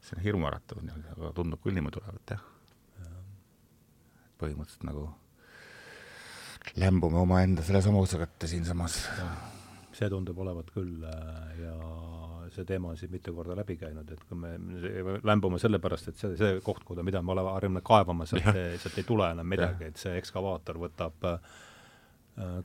see 0.00 0.18
on 0.18 0.24
hirmuäratav 0.24 0.82
aga 0.84 1.32
tundub 1.36 1.62
küll 1.64 1.76
niimoodi 1.76 2.02
olevat, 2.02 2.36
jah. 2.36 2.46
Ja.. 3.00 3.16
põhimõtteliselt 4.40 4.88
nagu 4.88 5.08
lämbume 6.76 7.18
omaenda 7.18 7.62
selle 7.62 7.82
samuse 7.82 8.18
kätte 8.20 8.46
siinsamas. 8.46 9.02
see 9.92 10.08
tundub 10.08 10.38
olevat 10.38 10.70
küll 10.72 11.02
äh, 11.04 11.60
ja 11.60 11.74
see 12.60 12.68
teema 12.68 12.92
on 12.92 12.98
siin 13.00 13.10
mitu 13.12 13.32
korda 13.34 13.56
läbi 13.56 13.76
käinud, 13.80 14.10
et 14.12 14.22
kui 14.28 14.38
me 14.38 14.52
lämbume 15.26 15.58
sellepärast, 15.62 16.10
et 16.12 16.20
see, 16.20 16.36
see 16.38 16.60
koht, 16.64 16.84
kuhu, 16.86 17.02
mida 17.06 17.22
me 17.24 17.34
oleme 17.34 17.54
harjunud 17.56 17.84
kaevama, 17.86 18.26
sealt, 18.28 18.48
sealt 18.82 18.98
ei 19.00 19.06
tule 19.08 19.30
enam 19.34 19.48
midagi, 19.48 19.88
et 19.90 20.00
see 20.00 20.16
ekskavaator 20.20 20.80
võtab 20.84 21.28
äh, 21.30 21.54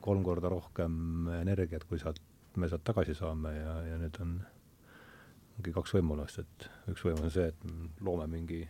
kolm 0.04 0.24
korda 0.26 0.52
rohkem 0.52 1.30
energiat, 1.40 1.86
kui 1.88 2.00
sealt, 2.02 2.20
me 2.56 2.68
sealt 2.70 2.84
tagasi 2.86 3.16
saame 3.16 3.54
ja, 3.56 3.78
ja 3.90 4.00
nüüd 4.00 4.20
on, 4.24 4.36
ongi 5.56 5.74
kaks 5.76 5.96
võimalust, 5.96 6.44
et 6.44 6.68
üks 6.92 7.06
võimalus 7.06 7.30
on 7.30 7.36
see, 7.38 7.48
et 7.52 8.04
loome 8.04 8.28
mingi 8.32 8.64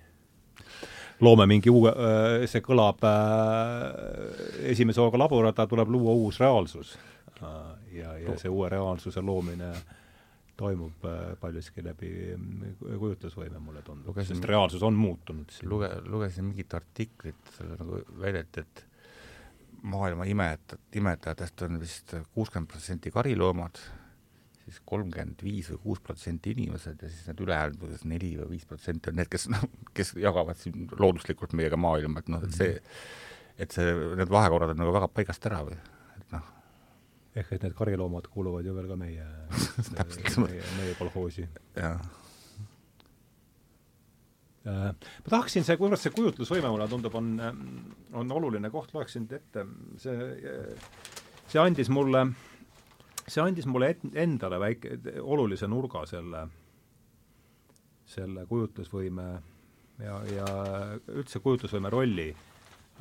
loome 1.20 1.46
mingi 1.48 1.72
uue, 1.72 1.90
äh, 1.92 2.46
see 2.50 2.62
kõlab 2.64 3.04
äh, 3.08 4.70
esimese 4.72 5.02
hooga 5.02 5.20
labor, 5.20 5.50
ta 5.56 5.66
tuleb 5.68 5.90
luua 5.92 6.14
uus 6.16 6.40
reaalsus. 6.40 6.96
ja, 7.92 8.14
ja 8.16 8.34
see 8.40 8.48
uue 8.48 8.68
reaalsuse 8.72 9.20
loomine 9.20 9.68
äh, 9.68 10.05
toimub 10.56 11.04
äh, 11.04 11.34
paljuski 11.40 11.84
läbi 11.84 12.10
mm, 12.36 12.76
kujutlusvõime, 12.80 13.60
mulle 13.62 13.82
tundub, 13.86 14.16
sest 14.24 14.44
reaalsus 14.48 14.84
on 14.86 14.96
muutunud 14.96 15.52
luge-, 15.68 15.92
lugesin 16.08 16.48
mingit 16.48 16.74
artiklit, 16.78 17.52
seal 17.56 17.74
nagu 17.76 18.00
väideti, 18.22 18.64
et 18.64 18.84
maailma 19.86 20.24
imetajad, 20.24 20.80
imetajatest 20.96 21.62
on 21.66 21.80
vist 21.80 22.16
kuuskümmend 22.34 22.70
protsenti 22.72 23.12
kariloomad, 23.14 23.78
siis 24.64 24.80
kolmkümmend 24.88 25.44
viis 25.46 25.68
või 25.70 25.82
kuus 25.84 26.00
protsenti 26.02 26.56
inimesed 26.56 27.02
ja 27.02 27.10
siis 27.10 27.28
need 27.28 27.42
ülejäänud 27.44 27.84
umbes 27.86 28.06
neli 28.08 28.32
või 28.40 28.56
viis 28.56 28.66
protsenti 28.66 29.12
on 29.12 29.20
need, 29.20 29.30
kes 29.30 29.48
noh, 29.52 29.62
kes 29.94 30.16
jagavad 30.18 30.58
siin 30.58 30.88
looduslikult 30.98 31.54
meiega 31.58 31.78
maailma, 31.78 32.24
et 32.24 32.32
noh, 32.32 32.42
et 32.42 32.56
see, 32.56 32.80
et 33.62 33.76
see, 33.76 33.94
need 34.18 34.32
vahekorrad 34.32 34.74
on 34.74 34.82
nagu 34.82 34.96
väga 34.96 35.12
paigast 35.12 35.46
ära 35.52 35.62
või, 35.68 35.78
et 36.16 36.34
noh, 36.34 36.55
ehk 37.36 37.52
et 37.52 37.66
need 37.66 37.74
kariloomad 37.76 38.28
kuuluvad 38.32 38.64
ju 38.66 38.74
veel 38.76 38.88
ka 38.88 38.96
meie 39.00 39.26
meie, 40.46 40.62
meie 40.78 40.94
kolhoosi. 40.98 41.48
Äh, 44.66 44.90
ma 44.90 45.30
tahaksin 45.30 45.66
see, 45.66 45.76
kuivõrd 45.78 46.00
see 46.02 46.14
kujutlusvõime 46.14 46.70
mulle 46.72 46.88
tundub, 46.90 47.14
on, 47.14 47.28
on 48.18 48.32
oluline 48.34 48.70
koht, 48.74 48.90
loeksin 48.96 49.28
ette, 49.30 49.62
see, 50.02 50.30
see 51.46 51.60
andis 51.62 51.90
mulle, 51.92 52.24
see 53.28 53.44
andis 53.44 53.68
mulle 53.70 53.92
et, 53.94 54.02
endale 54.18 54.58
väike, 54.62 54.96
olulise 55.22 55.68
nurga 55.70 56.02
selle, 56.10 56.42
selle 58.10 58.46
kujutlusvõime 58.50 59.28
ja, 60.02 60.18
ja 60.34 60.50
üldse 61.14 61.40
kujutlusvõime 61.44 61.92
rolli. 61.92 62.28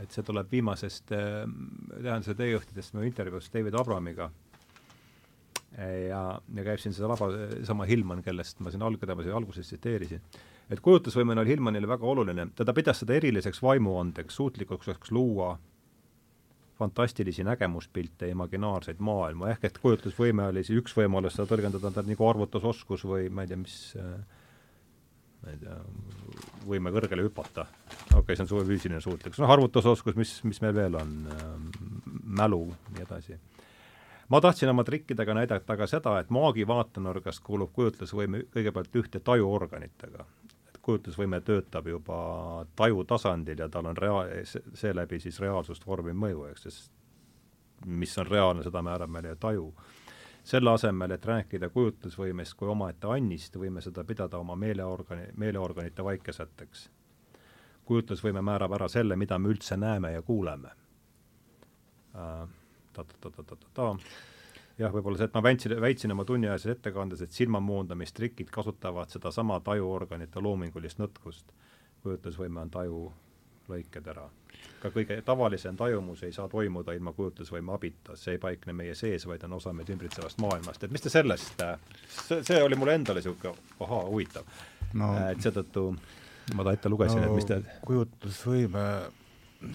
Et 0.04 0.12
see 0.12 0.26
tuleb 0.28 0.50
viimasest, 0.52 1.12
tean 1.12 2.26
seda 2.26 2.42
teejuhtidest 2.42 2.96
mu 2.96 3.06
intervjuust 3.08 3.54
David 3.54 3.78
Abramiga 3.80 4.30
ja, 5.78 6.24
ja 6.56 6.66
käib 6.66 6.82
siin 6.82 6.96
seda 6.96 7.10
laba, 7.12 7.30
sama 7.68 7.88
Hillman, 7.90 8.24
kellest 8.26 8.60
ma 8.64 8.74
siin 8.74 8.84
alg-, 8.86 9.00
keda 9.02 9.16
ma 9.16 9.26
siin 9.26 9.36
alguses 9.38 9.70
tsiteerisin. 9.70 10.24
Et 10.72 10.82
kujutlusvõime 10.82 11.36
oli 11.38 11.52
Hillmanile 11.54 11.90
väga 11.90 12.08
oluline, 12.10 12.48
teda 12.58 12.74
pidas 12.74 13.04
seda 13.04 13.16
eriliseks 13.20 13.62
vaimuandeks, 13.64 14.36
suutlikkuseks 14.40 15.12
luua 15.14 15.54
fantastilisi 16.76 17.46
nägemuspilte, 17.48 18.28
imaginaarseid 18.34 19.00
maailmu, 19.00 19.48
ehk 19.52 19.70
et 19.70 19.78
kujutlusvõime 19.80 20.50
oli 20.52 20.64
siis 20.66 20.82
üks 20.82 20.96
võimalus 20.98 21.38
seda 21.38 21.48
tõlgendada 21.52 21.92
ta 21.94 22.04
nagu 22.04 22.28
arvutusoskus 22.28 23.06
või 23.08 23.30
ma 23.32 23.46
ei 23.46 23.52
tea, 23.52 23.60
mis 23.62 23.78
ma 25.42 25.52
ei 25.54 25.60
tea, 25.62 25.76
võime 26.66 26.94
kõrgele 26.96 27.26
hüpata. 27.26 27.68
okei 28.12 28.20
okay,, 28.20 28.36
see 28.36 28.46
on 28.46 28.52
suur 28.54 28.66
füüsiline 28.68 29.02
suutlikkus, 29.04 29.42
noh 29.44 29.52
arvutusoskus, 29.56 30.16
mis, 30.20 30.38
mis 30.48 30.62
meil 30.64 30.76
veel 30.78 30.98
on, 31.02 31.20
mälu, 32.26 32.64
nii 32.96 33.06
edasi 33.06 33.40
ma 34.30 34.42
tahtsin 34.42 34.70
oma 34.70 34.84
trikkidega 34.84 35.34
näidata 35.34 35.78
ka 35.78 35.88
seda, 35.88 36.18
et 36.20 36.30
maagi 36.34 36.68
vaatenurgast 36.68 37.44
kuulub 37.46 37.74
kujutlusvõime 37.74 38.46
kõigepealt 38.54 39.00
ühte 39.02 39.20
tajuorganitega. 39.20 40.26
kujutlusvõime 40.86 41.40
töötab 41.42 41.88
juba 41.88 42.66
taju 42.76 43.04
tasandil 43.10 43.60
ja 43.60 43.70
tal 43.70 43.86
on 43.90 43.98
rea-, 43.98 44.44
seeläbi 44.74 45.20
siis 45.20 45.40
reaalsust 45.40 45.88
vormiv 45.88 46.14
mõju, 46.14 46.44
eks, 46.52 46.62
sest 46.62 46.92
mis 47.86 48.18
on 48.18 48.28
reaalne, 48.28 48.64
seda 48.64 48.82
määrab 48.82 49.10
meile 49.10 49.36
taju. 49.36 49.74
Selle 50.46 50.70
asemel, 50.72 51.16
et 51.16 51.26
rääkida 51.26 51.70
kujutlusvõimest 51.74 52.54
kui 52.58 52.70
omaette 52.70 53.10
annist, 53.10 53.58
võime 53.58 53.82
seda 53.82 54.04
pidada 54.06 54.38
oma 54.38 54.56
meeleorgani, 54.56 55.32
meeleorganite 55.42 56.04
vaikesätteks. 56.04 56.90
kujutlusvõime 57.86 58.42
määrab 58.42 58.74
ära 58.78 58.88
selle, 58.90 59.16
mida 59.16 59.40
me 59.40 59.50
üldse 59.50 59.78
näeme 59.78 60.12
ja 60.12 60.22
kuuleme 60.22 60.70
äh, 62.16 62.48
jah, 64.78 64.94
võib-olla 64.94 65.20
see, 65.20 65.30
et 65.30 65.36
ma 65.36 65.44
väitsin, 65.44 65.76
väitsin 65.82 66.12
oma 66.16 66.26
tunniajases 66.28 66.76
ettekandes, 66.76 67.22
et 67.22 67.36
silmamoondamistrikid 67.36 68.50
kasutavad 68.54 69.12
sedasama 69.14 69.60
tajuorganite 69.64 70.44
loomingulist 70.44 71.00
nõtkust. 71.00 71.54
kujutlusvõime 72.04 72.60
on 72.62 72.70
taju 72.70 73.00
lõiketera. 73.70 74.28
ka 74.82 74.90
kõige 74.94 75.18
tavalisem 75.26 75.78
tajumus 75.78 76.24
ei 76.24 76.34
saa 76.34 76.48
toimuda 76.50 76.94
ilma 76.94 77.14
kujutlusvõime 77.14 77.74
abita, 77.74 78.16
see 78.16 78.36
ei 78.36 78.42
paikne 78.42 78.74
meie 78.74 78.96
sees, 78.96 79.26
vaid 79.28 79.44
on 79.44 79.58
osa 79.58 79.74
meid 79.74 79.90
ümbritsevast 79.90 80.42
maailmast, 80.42 80.84
et 80.84 80.92
mis 80.92 81.02
te 81.02 81.10
sellest, 81.10 81.64
see, 82.08 82.44
see 82.44 82.62
oli 82.64 82.78
mulle 82.80 82.96
endale 83.00 83.22
niisugune 83.22 83.56
ahaa, 83.80 84.04
huvitav 84.10 84.46
no,. 84.94 85.12
et 85.32 85.42
seetõttu 85.42 85.90
ma 86.54 86.66
ta 86.66 86.76
ette 86.78 86.90
lugesin 86.90 87.22
no,, 87.22 87.32
et 87.32 87.40
mis 87.40 87.50
te 87.50 87.62
kujutlusvõime, 87.88 88.86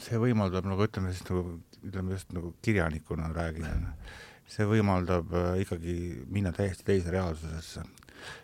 see 0.04 0.20
võimaldab 0.22 0.68
nagu 0.70 0.86
ütleme 0.86 1.14
siis 1.14 1.26
nagu 1.28 1.58
ütleme 1.80 2.16
just 2.16 2.32
nagu 2.36 2.52
kirjanikuna 2.62 3.30
räägin, 3.34 3.88
see 4.50 4.66
võimaldab 4.68 5.32
äh, 5.32 5.52
ikkagi 5.64 5.94
minna 6.32 6.52
täiesti 6.52 6.86
teise 6.86 7.12
reaalsusesse. 7.14 7.84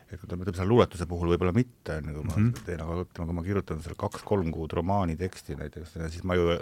Et 0.06 0.20
ütleme, 0.22 0.44
ütleme 0.44 0.56
selle 0.56 0.70
luuletuse 0.70 1.06
puhul 1.10 1.32
võib-olla 1.32 1.54
mitte, 1.56 1.96
on 1.98 2.10
ju, 2.10 2.14
kui 2.18 2.26
ma 2.26 2.34
mm 2.36 2.44
-hmm. 2.44 2.66
teen, 2.66 2.82
aga 2.84 3.00
ütleme, 3.02 3.26
kui 3.26 3.38
ma 3.38 3.46
kirjutan 3.46 3.82
selle 3.82 3.98
kaks-kolm 3.98 4.52
kuud 4.54 4.76
romaani 4.78 5.16
teksti 5.16 5.58
näiteks, 5.58 5.96
siis 6.14 6.22
ma 6.24 6.38
ju 6.38 6.58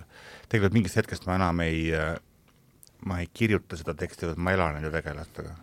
tegelikult 0.49 0.79
mingist 0.79 0.97
hetkest 0.97 1.27
ma 1.27 1.37
enam 1.37 1.61
ei, 1.61 1.93
ma 3.05 3.21
ei 3.21 3.29
kirjuta 3.33 3.77
seda 3.77 3.95
teksti, 3.95 4.33
vaid 4.33 4.41
ma 4.41 4.57
elan 4.57 4.75
nende 4.79 4.91
tegelastega. 4.91 5.57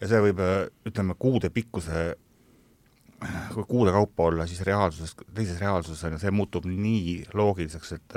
ja 0.00 0.08
see 0.10 0.20
võib, 0.20 0.42
ütleme, 0.90 1.14
kuude 1.18 1.50
pikkuse 1.50 2.16
kui 3.54 3.64
kuude 3.68 3.92
kaupa 3.92 4.28
olla, 4.28 4.46
siis 4.46 4.60
reaalsuses, 4.66 5.14
teises 5.34 5.60
reaalsuses 5.60 6.02
on 6.04 6.16
ju, 6.16 6.20
see 6.22 6.32
muutub 6.34 6.66
nii 6.68 7.14
loogiliseks, 7.36 7.92
et 7.96 8.16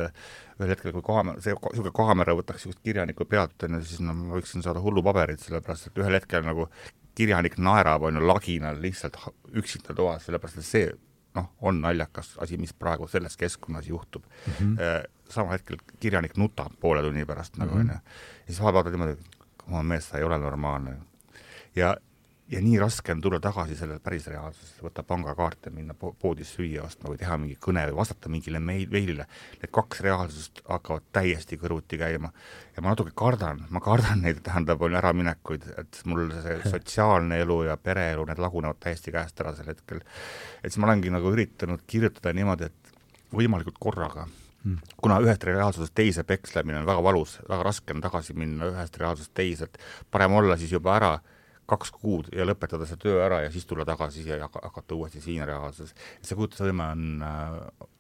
ühel 0.58 0.74
hetkel, 0.74 0.94
kui 0.96 1.06
kaamera, 1.06 1.42
see 1.44 1.56
niisugune 1.56 1.94
kaamera 1.96 2.36
võtaks 2.38 2.64
niisugust 2.64 2.82
kirjaniku 2.86 3.28
pealt, 3.30 3.56
on 3.68 3.78
ju, 3.78 3.84
siis 3.88 4.02
no 4.04 4.16
ma 4.18 4.38
võiksin 4.38 4.66
saada 4.66 4.82
hullupaberit, 4.84 5.44
sellepärast 5.44 5.90
et 5.90 6.02
ühel 6.02 6.18
hetkel 6.18 6.46
nagu 6.48 6.68
kirjanik 7.18 7.58
naerab, 7.58 8.04
on 8.08 8.20
ju, 8.20 8.24
laginal 8.28 8.78
lihtsalt 8.82 9.18
üksinda 9.58 9.96
toas, 9.98 10.26
sellepärast 10.28 10.62
et 10.62 10.68
see 10.68 10.88
noh, 11.38 11.50
on 11.62 11.82
naljakas 11.82 12.36
asi, 12.42 12.58
mis 12.62 12.74
praegu 12.74 13.08
selles 13.10 13.38
keskkonnas 13.38 13.88
juhtub 13.90 14.24
mm. 14.26 14.54
-hmm. 14.54 15.10
samal 15.30 15.52
hetkel 15.58 15.78
kirjanik 16.00 16.38
nutab 16.38 16.74
poole 16.80 17.02
tunni 17.02 17.26
pärast 17.26 17.58
nagu, 17.58 17.72
Mhm. 17.76 17.80
on 17.80 17.88
ju, 17.88 17.94
ja 18.48 18.54
siis 18.54 18.62
vaatad 18.62 18.92
niimoodi, 18.94 19.18
come 19.64 19.78
on 19.78 19.86
mees, 19.86 20.10
sa 20.10 20.18
ei 20.18 20.24
ole 20.24 20.38
normaalne. 20.38 20.98
ja 21.76 21.96
ja 22.52 22.62
nii 22.64 22.80
raske 22.80 23.12
on 23.12 23.22
tulla 23.22 23.40
tagasi 23.44 23.76
selle 23.76 23.98
päris 24.04 24.28
reaalsusesse, 24.32 24.80
võtta 24.84 25.04
pangakaarte, 25.04 25.72
minna 25.74 25.94
po 25.98 26.14
poodis 26.20 26.54
süüa 26.56 26.86
ostma 26.86 27.12
või 27.12 27.20
teha 27.20 27.36
mingi 27.42 27.58
kõne 27.64 27.84
või 27.90 27.98
vastata 28.00 28.32
mingile 28.32 28.62
meil-, 28.64 28.88
meilile. 28.92 29.28
Need 29.62 29.74
kaks 29.76 30.02
reaalsust 30.06 30.64
hakkavad 30.70 31.10
täiesti 31.16 31.60
kõrvuti 31.60 32.00
käima. 32.00 32.32
ja 32.76 32.82
ma 32.82 32.94
natuke 32.94 33.12
kardan, 33.16 33.66
ma 33.70 33.82
kardan 33.84 34.22
neid, 34.24 34.42
tähendab, 34.46 34.82
on 34.82 34.96
äraminekuid, 34.96 35.68
et 35.78 36.02
mul 36.06 36.32
see 36.42 36.58
sotsiaalne 36.74 37.42
elu 37.44 37.62
ja 37.68 37.78
pereelu, 37.78 38.26
need 38.26 38.40
lagunevad 38.40 38.80
täiesti 38.80 39.12
käest 39.12 39.40
ära 39.44 39.56
sel 39.56 39.74
hetkel. 39.74 40.04
et 40.64 40.72
siis 40.72 40.80
ma 40.80 40.88
olengi 40.92 41.12
nagu 41.12 41.32
üritanud 41.36 41.84
kirjutada 41.88 42.34
niimoodi, 42.34 42.72
et 42.72 43.34
võimalikult 43.34 43.80
korraga 43.80 44.28
Mm. 44.68 44.80
kuna 44.98 45.20
ühest 45.22 45.44
reaalsusest 45.46 45.94
teise 45.96 46.24
pekslemine 46.28 46.80
on 46.80 46.88
väga 46.88 47.04
valus, 47.04 47.38
väga 47.48 47.64
raske 47.64 47.94
on 47.94 48.02
tagasi 48.02 48.34
minna 48.34 48.66
ühest 48.72 48.98
reaalsusest 49.00 49.32
teise, 49.38 49.68
et 49.70 49.78
parem 50.12 50.34
olla 50.34 50.58
siis 50.58 50.74
juba 50.74 50.96
ära 50.98 51.12
kaks 51.68 51.92
kuud 51.92 52.30
ja 52.36 52.46
lõpetada 52.48 52.88
see 52.88 53.00
töö 53.02 53.20
ära 53.26 53.42
ja 53.44 53.52
siis 53.52 53.66
tulla 53.68 53.86
tagasi 53.88 54.24
ja 54.28 54.40
haka- 54.46 54.64
hakata 54.70 54.96
uuesti 54.96 55.22
siin 55.22 55.44
reaalsuses. 55.48 55.96
see 56.22 56.38
kujutlusvõime 56.40 56.92
on 56.94 57.26
äh, 57.28 57.58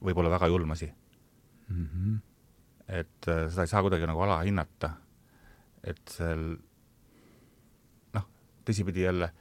võib-olla 0.09 0.31
väga 0.31 0.47
julm 0.47 0.71
asi. 0.71 0.91
mm 1.69 1.87
-hmm. 1.87 2.19
et 2.87 3.27
äh, 3.27 3.49
seda 3.49 3.61
ei 3.61 3.67
saa 3.67 3.81
kuidagi 3.81 4.07
nagu 4.07 4.21
alahinnata, 4.21 4.93
et 5.83 6.01
seal 6.07 6.57
noh, 8.13 8.25
teisipidi 8.65 9.03
jälle 9.03 9.31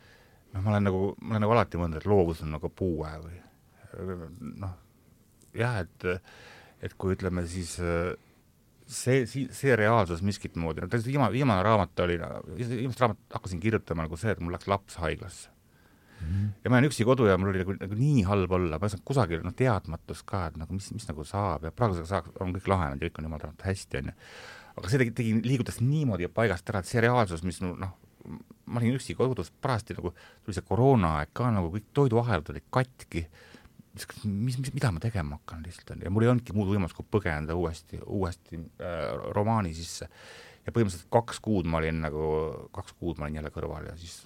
noh, 0.53 0.63
ma 0.63 0.71
olen 0.71 0.85
nagu, 0.85 1.15
ma 1.21 1.35
olen 1.35 1.41
nagu 1.47 1.53
alati 1.53 1.79
mõelnud, 1.79 1.97
et 1.97 2.07
loovus 2.07 2.43
on 2.43 2.51
nagu 2.51 2.69
puue 2.69 3.11
või 3.23 3.41
noh, 4.59 4.77
jah, 5.55 5.81
et 5.81 6.05
et 6.83 6.95
kui 6.99 7.15
ütleme 7.15 7.47
siis 7.47 7.79
äh, 7.81 8.13
see, 8.87 9.27
see 9.27 9.77
reaalsus 9.79 10.23
miskit 10.27 10.57
moodi, 10.61 10.83
no 10.83 10.91
tõesti 10.91 11.13
viimane, 11.13 11.33
viimane 11.35 11.63
raamat 11.67 12.05
oli, 12.05 12.19
viimast 12.57 13.03
raamatut 13.03 13.37
hakkasin 13.39 13.61
kirjutama 13.63 14.07
nagu 14.07 14.19
see, 14.21 14.35
et 14.35 14.43
mul 14.43 14.55
läks 14.55 14.69
laps 14.71 14.99
haiglasse 15.03 15.51
mm. 15.51 16.27
-hmm. 16.27 16.49
ja 16.65 16.71
ma 16.71 16.79
olen 16.79 16.89
üksi 16.91 17.05
kodu 17.05 17.27
ja 17.27 17.39
mul 17.39 17.51
oli 17.51 17.65
nagu, 17.65 17.77
nagu 17.81 17.99
nii 17.99 18.23
halb 18.29 18.53
olla, 18.59 18.79
ma 18.79 18.87
ei 18.87 18.95
saanud 18.95 19.07
kusagil 19.11 19.43
noh, 19.45 19.55
teadmatus 19.57 20.23
ka, 20.23 20.47
et 20.47 20.61
nagu 20.63 20.75
mis, 20.75 20.91
mis 20.95 21.09
nagu 21.09 21.25
saab 21.25 21.67
ja 21.67 21.73
praeguseks 21.75 22.09
saaks, 22.15 22.35
on 22.41 22.55
kõik 22.55 22.71
lahenenud 22.71 23.03
ja 23.03 23.11
kõik 23.11 23.21
on 23.21 23.31
jumal 23.31 23.43
tänatud 23.43 23.67
hästi, 23.67 24.03
onju. 24.03 24.17
aga 24.77 24.93
see 24.93 25.03
tegi, 25.03 25.17
tegi, 25.21 25.37
liigutas 25.43 25.81
niimoodi 25.81 26.29
paigast 26.29 26.71
ära, 26.71 26.85
et 26.85 26.91
see 26.91 27.03
reaalsus, 27.03 27.43
mis 27.43 27.61
no 27.65 27.75
noh, 27.81 27.97
ma 28.67 28.81
olin 28.81 28.99
üksi 28.99 29.15
kodus, 29.19 29.53
parajasti 29.63 29.99
nagu 29.99 30.13
tuli 30.45 30.55
see 30.55 30.67
koroonaaeg 30.67 31.35
ka 31.37 31.51
nagu 31.55 31.71
kõik 31.75 31.91
toiduahelad 31.95 32.55
olid 32.55 32.67
katki 32.75 33.27
mis, 33.97 34.59
mis, 34.61 34.73
mida 34.75 34.91
ma 34.95 35.03
tegema 35.03 35.39
hakkan 35.39 35.63
lihtsalt 35.67 36.03
ja 36.05 36.13
mul 36.13 36.27
ei 36.27 36.33
olnudki 36.33 36.57
muud 36.57 36.71
võimalust, 36.73 36.97
kui 36.99 37.07
põgeneda 37.17 37.57
uuesti, 37.59 38.01
uuesti 38.03 38.61
äh, 38.61 39.07
romaani 39.37 39.73
sisse. 39.77 40.09
ja 40.67 40.75
põhimõtteliselt 40.75 41.11
kaks 41.13 41.41
kuud 41.45 41.69
ma 41.71 41.81
olin 41.81 42.03
nagu, 42.05 42.27
kaks 42.77 42.97
kuud 43.01 43.21
ma 43.21 43.29
olin 43.29 43.41
jälle 43.41 43.53
kõrval 43.55 43.89
ja 43.91 43.97
siis 44.01 44.19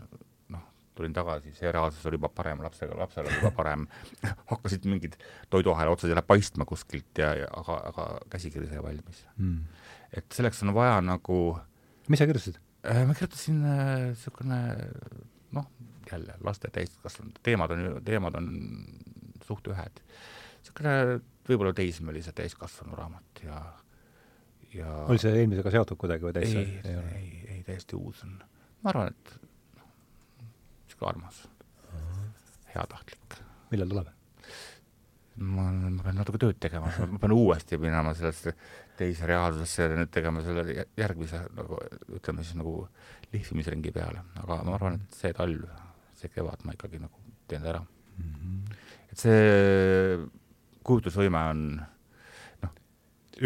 noh, 0.52 0.64
tulin 0.98 1.14
tagasi, 1.16 1.55
see 1.56 1.72
reaalsus 1.72 2.06
oli 2.09 2.18
juba 2.20 2.32
parem, 2.34 2.62
lapsega, 2.64 2.97
lapsel 2.98 3.28
oli 3.28 3.36
juba 3.38 3.52
parem. 3.56 3.86
Hakkasid 4.52 4.88
mingid 4.90 5.18
toiduahela 5.52 5.92
otsad 5.94 6.12
jälle 6.12 6.24
paistma 6.26 6.66
kuskilt 6.68 7.22
ja, 7.22 7.34
ja 7.44 7.51
aga, 7.62 7.80
aga 7.92 8.09
käsikiri 8.32 8.70
sai 8.70 8.82
valmis. 8.84 9.24
Mm.. 9.38 9.86
et 10.16 10.32
selleks 10.34 10.64
on 10.66 10.74
vaja 10.74 10.98
nagu 11.05 11.40
mis 12.10 12.18
sa 12.18 12.26
kirjutasid? 12.26 12.59
ma 13.06 13.14
kirjutasin 13.14 13.60
niisugune 13.62 14.60
äh, 14.72 15.22
noh, 15.52 15.66
jälle 16.12 16.34
laste 16.44 16.70
täiskasvanute 16.72 17.40
teemad 17.42 17.70
on 17.70 18.02
teemad 18.05 18.34
on 18.34 18.48
suht 19.51 19.70
ühed. 19.72 20.02
niisugune 20.60 20.94
võib-olla 21.51 21.74
teismelise 21.77 22.35
täiskasvanu 22.36 22.98
raamat 22.98 23.44
ja, 23.47 23.60
ja 24.74 24.93
oli 25.09 25.22
see 25.22 25.35
eelmisega 25.43 25.72
seotud 25.74 26.01
kuidagi 26.01 26.28
või 26.28 26.36
täitsa? 26.36 26.62
ei, 26.62 26.81
ei, 26.85 27.01
ei, 27.18 27.31
ei, 27.56 27.62
täiesti 27.66 27.98
uus 27.98 28.22
on. 28.27 28.39
ma 28.85 28.94
arvan, 28.94 29.12
et 29.14 29.35
niisugune 30.86 31.12
armas, 31.14 31.43
heatahtlik. 32.74 33.40
millal 33.72 33.93
tuleb? 33.94 34.16
ma, 35.40 35.66
ma 35.70 36.05
pean 36.05 36.18
natuke 36.20 36.40
tööd 36.43 36.59
tegema, 36.62 36.93
ma 37.10 37.20
pean 37.22 37.35
uuesti 37.35 37.78
minema 37.81 38.12
sellesse 38.16 38.55
teise 39.01 39.28
reaalsusesse 39.28 39.86
ja 39.89 39.97
nüüd 39.97 40.12
tegema 40.12 40.43
selle 40.44 40.85
järgmise 40.98 41.43
nagu 41.56 41.78
ütleme 42.18 42.44
siis 42.44 42.59
nagu 42.60 42.74
lihvimisringi 43.32 43.93
peale, 43.94 44.24
aga 44.43 44.60
ma 44.66 44.77
arvan, 44.77 45.01
et 45.01 45.16
see 45.22 45.32
talv, 45.36 45.64
see 46.18 46.32
kevad 46.35 46.66
ma 46.66 46.77
ikkagi 46.77 47.01
nagu 47.01 47.24
teen 47.48 47.64
ära 47.66 47.81
mm. 47.81 48.35
-hmm. 48.35 48.80
Et 49.12 49.22
see 49.22 50.18
kujutlusvõime 50.86 51.40
on 51.52 51.64
noh, 52.62 52.76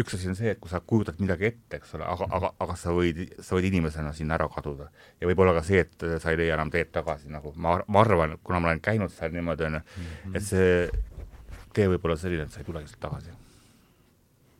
üks 0.01 0.17
asi 0.17 0.29
on 0.31 0.37
see, 0.37 0.53
et 0.55 0.61
kui 0.61 0.71
sa 0.71 0.81
kujutad 0.81 1.19
midagi 1.23 1.49
ette, 1.51 1.79
eks 1.79 1.95
ole, 1.97 2.05
aga, 2.09 2.29
aga, 2.37 2.51
aga 2.65 2.77
sa 2.79 2.93
võid, 2.95 3.23
sa 3.45 3.57
võid 3.57 3.69
inimesena 3.71 4.13
sinna 4.17 4.37
ära 4.37 4.47
kaduda. 4.51 4.91
ja 5.21 5.29
võib-olla 5.29 5.55
ka 5.57 5.65
see, 5.67 5.85
et 5.85 6.07
sa 6.21 6.33
ei 6.33 6.39
leia 6.41 6.57
enam 6.59 6.71
teed 6.73 6.93
tagasi, 6.95 7.31
nagu 7.33 7.53
ma, 7.55 7.79
ma 7.87 8.05
arvan, 8.05 8.37
kuna 8.43 8.61
ma 8.61 8.71
olen 8.71 8.83
käinud 8.83 9.13
seal 9.13 9.33
niimoodi, 9.35 9.69
on 9.69 9.79
ju, 9.79 9.83
mhm. 9.97 10.37
et 10.37 10.47
see 10.51 10.71
tee 11.75 11.89
võib 11.91 12.07
olla 12.07 12.17
selline, 12.19 12.47
et 12.47 12.53
sa 12.53 12.61
ei 12.61 12.67
tulegi 12.67 12.91
sealt 12.91 13.01
tagasi 13.03 13.33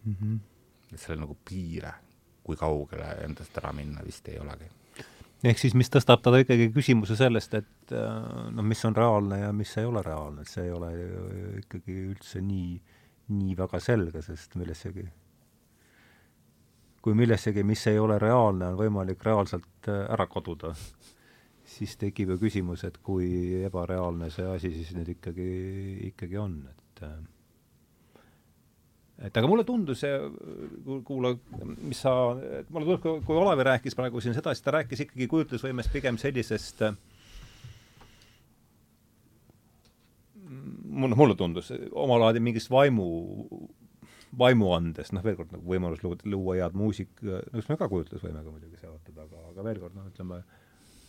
mm. 0.05 0.15
-hmm. 0.21 0.39
et 0.93 0.99
sellel 0.99 1.21
nagu 1.23 1.37
piire, 1.49 1.93
kui 2.43 2.57
kaugele 2.59 3.07
endast 3.25 3.57
ära 3.57 3.71
minna, 3.73 4.03
vist 4.05 4.27
ei 4.29 4.39
olegi. 4.39 4.67
Ehk 5.45 5.61
siis, 5.61 5.75
mis 5.77 5.91
tõstab 5.93 6.23
ta 6.25 6.33
ikkagi 6.41 6.71
küsimuse 6.73 7.17
sellest, 7.19 7.53
et 7.59 7.93
äh, 7.93 8.29
noh, 8.55 8.65
mis 8.65 8.81
on 8.87 8.95
reaalne 8.97 9.43
ja 9.43 9.51
mis 9.53 9.75
ei 9.81 9.85
ole 9.85 10.01
reaalne, 10.05 10.45
et 10.45 10.51
see 10.51 10.65
ei 10.67 10.73
ole 10.73 10.93
ikkagi 11.61 11.99
üldse 12.13 12.41
nii, 12.45 12.79
nii 13.35 13.59
väga 13.59 13.81
selge, 13.83 14.23
sest 14.25 14.57
millessegi 14.59 15.05
kui 17.05 17.13
millessegi, 17.13 17.61
mis 17.61 17.83
ei 17.91 17.99
ole 18.01 18.17
reaalne, 18.17 18.71
on 18.71 18.79
võimalik 18.79 19.21
reaalselt 19.27 19.89
äh, 19.91 20.07
ära 20.09 20.25
kaduda, 20.25 20.71
siis 21.75 21.93
tekib 22.01 22.31
ju 22.33 22.39
küsimus, 22.41 22.81
et 22.87 22.97
kui 23.05 23.27
ebareaalne 23.67 24.31
see 24.33 24.47
asi 24.49 24.71
siis 24.73 24.89
nüüd 24.97 25.11
ikkagi, 25.13 25.49
ikkagi 26.09 26.39
on, 26.41 26.57
et 26.71 27.03
äh, 27.05 27.19
et 29.23 29.37
aga 29.37 29.47
mulle 29.47 29.63
tundus 29.63 30.03
kuula, 31.07 31.35
mis 31.79 32.01
sa, 32.03 32.13
mulle 32.35 32.85
tundus, 32.85 33.01
kui, 33.03 33.21
kui 33.27 33.39
Olavi 33.39 33.67
rääkis 33.69 33.95
praegu 33.95 34.23
siin 34.23 34.35
seda, 34.35 34.53
siis 34.53 34.65
ta 34.65 34.75
rääkis 34.75 35.05
ikkagi 35.05 35.29
kujutlusvõimest 35.31 35.93
pigem 35.93 36.19
sellisest 36.21 36.83
mulle, 40.95 41.15
mulle 41.15 41.35
tundus 41.35 41.71
omalaadi 41.91 42.41
mingist 42.43 42.69
vaimu, 42.71 43.07
vaimuandest, 44.39 45.15
noh 45.15 45.23
veel 45.25 45.37
kord 45.39 45.55
nagu 45.55 45.65
võimalus 45.69 46.03
luua, 46.03 46.19
luua 46.35 46.59
head 46.59 46.77
muusika, 46.77 47.23
no 47.23 47.61
eks 47.61 47.71
me 47.71 47.79
ka 47.79 47.89
kujutlusvõimega 47.91 48.51
muidugi 48.51 48.79
seotud, 48.81 49.17
aga, 49.25 49.47
aga 49.53 49.67
veel 49.69 49.81
kord 49.83 49.97
noh, 49.97 50.11
ütleme 50.11 50.43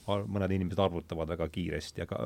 mõned 0.06 0.52
inimesed 0.54 0.78
arvutavad 0.78 1.32
väga 1.34 1.48
kiiresti, 1.50 2.04
aga 2.04 2.20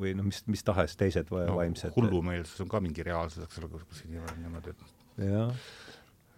või 0.00 0.16
noh, 0.18 0.26
mis, 0.26 0.42
mis 0.50 0.66
tahes 0.66 0.96
teised 0.98 1.30
no, 1.30 1.44
vaimsed 1.60 1.94
hullumeelsus 1.94 2.64
on 2.64 2.70
ka 2.72 2.82
mingi 2.82 3.06
reaalsus, 3.06 3.46
eks 3.46 3.62
ole, 3.62 3.70
kus 3.86 4.02
inimene 4.08 4.32
on 4.32 4.40
niimoodi, 4.42 4.74
et 4.74 4.95
jah. 5.18 5.54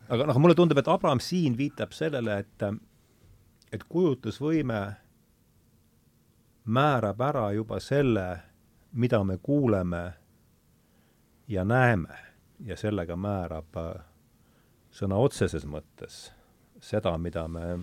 aga 0.09 0.29
noh, 0.31 0.39
mulle 0.39 0.57
tundub, 0.59 0.79
et 0.79 0.89
Abram 0.89 1.21
siin 1.21 1.57
viitab 1.59 1.93
sellele, 1.97 2.39
et 2.45 2.69
et 3.73 3.85
kujutlusvõime 3.85 4.81
määrab 6.69 7.21
ära 7.21 7.51
juba 7.53 7.81
selle, 7.81 8.29
mida 8.93 9.21
me 9.25 9.39
kuuleme 9.43 10.03
ja 11.49 11.65
näeme 11.65 12.19
ja 12.65 12.77
sellega 12.77 13.17
määrab 13.17 13.77
sõna 14.91 15.21
otseses 15.21 15.67
mõttes 15.69 16.29
seda, 16.81 17.19
mida 17.19 17.45
me 17.49 17.79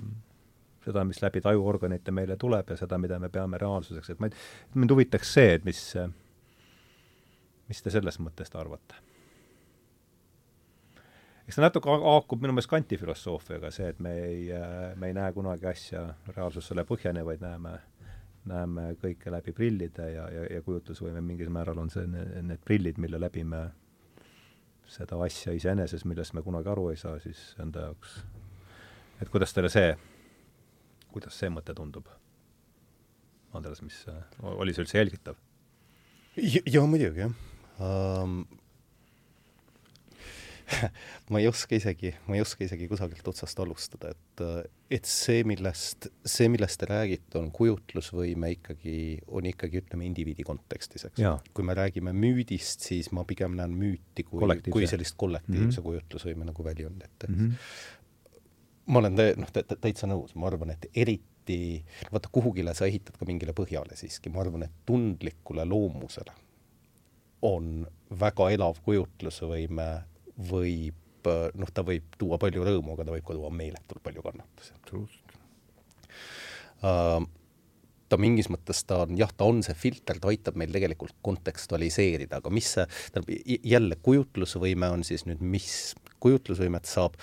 seda, 0.86 1.04
mis 1.04 1.22
läbi 1.22 1.42
tajuorganite 1.42 2.14
meile 2.14 2.38
tuleb 2.38 2.70
ja 2.70 2.78
seda, 2.78 2.98
mida 3.02 3.20
me 3.20 3.30
peame 3.30 3.58
reaalsuseks, 3.62 4.14
et 4.14 4.22
ma, 4.22 4.30
mind 4.76 4.94
huvitaks 4.94 5.34
see, 5.38 5.56
et 5.58 5.66
mis, 5.66 5.82
mis 7.70 7.82
te 7.82 7.94
sellest 7.94 8.22
mõttest 8.22 8.58
arvate? 8.60 9.02
Eks 11.46 11.58
ta 11.58 11.66
natuke 11.66 11.98
haakub 12.04 12.42
minu 12.42 12.56
meelest 12.56 12.72
Kanti 12.72 12.98
filosoofiaga, 12.98 13.72
see, 13.74 13.90
et 13.94 14.00
me 14.02 14.14
ei, 14.26 14.48
me 14.96 15.12
ei 15.12 15.18
näe 15.18 15.34
kunagi 15.36 15.70
asja 15.70 16.06
reaalsusele 16.32 16.86
põhjani, 16.90 17.26
vaid 17.26 17.44
näeme, 17.46 17.76
näeme 18.50 18.88
kõike 19.02 19.34
läbi 19.34 19.54
prillide 19.56 20.10
ja, 20.14 20.26
ja, 20.34 20.48
ja 20.58 20.64
kujutlusvõime 20.66 21.22
mingil 21.26 21.54
määral 21.54 21.84
on 21.84 21.94
see, 21.94 22.08
need 22.10 22.64
prillid, 22.66 23.02
mille 23.02 23.22
läbi 23.22 23.46
me 23.46 23.68
seda 24.90 25.18
asja 25.26 25.54
iseeneses, 25.56 26.06
millest 26.06 26.36
me 26.38 26.44
kunagi 26.46 26.70
aru 26.70 26.92
ei 26.92 27.00
saa, 27.02 27.18
siis 27.22 27.48
enda 27.62 27.88
jaoks, 27.88 28.20
et 29.22 29.32
kuidas 29.34 29.54
teile 29.54 29.72
see 29.74 29.96
kuidas 31.16 31.38
see 31.40 31.52
mõte 31.54 31.76
tundub? 31.78 32.10
Andres, 33.56 33.80
mis, 33.86 34.02
oli 34.44 34.74
see 34.76 34.84
üldse 34.84 35.00
jälgitav? 35.00 35.40
jaa, 36.36 36.84
muidugi, 36.92 37.24
jah 37.24 37.32
um, 37.80 38.42
ma 41.32 41.42
ei 41.42 41.48
oska 41.50 41.78
isegi, 41.78 42.12
ma 42.28 42.38
ei 42.38 42.44
oska 42.44 42.66
isegi 42.66 42.88
kusagilt 42.90 43.28
otsast 43.28 43.60
alustada, 43.64 44.12
et, 44.16 44.44
et 44.98 45.10
see, 45.10 45.44
millest, 45.48 46.10
see, 46.26 46.50
millest 46.52 46.80
te 46.82 46.90
räägite, 46.90 47.38
on 47.40 47.52
kujutlusvõime 47.56 48.52
ikkagi, 48.56 48.98
on 49.28 49.50
ikkagi, 49.50 49.84
ütleme, 49.84 50.08
indiviidi 50.10 50.46
kontekstis, 50.48 51.08
eks. 51.10 51.26
kui 51.56 51.68
me 51.68 51.78
räägime 51.78 52.16
müüdist, 52.16 52.86
siis 52.88 53.12
ma 53.16 53.26
pigem 53.28 53.58
näen 53.60 53.76
müüti 53.78 54.26
kui, 54.28 54.42
kui 54.70 54.90
sellist 54.90 55.18
kollektiivse 55.18 55.66
mm 55.66 55.76
-hmm. 55.78 55.86
kujutlusvõime 55.90 56.50
nagu 56.52 56.66
väljund, 56.66 57.04
et, 57.04 57.30
mm 57.30 57.36
-hmm 57.36 57.94
ma 58.86 59.00
olen 59.00 59.16
noh, 59.16 59.52
täitsa 59.82 60.08
nõus, 60.10 60.36
ma 60.36 60.48
arvan, 60.48 60.70
et 60.76 60.86
eriti, 60.94 61.84
vaata 62.12 62.30
kuhugile 62.32 62.74
sa 62.78 62.86
ehitad 62.86 63.18
ka 63.18 63.26
mingile 63.26 63.54
põhjale 63.58 63.98
siiski, 63.98 64.30
ma 64.30 64.44
arvan, 64.44 64.64
et 64.68 64.76
tundlikule 64.86 65.66
loomusele 65.66 66.34
on 67.46 67.86
väga 68.20 68.50
elav 68.56 68.80
kujutlusvõime, 68.86 69.88
võib, 70.38 71.30
noh, 71.56 71.72
ta 71.74 71.86
võib 71.88 72.18
tuua 72.20 72.40
palju 72.41 72.66
rõõmu, 72.68 72.94
aga 72.94 73.07
ta 73.07 73.16
võib 73.16 73.26
ka 73.26 73.38
tuua 73.38 73.53
meeletult 73.53 74.03
palju 74.03 74.26
kannatusi. 74.26 74.74
just 74.91 75.36
uh, 76.84 77.24
ta 78.10 78.20
mingis 78.22 78.49
mõttes, 78.53 78.84
ta 78.88 79.02
on 79.06 79.18
jah, 79.20 79.32
ta 79.34 79.48
on 79.49 79.62
see 79.66 79.76
filter, 79.78 80.20
ta 80.22 80.30
aitab 80.32 80.57
meil 80.60 80.74
tegelikult 80.74 81.16
kontekstualiseerida, 81.26 82.41
aga 82.41 82.53
mis 82.53 82.70
see, 82.78 82.86
tähendab 83.14 83.66
jälle 83.74 83.98
kujutlusvõime 84.06 84.91
on 84.94 85.06
siis 85.07 85.26
nüüd 85.30 85.41
mis, 85.41 85.95
kujutlusvõimet 86.24 86.90
saab, 86.90 87.18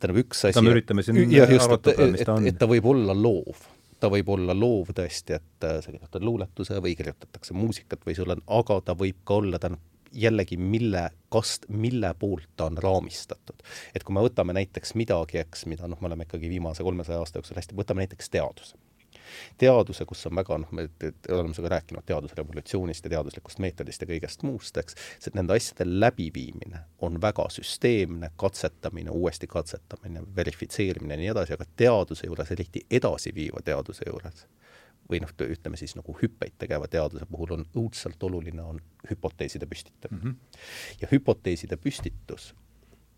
tähendab 0.00 0.22
üks 0.24 0.46
asi 0.48 0.64
me 0.64 0.74
üritame 0.74 1.04
siin 1.04 1.20
just, 1.20 1.76
et, 1.76 1.92
et, 1.92 2.24
et, 2.24 2.34
et 2.52 2.58
ta 2.60 2.68
võib 2.70 2.88
olla 2.94 3.16
loov. 3.16 3.68
Ta 4.02 4.08
võib 4.10 4.32
olla 4.34 4.50
loov 4.56 4.88
tõesti, 4.98 5.36
et 5.36 5.66
äh, 5.68 5.76
sa 5.78 5.92
kirjutad 5.92 6.24
luuletuse 6.26 6.80
või 6.82 6.96
kirjutatakse 6.98 7.54
muusikat 7.54 8.00
või 8.02 8.16
sul 8.18 8.32
on, 8.34 8.40
aga 8.50 8.80
ta 8.88 8.96
võib 8.98 9.20
ka 9.28 9.36
olla, 9.38 9.60
tähendab, 9.62 9.84
jällegi, 10.12 10.56
mille, 10.56 11.10
kast, 11.32 11.66
mille 11.68 12.14
poolt 12.18 12.48
ta 12.56 12.68
on 12.70 12.78
raamistatud. 12.78 13.62
et 13.94 14.04
kui 14.04 14.14
me 14.14 14.24
võtame 14.24 14.56
näiteks 14.56 14.94
midagi, 14.94 15.38
eks, 15.42 15.66
mida 15.66 15.88
noh, 15.88 16.00
me 16.00 16.10
oleme 16.10 16.28
ikkagi 16.28 16.50
viimase 16.52 16.82
kolmesaja 16.82 17.22
aasta 17.22 17.40
jooksul 17.40 17.60
hästi, 17.60 17.76
võtame 17.78 18.06
näiteks 18.06 18.30
teaduse 18.30 18.80
teaduse, 19.58 20.04
kus 20.04 20.26
on 20.26 20.36
väga 20.36 20.58
noh, 20.62 20.72
me 20.76 20.86
oleme 21.32 21.54
sinuga 21.54 21.74
rääkinud 21.76 22.04
teadusrevolutsioonist 22.06 23.06
ja 23.06 23.14
teaduslikust 23.14 23.62
meetodist 23.64 24.02
ja 24.02 24.08
kõigest 24.10 24.44
muust, 24.46 24.76
eks, 24.76 24.96
see 25.22 25.34
nende 25.36 25.56
asjade 25.56 25.86
läbiviimine 25.88 26.82
on 27.06 27.20
väga 27.22 27.46
süsteemne, 27.52 28.32
katsetamine, 28.36 29.10
uuesti 29.10 29.48
katsetamine, 29.50 30.24
verifitseerimine 30.36 31.16
ja 31.16 31.22
nii 31.22 31.32
edasi, 31.34 31.56
aga 31.56 31.68
teaduse 31.76 32.28
juures, 32.28 32.52
eriti 32.54 32.84
edasiviiva 32.90 33.62
teaduse 33.64 34.08
juures, 34.08 34.46
või 35.10 35.20
noh, 35.22 35.32
ütleme 35.44 35.76
siis 35.76 35.96
nagu 35.98 36.14
hüppeid 36.22 36.56
tegeva 36.58 36.88
teaduse 36.88 37.26
puhul 37.30 37.56
on 37.58 37.66
õudselt 37.76 38.22
oluline, 38.22 38.62
on 38.62 38.80
hüpoteeside 39.10 39.66
püstitamine 39.66 40.22
mm. 40.22 40.28
-hmm. 40.30 40.58
ja 41.02 41.08
hüpoteeside 41.12 41.76
püstitus 41.76 42.52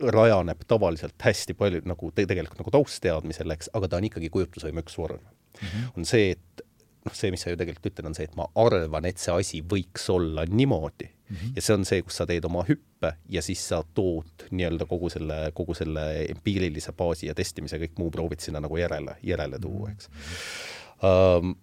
rajaneb 0.01 0.65
tavaliselt 0.69 1.23
hästi 1.23 1.55
palju 1.55 1.83
nagu 1.87 2.11
te 2.15 2.27
tegelikult 2.27 2.59
nagu 2.59 2.73
taustteadmisel, 2.75 3.51
eks, 3.55 3.71
aga 3.73 3.89
ta 3.89 4.01
on 4.01 4.09
ikkagi 4.11 4.31
kujutlusvõime 4.35 4.83
üks 4.83 4.99
vorm 4.99 5.21
mm. 5.21 5.67
-hmm. 5.67 5.91
on 5.97 6.09
see, 6.09 6.31
et 6.35 6.65
noh, 7.05 7.15
see, 7.15 7.31
mis 7.31 7.45
sa 7.45 7.53
ju 7.53 7.59
tegelikult 7.61 7.93
ütled, 7.93 8.09
on 8.11 8.17
see, 8.17 8.27
et 8.29 8.37
ma 8.39 8.47
arvan, 8.61 9.07
et 9.09 9.21
see 9.23 9.35
asi 9.35 9.61
võiks 9.63 10.09
olla 10.13 10.47
niimoodi 10.49 11.09
mm. 11.09 11.37
-hmm. 11.37 11.53
ja 11.57 11.63
see 11.63 11.77
on 11.77 11.85
see, 11.89 12.03
kus 12.03 12.17
sa 12.21 12.27
teed 12.27 12.45
oma 12.49 12.65
hüppe 12.69 13.13
ja 13.29 13.43
siis 13.43 13.69
sa 13.69 13.83
tood 13.95 14.49
nii-öelda 14.51 14.87
kogu 14.91 15.11
selle, 15.13 15.51
kogu 15.55 15.75
selle 15.75 16.07
empiirilise 16.29 16.93
baasi 16.93 17.31
ja 17.31 17.35
testimise, 17.35 17.79
kõik 17.79 17.99
muu 17.99 18.11
proovid 18.11 18.41
sinna 18.41 18.61
nagu 18.65 18.77
järele, 18.77 19.17
järele 19.23 19.59
tuua, 19.59 19.91
eks 19.91 20.11
um, 21.03 21.55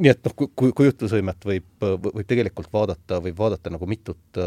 nii 0.00 0.10
et 0.12 0.24
noh, 0.24 0.34
kui 0.36 0.72
kujutlusvõimet 0.76 1.44
võib, 1.46 1.66
võib 1.82 2.24
tegelikult 2.28 2.70
vaadata, 2.72 3.20
võib 3.24 3.36
vaadata 3.38 3.72
nagu 3.72 3.88
mitut, 3.90 4.40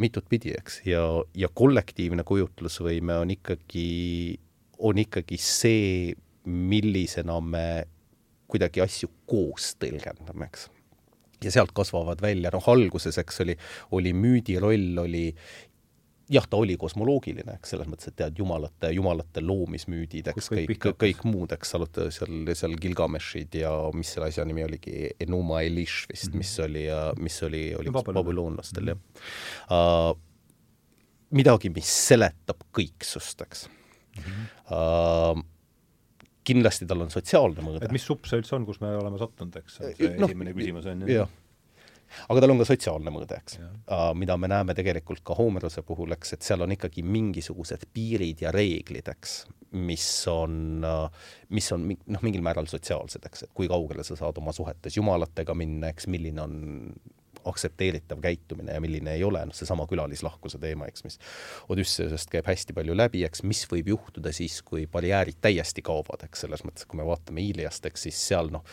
mitut 0.00 0.28
pidi, 0.30 0.54
eks, 0.56 0.80
ja, 0.88 1.02
ja 1.36 1.50
kollektiivne 1.52 2.24
kujutlusvõime 2.28 3.18
on 3.22 3.34
ikkagi, 3.36 4.38
on 4.78 5.02
ikkagi 5.04 5.38
see, 5.42 6.16
millisena 6.48 7.36
me 7.44 7.68
kuidagi 8.48 8.80
asju 8.80 9.10
koos 9.28 9.74
tõlgendame, 9.82 10.48
eks. 10.48 10.68
ja 11.44 11.52
sealt 11.52 11.74
kasvavad 11.76 12.22
välja, 12.24 12.52
noh 12.54 12.68
alguses, 12.72 13.20
eks 13.20 13.44
oli, 13.44 13.58
oli 13.98 14.14
müüdi 14.16 14.56
roll 14.62 15.04
oli 15.04 15.26
jah, 16.28 16.46
ta 16.50 16.60
oli 16.60 16.76
kosmoloogiline, 16.80 17.56
eks 17.58 17.72
selles 17.74 17.88
mõttes, 17.90 18.10
et 18.10 18.16
tead, 18.20 18.38
jumalate, 18.40 18.90
jumalate 18.94 19.42
loomismüüdid, 19.44 20.30
eks 20.32 20.50
kõik, 20.52 20.72
kõik, 20.84 20.96
kõik 21.00 21.24
muud, 21.28 21.52
eks 21.56 21.74
seal, 21.74 21.86
seal 22.58 22.76
Gilgameshid 22.80 23.58
ja 23.62 23.72
mis 23.96 24.12
selle 24.14 24.30
asja 24.32 24.46
nimi 24.48 24.64
oligi, 24.66 25.10
Enuma 25.24 25.62
Elish 25.66 26.08
vist 26.10 26.28
mm, 26.28 26.32
-hmm. 26.32 26.38
mis 26.44 26.54
oli, 26.66 26.86
mis 27.24 27.42
oli, 27.48 27.62
oli 27.80 27.92
babüloonlastel 27.92 28.84
mm, 28.84 28.88
-hmm. 28.88 29.70
jah 29.70 30.10
uh,. 30.10 30.24
midagi, 31.30 31.70
mis 31.70 31.92
seletab 32.08 32.64
kõiksust, 32.72 33.46
eks 33.48 33.68
mm. 33.68 34.22
-hmm. 34.22 34.46
Uh, 34.68 35.44
kindlasti 36.44 36.86
tal 36.86 37.00
on 37.00 37.10
sotsiaalne 37.10 37.62
mõõde. 37.64 37.84
et 37.84 37.92
mis 37.92 38.04
supp 38.04 38.26
see 38.28 38.40
üldse 38.40 38.56
on, 38.56 38.66
kus 38.66 38.80
me 38.80 38.92
oleme 38.96 39.18
sattunud, 39.18 39.56
eks, 39.56 39.80
see 39.80 40.16
no, 40.18 40.26
esimene 40.26 40.52
küsimus 40.52 40.86
on 40.86 41.04
ju. 41.04 41.14
jah 41.20 41.36
aga 42.28 42.42
tal 42.42 42.54
on 42.54 42.62
ka 42.62 42.68
sotsiaalne 42.68 43.12
mõõde, 43.14 43.38
eks, 43.42 43.58
mida 44.18 44.36
me 44.40 44.50
näeme 44.50 44.76
tegelikult 44.76 45.22
ka 45.26 45.36
Homeruse 45.38 45.84
puhul, 45.86 46.14
eks, 46.16 46.36
et 46.36 46.46
seal 46.46 46.64
on 46.64 46.74
ikkagi 46.74 47.04
mingisugused 47.06 47.88
piirid 47.94 48.44
ja 48.46 48.52
reeglid, 48.54 49.10
eks, 49.12 49.38
mis 49.78 50.08
on, 50.32 50.80
mis 51.54 51.70
on 51.76 51.86
noh, 51.90 52.24
mingil 52.24 52.44
määral 52.44 52.68
sotsiaalsed, 52.70 53.28
eks, 53.28 53.46
et 53.46 53.54
kui 53.56 53.68
kaugele 53.70 54.06
sa 54.06 54.16
saad 54.18 54.40
oma 54.40 54.54
suhetes 54.56 54.96
jumalatega 54.96 55.56
minna, 55.58 55.92
eks, 55.92 56.08
milline 56.10 56.44
on 56.44 56.58
aktsepteeritav 57.48 58.20
käitumine 58.20 58.74
ja 58.74 58.80
milline 58.80 59.14
ei 59.14 59.24
ole, 59.24 59.44
noh, 59.46 59.56
seesama 59.56 59.86
külalislahkuse 59.88 60.60
teema, 60.62 60.88
eks, 60.90 61.04
mis 61.06 61.20
Odüsseusest 61.72 62.32
käib 62.32 62.48
hästi 62.50 62.76
palju 62.76 62.96
läbi, 62.96 63.22
eks, 63.28 63.44
mis 63.46 63.64
võib 63.70 63.92
juhtuda 63.94 64.32
siis, 64.36 64.60
kui 64.66 64.86
barjäärid 64.90 65.40
täiesti 65.44 65.84
kaovad, 65.86 66.26
eks, 66.28 66.44
selles 66.44 66.64
mõttes, 66.66 66.88
kui 66.88 67.00
me 67.00 67.06
vaatame 67.08 67.44
Iliast, 67.44 67.86
eks 67.88 68.08
siis 68.08 68.20
seal 68.32 68.52
noh, 68.54 68.66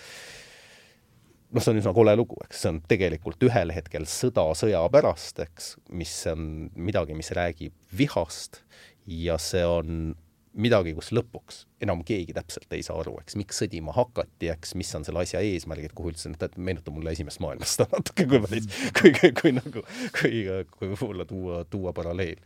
noh, 1.52 1.62
see 1.62 1.72
on 1.74 1.80
üsna 1.82 1.94
kole 1.96 2.16
lugu, 2.18 2.38
eks 2.46 2.64
see 2.64 2.74
on 2.74 2.82
tegelikult 2.90 3.44
ühel 3.48 3.74
hetkel 3.76 4.08
sõda 4.10 4.48
sõja 4.58 4.82
pärast, 4.94 5.42
eks, 5.46 5.74
mis 5.96 6.14
on 6.32 6.70
midagi, 6.76 7.18
mis 7.18 7.32
räägib 7.36 7.76
vihast 7.96 8.64
ja 9.06 9.38
see 9.42 9.66
on 9.68 10.16
midagi, 10.56 10.94
kus 10.96 11.12
lõpuks 11.12 11.66
enam 11.84 12.02
keegi 12.08 12.34
täpselt 12.36 12.72
ei 12.74 12.84
saa 12.86 12.98
aru, 13.02 13.18
eks, 13.22 13.36
miks 13.40 13.60
sõdima 13.60 13.94
hakati, 13.96 14.50
eks, 14.54 14.74
mis 14.80 14.92
on 14.98 15.06
selle 15.08 15.26
asja 15.26 15.42
eesmärgid, 15.44 15.94
kuhu 15.98 16.14
üldse, 16.14 16.32
noh, 16.32 16.46
meenutab 16.56 16.96
mulle 16.96 17.12
esimest 17.16 17.42
maailmasõda 17.44 17.90
natuke, 17.92 18.28
kui 18.32 18.42
päris, 18.46 18.70
kui, 18.96 19.12
kui, 19.18 19.34
kui 19.36 19.56
nagu, 19.58 19.84
kui, 20.16 20.46
kui 20.72 20.94
võib-olla 20.94 21.28
tuua, 21.30 21.64
tuua 21.70 21.94
paralleel. 21.98 22.40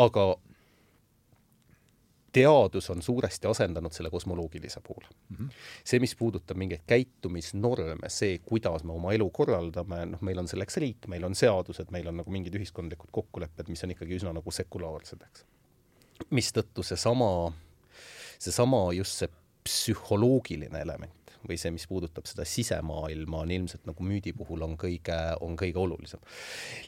aga 0.00 0.26
teadus 2.32 2.90
on 2.90 3.02
suuresti 3.02 3.46
asendanud 3.46 3.92
selle 3.92 4.10
kosmoloogilise 4.10 4.80
poole 4.80 5.06
mm. 5.28 5.36
-hmm. 5.36 5.50
see, 5.84 6.00
mis 6.00 6.14
puudutab 6.16 6.56
mingeid 6.56 6.84
käitumisnorme, 6.86 8.08
see, 8.08 8.38
kuidas 8.38 8.84
me 8.84 8.92
oma 8.92 9.12
elu 9.12 9.30
korraldame, 9.30 10.04
noh, 10.14 10.22
meil 10.22 10.38
on 10.38 10.48
selleks 10.48 10.76
riik, 10.76 11.08
meil 11.08 11.24
on 11.24 11.34
seadused, 11.34 11.90
meil 11.90 12.08
on 12.08 12.16
nagu 12.22 12.30
mingid 12.30 12.54
ühiskondlikud 12.54 13.12
kokkulepped, 13.12 13.68
mis 13.68 13.84
on 13.84 13.94
ikkagi 13.96 14.18
üsna 14.20 14.32
nagu 14.32 14.50
sekulaarsed, 14.50 15.22
eks. 15.28 15.44
mistõttu 16.30 16.82
seesama, 16.82 17.52
seesama 18.38 18.84
just 18.96 19.22
see 19.22 19.28
psühholoogiline 19.64 20.80
element 20.80 21.21
või 21.48 21.58
see, 21.60 21.72
mis 21.74 21.86
puudutab 21.90 22.28
seda 22.30 22.46
sisemaailma, 22.48 23.42
on 23.44 23.54
ilmselt 23.54 23.86
nagu 23.88 24.06
müüdi 24.06 24.34
puhul 24.36 24.64
on 24.66 24.76
kõige, 24.80 25.18
on 25.44 25.56
kõige 25.60 25.80
olulisem. 25.82 26.22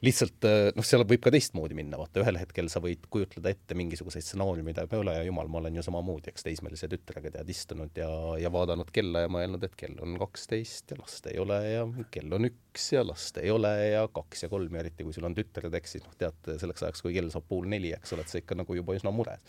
lihtsalt 0.04 0.48
äh, 0.48 0.70
noh, 0.76 0.86
seal 0.86 1.04
võib 1.08 1.22
ka 1.24 1.32
teistmoodi 1.34 1.76
minna, 1.78 1.98
vaata 2.00 2.22
ühel 2.22 2.38
hetkel 2.40 2.70
sa 2.72 2.82
võid 2.84 3.06
kujutleda 3.12 3.52
ette 3.54 3.76
mingisuguseid 3.78 4.24
stsenaariume, 4.26 4.70
mida 4.70 4.86
ei 4.88 5.00
ole 5.00 5.16
ja 5.16 5.24
jumal, 5.26 5.50
ma 5.52 5.60
olen 5.62 5.78
ju 5.78 5.84
samamoodi, 5.86 6.32
eks 6.32 6.46
teismelise 6.46 6.88
tütrega 6.92 7.32
tead 7.34 7.50
istunud 7.54 7.96
ja, 7.98 8.10
ja 8.40 8.52
vaadanud 8.54 8.90
kella 8.94 9.24
ja 9.24 9.32
mõelnud, 9.32 9.64
et 9.66 9.76
kell 9.78 9.98
on 10.04 10.18
kaksteist 10.20 10.94
ja 10.94 11.00
last 11.00 11.28
ei 11.30 11.40
ole 11.42 11.60
ja 11.66 11.86
kell 12.14 12.36
on 12.36 12.48
üks 12.50 12.90
ja 12.94 13.04
last 13.06 13.38
ei 13.42 13.52
ole 13.54 13.72
ja 13.90 14.04
kaks 14.14 14.46
ja 14.46 14.52
kolm 14.52 14.74
ja 14.74 14.84
eriti 14.84 15.06
kui 15.06 15.16
sul 15.16 15.26
on 15.28 15.36
tütred, 15.36 15.74
eks 15.80 15.96
siis 15.96 16.04
noh, 16.06 16.14
tead 16.18 16.54
selleks 16.60 16.86
ajaks, 16.86 17.04
kui 17.04 17.14
kell 17.16 17.30
saab 17.32 17.48
pool 17.48 17.68
neli, 17.70 17.92
eks 17.96 18.14
oled 18.16 18.30
sa 18.30 18.40
ikka 18.40 18.58
nagu 18.58 18.78
juba 18.78 18.96
üsna 18.96 19.12
mures. 19.14 19.42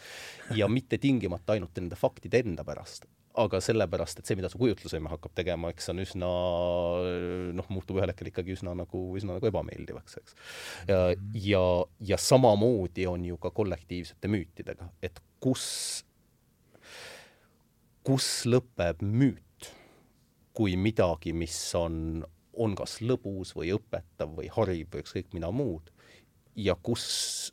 ja 0.55 0.67
mitte 0.71 0.99
tingimata 1.01 1.55
ainult 1.55 1.75
nende 1.79 1.97
faktide 1.99 2.41
enda 2.45 2.65
pärast, 2.67 3.07
aga 3.39 3.59
sellepärast, 3.63 4.19
et 4.19 4.29
see, 4.29 4.37
mida 4.39 4.49
su 4.51 4.59
kujutlusvõime 4.59 5.11
hakkab 5.11 5.33
tegema, 5.37 5.71
eks 5.73 5.89
on 5.91 6.01
üsna 6.03 6.29
noh, 7.57 7.69
muutub 7.73 7.99
ühel 7.99 8.11
hetkel 8.11 8.29
ikkagi 8.31 8.55
üsna 8.55 8.75
nagu, 8.77 9.01
üsna 9.19 9.37
nagu 9.37 9.49
ebameeldivaks, 9.49 10.19
eks. 10.21 10.37
ja, 10.89 10.99
ja, 11.45 11.63
ja 12.11 12.19
samamoodi 12.21 13.07
on 13.11 13.25
ju 13.27 13.39
ka 13.41 13.51
kollektiivsete 13.55 14.31
müütidega, 14.31 14.87
et 15.03 15.19
kus, 15.43 15.65
kus 18.07 18.29
lõpeb 18.47 19.03
müüt, 19.03 19.71
kui 20.55 20.77
midagi, 20.79 21.35
mis 21.35 21.57
on, 21.77 22.23
on 22.55 22.77
kas 22.79 23.01
lõbus 23.03 23.51
või 23.57 23.73
õpetav 23.75 24.31
või 24.37 24.47
hariv 24.55 24.87
või 24.93 25.03
ükskõik 25.03 25.35
mida 25.35 25.51
muud, 25.51 25.91
ja 26.55 26.77
kus 26.79 27.51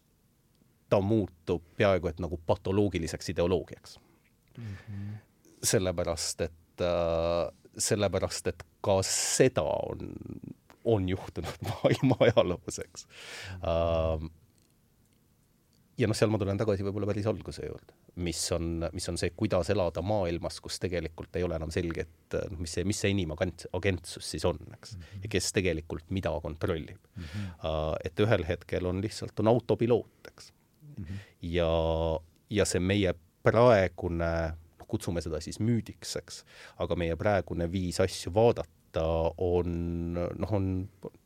ta 0.92 1.00
muutub 1.02 1.64
peaaegu 1.74 2.10
et 2.10 2.18
nagu 2.22 2.36
patoloogiliseks 2.46 3.32
ideoloogiaks 3.32 3.98
mm. 3.98 4.72
-hmm 4.86 5.20
sellepärast 5.62 6.46
et 6.48 6.84
äh,, 6.84 7.48
sellepärast 7.78 8.52
et 8.52 8.62
ka 8.84 8.98
seda 9.06 9.64
on, 9.64 10.12
on 10.84 11.08
juhtunud 11.08 11.64
maailma 11.70 12.20
ajaloos, 12.28 12.78
eks 12.84 13.06
äh,. 13.62 14.28
ja 15.98 16.08
noh, 16.10 16.18
seal 16.18 16.32
ma 16.32 16.40
tulen 16.40 16.60
tagasi 16.60 16.84
võib-olla 16.86 17.08
päris 17.08 17.28
alguse 17.30 17.66
juurde, 17.68 17.94
mis 18.26 18.40
on, 18.56 18.86
mis 18.96 19.08
on 19.12 19.20
see, 19.20 19.32
kuidas 19.38 19.70
elada 19.72 20.02
maailmas, 20.04 20.58
kus 20.64 20.80
tegelikult 20.82 21.38
ei 21.38 21.46
ole 21.46 21.56
enam 21.60 21.72
selge, 21.74 22.06
et 22.08 22.38
noh, 22.50 22.62
mis 22.64 22.74
see, 22.78 22.86
mis 22.88 23.02
see 23.04 23.12
inimagentsus 23.14 24.32
siis 24.34 24.46
on, 24.48 24.58
eks 24.76 24.96
mm, 24.96 25.04
-hmm. 25.04 25.26
ja 25.26 25.34
kes 25.36 25.52
tegelikult 25.58 26.10
mida 26.10 26.32
kontrollib 26.42 26.98
mm. 26.98 27.22
-hmm. 27.22 27.52
Uh, 27.62 27.94
et 28.04 28.20
ühel 28.20 28.46
hetkel 28.48 28.86
on 28.86 29.00
lihtsalt, 29.04 29.38
on 29.40 29.54
autopiloot, 29.54 30.32
eks 30.32 30.52
mm. 30.52 31.04
-hmm. 31.04 31.22
ja, 31.54 31.70
ja 32.50 32.64
see 32.68 32.80
meie 32.80 33.14
praegune 33.42 34.32
kutsume 34.92 35.24
seda 35.24 35.40
siis 35.42 35.60
müüdiks, 35.62 36.16
eks. 36.20 36.44
aga 36.82 36.98
meie 37.00 37.16
praegune 37.20 37.68
viis 37.72 38.00
asju 38.02 38.32
vaadata 38.36 39.02
on, 39.40 39.72
noh, 40.12 40.52
on 40.52 40.66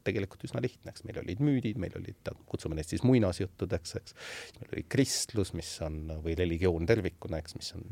tegelikult 0.06 0.44
üsna 0.46 0.62
lihtne, 0.62 0.92
eks 0.92 1.02
meil 1.06 1.18
olid 1.18 1.42
müüdid, 1.42 1.80
meil 1.82 1.96
olid, 1.98 2.30
kutsume 2.46 2.78
neid 2.78 2.86
siis 2.86 3.02
muinasjuttudeks, 3.06 3.96
eks. 4.00 4.16
meil 4.60 4.76
oli 4.76 4.86
kristlus, 4.92 5.52
mis 5.58 5.72
on, 5.86 5.98
või 6.22 6.36
religioon 6.38 6.86
tervikuna, 6.86 7.42
eks, 7.42 7.58
mis 7.58 7.72
on, 7.78 7.84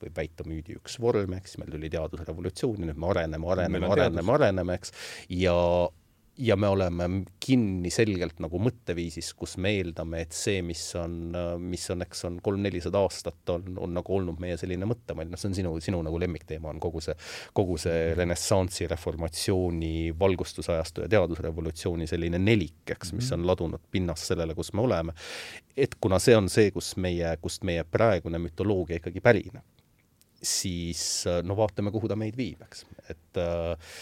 võib 0.00 0.16
väita 0.16 0.48
müüdi 0.48 0.78
üks 0.78 0.96
vorm, 1.02 1.36
eks, 1.36 1.58
meil 1.60 1.76
tuli 1.76 1.92
teadusrevolutsioon 1.92 2.84
ja 2.84 2.92
nüüd 2.92 3.00
me 3.04 3.12
areneme, 3.12 3.52
areneme, 3.52 3.92
areneme, 3.98 4.36
areneme, 4.38 4.80
eks, 4.80 4.96
ja 5.36 5.56
ja 6.38 6.56
me 6.56 6.68
oleme 6.68 7.06
kinni 7.42 7.90
selgelt 7.90 8.38
nagu 8.42 8.60
mõtteviisis, 8.62 9.32
kus 9.38 9.56
me 9.58 9.72
eeldame, 9.78 10.20
et 10.22 10.34
see, 10.36 10.60
mis 10.62 10.82
on, 10.98 11.32
mis 11.62 11.86
on, 11.90 12.04
eks 12.04 12.24
on 12.28 12.36
kolm-nelisada 12.44 13.00
aastat, 13.02 13.40
on, 13.54 13.72
on 13.82 13.96
nagu 13.96 14.14
olnud 14.14 14.38
meie 14.42 14.58
selline 14.60 14.86
mõttemall, 14.86 15.26
noh, 15.32 15.40
see 15.40 15.50
on 15.50 15.56
sinu, 15.58 15.72
sinu 15.82 16.02
nagu 16.06 16.20
lemmikteema 16.22 16.70
on 16.70 16.78
kogu 16.82 17.02
see, 17.04 17.16
kogu 17.56 17.78
see 17.82 18.12
renessansi, 18.18 18.86
reformatsiooni, 18.90 20.12
valgustusajastu 20.20 21.04
ja 21.04 21.10
teadusrevolutsiooni 21.16 22.06
selline 22.10 22.38
nelik, 22.42 22.84
eks, 22.94 23.12
mis 23.18 23.32
on 23.34 23.46
ladunud 23.48 23.90
pinnast 23.90 24.30
sellele, 24.30 24.54
kus 24.58 24.70
me 24.78 24.86
oleme. 24.86 25.16
et 25.76 25.98
kuna 26.00 26.18
see 26.22 26.36
on 26.38 26.48
see, 26.50 26.70
kus 26.74 26.94
meie, 27.02 27.34
kust 27.42 27.66
meie 27.66 27.82
praegune 27.86 28.38
mütoloogia 28.42 29.02
ikkagi 29.02 29.22
pärineb, 29.22 29.66
siis 30.38 31.02
no 31.42 31.58
vaatame, 31.58 31.90
kuhu 31.90 32.10
ta 32.10 32.16
meid 32.18 32.38
viib, 32.38 32.62
eks, 32.66 32.86
et 33.10 33.42
äh, 33.42 33.92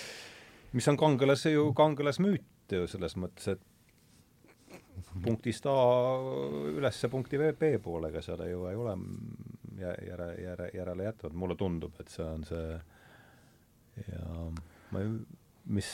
mis 0.76 0.88
on 0.92 0.98
kangelase 1.00 1.54
ju, 1.54 1.70
kangelasmüüt 1.76 2.76
ju 2.76 2.86
selles 2.90 3.16
mõttes, 3.20 3.56
et 3.56 3.62
punktist 5.24 5.66
A 5.70 5.76
ülesse 6.76 7.08
punkti 7.12 7.38
B 7.40 7.72
poolega 7.82 8.22
seal 8.24 8.42
ju 8.50 8.66
ei 8.70 8.76
ole 8.76 8.96
järe, 9.80 10.28
järe, 10.42 10.70
järele 10.74 11.08
jätvad, 11.08 11.34
mulle 11.36 11.56
tundub, 11.56 11.96
et 12.00 12.12
see 12.12 12.26
on 12.26 12.44
see 12.48 12.78
ja 14.06 14.46
ma 14.92 15.02
ei 15.02 15.10
mis 15.66 15.88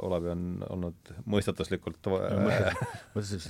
Olavi 0.00 0.30
on 0.32 0.44
olnud 0.70 1.10
mõistatuslikult 1.28 2.08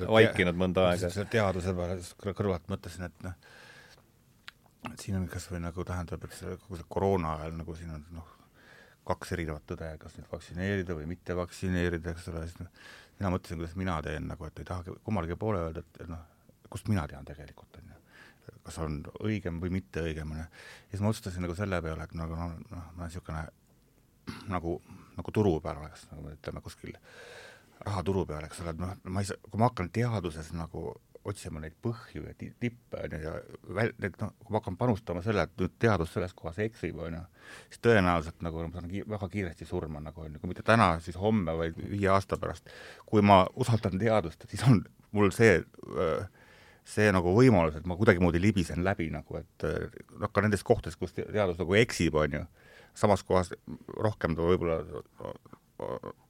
vaikinud 0.09 0.59
mõnda 0.59 0.89
aega. 0.90 1.11
teaduse 1.31 1.74
peale 1.78 1.99
kõrvalt 2.35 2.66
mõtlesin, 2.73 3.07
et 3.07 3.23
noh, 3.23 3.36
et 4.90 5.05
siin 5.05 5.20
on 5.20 5.28
kas 5.31 5.47
või 5.53 5.62
nagu 5.62 5.85
tähendab, 5.86 6.27
et 6.27 6.35
see 6.35 6.57
kogu 6.65 6.81
see 6.81 6.90
koroona 6.90 7.36
ajal 7.39 7.55
nagu 7.61 7.77
siin 7.78 7.95
on 7.95 8.05
noh, 8.19 8.35
kaks 9.09 9.35
erinevat 9.37 9.67
tõde, 9.69 9.91
kas 10.01 10.17
nüüd 10.19 10.29
vaktsineerida 10.31 10.97
või 10.97 11.07
mitte 11.11 11.37
vaktsineerida, 11.39 12.15
eks 12.15 12.29
ole, 12.33 12.45
siis 12.49 12.59
noh, 12.61 12.89
mina 13.21 13.33
mõtlesin, 13.35 13.61
kuidas 13.61 13.77
mina 13.81 13.99
teen 14.05 14.29
nagu, 14.31 14.49
et 14.49 14.61
ei 14.61 14.69
tahagi 14.69 14.97
kummalegi 15.07 15.39
poole 15.41 15.63
öelda, 15.67 15.85
et, 15.85 16.03
et 16.05 16.11
noh, 16.11 16.27
kust 16.69 16.91
mina 16.93 17.07
tean 17.11 17.27
tegelikult, 17.29 17.81
on 17.81 17.95
ju. 17.95 18.03
kas 18.67 18.79
on 18.85 19.01
õigem 19.25 19.63
või 19.63 19.73
mitte 19.79 20.05
õigem, 20.05 20.35
on 20.35 20.43
ju. 20.43 20.45
ja 20.45 20.93
siis 20.93 21.05
ma 21.05 21.13
otsustasin 21.13 21.45
nagu 21.47 21.57
selle 21.59 21.81
peale, 21.85 22.05
et 22.05 22.15
nagu 22.19 22.37
noh, 22.37 22.55
noh, 22.69 22.91
ma 22.93 23.07
olen 23.07 23.13
niisugune 23.13 23.47
nagu, 24.53 24.79
nagu 25.17 25.35
turu 25.35 25.57
peal 25.65 25.81
oleks, 25.83 26.07
nagu 26.13 26.33
ütleme 26.35 26.63
kuskil 26.65 26.97
rahaturu 27.87 28.25
peal, 28.29 28.45
eks 28.49 28.61
ole, 28.65 28.75
et 28.75 28.83
noh, 28.83 28.95
ma 29.09 29.23
ei 29.23 29.29
saa, 29.29 29.41
kui 29.49 29.61
ma 29.61 29.71
hakkan 29.71 29.91
teaduses 29.95 30.53
nagu 30.57 30.91
otsima 31.28 31.61
neid 31.61 31.74
põhju 31.82 32.24
ja 32.24 32.35
tippe, 32.39 33.01
on 33.01 33.15
ju, 33.16 33.20
ja 33.23 33.35
väl-, 33.74 33.95
need 34.03 34.16
noh, 34.23 34.32
kui 34.45 34.55
ma 34.55 34.61
hakkan 34.61 34.78
panustama 34.81 35.23
selle, 35.24 35.45
et 35.45 35.61
nüüd 35.61 35.74
teadus 35.82 36.12
selles 36.15 36.35
kohas 36.39 36.61
eksib, 36.62 37.01
on 37.05 37.19
ju, 37.19 37.23
siis 37.73 37.82
tõenäoliselt 37.85 38.45
nagu 38.47 38.65
ma 38.65 38.73
saan 38.74 38.90
ki 38.93 39.05
väga 39.09 39.28
kiiresti 39.35 39.69
surma, 39.69 40.03
nagu 40.05 40.24
on 40.24 40.36
ju, 40.36 40.43
kui 40.43 40.53
mitte 40.53 40.65
täna, 40.66 40.95
siis 41.05 41.19
homme 41.20 41.55
või 41.59 41.74
viie 41.78 42.11
aasta 42.15 42.39
pärast. 42.40 42.70
kui 43.07 43.23
ma 43.23 43.45
usaldan 43.57 43.99
teadust, 44.01 44.45
et 44.45 44.57
siis 44.57 44.65
on 44.69 44.82
mul 45.12 45.32
see 45.35 45.59
see 46.89 47.11
nagu 47.12 47.35
võimalus, 47.36 47.77
et 47.77 47.86
ma 47.89 47.97
kuidagimoodi 47.99 48.40
libisen 48.40 48.81
läbi 48.85 49.11
nagu, 49.12 49.36
et 49.36 49.66
noh, 50.16 50.31
ka 50.32 50.40
nendes 50.40 50.65
kohtades, 50.65 50.97
kus 50.97 51.12
teadus 51.19 51.59
nagu 51.61 51.77
eksib, 51.77 52.16
on 52.16 52.39
ju, 52.39 52.45
samas 52.97 53.23
kohas 53.28 53.53
rohkem 54.01 54.36
ta 54.36 54.47
võib-olla 54.47 54.81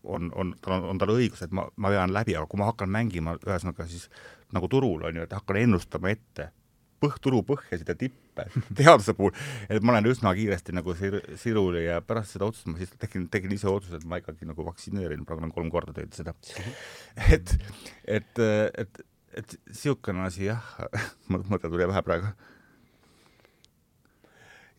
on, 0.02 0.32
on, 0.34 0.54
tal 0.60 0.78
on, 0.78 0.88
on 0.92 1.00
tal 1.00 1.14
õigus, 1.14 1.42
et 1.44 1.54
ma, 1.54 1.66
ma 1.76 1.92
vean 1.92 2.12
läbi, 2.12 2.34
aga 2.36 2.48
kui 2.50 2.60
ma 2.60 2.68
hakkan 2.68 2.90
mängima 2.92 3.36
ühesõnaga 3.38 3.86
siis 3.88 4.08
nagu 4.56 4.70
turul, 4.70 5.04
on 5.08 5.20
ju, 5.20 5.26
et 5.26 5.36
hakkan 5.36 5.60
ennustama 5.62 6.12
ette. 6.14 6.50
Põh-, 6.98 7.18
turu 7.22 7.44
põhjasid 7.46 7.86
ja 7.86 7.94
tippe 7.94 8.48
teaduse 8.78 9.14
puhul, 9.14 9.34
et 9.70 9.84
ma 9.86 9.94
olen 9.94 10.10
üsna 10.10 10.32
kiiresti 10.34 10.74
nagu 10.74 10.96
sir-, 10.98 11.20
siruli 11.38 11.84
ja 11.84 12.00
pärast 12.02 12.34
seda 12.34 12.48
otsust 12.48 12.66
ma 12.70 12.80
siis 12.80 12.90
tegin, 12.98 13.28
tegin 13.30 13.54
ise 13.54 13.70
otsuse, 13.70 14.00
et 14.00 14.08
ma 14.08 14.18
ikkagi 14.18 14.48
nagu 14.48 14.66
vaktsineerin, 14.66 15.22
praegu 15.28 15.44
olen 15.44 15.54
kolm 15.54 15.70
korda 15.74 15.94
teinud 15.94 16.18
seda. 16.18 16.34
et, 17.36 17.54
et, 18.18 18.42
et, 18.42 19.02
et 19.38 19.58
niisugune 19.70 20.26
asi 20.26 20.48
jah, 20.48 20.74
mõte 21.30 21.70
tuli 21.70 21.86
pähe 21.86 22.02
praegu 22.06 22.34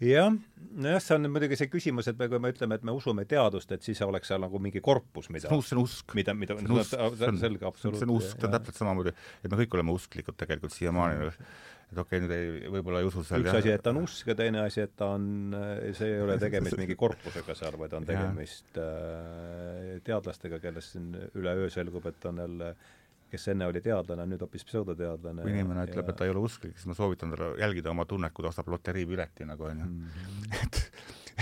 jah, 0.04 0.36
nojah, 0.80 1.02
see 1.04 1.16
on 1.18 1.30
muidugi 1.32 1.58
see 1.60 1.70
küsimus, 1.72 2.08
et 2.12 2.20
me, 2.20 2.30
kui 2.32 2.42
me 2.42 2.52
ütleme, 2.54 2.78
et 2.80 2.86
me 2.88 2.94
usume 2.96 3.26
teadust, 3.30 3.72
et 3.76 3.86
siis 3.86 4.00
oleks 4.06 4.32
seal 4.32 4.44
nagu 4.44 4.62
mingi 4.64 4.82
korpus, 4.84 5.28
mida 5.34 5.50
see 5.50 5.76
on 5.76 5.84
usk. 5.84 6.16
mida, 6.18 6.36
mida 6.38 6.56
see 6.60 6.70
on 6.70 6.78
usk, 6.80 6.94
selge, 7.42 7.66
absoluutselt. 7.68 8.04
see 8.04 8.08
on 8.08 8.14
usk, 8.16 8.38
see 8.38 8.48
on 8.48 8.56
täpselt 8.56 8.80
samamoodi, 8.80 9.16
et 9.44 9.52
me 9.52 9.60
kõik 9.64 9.76
oleme 9.80 9.96
usklikud 9.98 10.38
tegelikult 10.40 10.76
siiamaani, 10.76 11.34
et 11.90 12.00
okei 12.00 12.04
okay,, 12.04 12.22
nüüd 12.24 12.36
ei, 12.36 12.72
võib-olla 12.78 13.02
ei 13.02 13.10
usu 13.10 13.26
seal 13.28 13.44
üks 13.44 13.60
asi, 13.60 13.74
et 13.74 13.84
ta 13.84 13.92
on 13.92 14.04
usk 14.06 14.32
ja 14.32 14.38
teine 14.40 14.62
asi, 14.62 14.86
et 14.86 14.94
ta 15.00 15.10
on, 15.18 15.26
see 15.98 16.14
ei 16.14 16.22
ole 16.24 16.38
tegemist 16.46 16.80
mingi 16.80 16.96
korpusega 17.00 17.58
seal, 17.58 17.76
vaid 17.82 17.98
on 17.98 18.08
tegemist 18.08 18.80
äh, 18.80 19.98
teadlastega, 20.06 20.62
kellest 20.64 20.96
siin 20.96 21.12
üleöö 21.34 21.68
selgub, 21.74 22.08
et 22.08 22.30
on 22.30 22.44
jälle 22.46 22.72
äh, 22.76 22.96
kes 23.30 23.48
enne 23.54 23.68
oli 23.70 23.82
teadlane, 23.86 24.26
nüüd 24.30 24.42
hoopis 24.44 24.66
pseudoteadlane. 24.68 25.46
kui 25.46 25.54
inimene 25.54 25.84
ja... 25.84 25.90
ütleb, 25.92 26.12
et 26.12 26.20
ta 26.20 26.28
ei 26.28 26.34
ole 26.34 26.44
usklik, 26.48 26.76
siis 26.78 26.90
ma 26.90 26.98
soovitan 26.98 27.34
talle 27.34 27.52
jälgida 27.62 27.94
oma 27.94 28.06
tunnet, 28.10 28.34
kui 28.34 28.46
ta 28.46 28.52
ostab 28.52 28.72
loteriipileti 28.74 29.48
nagu 29.50 29.70
onju 29.70 29.86
mm. 29.86 30.06
-hmm. 30.06 30.60
et, 30.64 30.82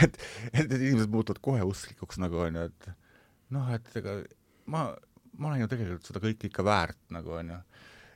et, 0.03 0.21
et 0.53 0.69
need 0.69 0.81
inimesed 0.81 1.13
muutuvad 1.13 1.41
kohe 1.49 1.67
usklikuks 1.67 2.19
nagu 2.23 2.43
onju, 2.47 2.67
et 2.71 2.89
noh, 3.55 3.71
et 3.73 3.95
ega 4.01 4.19
ma, 4.65 4.89
ma 5.37 5.51
olen 5.51 5.63
ju 5.63 5.69
tegelikult 5.71 6.09
seda 6.09 6.23
kõike 6.23 6.51
ikka 6.51 6.65
väärt 6.67 6.99
nagu 7.13 7.37
onju. 7.39 7.59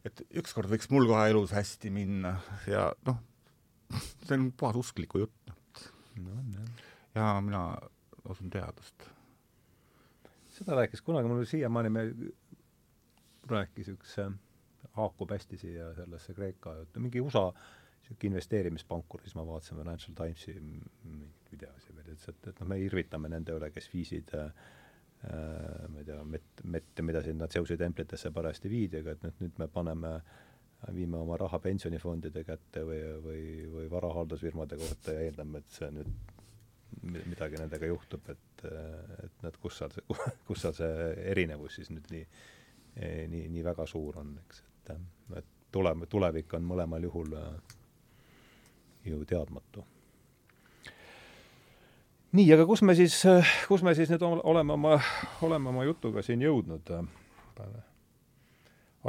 et 0.07 0.23
ükskord 0.41 0.71
võiks 0.71 0.89
mul 0.91 1.07
kohe 1.09 1.29
elus 1.29 1.53
hästi 1.55 1.91
minna 1.93 2.35
ja 2.67 2.89
noh, 3.07 3.21
see 4.25 4.37
on 4.37 4.51
puhas 4.57 4.79
uskliku 4.81 5.25
jutt 5.25 5.55
no,. 6.17 6.67
ja 7.15 7.33
mina 7.43 7.65
usun 8.29 8.49
teadust. 8.49 9.09
seda 10.51 10.77
rääkis 10.81 11.01
kunagi 11.05 11.29
mul 11.29 11.45
siiamaani 11.45 11.89
me 11.89 12.05
rääkis 13.51 13.91
üks, 13.93 14.17
haakub 14.97 15.31
hästi 15.31 15.59
siia 15.61 15.91
sellesse 15.97 16.33
Kreeka, 16.37 16.75
mingi 16.97 17.21
USA 17.23 17.49
niisugune 18.01 18.31
investeerimispankur, 18.31 19.21
siis 19.23 19.35
ma 19.37 19.45
vaatasin 19.47 19.77
Financial 19.77 20.15
Timesi 20.17 20.55
mingit 20.59 21.51
videosi 21.51 21.95
veel, 21.95 22.13
ütles, 22.13 22.27
et, 22.29 22.47
et 22.49 22.59
noh, 22.59 22.67
me 22.67 22.79
irvitame 22.81 23.29
nende 23.31 23.55
üle, 23.55 23.69
kes 23.71 23.87
viisid 23.93 24.33
äh, 24.35 24.49
ma 25.21 26.01
ei 26.01 26.07
tea, 26.07 26.17
mett, 26.25 26.63
mette, 26.63 27.05
mida 27.05 27.21
sinna 27.23 27.47
Zeusi 27.47 27.77
templitesse 27.77 28.31
parajasti 28.33 28.71
viidi, 28.71 29.01
aga 29.03 29.15
et 29.15 29.25
nüüd, 29.27 29.37
nüüd 29.45 29.61
me 29.61 29.67
paneme, 29.71 30.15
viime 30.95 31.19
oma 31.21 31.37
raha 31.37 31.59
pensionifondide 31.61 32.43
kätte 32.43 32.83
või, 32.87 33.01
või, 33.21 33.41
või 33.69 33.89
varahaldusfirmade 33.91 34.79
kohta 34.81 35.13
ja 35.13 35.27
eeldame, 35.27 35.61
et 35.61 35.77
see 35.77 35.91
nüüd 35.93 37.21
midagi 37.29 37.59
nendega 37.61 37.87
juhtub, 37.87 38.25
et, 38.33 38.65
et 38.65 39.45
näed, 39.45 39.59
kus 39.61 39.77
seal 39.79 39.93
see, 39.93 40.17
kus 40.47 40.65
seal 40.65 40.73
see 40.77 41.13
erinevus 41.31 41.77
siis 41.79 41.93
nüüd 41.93 42.09
nii 42.11 42.25
nii, 42.95 43.47
nii 43.49 43.63
väga 43.63 43.85
suur 43.87 44.19
on, 44.19 44.35
eks, 44.43 44.63
et, 44.89 44.97
et 45.37 45.47
tule, 45.71 45.93
tulevik 46.09 46.53
on 46.57 46.65
mõlemal 46.67 47.03
juhul 47.07 47.33
äh, 47.39 47.77
ju 49.05 49.23
teadmatu. 49.25 49.85
nii, 52.31 52.47
aga 52.53 52.65
kus 52.67 52.83
me 52.87 52.95
siis, 52.95 53.21
kus 53.67 53.83
me 53.83 53.95
siis 53.97 54.11
nüüd 54.11 54.23
oleme 54.23 54.73
oma, 54.73 54.97
oleme 55.41 55.71
oma 55.73 55.87
jutuga 55.87 56.23
siin 56.25 56.43
jõudnud? 56.43 56.93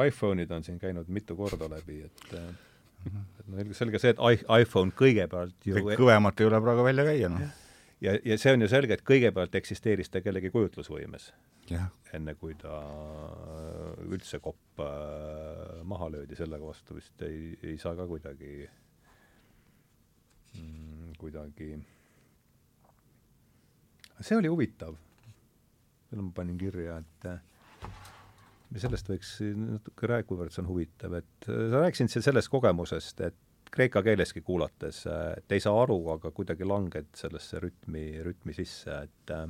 iPhone'id 0.06 0.50
on 0.50 0.64
siin 0.64 0.78
käinud 0.80 1.08
mitu 1.12 1.36
korda 1.36 1.68
läbi, 1.68 2.02
et 2.06 2.30
et 2.32 3.48
no 3.50 3.74
selge 3.74 3.98
see, 3.98 4.14
et 4.14 4.20
iPhone 4.62 4.94
kõigepealt 4.96 5.66
ju 5.66 5.82
kõvemat 5.98 6.40
ei 6.40 6.48
ole 6.48 6.60
praegu 6.62 6.86
välja 6.86 7.04
käia, 7.08 7.28
noh. 7.32 7.61
Ja, 8.02 8.16
ja 8.24 8.38
see 8.40 8.52
on 8.54 8.64
ju 8.64 8.68
selge, 8.70 8.96
et 8.98 9.04
kõigepealt 9.06 9.54
eksisteeris 9.58 10.10
ta 10.12 10.22
kellegi 10.24 10.50
kujutlusvõimes. 10.54 11.30
Enne 12.16 12.34
kui 12.36 12.56
ta 12.58 12.74
üldse 14.04 14.42
kopp 14.42 14.82
äh, 14.82 15.80
maha 15.88 16.10
löödi, 16.16 16.36
sellega 16.38 16.66
vastu 16.66 16.98
vist 16.98 17.22
ei, 17.26 17.52
ei 17.62 17.78
saa 17.80 17.94
ka 17.98 18.06
kuidagi 18.10 18.66
mm,, 20.58 21.14
kuidagi. 21.20 21.70
See 24.22 24.36
oli 24.38 24.50
huvitav. 24.52 24.98
selle 26.10 26.26
ma 26.26 26.34
panin 26.34 26.58
kirja, 26.60 26.98
et 27.00 27.30
ja 28.72 28.82
sellest 28.82 29.08
võiks 29.08 29.30
natuke 29.56 30.08
rääkida, 30.10 30.28
kuivõrd 30.28 30.54
see 30.54 30.62
on 30.62 30.68
huvitav, 30.68 31.16
et 31.20 31.48
sa 31.48 31.80
rääkisid 31.80 32.24
sellest 32.24 32.52
kogemusest, 32.52 33.20
et 33.24 33.51
kreeka 33.72 34.02
keeleski 34.04 34.42
kuulates, 34.44 35.04
et 35.36 35.52
ei 35.52 35.60
saa 35.60 35.76
aru, 35.82 35.98
aga 36.12 36.30
kuidagi 36.34 36.66
langed 36.68 37.08
sellesse 37.16 37.60
rütmi, 37.62 38.04
rütmi 38.24 38.54
sisse, 38.56 38.98
et 39.06 39.32
äh, 39.32 39.46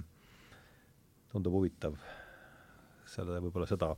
tundub 1.33 1.57
huvitav 1.59 1.97
selle, 3.13 3.41
võib-olla 3.43 3.67
seda, 3.69 3.91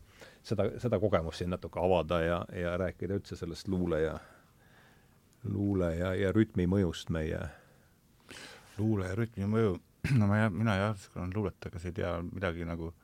seda, 0.43 0.69
seda 0.83 1.01
kogemust 1.03 1.43
siin 1.43 1.53
natuke 1.53 1.83
avada 1.83 2.21
ja, 2.25 2.39
ja 2.57 2.77
rääkida 2.81 3.19
üldse 3.21 3.37
sellest 3.39 3.69
luule 3.69 4.01
ja, 4.01 4.15
luule 5.45 5.93
ja, 5.99 6.15
ja 6.19 6.33
rütmi 6.35 6.67
mõjust 6.71 7.13
meie 7.15 7.43
luule 8.79 9.11
ja 9.11 9.19
rütmi 9.19 9.49
mõju, 9.51 9.77
no 10.19 10.31
ma, 10.31 10.47
mina 10.51 10.79
jah, 10.81 11.09
olen 11.19 11.37
luuletaja, 11.37 11.77
kes 11.77 11.91
ei 11.91 11.99
tea 12.01 12.17
midagi 12.27 12.67
nagu 12.69 12.95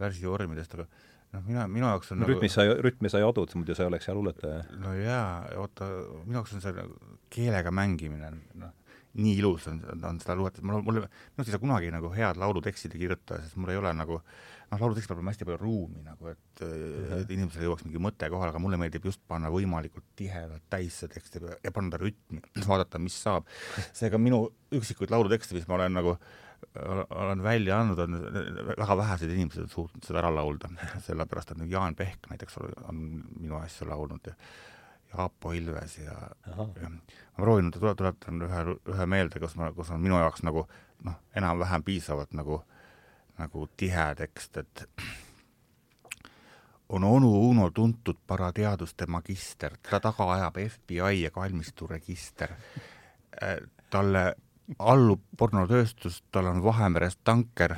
värsivormidest, 0.00 0.78
aga 0.78 0.88
noh, 1.32 1.42
mina, 1.46 1.66
minu 1.70 1.88
jaoks 1.88 2.12
on 2.12 2.20
no, 2.20 2.26
nagu 2.26 2.36
rütmis 2.36 2.54
sa, 2.56 2.66
rütmi 2.86 3.10
sa 3.12 3.20
ei 3.20 3.26
adud, 3.26 3.56
muidu 3.58 3.76
sa 3.76 3.86
ei 3.86 3.90
oleks 3.92 4.08
hea 4.08 4.16
luuletaja. 4.16 4.62
no 4.82 4.94
jaa, 4.98 5.26
oota, 5.62 5.88
minu 6.26 6.40
jaoks 6.40 6.56
on 6.56 6.64
see 6.64 6.76
nagu 6.76 7.18
keelega 7.32 7.74
mängimine, 7.74 8.32
noh, 8.60 8.74
nii 9.20 9.36
ilus 9.42 9.68
on, 9.68 9.82
on 10.08 10.20
seda 10.22 10.36
luuletada, 10.38 10.64
mul, 10.68 10.84
mul, 10.86 11.02
minust 11.36 11.50
ei 11.50 11.54
saa 11.54 11.62
kunagi 11.62 11.92
nagu 11.92 12.12
head 12.14 12.40
laulutekstide 12.40 13.00
kirjutada, 13.00 13.42
sest 13.44 13.58
mul 13.60 13.72
ei 13.72 13.80
ole 13.80 13.92
nagu 13.96 14.20
noh, 14.72 14.78
laulutekstil 14.80 15.12
peab 15.12 15.20
olema 15.20 15.34
hästi 15.34 15.48
palju 15.48 15.58
ruumi 15.60 16.04
nagu, 16.06 16.32
et 16.32 16.62
et 17.18 17.34
inimesele 17.34 17.66
jõuaks 17.66 17.84
mingi 17.84 18.00
mõte 18.02 18.28
kohale, 18.32 18.52
aga 18.54 18.62
mulle 18.62 18.78
meeldib 18.80 19.04
just 19.08 19.20
panna 19.28 19.50
võimalikult 19.52 20.06
tihedalt 20.16 20.64
täis 20.72 20.96
see 21.02 21.12
tekst 21.12 21.36
ja 21.42 21.74
panna 21.74 21.96
ta 21.96 22.00
rütmi, 22.00 22.40
vaadata, 22.64 23.00
mis 23.02 23.18
saab. 23.20 23.48
seega 23.92 24.20
minu 24.20 24.46
üksikuid 24.72 25.12
laulutekste, 25.12 25.56
mis 25.58 25.68
ma 25.68 25.76
olen 25.80 26.00
nagu 26.00 26.16
olen 27.10 27.42
välja 27.42 27.78
andnud, 27.80 27.98
on 27.98 28.18
väga 28.78 28.96
vähesed 28.96 29.30
inimesed 29.30 29.70
suutnud 29.70 30.04
seda 30.06 30.22
ära 30.22 30.30
laulda, 30.34 30.70
sellepärast 31.06 31.52
et 31.52 31.62
nüüd 31.62 31.72
Jaan 31.74 31.96
Pehk 31.98 32.28
näiteks 32.30 32.58
on 32.62 33.02
minu 33.40 33.58
asju 33.60 33.88
laulnud 33.88 34.30
ja 34.30 34.36
Aapo 35.22 35.52
Ilves 35.52 35.98
ja, 35.98 36.14
ja 36.46 36.88
ma 36.88 37.44
proovin, 37.44 37.68
tuletan 37.74 38.46
ühe, 38.46 38.62
ühe 38.94 39.06
meelde, 39.06 39.40
kus 39.42 39.56
ma, 39.60 39.68
kus 39.76 39.90
on 39.92 40.00
minu 40.00 40.16
jaoks 40.16 40.44
nagu 40.46 40.64
noh, 41.04 41.18
enam-vähem 41.36 41.84
piisavalt 41.84 42.32
nagu, 42.38 42.62
nagu 43.38 43.66
tihe 43.76 44.06
tekst, 44.16 44.56
et 44.62 44.86
on 46.96 47.04
onu 47.04 47.32
Uno 47.50 47.70
tuntud 47.70 48.22
parateaduste 48.26 49.06
magister, 49.06 49.76
ta 49.82 50.00
taga 50.00 50.30
ajab 50.38 50.62
FBI 50.68 51.22
ja 51.22 51.30
kalmisturegister. 51.30 52.56
Äh, 53.42 53.56
talle 53.92 54.36
allub 54.78 55.22
pornotööstus, 55.38 56.22
tal 56.32 56.48
on 56.50 56.62
Vahemeres 56.64 57.18
tanker, 57.24 57.76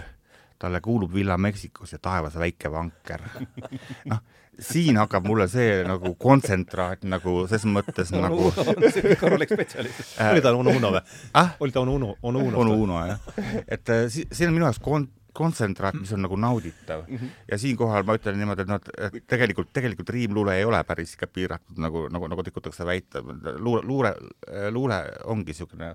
talle 0.58 0.80
kuulub 0.80 1.12
villa 1.14 1.38
Meksikos 1.38 1.92
ja 1.92 1.98
taevas 1.98 2.38
väike 2.40 2.70
vanker. 2.72 3.26
noh 4.10 4.24
siin 4.60 4.98
hakkab 4.98 5.26
mulle 5.26 5.46
see 5.50 5.82
nagu 5.86 6.14
kontsentraat 6.20 7.04
nagu 7.10 7.44
ses 7.50 7.64
mõttes 7.66 8.12
nagu 8.14 8.52
korralik-spetsialist 9.22 10.20
äh, 10.20 10.30
oli 10.30 10.44
ta 10.44 10.54
onu 10.54 10.76
Uno 10.78 10.92
või 10.94 11.02
ah?? 11.34 11.56
oli 11.60 11.74
ta 11.74 11.82
onu 11.82 11.96
Uno, 11.98 12.14
onu 12.22 12.44
Uno? 12.48 12.60
onu 12.62 12.78
Uno, 12.84 13.00
jah. 13.06 13.18
et 13.66 13.90
äh, 13.90 14.06
see 14.08 14.46
on 14.46 14.54
minu 14.54 14.68
jaoks 14.68 14.78
kon-, 14.84 15.08
kontsentraat, 15.34 15.98
mis 15.98 16.12
on 16.14 16.22
nagu 16.24 16.38
nauditav 16.38 17.04
mm. 17.08 17.16
-hmm. 17.16 17.32
ja 17.50 17.58
siinkohal 17.58 18.06
ma 18.06 18.16
ütlen 18.18 18.38
niimoodi, 18.38 18.62
et 18.62 18.70
noh, 18.70 18.80
et 19.08 19.26
tegelikult, 19.26 19.72
tegelikult 19.72 20.14
riimluule 20.14 20.58
ei 20.58 20.64
ole 20.64 20.84
päris 20.84 21.16
ikka 21.16 21.26
piiratud, 21.26 21.78
nagu, 21.82 22.06
nagu, 22.12 22.28
nagu 22.30 22.42
tikutakse 22.42 22.86
väita. 22.86 23.22
luule, 23.58 23.82
luule, 23.82 24.14
luule 24.70 25.02
ongi 25.24 25.50
niisugune 25.50 25.94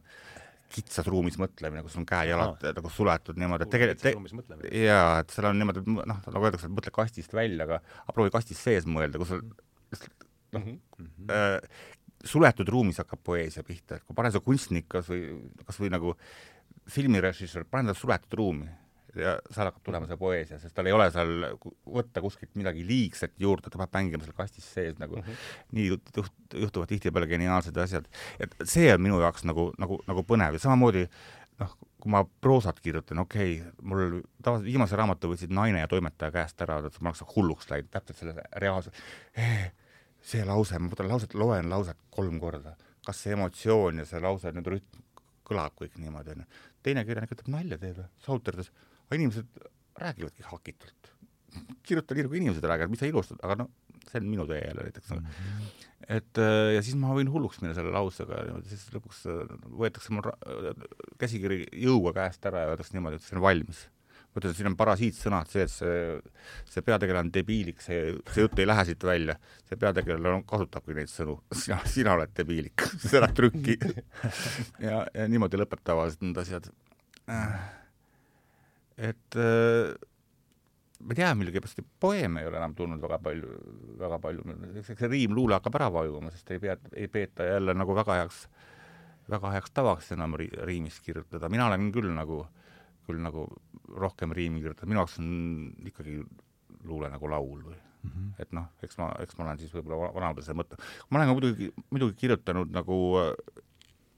kitsas 0.70 1.08
ruumis 1.10 1.38
mõtlemine, 1.42 1.82
kus 1.86 1.98
on 2.00 2.06
käe-jalad 2.10 2.64
nagu 2.78 2.92
suletud 2.94 3.40
niimoodi, 3.42 3.66
et 3.66 3.74
tegelikult 3.74 4.04
te, 4.04 4.74
jaa, 4.84 5.20
et 5.24 5.34
seal 5.34 5.50
on 5.50 5.58
niimoodi, 5.58 5.82
et 5.82 5.90
noh, 5.90 6.20
nagu 6.26 6.46
öeldakse, 6.46 6.70
et 6.70 6.76
mõtle 6.76 6.94
kastist 6.94 7.34
välja, 7.34 7.66
aga 7.66 7.80
aga 8.04 8.16
proovi 8.16 8.34
kastist 8.34 8.62
sees 8.62 8.86
mõelda, 8.90 9.22
kus 9.22 9.34
sul 9.34 9.42
noh 10.54 10.66
mm 10.66 10.78
-hmm. 11.08 11.32
äh, 11.34 11.58
suletud 12.26 12.70
ruumis 12.70 12.98
hakkab 13.02 13.22
poeesia 13.24 13.64
pihta, 13.64 13.96
et 13.96 14.04
kui 14.04 14.16
pane 14.16 14.32
see 14.32 14.46
kunstnik 14.46 14.88
kas 14.88 15.10
või, 15.10 15.24
kas 15.66 15.80
või 15.80 15.90
nagu 15.94 16.16
filmirežissöör, 16.90 17.66
pane 17.70 17.94
ta 17.94 17.98
suletud 17.98 18.34
ruumi 18.34 18.70
ja 19.18 19.36
seal 19.50 19.70
hakkab 19.70 19.84
tulema 19.86 20.08
see 20.10 20.20
poeesia, 20.20 20.60
sest 20.62 20.76
tal 20.78 20.90
ei 20.90 20.94
ole 20.94 21.08
seal 21.14 21.32
võtta 21.90 22.22
kuskilt 22.22 22.54
midagi 22.60 22.86
liigset 22.86 23.34
juurde, 23.42 23.72
ta 23.72 23.82
peab 23.82 23.96
mängima 23.98 24.26
seal 24.26 24.38
kastis 24.38 24.68
sees 24.70 25.00
nagu 25.02 25.18
mm. 25.18 25.26
-hmm. 25.26 25.50
nii 25.78 25.88
juht, 25.88 26.12
juhtuvad 26.54 26.92
tihtipeale 26.92 27.28
geniaalsed 27.28 27.78
asjad. 27.78 28.08
et 28.40 28.56
see 28.64 28.94
on 28.94 29.02
minu 29.02 29.20
jaoks 29.22 29.46
nagu, 29.50 29.72
nagu, 29.78 30.02
nagu 30.08 30.24
põnev 30.24 30.58
ja 30.58 30.64
samamoodi 30.66 31.08
noh, 31.60 31.76
kui 32.00 32.12
ma 32.14 32.24
proosat 32.42 32.80
kirjutan, 32.80 33.20
okei 33.20 33.60
okay,, 33.62 33.74
mul 33.82 34.22
tavaliselt 34.44 34.70
viimase 34.70 34.96
raamatu 34.96 35.34
võtsid 35.34 35.52
naine 35.54 35.82
ja 35.82 35.88
toimetaja 35.92 36.32
käest 36.32 36.62
ära, 36.62 36.80
ma 37.00 37.12
oleks 37.12 37.26
hulluks 37.36 37.70
läinud, 37.72 37.92
täpselt 37.92 38.22
selle 38.22 38.46
reaalse 38.64 38.94
eh,, 39.36 39.72
see 40.22 40.46
lause, 40.46 40.80
ma 40.80 40.92
võtan 40.92 41.10
lauset, 41.12 41.34
loen 41.34 41.70
lauset 41.70 42.00
kolm 42.14 42.40
korda, 42.40 42.76
kas 43.06 43.24
see 43.24 43.36
emotsioon 43.36 44.04
ja 44.04 44.06
see 44.08 44.22
lause, 44.24 44.54
nüüd 44.56 44.72
rütm 44.76 45.06
kõlab 45.50 45.76
kõik 45.80 45.98
niimoodi, 45.98 46.36
onju. 46.36 46.46
teine 46.86 47.04
kirjanik 47.08 47.34
ütleb, 47.34 47.52
nalja 47.54 47.80
teed 47.82 47.98
või? 48.00 48.38
ütles, 48.38 48.72
aga 49.10 49.18
inimesed 49.18 49.70
räägivadki 50.00 50.46
hakitult. 50.46 51.14
kirjuta 51.84 52.14
nii, 52.14 52.28
nagu 52.28 52.36
inimesed 52.38 52.66
räägivad, 52.70 52.92
mis 52.94 53.02
sa 53.02 53.08
ilustad, 53.10 53.40
aga 53.42 53.56
noh, 53.64 53.70
see 54.06 54.20
on 54.22 54.28
minu 54.30 54.46
tee 54.50 54.60
jälle 54.62 54.84
näiteks 54.86 55.10
mm. 55.10 55.24
-hmm. 55.26 55.70
et 56.18 56.38
äh, 56.38 56.74
ja 56.76 56.82
siis 56.86 56.96
ma 56.96 57.14
võin 57.18 57.32
hulluks 57.34 57.62
minna 57.62 57.74
selle 57.74 57.92
lausega 57.94 58.44
siis 58.70 58.86
lõpuks 58.94 59.24
äh, 59.30 59.56
võetakse 59.82 60.14
mul 60.14 60.30
käsikiri 61.18 61.64
jõuga 61.74 62.14
käest 62.20 62.46
ära 62.46 62.66
ja 62.66 62.74
öeldakse 62.74 62.94
niimoodi, 62.94 63.18
et 63.18 63.26
see 63.26 63.38
on 63.38 63.42
valmis 63.46 63.88
mõtled, 64.30 64.52
et 64.52 64.60
siin 64.60 64.70
on 64.70 64.78
parasiitsõnad, 64.78 65.50
see, 65.50 65.66
et 65.66 65.74
see, 65.74 66.44
see 66.70 66.86
peategelane 66.86 67.26
on 67.26 67.34
debiilik, 67.34 67.82
see, 67.82 68.14
see 68.30 68.46
jutt 68.46 68.62
ei 68.62 68.68
lähe 68.70 68.86
siit 68.86 69.04
välja. 69.04 69.36
see 69.66 69.82
peategelane 69.82 70.44
kasutabki 70.46 70.94
neid 70.94 71.10
sõnu, 71.10 71.40
sina, 71.50 71.80
sina 71.90 72.14
oled 72.14 72.38
debiilik, 72.38 72.86
ära 73.18 73.34
trükki 73.34 73.80
ja, 74.88 75.02
ja 75.02 75.28
niimoodi 75.28 75.58
lõpeb 75.58 75.82
tavaliselt 75.82 76.22
need 76.30 76.46
asjad 76.46 76.70
äh 77.26 77.80
et 79.00 79.40
äh, 79.40 79.96
ma 81.00 81.14
ei 81.14 81.20
tea, 81.20 81.32
millegipärast 81.38 81.80
poeeme 82.00 82.44
ei 82.44 82.50
ole 82.50 82.60
enam 82.60 82.76
tulnud 82.76 83.02
väga 83.02 83.20
palju, 83.24 83.52
väga 84.00 84.20
palju, 84.24 84.56
eks 84.82 84.92
see 84.92 85.12
riimluule 85.12 85.56
hakkab 85.56 85.78
ära 85.80 85.88
vajuma, 85.96 86.32
sest 86.36 86.52
ei 86.56 86.62
pea, 86.64 86.76
ei 86.94 87.08
peeta 87.12 87.48
jälle 87.48 87.76
nagu 87.78 87.96
väga 87.96 88.18
heaks, 88.20 88.42
väga 89.32 89.54
heaks 89.56 89.76
tavaks 89.76 90.12
enam 90.16 90.36
ri, 90.40 90.50
riimist 90.68 91.04
kirjutada, 91.06 91.50
mina 91.52 91.70
olen 91.70 91.92
küll 91.96 92.12
nagu, 92.16 92.42
küll 93.08 93.22
nagu 93.24 93.48
rohkem 93.96 94.36
riimi 94.36 94.60
kirjutanud, 94.64 94.92
minu 94.92 95.04
jaoks 95.04 95.20
on 95.24 95.30
ikkagi 95.88 96.20
luule 96.90 97.10
nagu 97.12 97.32
laul 97.32 97.64
või 97.70 97.78
mm 97.78 98.12
-hmm. 98.12 98.34
et 98.44 98.52
noh, 98.56 98.68
eks 98.84 99.00
ma, 99.00 99.14
eks 99.24 99.38
ma 99.38 99.46
olen 99.46 99.64
siis 99.64 99.74
võib-olla 99.74 100.12
vanaduse 100.16 100.54
mõtte, 100.54 100.78
ma 101.10 101.20
olen 101.20 101.32
ka 101.32 101.38
muidugi, 101.40 101.72
muidugi 101.90 102.20
kirjutanud 102.26 102.76
nagu 102.76 103.00
äh, 103.24 103.64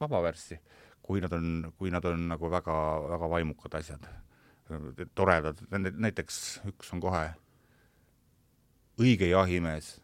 vabaverssi, 0.01 0.57
kui 1.01 1.21
nad 1.21 1.33
on, 1.33 1.71
kui 1.77 1.93
nad 1.93 2.05
on 2.05 2.27
nagu 2.33 2.51
väga, 2.51 2.75
väga 3.09 3.29
vaimukad 3.29 3.77
asjad 3.77 4.09
toredad, 5.15 5.61
näiteks 5.71 6.61
üks 6.71 6.91
on 6.95 7.03
kohe 7.03 7.25
õige 9.01 9.29
jahimees 9.31 9.95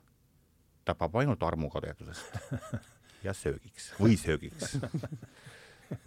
tapab 0.87 1.15
ainult 1.19 1.43
armukadedusest 1.43 2.37
ja 3.25 3.33
söögiks 3.35 3.91
või 3.99 4.17
söögiks 4.19 4.77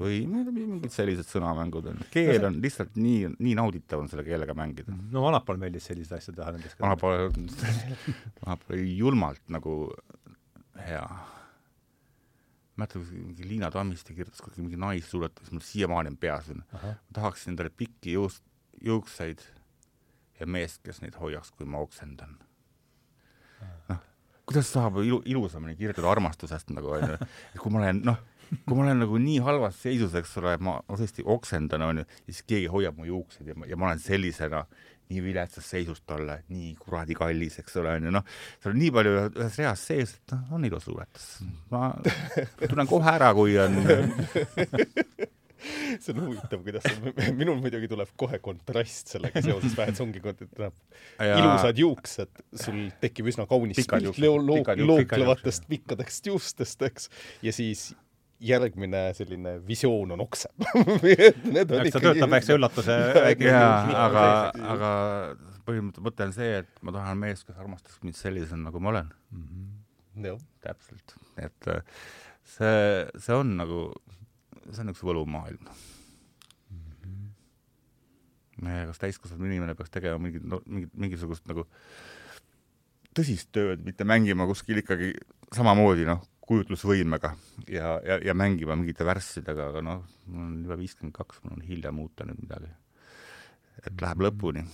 või 0.01 0.23
mingid 0.29 0.93
sellised 0.93 1.29
sõnamängud 1.29 1.91
on. 1.93 2.01
keel 2.13 2.45
on 2.49 2.59
lihtsalt 2.63 2.97
nii, 3.01 3.33
nii 3.39 3.57
nauditav 3.59 4.03
on 4.03 4.11
selle 4.13 4.25
keelega 4.27 4.55
mängida. 4.57 4.93
no 5.13 5.25
vanapäeval 5.25 5.61
meeldis 5.65 5.89
selliseid 5.91 6.19
asju 6.19 6.37
teha 6.37 6.55
näiteks. 6.57 6.79
vanapäeval, 6.85 7.31
vanapäeval 8.45 8.87
julmalt 8.87 9.43
nagu 9.53 9.77
hea. 10.87 11.05
mäletan, 12.81 13.07
mingi 13.13 13.49
Liina 13.49 13.71
Tammiste 13.71 14.15
kirjutas 14.17 14.41
kuidagi 14.45 14.65
mingi 14.65 14.81
naissuuletus, 14.81 15.51
mul 15.53 15.65
siiamaani 15.65 16.15
on 16.15 16.21
peas 16.21 16.53
on. 16.53 16.63
ma 16.73 16.95
tahaksin 17.17 17.55
endale 17.55 17.73
pikki 17.73 18.17
juust, 18.17 18.45
juukseid 18.85 19.43
ja 20.41 20.47
meest, 20.47 20.81
kes 20.85 21.03
neid 21.05 21.19
hoiaks, 21.21 21.53
kui 21.57 21.69
ma 21.69 21.83
oksendan. 21.85 22.39
noh, 23.91 24.03
kuidas 24.49 24.71
saab 24.73 25.03
ilu, 25.05 25.21
ilusamini 25.29 25.77
kirjutada 25.77 26.11
armastusest 26.11 26.73
nagu 26.75 26.95
onju, 26.97 27.19
et 27.55 27.61
kui 27.61 27.73
ma 27.73 27.83
olen 27.83 28.01
noh, 28.09 28.23
kui 28.65 28.77
ma 28.77 28.87
olen 28.87 29.03
nagu 29.05 29.19
nii 29.21 29.41
halvas 29.45 29.77
seisus, 29.85 30.15
eks 30.19 30.39
ole, 30.41 30.57
ma, 30.65 30.79
ma 30.87 30.97
tõesti 30.99 31.27
oksendan 31.37 31.85
onju, 31.91 32.07
siis 32.25 32.41
keegi 32.49 32.71
hoiab 32.73 32.97
mu 32.99 33.09
juukseid 33.11 33.53
ja 33.53 33.59
ma, 33.59 33.69
ja 33.69 33.79
ma 33.79 33.91
olen 33.91 34.01
sellisena 34.03 34.65
nii 35.11 35.25
viletsas 35.25 35.67
seisus 35.67 36.01
talle, 36.07 36.39
nii 36.55 36.73
kuradi 36.79 37.17
kallis, 37.19 37.59
eks 37.61 37.77
ole, 37.83 37.97
onju, 37.99 38.15
noh, 38.15 38.27
seal 38.63 38.75
on 38.75 38.81
nii 38.81 38.95
palju 38.95 39.17
ühes 39.27 39.61
reas 39.61 39.85
sees, 39.91 40.17
et 40.17 40.35
noh, 40.37 40.57
on 40.57 40.67
ilus 40.71 40.89
luuletus. 40.89 41.29
ma 41.75 41.91
tunnen 42.63 42.91
kohe 42.91 43.13
ära, 43.19 43.35
kui 43.37 43.59
on 43.61 43.79
see 46.03 46.15
on 46.15 46.23
huvitav, 46.27 46.63
kuidas 46.67 46.87
see, 46.87 47.15
minul 47.41 47.61
muidugi 47.63 47.91
tuleb 47.91 48.13
kohe 48.21 48.41
kontrast 48.43 49.15
sellega 49.15 49.43
seoses, 49.45 49.75
vähe, 49.79 49.93
et 49.93 50.01
see 50.01 50.07
ongi, 50.07 50.23
ilusad 51.31 51.81
juuksed, 51.81 52.45
sul 52.65 52.85
tekib 53.03 53.33
üsna 53.33 53.49
kaunis 53.51 53.81
pilt 53.81 54.23
looklevatest 54.85 55.69
pikkadest 55.71 56.31
juustest, 56.31 56.87
eks, 56.91 57.11
ja 57.47 57.55
siis 57.55 57.91
järgmine 58.41 59.11
selline 59.17 59.59
visioon 59.67 60.15
on 60.15 60.23
oksem. 60.25 60.53
Eks 61.11 61.95
ta 61.95 62.01
töötab 62.01 62.33
väikse 62.33 62.57
üllatuse 62.57 62.97
jaa, 63.45 63.75
aga, 64.07 64.25
aga 64.75 64.93
põhimõtteliselt 65.67 66.07
mõte 66.07 66.29
on 66.29 66.37
see, 66.37 66.55
et 66.63 66.85
ma 66.87 66.95
tahan 66.95 67.21
meest, 67.21 67.47
kes 67.49 67.59
armastaks 67.61 68.01
mind 68.05 68.19
sellisena, 68.19 68.69
nagu 68.71 68.83
ma 68.83 68.95
olen. 68.95 69.11
Mm. 69.35 69.45
-hmm. 70.17 70.41
täpselt, 70.65 71.15
et 71.39 71.69
äh, 71.69 71.83
see, 72.45 73.07
see 73.19 73.37
on 73.37 73.57
nagu 73.61 73.83
see 74.75 74.85
on 74.85 74.93
üks 74.95 75.03
võlumaailm 75.07 75.67
mm. 76.71 76.81
-hmm. 77.03 78.89
kas 78.93 79.03
täiskasvanud 79.05 79.51
inimene 79.51 79.77
peaks 79.79 79.93
tegema 79.95 80.19
mingit 80.23 80.47
no,, 80.47 80.63
mingit, 80.67 80.93
mingisugust 80.95 81.47
nagu 81.51 81.67
tõsist 83.17 83.51
tööd, 83.55 83.83
mitte 83.85 84.07
mängima 84.07 84.47
kuskil 84.47 84.83
ikkagi 84.83 85.13
samamoodi 85.55 86.07
noh, 86.07 86.23
kujutlusvõimega 86.47 87.35
ja, 87.71 87.97
ja, 88.07 88.21
ja 88.31 88.35
mängima 88.35 88.77
mingite 88.79 89.07
värssidega, 89.07 89.71
aga 89.73 89.83
noh, 89.87 90.05
mul 90.27 90.47
on 90.47 90.55
juba 90.65 90.79
viiskümmend 90.81 91.15
kaks, 91.17 91.43
mul 91.45 91.59
on 91.59 91.67
hilja 91.67 91.93
muuta 91.95 92.27
nüüd 92.27 92.41
midagi. 92.43 92.71
et 93.87 94.03
läheb 94.03 94.27
lõpuni 94.27 94.65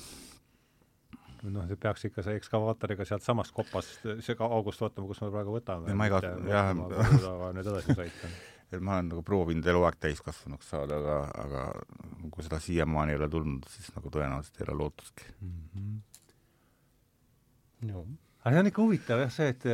noh, 1.52 1.66
see 1.68 1.78
peaks 1.80 2.08
ikka 2.08 2.24
see 2.26 2.36
ekskavaatoriga 2.40 3.06
sealtsamast 3.08 3.54
kopast, 3.56 4.02
see 4.02 4.36
august 4.48 4.82
vaatama, 4.82 5.08
kus 5.10 5.22
me 5.22 5.30
praegu 5.34 5.56
võtame. 5.56 5.94
ma 5.94 6.10
iga, 6.10 6.20
jah. 6.48 6.74
nüüd 6.76 7.64
edasi 7.64 7.96
sõita 7.96 8.34
et 8.72 8.82
ma 8.82 8.96
olen 8.96 9.10
nagu 9.12 9.22
proovinud 9.26 9.66
eluaeg 9.70 9.98
täiskasvanuks 10.02 10.70
saada, 10.72 10.98
aga, 10.98 11.16
aga 11.44 12.30
kui 12.34 12.46
seda 12.46 12.58
siiamaani 12.62 13.14
ei 13.14 13.20
ole 13.20 13.28
tulnud, 13.30 13.68
siis 13.70 13.92
nagu 13.94 14.10
tõenäoliselt 14.12 14.60
ei 14.60 14.66
ole 14.68 14.78
lootustki 14.82 15.28
mm. 15.40 15.58
-hmm. 15.74 15.98
No. 17.86 18.06
aga 18.42 18.54
see 18.54 18.62
on 18.64 18.70
ikka 18.72 18.82
huvitav 18.82 19.20
jah, 19.20 19.30
see, 19.32 19.48
et 19.52 19.64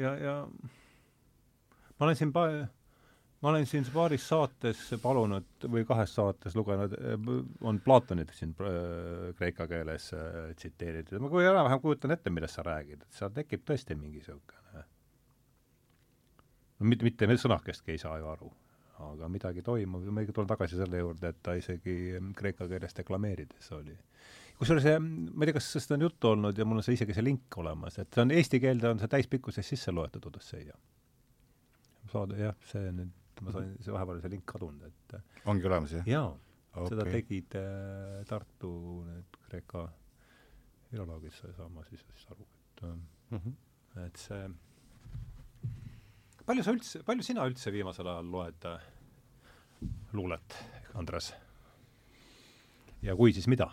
ja, 0.00 0.14
ja 0.16 0.34
ma 1.98 2.06
olen 2.06 2.16
siin 2.16 2.32
pa-, 2.32 2.66
ma 3.42 3.52
olen 3.52 3.66
siin 3.68 3.86
paaris 3.92 4.28
saates 4.28 4.82
palunud 5.02 5.68
või 5.70 5.84
kahes 5.86 6.14
saates 6.16 6.56
lugenud, 6.56 6.96
on 7.60 7.80
Platonit 7.84 8.32
siin 8.34 8.54
kreeka 9.38 9.68
keeles 9.70 10.10
tsiteeritud 10.56 11.22
ma 11.22 11.30
enam-vähem 11.44 11.82
kujutan 11.84 12.16
ette, 12.16 12.32
millest 12.32 12.58
sa 12.58 12.66
räägid, 12.66 13.04
et 13.04 13.20
seal 13.20 13.30
tekib 13.36 13.62
tõesti 13.68 13.98
mingi 13.98 14.22
niisugune 14.22 14.65
no 16.78 16.88
mitte, 16.90 17.06
mitte 17.08 17.28
sõnakestki 17.42 17.94
ei 17.94 18.00
saa 18.00 18.18
ju 18.20 18.30
aru, 18.30 18.50
aga 19.10 19.28
midagi 19.32 19.64
toimub 19.64 20.06
ja 20.06 20.14
ma 20.14 20.24
tulen 20.28 20.50
tagasi 20.50 20.78
selle 20.80 21.02
juurde, 21.02 21.32
et 21.32 21.42
ta 21.44 21.56
isegi 21.58 22.16
kreeka 22.36 22.68
keeles 22.70 22.96
deklameerides 22.96 23.70
oli. 23.76 23.96
kusjuures 24.60 24.88
ma 25.00 25.44
ei 25.44 25.50
tea, 25.50 25.58
kas 25.58 25.70
sellest 25.72 25.94
on 25.96 26.06
juttu 26.06 26.32
olnud 26.32 26.58
ja 26.58 26.64
mul 26.68 26.80
on 26.80 26.86
see 26.86 26.96
isegi 26.98 27.16
see 27.16 27.26
link 27.26 27.60
olemas, 27.62 27.98
et 28.02 28.10
see 28.12 28.24
on 28.24 28.34
eesti 28.34 28.60
keelde 28.62 28.92
on 28.92 29.02
see 29.02 29.12
täispikkuses 29.12 29.74
sisse 29.74 29.94
loetud 29.94 30.28
Odüsseia. 30.30 30.76
saada, 32.12 32.38
jah, 32.40 32.56
see 32.70 32.90
nüüd, 32.94 33.12
ma 33.42 33.54
sain, 33.56 33.76
see 33.84 33.94
vahepeal 33.94 34.20
see 34.24 34.34
link 34.36 34.46
kadunud, 34.48 34.90
et 34.90 35.48
ongi 35.48 35.68
olemas, 35.68 35.96
jah? 35.98 36.08
jaa 36.08 36.28
okay., 36.76 36.92
seda 36.92 37.06
tegid 37.10 37.56
äh, 37.58 38.20
Tartu 38.28 38.72
need 39.08 39.40
Kreeka 39.46 39.86
filoloogid, 40.90 41.34
saan 41.56 41.72
ma 41.74 41.84
siis, 41.88 42.04
siis 42.12 42.30
aru, 42.32 42.46
et 42.46 42.82
mm 42.86 43.38
-hmm. 43.38 43.54
et 44.06 44.16
see 44.20 44.48
palju 46.46 46.66
sa 46.66 46.74
üldse, 46.76 47.02
palju 47.06 47.26
sina 47.26 47.46
üldse 47.48 47.72
viimasel 47.74 48.08
ajal 48.10 48.30
loed 48.32 48.68
äh, 48.70 48.86
luulet, 50.16 50.58
Andres? 50.94 51.32
ja 53.02 53.16
kui, 53.18 53.34
siis 53.36 53.48
mida? 53.50 53.70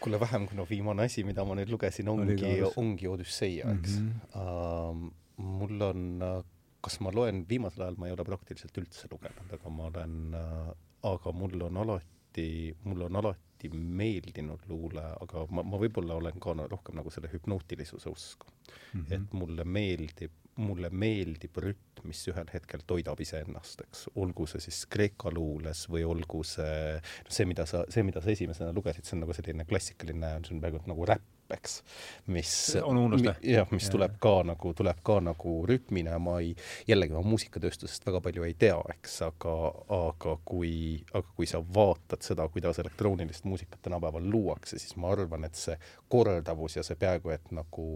kuule, 0.00 0.20
vähem 0.22 0.46
kui 0.46 0.58
no 0.58 0.66
viimane 0.68 1.06
asi, 1.08 1.24
mida 1.26 1.44
ma 1.44 1.56
nüüd 1.58 1.70
lugesin, 1.72 2.08
ongi, 2.12 2.50
ongi 2.76 3.08
Odüsseia, 3.10 3.72
eks 3.74 3.98
mm. 4.00 4.12
-hmm. 4.34 4.36
Uh, 4.36 5.46
mul 5.60 5.80
on, 5.82 6.02
äh, 6.22 6.42
kas 6.80 7.00
ma 7.00 7.10
loen, 7.14 7.44
viimasel 7.48 7.82
ajal 7.86 7.98
ma 7.98 8.06
ei 8.06 8.12
ole 8.14 8.24
praktiliselt 8.24 8.78
üldse 8.78 9.08
lugenud, 9.10 9.52
aga 9.58 9.70
ma 9.70 9.90
olen 9.90 10.34
uh,, 10.34 10.70
aga 11.12 11.32
mul 11.32 11.60
on 11.68 11.82
alati 11.82 12.76
mulle 12.84 13.04
on 13.04 13.16
alati 13.16 13.68
meeldinud 13.72 14.66
luule, 14.68 15.02
aga 15.20 15.46
ma, 15.50 15.62
ma 15.62 15.78
võib-olla 15.80 16.18
olen 16.20 16.40
ka 16.40 16.52
rohkem 16.70 16.98
nagu 16.98 17.10
selle 17.10 17.30
hüpnootilisuse 17.32 18.10
usku 18.10 18.46
mm. 18.46 19.00
-hmm. 19.00 19.14
et 19.14 19.32
mulle 19.32 19.64
meeldib, 19.64 20.32
mulle 20.56 20.90
meeldib 20.90 21.56
rütm, 21.62 22.06
mis 22.06 22.22
ühel 22.30 22.48
hetkel 22.52 22.84
toidab 22.86 23.20
iseennast, 23.20 23.82
eks, 23.86 24.06
olgu 24.22 24.46
see 24.50 24.62
siis 24.64 24.84
Kreeka 24.90 25.32
luules 25.34 25.86
või 25.92 26.04
olgu 26.06 26.42
see, 26.46 26.98
see, 27.28 27.48
mida 27.48 27.66
sa, 27.68 27.84
see, 27.92 28.04
mida 28.06 28.22
sa 28.24 28.32
esimesena 28.32 28.74
lugesid, 28.76 29.06
see 29.06 29.16
on 29.18 29.26
nagu 29.26 29.36
selline 29.36 29.66
klassikaline, 29.68 30.36
see 30.46 30.56
on 30.56 30.62
peaaegu 30.62 30.84
nagu 30.86 31.08
räpp 31.12 31.32
eks, 31.54 31.76
mis 32.26 32.50
on 32.82 32.98
unust 32.98 33.24
või? 33.26 33.34
jah, 33.52 33.68
mis 33.74 33.86
ja, 33.86 33.92
tuleb 33.94 34.16
ka 34.22 34.32
nagu, 34.46 34.72
tuleb 34.76 35.00
ka 35.06 35.18
nagu 35.22 35.54
rütmina, 35.68 36.18
ma 36.22 36.38
ei, 36.42 36.52
jällegi 36.88 37.14
ma 37.14 37.22
muusikatööstusest 37.26 38.06
väga 38.08 38.20
palju 38.24 38.46
ei 38.46 38.56
tea, 38.58 38.78
eks, 38.96 39.20
aga, 39.28 39.56
aga 39.96 40.36
kui, 40.46 40.72
aga 41.12 41.26
kui 41.38 41.48
sa 41.50 41.60
vaatad 41.62 42.26
seda, 42.26 42.48
kuidas 42.52 42.80
elektroonilist 42.82 43.46
muusikat 43.46 43.82
tänapäeval 43.86 44.26
luuakse, 44.30 44.80
siis 44.82 44.96
ma 45.00 45.12
arvan, 45.14 45.46
et 45.46 45.58
see 45.58 45.78
kordavus 46.12 46.80
ja 46.80 46.86
see 46.86 46.98
peaaegu 46.98 47.34
et 47.34 47.54
nagu 47.54 47.86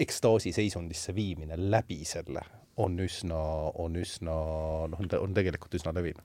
ekstaasi 0.00 0.52
seisundisse 0.56 1.14
viimine 1.14 1.58
läbi 1.58 2.02
selle 2.08 2.42
on 2.80 2.96
üsna, 3.02 3.38
on 3.82 3.96
üsna 4.00 4.34
noh, 4.92 5.00
on 5.20 5.34
tegelikult 5.36 5.74
üsna 5.76 5.92
levinud. 5.94 6.24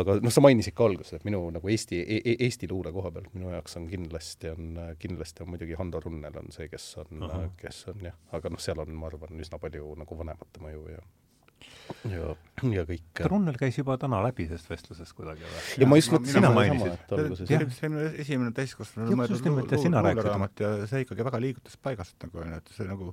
aga 0.00 0.16
noh, 0.22 0.32
sa 0.34 0.42
mainisid 0.44 0.74
ka 0.76 0.88
alguses, 0.88 1.18
et 1.18 1.26
minu 1.28 1.42
nagu 1.54 1.70
Eesti 1.70 2.00
e, 2.02 2.20
e 2.24 2.36
Eesti 2.48 2.68
luule 2.70 2.92
koha 2.94 3.12
pealt 3.14 3.34
minu 3.36 3.52
jaoks 3.54 3.78
on 3.80 3.88
kindlasti 3.90 4.50
on, 4.54 4.80
kindlasti 4.98 5.44
on 5.44 5.52
muidugi 5.52 5.78
Hando 5.78 6.00
Runnel 6.02 6.40
on 6.40 6.50
see, 6.54 6.68
kes 6.72 6.88
on, 7.04 7.28
kes 7.60 7.84
on 7.92 8.08
jah, 8.10 8.16
aga 8.36 8.52
noh, 8.54 8.62
seal 8.62 8.80
on, 8.82 8.94
ma 8.98 9.10
arvan, 9.10 9.38
üsna 9.44 9.60
palju 9.62 9.94
nagu 10.00 10.18
vanemate 10.18 10.64
mõju 10.64 10.88
ja 10.96 11.04
ja, 12.10 12.34
ja 12.74 12.84
kõik. 12.88 13.22
Runnel 13.30 13.56
käis 13.60 13.78
juba 13.78 13.96
täna 14.00 14.20
läbi 14.24 14.46
sellest 14.48 14.70
vestlusest 14.70 15.16
kuidagi 15.16 15.44
või? 15.46 15.64
ja 15.82 15.88
ma 15.90 15.98
just 16.00 16.12
mõtlesin 16.14 16.38
sina 16.40 16.52
mainisid. 16.54 17.16
see 17.48 17.90
oli 17.90 18.06
esimene 18.24 18.54
täiskasvanu 18.56 19.10
raamat 20.28 20.64
ja 20.64 20.76
see 20.90 21.04
ikkagi 21.06 21.26
väga 21.30 21.42
liigutas 21.44 21.76
paigast 21.80 22.16
nagu 22.24 22.44
onju, 22.44 22.60
et 22.62 22.72
see 22.76 22.88
nagu 22.88 23.12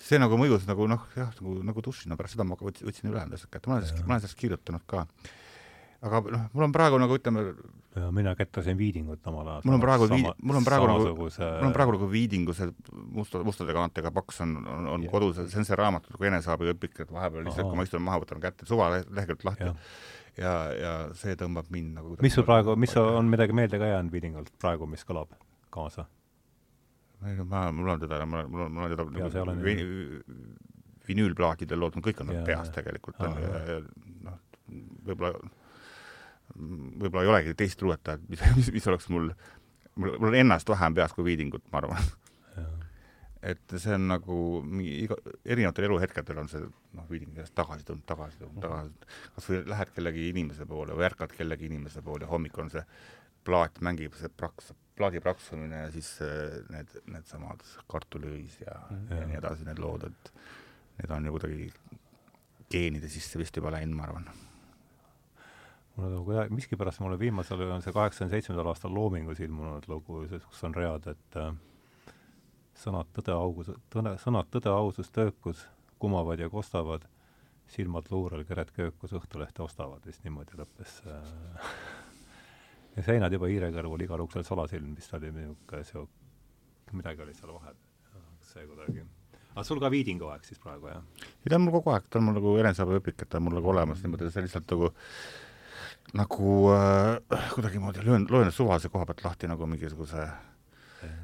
see 0.00 0.20
nagu 0.20 0.38
mõjus 0.40 0.64
nagu 0.68 0.86
noh, 0.90 1.02
jah, 1.18 1.30
nagu, 1.40 1.58
nagu 1.70 1.84
dušina, 1.84 2.16
pärast 2.18 2.36
seda 2.36 2.46
ma 2.48 2.56
võtsin, 2.60 2.88
võtsin 2.88 3.10
ülejäänud 3.10 3.36
asjad 3.36 3.52
kätte, 3.52 3.68
ma 3.68 3.76
olen 3.76 3.86
sellest, 3.86 4.06
ma 4.06 4.14
olen 4.14 4.24
sellest 4.24 4.40
kirjutanud 4.40 4.86
ka. 4.88 5.04
Aga 6.00 6.20
noh, 6.32 6.44
mul 6.54 6.66
on 6.66 6.74
praegu 6.74 6.98
nagu 7.00 7.16
ütleme 7.18 7.42
ja 7.96 8.10
mina 8.14 8.32
kättasin 8.38 8.78
Viidingut 8.78 9.26
omal 9.26 9.48
ajal. 9.48 9.66
mul 9.66 9.76
on 9.76 9.82
praegu 9.82 10.06
vii-, 10.10 10.34
mul 10.42 10.60
on 10.60 10.66
praegu 10.66 10.86
nagu, 10.88 11.08
mul 11.16 11.66
on 11.66 11.74
praegu 11.74 11.94
nagu 11.96 12.08
Viidingu 12.10 12.54
see 12.56 12.70
musta, 13.16 13.42
mustade 13.44 13.74
kaantega 13.76 14.12
paks 14.14 14.40
on, 14.44 14.54
on, 14.62 14.86
on 14.94 15.04
yeah. 15.04 15.12
kodus, 15.12 15.42
see 15.42 15.60
on 15.60 15.68
see 15.68 15.78
raamat 15.78 16.06
nagu 16.12 16.28
eneseabiõpik, 16.30 17.02
et 17.04 17.12
vahepeal 17.12 17.44
lihtsalt, 17.48 17.68
kui 17.68 17.80
ma 17.80 17.88
istun 17.88 18.04
maha, 18.06 18.22
võtan 18.22 18.40
kätte 18.42 18.68
suvaleheküljelt 18.70 19.44
lahti 19.48 19.66
ja, 19.66 19.74
ja, 20.38 20.54
ja 20.78 20.94
see 21.18 21.36
tõmbab 21.40 21.68
mind 21.74 21.98
nagu 21.98 22.16
mis 22.22 22.38
sul 22.38 22.48
praegu, 22.48 22.78
mis 22.80 22.96
on 23.00 23.28
midagi 23.32 23.56
meelde 23.56 23.82
ka 23.82 23.92
jäänud 23.92 24.14
Viidingult 24.14 24.54
praegu, 24.62 24.88
mis 24.90 25.04
kõlab 25.08 25.34
kaasa? 25.74 26.06
ma, 27.44 27.66
mul 27.74 27.92
on 27.92 28.06
teda, 28.06 28.22
mul 28.24 28.46
on, 28.46 28.72
mul 28.72 28.86
on 28.86 28.94
teda 28.94 29.44
nagu 29.50 29.66
vi, 29.66 29.76
vinüülplaatidel 31.10 31.80
loodud, 31.80 32.04
kõik 32.04 32.22
on 32.22 32.32
nagu 32.32 32.46
peas 32.46 32.70
tegelikult 32.74 33.20
on 33.26 33.36
ja, 33.42 33.64
ja 33.66 33.80
noh, 34.28 34.38
võib-olla, 35.04 35.34
võib-olla 36.56 37.24
ei 37.24 37.32
olegi 37.34 37.54
teist 37.58 37.82
luuletajat, 37.82 38.24
mis, 38.28 38.42
mis, 38.58 38.72
mis 38.74 38.88
oleks 38.90 39.08
mul, 39.12 39.30
mul, 39.94 40.16
mul 40.16 40.32
on 40.32 40.40
ennast 40.42 40.68
vähem 40.68 40.96
peas 40.98 41.14
kui 41.16 41.26
Viidingut, 41.26 41.66
ma 41.72 41.82
arvan. 41.82 42.10
et 43.40 43.72
see 43.80 43.94
on 43.96 44.02
nagu 44.10 44.34
mingi 44.60 44.98
iga, 45.06 45.16
erinevatel 45.48 45.86
eluhetkedel 45.86 46.42
on 46.42 46.50
see 46.52 46.60
noh, 46.60 47.06
Viiding 47.08 47.32
käest 47.38 47.54
tagasi 47.56 47.86
tulnud, 47.88 48.04
tagasi 48.08 48.42
tulnud, 48.42 48.60
tagasi, 48.60 49.14
kas 49.36 49.48
või 49.48 49.62
lähed 49.72 49.94
kellegi 49.96 50.26
inimese 50.28 50.66
poole 50.68 50.96
või 50.98 51.06
ärkad 51.08 51.32
kellegi 51.38 51.70
inimese 51.70 52.02
poole 52.04 52.26
ja 52.26 52.32
hommik 52.32 52.58
on 52.60 52.68
see 52.74 52.84
plaat 53.48 53.80
mängib, 53.80 54.12
see 54.20 54.28
praks, 54.28 54.74
plaadi 55.00 55.22
praksumine 55.24 55.86
ja 55.86 55.88
siis 55.94 56.10
äh, 56.24 56.58
need, 56.74 56.92
needsamad 57.08 57.64
kartuliõis 57.88 58.58
ja 58.60 58.76
mm, 58.76 58.98
-hmm. 58.98 59.16
ja 59.16 59.30
nii 59.30 59.40
edasi, 59.40 59.64
need 59.68 59.80
lood, 59.80 60.04
et 60.10 60.32
need 61.00 61.16
on 61.16 61.30
ju 61.30 61.34
kuidagi 61.38 61.70
geenide 62.70 63.08
sisse 63.08 63.40
vist 63.40 63.56
juba 63.56 63.72
läinud, 63.74 63.96
ma 63.96 64.08
arvan. 64.08 64.28
Mulle 65.96 66.10
nagu 66.14 66.24
kuidagi, 66.24 66.54
miskipärast 66.54 67.00
mulle 67.00 67.18
viimasel 67.18 67.60
ajal 67.60 67.76
on 67.76 67.84
see 67.84 67.94
kaheksakümne 67.94 68.34
seitsmendal 68.34 68.70
aastal 68.72 68.94
Loomingus 68.94 69.40
ilmunud 69.40 69.88
lugu, 69.90 70.22
kus 70.46 70.64
on 70.68 70.74
read, 70.76 71.08
et 71.12 71.38
äh, 71.40 71.52
sõnad 72.80 73.10
tõde, 73.16 73.34
augus, 73.36 73.72
tõde, 73.92 74.14
sõnad 74.22 74.50
tõde, 74.52 74.72
ausus, 74.72 75.10
töökus 75.14 75.66
kumavad 76.00 76.40
ja 76.40 76.48
kostavad, 76.50 77.04
silmad 77.70 78.08
luurel, 78.10 78.44
kered 78.48 78.72
köökus, 78.74 79.12
Õhtulehte 79.14 79.62
ostavad, 79.62 80.02
vist 80.06 80.24
niimoodi 80.24 80.58
lõppes 80.58 81.00
äh, 81.06 81.70
ja 82.96 83.06
seinad 83.06 83.32
juba 83.36 83.50
hiirekõrvul, 83.50 84.06
igal 84.06 84.24
uksel 84.24 84.46
salasilm 84.46 84.96
vist 84.96 85.14
oli 85.18 85.32
niisugune 85.36 85.86
sihuke, 85.86 86.28
midagi 86.96 87.26
oli 87.26 87.36
seal 87.36 87.54
vahepeal, 87.54 88.28
see 88.50 88.66
kuidagi 88.66 89.04
aga 89.50 89.66
sul 89.66 89.80
ka 89.82 89.90
Viidingu 89.92 90.30
aeg 90.30 90.44
siis 90.46 90.60
praegu, 90.62 90.88
jah? 90.90 91.04
ei, 91.20 91.50
ta 91.50 91.58
on 91.58 91.66
mul 91.66 91.74
kogu 91.78 91.92
aeg, 91.94 92.08
ta 92.08 92.20
on 92.20 92.28
mul 92.28 92.36
nagu 92.38 92.56
eneseabiõpik, 92.62 93.24
et 93.24 93.30
ta 93.30 93.40
on 93.40 93.48
mul 93.48 93.56
nagu 93.58 93.72
olemas 93.72 94.02
niimoodi, 94.04 94.30
see 94.32 94.44
lihtsalt 94.46 94.70
nagu 94.70 94.90
nagu 96.16 96.70
äh, 96.74 97.50
kuidagimoodi 97.54 98.04
löön, 98.04 98.26
löön 98.30 98.52
suvalise 98.52 98.88
koha 98.88 99.06
pealt 99.06 99.24
lahti 99.24 99.50
nagu 99.50 99.66
mingisuguse 99.66 100.28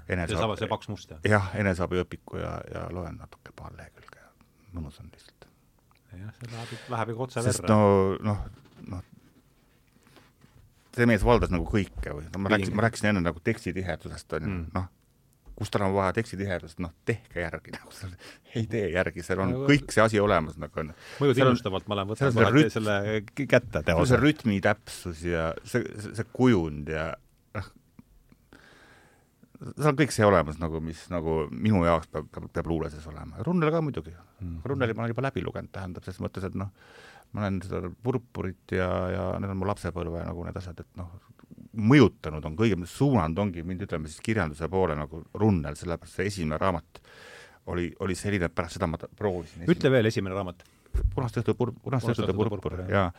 enese 0.09 0.37
see, 0.37 0.57
see 0.61 0.71
paks 0.71 0.89
must, 0.89 1.11
jah? 1.11 1.21
jah, 1.27 1.51
eneseabiõpiku 1.61 2.41
ja, 2.41 2.53
ja 2.73 2.87
loen 2.95 3.19
natuke 3.21 3.53
paar 3.57 3.75
lehekülge 3.77 4.21
ja 4.23 4.31
mõnus 4.77 5.01
on 5.03 5.11
lihtsalt. 5.13 5.49
jah, 6.13 6.33
see 6.39 6.53
läheb, 6.53 6.75
läheb 6.95 7.13
ikka 7.15 7.27
otse 7.27 7.45
verre. 7.45 7.71
no, 7.73 7.81
noh, 8.31 8.45
noh, 8.93 9.03
see 10.97 11.09
mees 11.11 11.25
valdas 11.27 11.53
nagu 11.53 11.67
kõike 11.69 12.15
või 12.21 12.29
no 12.31 12.45
ma 12.45 12.55
rääkisin, 12.55 12.77
ma 12.79 12.87
rääkisin 12.87 13.11
enne 13.13 13.25
nagu 13.27 13.43
tekstitihedusest 13.51 14.39
on 14.39 14.47
ju 14.47 14.53
mm., 14.53 14.71
noh, 14.77 14.89
kus 15.57 15.73
tal 15.73 15.87
on 15.87 15.95
vaja 15.97 16.13
tekstitihedust, 16.17 16.81
noh, 16.85 16.93
tehke 17.09 17.41
järgi 17.41 17.73
nagu 17.75 17.93
seal, 17.97 18.13
ei 18.59 18.67
tee 18.71 18.91
järgi, 18.93 19.25
seal 19.25 19.43
on 19.45 19.55
nagu, 19.55 19.69
kõik 19.71 19.95
see 19.95 20.05
asi 20.05 20.21
olemas 20.21 20.59
nagu 20.61 20.83
on. 20.83 20.93
mõjud 21.23 21.41
innustavalt, 21.43 21.89
ma 21.89 22.01
lähen 22.01 22.13
võtan 22.13 22.35
kohe 22.37 22.51
rüt... 22.53 22.73
selle 22.75 22.97
kätte. 23.39 23.83
see 23.87 24.21
rütmi 24.21 24.61
täpsus 24.65 25.25
ja 25.27 25.49
see, 25.65 25.85
see, 25.97 26.15
see 26.21 26.29
kujund 26.37 26.93
ja 26.93 27.09
noh, 27.57 27.71
seal 29.73 29.93
on 29.95 30.01
kõik 30.03 30.15
see 30.15 30.29
olemas 30.29 30.61
nagu, 30.61 30.83
mis 30.85 31.07
nagu 31.13 31.39
minu 31.51 31.85
jaoks 31.89 32.13
peab, 32.13 32.29
peab, 32.33 32.51
peab 32.53 32.69
luule 32.71 32.93
sees 32.93 33.07
olema. 33.09 33.41
Runnel 33.47 33.73
ka 33.73 33.83
muidugi 33.85 34.13
mm.. 34.13 34.61
Runneli 34.69 34.97
ma 34.97 35.07
olen 35.07 35.15
juba 35.15 35.29
läbi 35.31 35.45
lugenud, 35.47 35.73
tähendab, 35.73 36.05
ses 36.05 36.21
mõttes, 36.21 36.45
et 36.45 36.59
noh, 36.59 36.73
ma 37.33 37.47
olen 37.47 37.63
seda 37.65 37.89
Purpurit 38.05 38.77
ja, 38.77 38.91
ja 39.15 39.25
need 39.41 39.57
on 39.57 39.63
mu 39.63 39.71
lapsepõlve 39.73 40.27
nagu 40.29 40.45
need 40.45 40.61
asjad, 40.61 40.85
et 40.85 41.01
noh, 41.01 41.17
mõjutanud 41.77 42.45
on 42.49 42.57
kõige, 42.59 42.79
suunanud 42.91 43.39
ongi 43.39 43.65
mind, 43.67 43.87
ütleme 43.87 44.11
siis 44.11 44.23
kirjanduse 44.25 44.69
poole 44.73 44.97
nagu 44.99 45.23
Runnel, 45.37 45.77
sellepärast 45.79 46.21
see 46.21 46.31
esimene 46.31 46.59
raamat 46.61 47.01
oli, 47.73 47.91
oli 48.01 48.17
selline, 48.19 48.49
et 48.49 48.55
pärast 48.55 48.79
seda 48.79 48.89
ma 48.91 48.99
proovisin. 48.99 49.67
ütle 49.71 49.91
veel 49.93 50.11
esimene 50.11 50.37
raamat. 50.37 50.65
punast 51.15 51.37
õhtu 51.37 51.53
pur-, 51.59 51.75
punast 51.85 52.09
õhtu 52.09 52.33
purpur 52.37 52.79
ja 52.89 53.11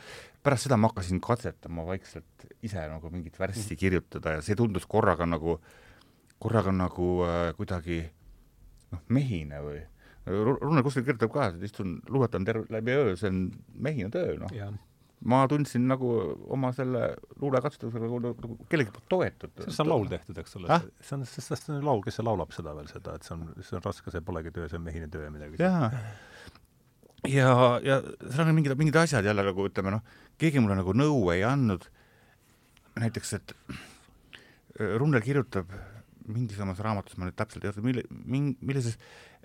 pärast 0.43 0.65
seda 0.65 0.79
ma 0.79 0.89
hakkasin 0.89 1.19
katsetama 1.21 1.85
vaikselt 1.85 2.47
ise 2.65 2.87
nagu 2.89 3.11
mingit 3.13 3.37
värssi 3.39 3.75
mm. 3.75 3.81
kirjutada 3.83 4.37
ja 4.37 4.41
see 4.45 4.57
tundus 4.57 4.87
korraga 4.89 5.27
nagu, 5.29 5.59
korraga 6.41 6.73
nagu 6.73 7.11
äh, 7.27 7.51
kuidagi 7.59 8.01
noh, 8.91 9.03
mehine 9.13 9.61
või 9.61 9.83
Runnel 10.27 10.83
kuskil 10.83 11.05
kirjutab 11.07 11.31
ka, 11.31 11.45
et 11.53 11.61
istun, 11.69 12.01
luuletan 12.11 12.43
terve 12.47 12.65
läbi 12.73 12.91
öö, 12.91 13.15
see 13.19 13.29
on 13.31 13.45
mehine 13.79 14.09
töö, 14.11 14.35
noh. 14.41 14.51
Ma 15.27 15.41
tundsin 15.51 15.87
nagu 15.89 16.11
oma 16.55 16.71
selle 16.75 17.09
luulekatsetusega 17.41 18.05
nagu, 18.05 18.19
nagu 18.23 18.57
kellegi 18.71 18.93
poolt 18.95 19.09
toetud. 19.11 19.53
sellest 19.63 19.83
on 19.83 19.91
laul 19.91 20.07
tehtud, 20.11 20.39
eks 20.43 20.57
ole 20.59 20.71
äh?? 20.71 20.87
see 21.03 21.17
on, 21.17 21.25
sellest 21.27 21.69
on 21.73 21.83
laul, 21.85 22.01
kes 22.05 22.19
see 22.19 22.27
laulab 22.27 22.55
seda 22.55 22.75
veel, 22.77 22.87
seda, 22.91 23.17
et 23.17 23.27
see 23.27 23.35
on, 23.35 23.43
see 23.59 23.77
on 23.79 23.85
raske, 23.85 24.13
see 24.13 24.23
polegi 24.29 24.53
töö, 24.55 24.69
see 24.71 24.79
on 24.79 24.87
mehine 24.87 25.11
töö 25.11 25.27
ja 25.27 25.33
midagi. 25.33 25.59
jaa. 25.61 25.91
ja, 27.27 27.51
ja 27.83 27.99
seal 28.23 28.47
on 28.47 28.55
mingid, 28.55 28.77
mingid 28.79 29.01
asjad 29.03 29.27
jälle 29.27 29.45
nagu 29.49 29.67
ütleme 29.67 29.97
noh, 29.97 30.17
keegi 30.39 30.63
mulle 30.63 30.79
nagu 30.79 30.95
nõu 30.95 31.21
ei 31.35 31.43
andnud, 31.47 31.89
näiteks, 32.97 33.37
et 33.39 33.55
Runnel 34.77 35.23
kirjutab 35.25 35.71
mingis 36.27 36.59
omas 36.61 36.79
raamatus, 36.83 37.15
ma 37.17 37.27
nüüd 37.27 37.37
täpselt 37.39 37.65
ei 37.65 37.71
oska, 37.71 37.83
mille, 37.83 38.03
ming-, 38.11 38.57
millises 38.67 38.97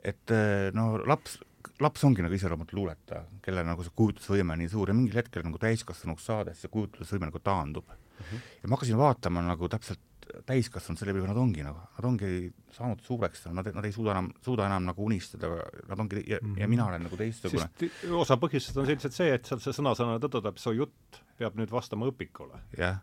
et 0.03 0.35
eh, 0.35 0.69
no 0.75 0.97
laps, 1.07 1.39
laps 1.83 2.05
ongi 2.09 2.25
nagu 2.25 2.35
iseloomult 2.37 2.73
luuletaja, 2.77 3.25
kellel 3.45 3.67
nagu 3.67 3.85
see 3.85 3.95
kujutlusvõime 3.97 4.57
on 4.57 4.63
nii 4.63 4.73
suur 4.73 4.93
ja 4.93 4.97
mingil 4.97 5.19
hetkel 5.21 5.45
nagu 5.47 5.61
täiskasvanuks 5.63 6.31
saades 6.31 6.63
see 6.63 6.73
kujutlusvõime 6.73 7.29
nagu 7.31 7.43
taandub 7.43 7.87
mm. 7.89 8.25
-hmm. 8.25 8.49
ja 8.63 8.69
ma 8.69 8.77
hakkasin 8.77 8.99
vaatama 9.01 9.45
nagu 9.47 9.69
täpselt 9.69 10.01
täiskasvanud 10.47 11.01
selle 11.01 11.13
peale, 11.13 11.29
nad 11.29 11.37
ongi 11.37 11.65
nagu, 11.67 11.81
nad 11.97 12.07
ongi 12.09 12.29
saanud 12.73 13.03
suureks, 13.05 13.45
nad, 13.53 13.69
nad 13.75 13.85
ei 13.85 13.93
suuda 13.93 14.15
enam, 14.15 14.31
suuda 14.45 14.67
enam 14.69 14.87
nagu 14.89 15.05
unistada, 15.05 15.51
nad 15.89 15.99
ongi 15.99 16.23
ja, 16.27 16.39
mm 16.43 16.55
-hmm. 16.55 16.61
ja 16.61 16.69
mina 16.69 16.87
olen 16.87 17.03
nagu 17.03 17.17
teistsugune. 17.17 17.69
osa 18.17 18.37
põhjustest 18.37 18.79
on 18.81 18.87
lihtsalt 18.87 19.15
see, 19.15 19.35
et 19.35 19.45
seal 19.47 19.61
see 19.61 19.73
sõna-sõna 19.73 20.19
tõdodab, 20.23 20.57
su 20.57 20.73
jutt 20.73 21.23
peab 21.39 21.59
nüüd 21.59 21.71
vastama 21.71 22.07
õpikule. 22.07 22.63
jah 22.79 23.03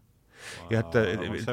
ja 0.69 0.79
et, 0.79 0.95
et, 0.95 1.21
et, 1.21 1.49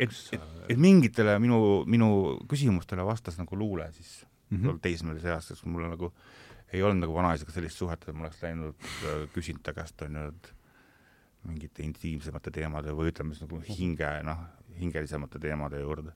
et, 0.00 0.32
et, 0.32 0.40
et 0.68 0.78
mingitele 0.78 1.38
minu, 1.38 1.84
minu 1.86 2.08
küsimustele 2.50 3.04
vastas 3.06 3.38
nagu 3.38 3.56
luule 3.56 3.92
siis 3.92 4.26
mm 4.50 4.62
-hmm. 4.62 4.80
teismelise 4.80 5.28
eas, 5.28 5.48
sest 5.48 5.64
mul 5.64 5.88
nagu 5.88 6.12
ei 6.74 6.82
olnud 6.82 7.04
nagu 7.04 7.14
vanaisaga 7.14 7.54
sellist 7.54 7.80
suhet, 7.80 8.04
et 8.04 8.16
ma 8.16 8.26
oleks 8.26 8.42
läinud 8.42 8.86
äh, 9.06 9.24
küsinud 9.34 9.62
ta 9.64 9.74
käest, 9.76 10.02
on 10.06 10.18
ju, 10.18 10.26
et 10.32 10.50
mingite 11.44 11.84
intiimsemate 11.84 12.52
teemade 12.54 12.94
või 12.96 13.12
ütleme 13.12 13.36
siis 13.36 13.44
nagu 13.44 13.60
hinge, 13.68 14.10
noh, 14.26 14.44
hingelisemate 14.78 15.40
teemade 15.42 15.80
juurde. 15.82 16.14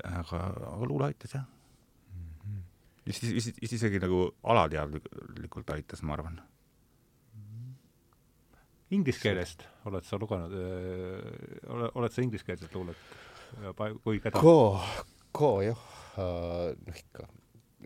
aga, 0.00 0.38
aga 0.74 0.86
luule 0.88 1.10
aitas 1.10 1.34
jah 1.34 1.42
mm. 1.44 2.28
-hmm. 2.40 2.62
vist, 3.06 3.22
vist, 3.22 3.58
vist 3.60 3.74
isegi 3.76 4.00
nagu 4.00 4.30
alateadlikult 4.42 5.70
aitas, 5.70 6.02
ma 6.02 6.16
arvan. 6.16 6.40
Inglise 8.90 9.20
keelest 9.22 9.66
oled 9.86 10.04
sa 10.04 10.18
lugenud, 10.18 10.54
ole, 11.68 11.90
oled 11.94 12.12
sa 12.12 12.22
ingliskeelset 12.22 12.74
luulet 12.74 12.96
kui 14.02 14.18
keda? 14.20 14.40
ka, 14.40 14.56
ka 15.36 15.52
jah, 15.62 15.84
noh 16.16 16.96
ikka 17.04 17.28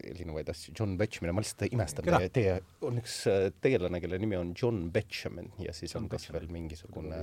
erinevaid 0.02 0.48
asju, 0.50 0.74
John 0.78 0.96
Betjamin, 0.98 1.32
ma 1.36 1.42
lihtsalt 1.44 1.72
imestan, 1.72 2.08
teie, 2.08 2.30
teie, 2.34 2.54
on 2.86 2.98
üks 2.98 3.16
äh, 3.30 3.46
tegelane, 3.62 4.00
kelle 4.02 4.18
nimi 4.20 4.36
on 4.38 4.50
John 4.58 4.88
Betjamin 4.94 5.52
ja 5.62 5.74
siis 5.76 5.94
John 5.94 6.06
on 6.06 6.10
kas 6.12 6.26
veel 6.34 6.48
mingisugune 6.52 7.20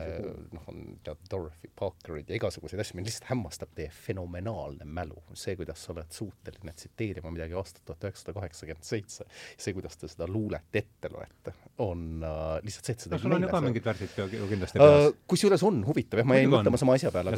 noh, 0.55 0.69
on 0.71 0.95
tead 1.03 1.25
Dorothy 1.31 1.71
Parkerid 1.77 2.31
ja 2.31 2.37
igasuguseid 2.39 2.83
asju, 2.83 2.97
mind 2.97 3.09
lihtsalt 3.09 3.27
hämmastab 3.31 3.73
teie 3.77 3.91
fenomenaalne 3.91 4.87
mälu. 4.87 5.19
see, 5.33 5.55
kuidas 5.59 5.83
sa 5.83 5.93
oled 5.95 6.15
suuteline 6.15 6.75
tsiteerima 6.77 7.33
midagi 7.33 7.57
aastat 7.59 7.83
tuhat 7.87 8.07
üheksasada 8.07 8.35
kaheksakümmend 8.39 8.87
seitse, 8.87 9.27
see, 9.57 9.75
kuidas 9.75 9.99
te 9.99 10.09
seda 10.11 10.29
luulet 10.31 10.79
ette 10.81 11.11
loete, 11.11 11.55
on 11.83 12.23
uh, 12.23 12.55
lihtsalt 12.63 12.87
see, 12.87 12.97
et 12.97 13.05
seda 13.07 13.17
no 13.17 13.23
sul 13.25 13.35
on 13.35 13.47
ju 13.47 13.51
ka 13.51 13.63
mingid 13.65 13.91
värsid 13.91 14.15
ju 14.21 14.47
kindlasti 14.53 14.79
peas 14.79 15.09
uh,. 15.09 15.19
kusjuures 15.31 15.67
on 15.67 15.83
huvitav, 15.87 16.23
jah, 16.23 16.29
ma 16.29 16.39
jäin 16.39 16.51
mõtlema 16.51 16.79
sama 16.79 16.95
asja 16.95 17.11
peale. 17.11 17.35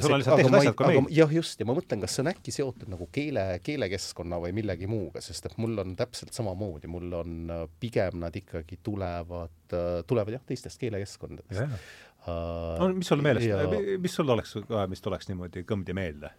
jah, 1.10 1.36
just, 1.40 1.60
ja 1.60 1.70
ma 1.70 1.78
mõtlen, 1.78 2.04
kas 2.04 2.18
see 2.18 2.26
on 2.26 2.32
äkki 2.34 2.54
seotud 2.54 2.92
nagu 2.94 3.10
keele, 3.14 3.48
keelekeskkonna 3.66 4.40
või 4.44 4.54
millegi 4.62 4.90
muuga, 4.90 5.23
sest 5.30 5.50
et 5.50 5.58
mul 5.62 5.78
on 5.84 5.95
täpselt 6.00 6.34
samamoodi, 6.36 6.90
mul 6.91 7.14
on 7.20 7.52
äh, 7.54 7.66
pigem 7.82 8.20
nad 8.24 8.36
ikkagi 8.38 8.80
tulevad, 8.86 9.60
äh, 9.74 10.00
tulevad 10.10 10.38
jah, 10.38 10.44
teistest 10.48 10.82
keelekeskkondadest. 10.82 11.60
Yeah.. 11.60 11.86
Uh, 12.24 12.78
no 12.80 12.88
mis 12.95 13.10
sul 13.12 13.20
meelest 13.20 13.50
ja..., 13.50 13.60
mis 14.00 14.14
sul 14.16 14.30
oleks, 14.32 14.54
mis 14.88 15.04
tuleks 15.04 15.28
niimoodi 15.28 15.66
kõmdi 15.68 15.95
meelde? 15.98 16.32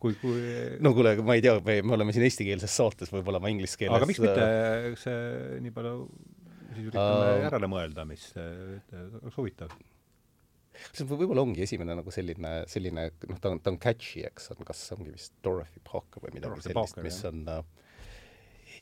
kui, 0.00 0.14
kui 0.20 0.40
no 0.84 0.92
kuule, 0.96 1.14
ma 1.24 1.36
ei 1.36 1.44
tea, 1.44 1.58
me, 1.64 1.78
me 1.84 1.94
oleme 1.96 2.12
siin 2.12 2.24
eestikeelses 2.26 2.72
saates, 2.76 3.12
võib-olla 3.12 3.40
ma 3.40 3.52
inglise 3.52 3.78
keeles 3.80 3.96
aga 3.96 4.08
miks 4.08 4.20
mitte 4.20 4.48
see 5.00 5.60
nii 5.64 5.72
palju, 5.76 6.08
siis 6.74 6.88
üritame 6.90 7.28
uh, 7.30 7.44
järele 7.46 7.70
mõelda, 7.72 8.04
mis 8.08 8.26
oleks 8.36 9.38
huvitav 9.40 9.72
see 10.92 11.06
võib-olla 11.08 11.44
ongi 11.44 11.64
esimene 11.64 11.96
nagu 11.98 12.12
selline, 12.14 12.52
selline 12.70 13.08
noh, 13.30 13.38
ta 13.40 13.54
on, 13.54 13.62
ta 13.64 13.72
on 13.72 13.78
catchy, 13.82 14.24
eks, 14.28 14.50
on 14.54 14.66
kas 14.68 14.82
ongi 14.96 15.12
vist 15.14 15.32
Dorothy 15.46 15.80
Parker 15.86 16.24
või 16.24 16.36
midagi 16.36 16.50
Dorothy 16.50 16.74
sellist, 16.74 17.00
mis 17.04 17.22
jah. 17.22 17.32
on 17.32 17.48
uh, 17.48 17.62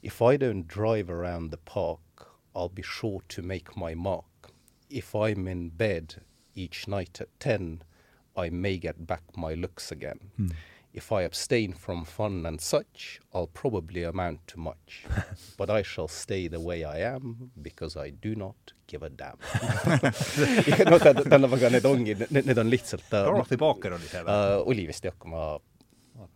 If 0.03 0.20
I 0.20 0.37
don't 0.37 0.66
drive 0.66 1.11
around 1.11 1.53
the 1.53 1.59
park, 1.59 2.27
I'll 2.57 2.69
be 2.69 2.83
sure 2.83 3.20
to 3.29 3.43
make 3.43 3.77
my 3.77 3.95
mark. 3.95 4.51
If 4.91 5.15
I'm 5.15 5.47
in 5.47 5.69
bed 5.70 6.16
each 6.55 6.89
night 6.89 7.20
at 7.20 7.29
ten, 7.39 7.83
I 8.37 8.51
may 8.51 8.79
get 8.79 9.07
back 9.07 9.23
my 9.37 9.55
looks 9.55 9.93
again. 9.93 10.19
Mm. 10.39 10.53
If 10.94 11.10
I 11.10 11.23
abstain 11.23 11.73
from 11.73 12.05
fun 12.05 12.44
and 12.44 12.60
such, 12.60 13.20
I'll 13.32 13.47
probably 13.47 14.02
amount 14.02 14.47
to 14.48 14.60
much. 14.60 15.06
but 15.56 15.70
I 15.70 15.82
shall 15.82 16.09
stay 16.09 16.48
the 16.48 16.60
way 16.60 16.85
I 16.85 16.98
am 17.14 17.51
because 17.62 17.97
I 17.97 18.10
do 18.10 18.35
not 18.35 18.74
give 18.86 19.02
a 19.02 19.09
damn 19.09 19.39
no 20.93 20.98
tähendab, 21.01 21.55
aga 21.56 21.70
need 21.73 21.86
ongi, 21.89 22.16
need, 22.28 22.47
need 22.47 22.59
on 22.60 22.69
lihtsalt 22.69 23.09
uh, 23.09 23.24
Dorothy 23.31 23.56
Parker 23.56 23.97
oli 23.97 24.10
see 24.10 24.20
või 24.27 24.35
uh,? 24.35 24.59
oli 24.69 24.85
vist 24.90 25.06
jah, 25.09 25.16
kui 25.16 25.32
ma 25.32 25.47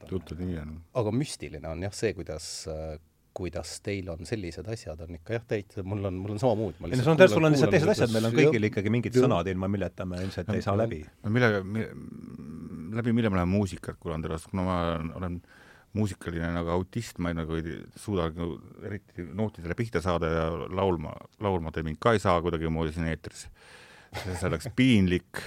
tuntud 0.09 0.41
nimi 0.41 0.57
on. 0.63 0.79
aga 0.97 1.13
müstiline 1.13 1.69
on 1.69 1.85
jah 1.85 1.93
see, 1.97 2.15
kuidas 2.17 2.49
uh, 2.73 2.97
kuidas 3.37 3.75
teil 3.85 4.09
on 4.15 4.25
sellised 4.29 4.69
asjad, 4.73 5.01
on 5.05 5.19
ikka 5.19 5.37
jah, 5.37 5.45
täitsa, 5.51 5.85
mul 5.85 6.09
on, 6.09 6.17
mul 6.23 6.33
on 6.37 6.41
samamoodi. 6.41 6.89
ei 6.89 6.97
no 6.97 7.05
sul 7.05 7.13
on, 7.13 7.29
sul 7.29 7.45
on 7.45 7.53
lihtsalt 7.53 7.75
teised 7.77 7.93
asjad, 7.93 8.15
meil 8.15 8.31
on 8.31 8.37
kõigil 8.39 8.69
ikkagi 8.71 8.93
mingid 8.95 9.19
sõnad, 9.21 9.51
ilma 9.53 9.69
milleta 9.69 10.07
me 10.09 10.23
ilmselt 10.25 10.49
ei 10.57 10.65
saa 10.65 10.77
läbi. 10.81 11.03
no 11.27 11.33
millega, 11.35 11.61
läbi 12.97 13.15
mille 13.17 13.31
ma 13.33 13.41
lähen 13.41 13.53
muusikat 13.53 13.99
kuulanud, 14.01 14.33
kuna 14.51 14.65
ma 14.67 14.77
olen 15.19 15.41
muusikaline 15.97 16.51
nagu 16.55 16.73
autist, 16.75 17.21
ma 17.23 17.33
ei, 17.33 17.39
nagu 17.39 17.57
ei 17.57 17.77
suuda 17.97 18.29
nagu 18.31 18.59
eriti 18.85 19.25
nootidele 19.27 19.77
pihta 19.79 20.03
saada 20.05 20.31
ja 20.33 20.47
laulma, 20.53 21.15
laulma 21.41 21.73
te 21.73 21.85
mind 21.87 22.01
ka 22.03 22.13
ei 22.17 22.23
saa 22.23 22.41
kuidagimoodi 22.45 22.93
siin 22.97 23.09
eetris. 23.11 23.47
see 24.17 24.49
oleks 24.49 24.69
piinlik 24.77 25.41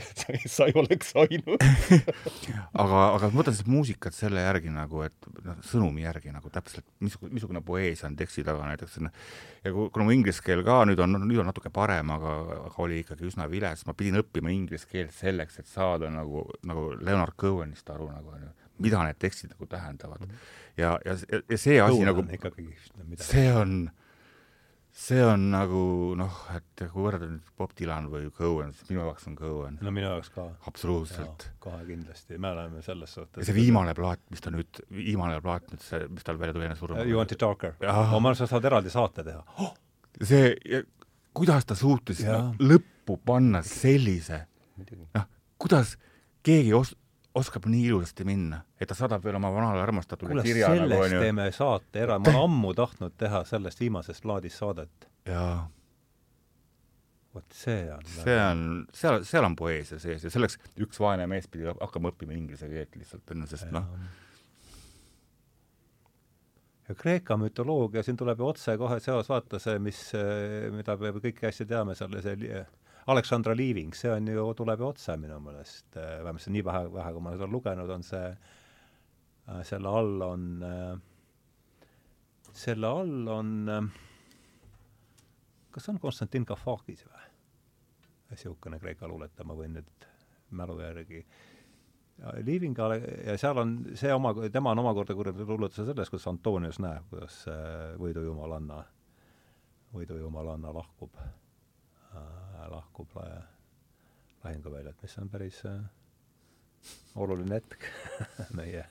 sa 0.54 0.66
ei 0.68 0.74
oleks 0.78 1.12
ainus. 1.18 1.60
Aga, 2.80 3.00
aga 3.16 3.28
ma 3.28 3.40
mõtlen 3.40 3.56
seda 3.56 3.72
muusikat 3.72 4.14
selle 4.16 4.42
järgi 4.44 4.70
nagu, 4.72 5.02
et 5.04 5.28
noh, 5.44 5.58
sõnumi 5.66 6.04
järgi 6.04 6.32
nagu 6.32 6.50
täpselt, 6.52 6.86
missugune, 7.04 7.32
missugune 7.36 7.62
poeesia 7.64 8.08
on 8.08 8.16
teksti 8.18 8.44
taga 8.46 8.68
näiteks, 8.70 8.98
ja 9.66 9.72
kuna 9.74 10.06
mu 10.06 10.14
inglise 10.14 10.44
keel 10.44 10.62
ka 10.66 10.80
nüüd 10.88 11.02
on, 11.02 11.18
nüüd 11.24 11.42
on 11.42 11.50
natuke 11.50 11.72
parem, 11.74 12.12
aga, 12.14 12.36
aga 12.70 12.84
oli 12.84 13.02
ikkagi 13.04 13.28
üsna 13.28 13.48
vilets, 13.50 13.84
ma 13.88 13.96
pidin 13.98 14.20
õppima 14.22 14.52
inglise 14.54 14.88
keelt 14.90 15.14
selleks, 15.16 15.60
et 15.60 15.70
saada 15.70 16.10
nagu, 16.14 16.46
nagu 16.66 16.90
Leonard 17.00 17.36
Cohenist 17.40 17.90
aru 17.92 18.10
nagu, 18.12 18.36
mida 18.80 19.04
need 19.04 19.20
tekstid 19.20 19.52
nagu 19.54 19.68
tähendavad. 19.70 20.24
ja, 20.80 20.96
ja, 21.04 21.16
ja 21.16 21.58
see 21.58 21.80
asi 21.80 22.00
Cohen 22.00 22.30
nagu, 22.30 23.18
see 23.20 23.48
on 23.52 23.80
see 25.00 25.22
on 25.24 25.46
nagu 25.52 25.80
noh, 26.18 26.40
et 26.54 26.82
kui 26.90 27.04
võrrelda 27.06 27.28
nüüd 27.30 27.52
Bob 27.58 27.72
Dylan 27.78 28.08
või 28.12 28.28
Cohen, 28.36 28.74
siis 28.76 28.90
minu 28.90 29.02
jaoks 29.02 29.26
on 29.30 29.36
Cohen. 29.38 29.78
no 29.80 29.92
minu 29.94 30.10
jaoks 30.10 30.32
ka. 30.34 30.44
absoluutselt. 30.68 31.46
kohe 31.62 31.80
kindlasti, 31.88 32.36
me 32.38 32.52
oleme 32.52 32.82
selles 32.84 33.14
suhtes. 33.16 33.46
see 33.46 33.56
viimane 33.56 33.94
plaat, 33.96 34.22
mis 34.32 34.44
ta 34.44 34.52
nüüd, 34.52 34.82
viimane 34.92 35.40
plaat 35.44 35.72
nüüd, 35.72 35.82
see, 35.84 36.04
mis 36.12 36.26
tal 36.26 36.40
välja 36.40 36.56
tuli 36.56 36.68
enne 36.68 36.76
surma. 36.78 37.06
You 37.08 37.20
want 37.20 37.32
it 37.32 37.40
darker? 37.40 37.76
ma 37.80 37.96
arvan, 38.04 38.36
sa 38.38 38.48
saad 38.50 38.68
eraldi 38.68 38.92
saate 38.92 39.24
teha 39.26 39.40
oh!. 39.64 39.72
see, 40.20 40.52
kuidas 41.36 41.68
ta 41.68 41.78
suutis 41.78 42.20
lõppu 42.60 43.16
panna 43.24 43.64
sellise, 43.66 44.44
noh, 45.16 45.28
kuidas 45.60 45.96
keegi 46.44 46.76
os-, 46.76 46.96
oskab 47.34 47.66
nii 47.70 47.84
ilusasti 47.86 48.24
minna, 48.26 48.62
et 48.80 48.88
ta 48.90 48.96
saadab 48.98 49.24
veel 49.24 49.38
oma 49.38 49.50
vanale 49.54 49.82
armastatule 49.82 50.42
kirja 50.42 50.70
nagu 50.72 50.80
sellest 50.82 51.12
nagu, 51.14 51.24
teeme 51.24 51.50
saate 51.54 52.02
era-, 52.04 52.18
ma 52.18 52.32
olen 52.32 52.46
ammu 52.46 52.72
tahtnud 52.78 53.14
teha 53.18 53.44
sellest 53.46 53.82
viimasest 53.82 54.24
plaadist 54.24 54.58
saadet. 54.62 55.06
jaa. 55.28 55.68
vot 57.34 57.54
see 57.54 57.84
on 57.94 58.08
see 58.14 58.40
on, 58.42 58.64
seal, 59.02 59.20
seal 59.24 59.46
on 59.46 59.54
poeesia 59.56 60.00
sees 60.02 60.26
ja 60.26 60.32
selleks 60.34 60.58
üks 60.82 60.98
vaene 60.98 61.28
mees 61.30 61.46
pidi 61.46 61.70
hakkama 61.70 62.10
õppima 62.10 62.34
inglise 62.34 62.70
keelt 62.72 62.98
lihtsalt, 62.98 63.30
on 63.30 63.46
ju, 63.46 63.52
sest 63.52 63.70
noh 63.74 63.86
ja 66.90 66.96
Kreeka 66.98 67.36
mütoloogia, 67.38 68.02
siin 68.02 68.18
tuleb 68.18 68.40
ju 68.42 68.48
otse 68.50 68.74
kohe 68.80 68.98
seos, 68.98 69.28
vaata 69.30 69.60
see, 69.62 69.78
mis, 69.78 70.00
mida 70.74 70.96
me 70.98 71.12
kõiki 71.20 71.46
asju 71.46 71.68
teame, 71.70 71.94
seal 71.94 72.16
see 72.24 72.64
Aleksandra 73.10 73.54
Liiving, 73.56 73.94
see 73.96 74.10
on 74.12 74.28
ju, 74.28 74.42
tuleb 74.54 74.80
ju 74.80 74.86
otse 74.86 75.16
minu 75.18 75.40
meelest, 75.42 75.88
äh, 75.96 76.20
vähemalt 76.22 76.44
see 76.44 76.52
nii 76.54 76.62
vähe, 76.66 76.90
vähe 76.94 77.14
kui 77.16 77.24
ma 77.24 77.32
seda 77.34 77.48
lugenud, 77.50 77.90
on 77.90 78.04
see, 78.06 78.28
äh, 79.48 79.62
selle 79.66 79.94
all 80.00 80.22
on, 80.26 80.44
äh, 80.62 81.80
selle 82.54 82.86
all 82.86 83.32
on, 83.34 83.50
kas 85.74 85.90
on 85.90 85.98
Konstantin 86.02 86.46
Kafakis 86.46 87.02
või? 87.08 87.26
niisugune 88.30 88.78
Kreeka 88.78 89.08
luuletaja, 89.10 89.48
ma 89.48 89.58
võin 89.58 89.74
nüüd 89.74 90.06
mälu 90.54 90.78
järgi 90.78 91.24
Liiving 92.46 92.78
ja 92.78 93.34
seal 93.40 93.58
on 93.58 93.74
see 93.98 94.12
oma, 94.14 94.34
tema 94.52 94.70
on 94.70 94.84
omakorda 94.84 95.16
kuulutuse 95.16 95.86
selles, 95.88 96.10
kuidas 96.12 96.28
Antonius 96.30 96.78
näeb, 96.84 97.08
kuidas 97.10 97.42
võidujumalanna, 97.98 98.82
võidujumalanna 99.96 100.74
lahkub 100.76 101.16
lahkub 102.68 103.16
lahinguväljalt, 104.44 105.02
mis 105.02 105.18
on 105.18 105.28
päris 105.28 105.60
äh, 105.68 105.80
oluline 107.20 107.60
hetk 107.60 107.86
meie, 108.58 108.84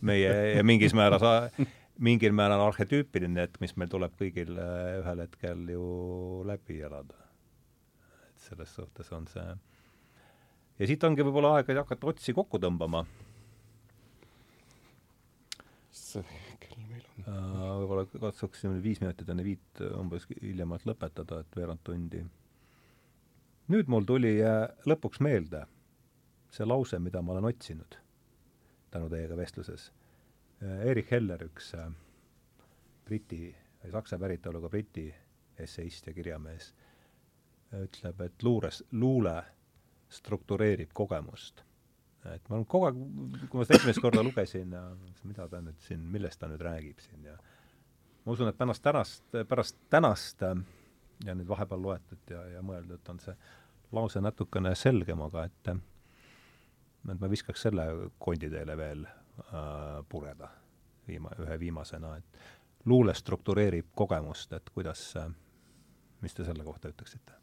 meie 0.00 0.32
ja 0.56 0.64
mingis 0.64 0.94
määras, 0.96 1.24
mingil 2.02 2.32
määral 2.36 2.62
arhetüüpiline 2.68 3.46
hetk, 3.46 3.60
mis 3.64 3.76
meil 3.76 3.90
tuleb 3.92 4.14
kõigil 4.20 4.56
äh, 4.56 5.00
ühel 5.02 5.24
hetkel 5.26 5.66
ju 5.74 5.84
läbi 6.48 6.80
elada. 6.80 7.18
et 8.30 8.48
selles 8.48 8.72
suhtes 8.74 9.12
on 9.12 9.28
see 9.30 9.48
ja 10.78 10.88
siit 10.88 11.04
ongi 11.04 11.26
võib-olla 11.26 11.58
aeg 11.58 11.74
hakata 11.82 12.12
otsi 12.14 12.34
kokku 12.36 12.60
tõmbama. 12.62 13.04
võib-olla 17.22 18.04
katsuksime 18.10 18.80
viis 18.82 19.00
minutit 19.00 19.28
enne 19.28 19.44
viit 19.44 19.80
umbes 19.96 20.24
hiljemalt 20.40 20.84
lõpetada, 20.88 21.40
et 21.40 21.56
veerand 21.56 21.80
tundi 21.84 22.24
nüüd 23.70 23.90
mul 23.90 24.06
tuli 24.08 24.36
äh, 24.42 24.64
lõpuks 24.88 25.22
meelde 25.22 25.66
see 26.52 26.66
lause, 26.66 26.98
mida 27.00 27.22
ma 27.22 27.36
olen 27.36 27.48
otsinud 27.52 27.96
tänu 28.92 29.08
teiega 29.08 29.36
vestluses. 29.36 29.90
Äh, 30.62 30.86
Erich 30.90 31.12
Heller, 31.12 31.44
üks 31.46 31.72
äh, 31.78 31.88
Briti, 33.06 33.54
saksa 33.90 34.18
päritoluga 34.18 34.68
Briti 34.72 35.08
esseist 35.58 36.06
ja 36.06 36.14
kirjamees, 36.14 36.72
ütleb, 37.76 38.20
et 38.24 38.42
luures, 38.44 38.82
luule 38.92 39.36
struktureerib 40.12 40.92
kogemust. 40.94 41.62
et 42.22 42.48
ma 42.48 42.56
olen 42.56 42.66
kogu 42.70 42.86
aeg, 42.86 42.98
kui 43.50 43.58
ma 43.58 43.64
seda 43.66 43.80
esimest 43.80 44.00
korda 44.04 44.22
lugesin 44.22 44.74
mida 45.26 45.48
ta 45.50 45.58
nüüd 45.58 45.80
siin, 45.82 46.04
millest 46.14 46.38
ta 46.38 46.46
nüüd 46.46 46.62
räägib 46.62 47.00
siin 47.02 47.24
ja 47.26 47.34
ma 48.22 48.36
usun, 48.36 48.46
et 48.52 48.58
pärast 48.58 48.84
tänast, 48.84 49.24
pärast 49.48 49.80
tänast 49.90 50.44
ja 51.26 51.34
nüüd 51.34 51.48
vahepeal 51.48 51.82
loetud 51.82 52.30
ja, 52.30 52.42
ja 52.56 52.62
mõeldud, 52.66 53.02
on 53.08 53.20
see 53.22 53.34
lause 53.92 54.22
natukene 54.22 54.74
selgem, 54.78 55.20
aga 55.28 55.46
et 55.48 55.72
et 55.72 57.20
ma 57.20 57.28
viskaks 57.30 57.66
selle 57.66 57.84
kondi 58.22 58.50
teile 58.50 58.76
veel 58.78 59.04
äh, 59.06 60.00
pureda 60.08 60.48
viima-, 61.08 61.34
ühe 61.42 61.58
viimasena, 61.60 62.16
et 62.16 62.42
luule 62.86 63.14
struktureerib 63.14 63.92
kogemust, 63.94 64.52
et 64.52 64.70
kuidas, 64.74 65.04
mis 66.22 66.34
te 66.34 66.46
selle 66.46 66.66
kohta 66.66 66.92
ütleksite? 66.92 67.38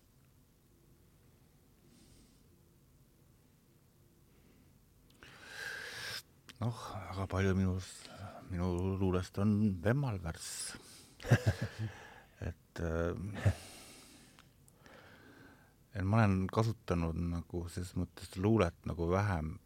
noh, 6.59 6.79
väga 7.13 7.25
palju 7.31 7.53
minust, 7.55 8.09
minu 8.51 8.97
luulest 8.99 9.37
on 9.39 9.53
vemmalvärss 9.83 10.49
et 12.79 13.45
äh, 13.45 13.53
et 15.95 16.05
ma 16.05 16.17
olen 16.21 16.45
kasutanud 16.51 17.17
nagu 17.17 17.63
selles 17.69 17.95
mõttes 17.99 18.35
luulet 18.39 18.75
nagu 18.87 19.09
vähem 19.11 19.57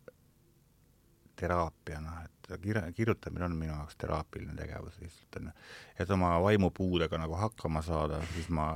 teraapiana, 1.38 2.24
et 2.26 2.54
kir-, 2.62 2.82
kirjutamine 2.96 3.46
on 3.46 3.58
minu 3.58 3.74
jaoks 3.74 3.98
teraapiline 4.00 4.56
tegevus 4.58 5.00
lihtsalt, 5.02 5.40
on 5.40 5.50
ju. 5.50 5.54
et 6.00 6.12
oma 6.16 6.36
vaimupuudega 6.44 7.18
nagu 7.22 7.38
hakkama 7.38 7.82
saada, 7.86 8.22
siis 8.34 8.50
ma 8.50 8.74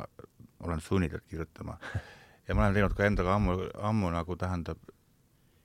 olen 0.59 0.81
sunnitud 0.81 1.23
kirjutama. 1.29 1.77
ja 2.47 2.55
ma 2.55 2.65
olen 2.65 2.73
teinud 2.73 2.95
ka 2.97 3.05
endaga 3.05 3.35
ammu, 3.35 3.57
ammu 3.89 4.11
nagu 4.11 4.35
tähendab, 4.35 4.81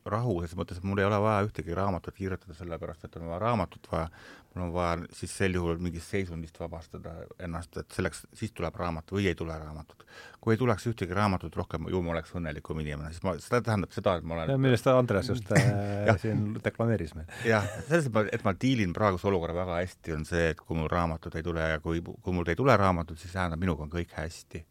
rahu, 0.04 0.40
selles 0.42 0.58
mõttes, 0.58 0.78
et 0.78 0.86
mul 0.86 1.00
ei 1.00 1.06
ole 1.06 1.18
vaja 1.22 1.42
ühtegi 1.46 1.74
raamatut 1.76 2.16
kirjutada, 2.16 2.54
sellepärast 2.58 3.04
et 3.06 3.18
on 3.18 3.28
vaja 3.28 3.38
raamatut 3.42 3.86
vaja, 3.92 4.08
mul 4.54 4.64
on 4.66 4.72
vaja 4.74 4.96
siis 5.16 5.34
sel 5.38 5.54
juhul 5.56 5.78
mingist 5.82 6.10
seisundist 6.10 6.58
vabastada 6.60 7.14
ennast, 7.42 7.76
et 7.78 7.94
selleks, 7.94 8.24
siis 8.36 8.52
tuleb 8.56 8.76
raamat 8.78 9.14
või 9.14 9.28
ei 9.30 9.36
tule 9.38 9.56
raamatut. 9.58 10.06
kui 10.42 10.56
ei 10.56 10.58
tuleks 10.58 10.88
ühtegi 10.90 11.14
raamatut 11.14 11.56
rohkem, 11.56 11.86
ju 11.90 12.02
ma 12.02 12.16
oleks 12.16 12.34
õnnelikum 12.34 12.80
inimene, 12.82 13.12
siis 13.14 13.22
ma, 13.22 13.36
seda 13.38 13.62
tähendab 13.68 13.94
seda, 13.94 14.16
et 14.18 14.26
ma 14.26 14.40
olen 14.40 14.60
millest 14.60 14.90
Andres 14.90 15.30
just 15.30 15.52
äh, 15.54 16.10
siin 16.24 16.58
deklameeris 16.64 17.14
meil. 17.14 17.30
jah, 17.46 17.68
selles 17.86 18.10
mõttes, 18.10 18.34
et 18.34 18.44
ma 18.46 18.56
diilin 18.66 18.96
praeguse 18.96 19.30
olukorra 19.30 19.54
väga 19.62 19.78
hästi, 19.84 20.16
on 20.18 20.26
see, 20.28 20.50
et 20.56 20.60
kui 20.60 20.78
mul 20.78 20.90
raamatut 20.90 21.38
ei 21.38 21.46
tule 21.46 21.70
ja 21.76 21.80
kui, 21.80 22.02
kui 22.02 22.34
mul 22.34 22.50
ei 22.50 22.58
tule 22.58 22.76
raamatut, 22.76 23.18
siis 23.22 23.38
tähendab, 23.38 23.62
minuga 23.62 23.86
on 23.86 23.94
kõik 23.94 24.18
hästi 24.18 24.66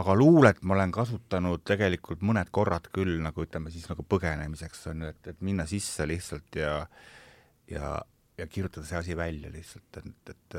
aga 0.00 0.14
luulet 0.18 0.62
ma 0.62 0.74
olen 0.74 0.92
kasutanud 0.94 1.62
tegelikult 1.66 2.24
mõned 2.26 2.50
korrad 2.54 2.88
küll 2.94 3.20
nagu 3.22 3.44
ütleme 3.44 3.70
siis 3.70 3.86
nagu 3.90 4.02
põgenemiseks 4.08 4.88
on 4.90 5.04
ju, 5.04 5.10
et, 5.14 5.28
et 5.34 5.44
minna 5.44 5.66
sisse 5.70 6.06
lihtsalt 6.08 6.58
ja 6.58 6.72
ja, 7.70 7.98
ja 8.38 8.46
kirjutada 8.46 8.86
see 8.86 8.98
asi 8.98 9.16
välja 9.16 9.52
lihtsalt, 9.52 10.00
et, 10.00 10.32
et, 10.34 10.56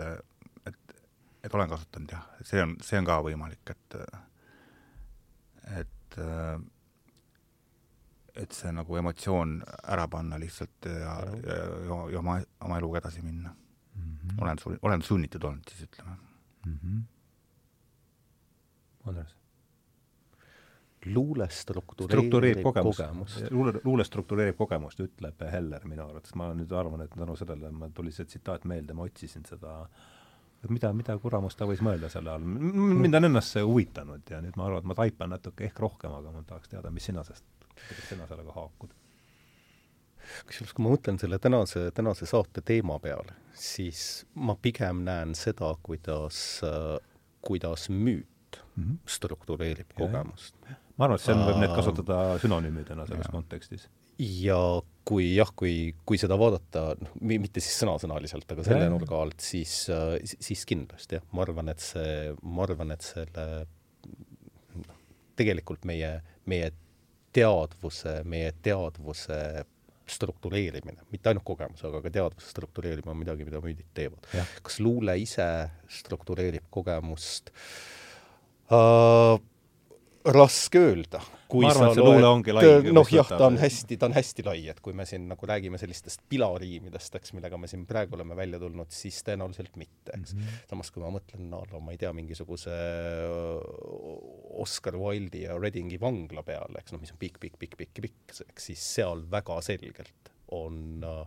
et, 0.71 0.95
et 1.43 1.57
olen 1.57 1.69
kasutanud 1.69 2.15
jah, 2.15 2.23
see 2.43 2.63
on, 2.63 2.77
see 2.83 3.01
on 3.01 3.09
ka 3.09 3.19
võimalik, 3.25 3.75
et 3.75 3.99
et 5.81 6.19
et 8.35 8.55
see 8.55 8.71
nagu 8.75 8.97
emotsioon 8.99 9.57
ära 9.95 10.07
panna 10.11 10.39
lihtsalt 10.39 10.87
ja, 10.91 11.17
ja, 11.43 11.59
ja, 11.87 11.99
ja 12.13 12.21
oma, 12.21 12.39
oma 12.67 12.79
eluga 12.79 12.99
edasi 13.03 13.23
minna 13.23 13.51
mm. 13.51 14.15
-hmm. 14.15 14.41
olen, 14.43 14.79
olen 14.81 15.01
sunnitud 15.01 15.43
olnud 15.43 15.69
siis 15.71 15.89
ütleme 15.89 16.15
mm. 16.65 16.79
-hmm 16.79 17.03
Andres? 19.05 19.35
luule 21.05 21.47
struktureerib, 21.49 22.11
struktureerib 22.17 22.63
kogemust, 22.63 22.99
kogemust.. 22.99 23.51
luule, 23.51 23.73
luule 23.83 24.03
struktureerib 24.03 24.57
kogemust, 24.57 24.99
ütleb 25.05 25.45
Heller 25.51 25.85
minu 25.85 26.05
arvates, 26.07 26.33
ma 26.39 26.49
nüüd 26.57 26.73
arvan, 26.73 27.05
et 27.05 27.13
tänu 27.13 27.35
sellele 27.37 27.71
mul 27.71 27.93
tuli 27.93 28.13
see 28.15 28.25
tsitaat 28.25 28.65
meelde, 28.69 28.95
ma 28.97 29.05
otsisin 29.05 29.45
seda, 29.45 29.77
et 30.63 30.73
mida, 30.73 30.91
mida 30.97 31.17
kuramust 31.21 31.59
ta 31.61 31.69
võis 31.69 31.83
mõelda 31.85 32.09
selle 32.09 32.33
all. 32.33 32.45
mind 32.45 33.21
on 33.21 33.29
ennast 33.29 33.53
see 33.53 33.65
huvitanud 33.65 34.33
ja 34.33 34.41
nüüd 34.41 34.57
ma 34.57 34.69
arvan, 34.69 34.81
et 34.81 34.91
ma 34.91 34.97
taipan 34.97 35.33
natuke 35.35 35.69
ehk 35.69 35.81
rohkem, 35.85 36.13
aga 36.19 36.33
ma 36.33 36.45
tahaks 36.47 36.73
teada, 36.73 36.93
mis 36.93 37.05
sina 37.11 37.23
sellest, 37.27 37.45
kuidas 37.69 38.09
sina 38.09 38.29
sellega 38.31 38.57
haakud 38.57 39.01
kusjuures, 40.49 40.71
kui 40.73 40.81
ma 40.81 40.89
mõtlen 40.95 41.19
selle 41.21 41.37
tänase, 41.37 41.91
tänase 41.93 42.25
saate 42.25 42.63
teema 42.65 42.97
peale, 42.97 43.35
siis 43.53 44.23
ma 44.33 44.55
pigem 44.57 45.03
näen 45.05 45.35
seda, 45.37 45.69
kuidas, 45.85 46.39
kuidas 47.45 47.91
müüt 47.93 48.31
mm 48.75 48.83
-hmm. 48.83 48.97
struktureerib 49.05 49.93
kogemust. 49.95 50.55
ma 50.97 51.05
arvan, 51.05 51.15
et 51.15 51.25
seal 51.25 51.43
võib 51.43 51.61
need 51.61 51.75
kasutada 51.75 52.19
sünonüümidena 52.43 53.07
selles 53.07 53.27
ja. 53.27 53.31
kontekstis. 53.31 53.87
ja 54.19 54.59
kui 55.05 55.35
jah, 55.35 55.51
kui, 55.55 55.95
kui 56.05 56.17
seda 56.17 56.37
vaadata, 56.39 56.95
noh, 57.01 57.17
mitte 57.21 57.59
siis 57.59 57.77
sõnasõnaliselt, 57.83 58.47
aga 58.51 58.63
selle 58.63 58.89
nurga 58.89 59.21
alt, 59.21 59.39
siis, 59.39 59.87
siis 60.23 60.65
kindlasti 60.65 61.19
jah, 61.19 61.27
ma 61.31 61.43
arvan, 61.45 61.69
et 61.69 61.83
see, 61.83 62.33
ma 62.41 62.63
arvan, 62.63 62.91
et 62.95 63.05
selle 63.05 63.45
noh, 64.81 64.97
tegelikult 65.35 65.85
meie, 65.85 66.21
meie 66.45 66.71
teadvuse, 67.35 68.21
meie 68.23 68.53
teadvuse 68.63 69.65
struktureerimine, 70.07 71.01
mitte 71.11 71.29
ainult 71.29 71.43
kogemus, 71.43 71.83
aga 71.83 71.99
ka 72.01 72.09
teadvuse 72.13 72.49
struktureerimine 72.53 73.11
on 73.11 73.17
midagi, 73.17 73.45
mida 73.45 73.59
müüdid 73.61 73.89
teevad. 73.93 74.25
kas 74.63 74.79
luule 74.79 75.17
ise 75.19 75.47
struktureerib 75.89 76.67
kogemust 76.69 77.49
äh, 77.49 77.94
uh, 78.73 79.37
raske 80.25 80.81
öelda. 80.81 81.21
ma 81.55 81.69
arvan, 81.69 82.25
ongi 82.25 82.53
lai. 82.55 82.63
noh 82.91 83.07
jah, 83.13 83.27
ta 83.29 83.45
on 83.47 83.59
hästi, 83.61 83.95
ta 84.01 84.09
on 84.09 84.15
hästi 84.17 84.43
lai, 84.43 84.63
et 84.71 84.79
kui 84.83 84.95
me 84.97 85.05
siin 85.07 85.27
nagu 85.29 85.47
räägime 85.47 85.77
sellistest 85.79 86.23
pilariimidest, 86.31 87.15
eks, 87.19 87.35
millega 87.37 87.59
me 87.61 87.69
siin 87.71 87.85
praegu 87.87 88.17
oleme 88.17 88.35
välja 88.35 88.59
tulnud, 88.59 88.89
siis 88.91 89.21
tõenäoliselt 89.27 89.77
mitte, 89.79 90.11
eks 90.17 90.33
mm. 90.33 90.41
-hmm. 90.41 90.65
samas 90.73 90.91
kui 90.91 91.03
ma 91.05 91.13
mõtlen, 91.13 91.45
no, 91.51 91.61
no 91.71 91.79
ma 91.85 91.93
ei 91.93 92.01
tea, 92.01 92.11
mingisuguse 92.17 92.75
Oscar 94.65 94.97
Wilde'i 94.99 95.45
ja 95.45 95.59
Readingi 95.61 96.01
vangla 96.01 96.43
peale, 96.43 96.81
eks 96.81 96.95
noh, 96.95 97.03
mis 97.03 97.13
on 97.13 97.21
pikk, 97.21 97.39
pikk, 97.39 97.59
pikk, 97.61 97.77
pikk, 97.77 98.01
pikk, 98.07 98.39
eks 98.49 98.71
siis 98.73 98.87
seal 98.97 99.23
väga 99.31 99.61
selgelt 99.63 100.33
on 100.55 101.05
uh, 101.05 101.23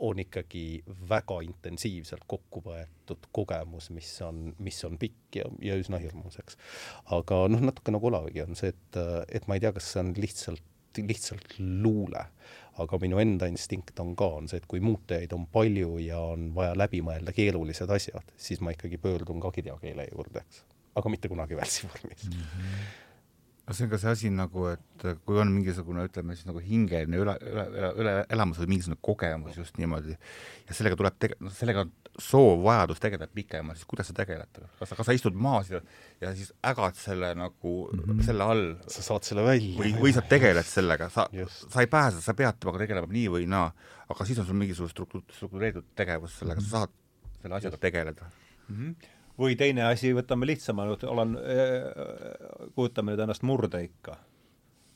on 0.00 0.20
ikkagi 0.22 0.64
väga 1.10 1.40
intensiivselt 1.44 2.24
kokku 2.30 2.62
võetud 2.64 3.28
kogemus, 3.36 3.90
mis 3.94 4.10
on, 4.24 4.50
mis 4.62 4.78
on 4.88 4.96
pikk 5.00 5.40
ja, 5.40 5.46
ja 5.64 5.76
üsna 5.80 6.00
hirmus, 6.00 6.38
eks. 6.40 6.58
aga 7.16 7.42
noh, 7.52 7.62
natuke 7.70 7.92
nagu 7.94 8.10
Olavigi 8.10 8.44
on 8.44 8.58
see, 8.58 8.72
et, 8.72 9.00
et 9.28 9.48
ma 9.48 9.58
ei 9.58 9.64
tea, 9.64 9.74
kas 9.76 9.90
see 9.92 10.02
on 10.04 10.14
lihtsalt, 10.16 10.64
lihtsalt 11.00 11.58
luule, 11.60 12.24
aga 12.80 13.00
minu 13.02 13.20
enda 13.22 13.50
instinkt 13.50 14.00
on 14.02 14.14
ka, 14.18 14.30
on 14.40 14.48
see, 14.50 14.62
et 14.62 14.68
kui 14.70 14.80
muutujaid 14.84 15.36
on 15.36 15.44
palju 15.52 15.98
ja 16.06 16.22
on 16.32 16.50
vaja 16.56 16.72
läbi 16.78 17.02
mõelda 17.04 17.36
keerulised 17.36 17.92
asjad, 17.92 18.34
siis 18.40 18.64
ma 18.64 18.72
ikkagi 18.76 19.00
pöördun 19.02 19.42
ka 19.42 19.52
kirjakeele 19.54 20.08
juurde, 20.10 20.46
eks. 20.46 20.64
aga 20.96 21.12
mitte 21.12 21.30
kunagi 21.30 21.60
värssivormis 21.60 22.26
mm. 22.30 22.42
-hmm 22.42 22.99
see 23.76 23.86
on 23.86 23.90
ka 23.92 23.98
see 24.02 24.10
asi 24.10 24.30
nagu, 24.34 24.66
et 24.72 25.04
kui 25.26 25.38
on 25.40 25.50
mingisugune, 25.52 26.04
ütleme 26.08 26.36
siis 26.36 26.48
nagu 26.48 26.62
hingeline 26.64 27.20
üle, 27.20 27.34
üle, 27.46 27.64
üle, 27.76 27.90
üle 28.02 28.14
elamus 28.36 28.60
või 28.62 28.72
mingisugune 28.74 28.98
kogemus 29.04 29.58
just 29.58 29.78
niimoodi 29.80 30.14
ja 30.14 30.76
sellega 30.76 30.98
tuleb 31.00 31.18
tege-, 31.22 31.38
noh, 31.42 31.52
sellega 31.54 31.84
on 31.84 31.92
soov, 32.20 32.64
vajadus 32.64 33.02
tegeleda 33.02 33.28
pikemalt, 33.34 33.78
siis 33.78 33.88
kuidas 33.90 34.10
sa 34.10 34.16
tegeled? 34.16 34.60
kas 34.80 34.92
sa, 34.92 34.98
kas 34.98 35.10
sa 35.10 35.16
istud 35.16 35.38
maas 35.38 35.70
ja, 35.72 35.82
ja 36.22 36.32
siis 36.36 36.50
ägad 36.66 36.98
selle 36.98 37.32
nagu 37.38 37.74
mm, 37.86 38.02
-hmm. 38.02 38.24
selle 38.26 38.48
all? 38.54 38.66
sa 38.86 39.06
saad 39.06 39.28
selle 39.28 39.46
välja. 39.46 39.76
või, 39.78 39.94
või 40.00 40.14
sa 40.16 40.24
tegeled 40.26 40.66
sellega, 40.66 41.10
sa, 41.12 41.28
sa 41.60 41.84
ei 41.84 41.90
pääse, 41.90 42.20
sa 42.24 42.34
pead 42.34 42.58
temaga 42.60 42.82
tegelema 42.84 43.12
nii 43.12 43.28
või 43.36 43.46
naa, 43.50 43.70
aga 44.08 44.26
siis 44.28 44.42
on 44.42 44.48
sul 44.48 44.58
mingisugune 44.58 44.92
struktu-, 44.92 45.24
struktureeritud 45.36 45.94
tegevus 45.94 46.38
sellega 46.42 46.60
mm, 46.60 46.66
-hmm. 46.66 46.70
sa 46.70 46.86
saad 46.86 47.42
selle 47.42 47.56
asjaga 47.56 47.82
tegeleda 47.88 48.30
mm. 48.68 48.76
-hmm 48.76 49.18
või 49.40 49.56
teine 49.56 49.86
asi, 49.88 50.12
võtame 50.16 50.48
lihtsama, 50.48 50.84
olen, 51.08 51.36
äh, 51.38 52.68
kujutame 52.76 53.14
nüüd 53.14 53.24
ennast 53.24 53.46
murde 53.46 53.82
ikka. 53.86 54.18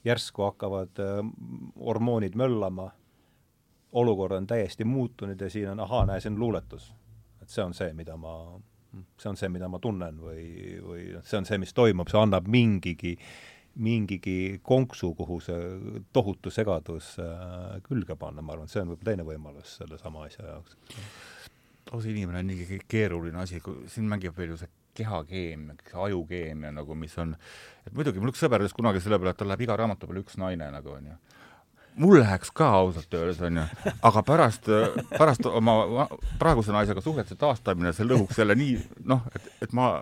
järsku 0.04 0.42
hakkavad 0.44 1.00
äh, 1.00 1.22
hormoonid 1.80 2.34
möllama, 2.36 2.90
olukord 3.92 4.36
on 4.36 4.46
täiesti 4.46 4.84
muutunud 4.84 5.40
ja 5.40 5.50
siin 5.50 5.70
on, 5.70 5.80
ahaa, 5.80 6.04
näe, 6.06 6.20
see 6.20 6.30
on 6.32 6.38
luuletus. 6.38 6.92
et 7.42 7.48
see 7.48 7.64
on 7.64 7.74
see, 7.74 7.92
mida 7.92 8.16
ma, 8.16 8.60
see 9.20 9.28
on 9.28 9.36
see, 9.36 9.48
mida 9.48 9.68
ma 9.68 9.78
tunnen 9.78 10.20
või, 10.20 10.44
või 10.82 11.02
see 11.22 11.38
on 11.38 11.44
see, 11.44 11.58
mis 11.58 11.74
toimub, 11.74 12.08
see 12.08 12.20
annab 12.20 12.48
mingigi 12.48 13.18
mingigi 13.74 14.60
konksu, 14.62 15.14
kuhu 15.14 15.40
see 15.42 15.62
tohutu 16.12 16.50
segadus 16.50 17.16
äh, 17.18 17.80
külge 17.82 18.16
panna, 18.16 18.42
ma 18.42 18.52
arvan, 18.54 18.68
et 18.68 18.70
see 18.70 18.82
on 18.82 18.92
võib-olla 18.92 19.10
teine 19.10 19.26
võimalus 19.26 19.78
sellesama 19.80 20.28
asja 20.28 20.46
jaoks 20.46 20.76
lause 21.92 22.10
inimene 22.10 22.40
on 22.40 22.50
nii 22.50 22.80
keeruline 22.88 23.42
asi, 23.42 23.60
siin 23.92 24.08
mängib 24.10 24.36
veel 24.38 24.54
ju 24.54 24.62
see 24.62 24.70
kehakeemia, 24.94 25.74
ajukeemia 26.04 26.72
nagu, 26.72 26.94
mis 26.94 27.16
on, 27.18 27.34
et 27.86 27.94
muidugi 27.96 28.22
mul 28.22 28.30
üks 28.32 28.42
sõber 28.44 28.62
ütles 28.62 28.76
kunagi 28.76 29.02
selle 29.02 29.18
peale, 29.18 29.34
et 29.34 29.40
tal 29.40 29.50
läheb 29.50 29.64
iga 29.66 29.76
raamatu 29.80 30.08
peale 30.08 30.22
üks 30.22 30.38
naine 30.40 30.70
nagu 30.70 30.94
onju. 30.94 31.16
mul 32.02 32.18
läheks 32.18 32.50
ka 32.54 32.70
ausalt 32.78 33.14
öeldes 33.14 33.42
onju, 33.42 33.64
aga 34.10 34.22
pärast, 34.26 34.70
pärast 35.14 35.46
oma 35.50 36.06
praeguse 36.38 36.74
naisega 36.74 37.02
suhete 37.02 37.36
taastamine, 37.38 37.92
see 37.92 38.06
lõhuks 38.06 38.38
jälle 38.38 38.56
nii 38.58 38.78
noh, 39.10 39.26
et, 39.34 39.50
et 39.66 39.74
ma, 39.74 39.96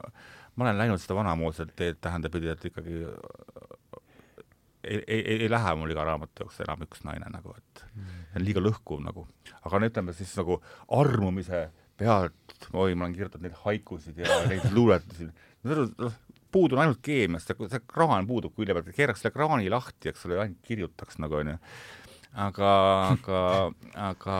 ma 0.56 0.68
olen 0.68 0.80
läinud 0.84 1.00
seda 1.00 1.16
vanamoodset 1.16 1.72
teed, 1.76 2.00
tähendab, 2.04 2.36
et 2.36 2.68
ikkagi 2.70 3.06
ei, 4.84 5.00
ei, 5.06 5.22
ei 5.38 5.50
lähe 5.50 5.74
mul 5.78 5.92
iga 5.94 6.04
raamatu 6.04 6.44
jaoks 6.44 6.60
enam 6.66 6.84
üks 6.84 7.04
naine 7.08 7.32
nagu, 7.32 7.56
et 7.56 7.86
see 8.32 8.40
on 8.40 8.46
liiga 8.46 8.64
lõhkuv 8.64 9.04
nagu. 9.04 9.26
aga 9.62 9.78
no 9.80 9.88
ütleme 9.90 10.16
siis 10.16 10.32
nagu 10.40 10.58
armumise 10.88 11.68
pealt, 12.00 12.68
oi, 12.72 12.94
ma 12.94 13.06
olen 13.06 13.16
kirjutanud 13.16 13.46
neid 13.46 13.58
haikusid 13.64 14.22
ja 14.24 14.38
neid 14.50 14.68
luuletusi, 14.74 15.28
noh, 15.68 16.20
puudu 16.52 16.76
on 16.76 16.84
ainult 16.84 17.02
keemiast, 17.04 17.52
see 17.52 17.82
kraan 17.88 18.28
puudub 18.28 18.54
külje 18.56 18.76
pealt, 18.76 18.92
keeraks 18.96 19.24
selle 19.24 19.34
kraani 19.34 19.70
lahti, 19.72 20.10
eks 20.12 20.26
ole, 20.28 20.40
ainult 20.42 20.62
kirjutaks 20.66 21.20
nagu 21.22 21.40
onju. 21.40 21.58
aga, 22.46 22.72
aga, 23.12 23.42
aga 24.08 24.38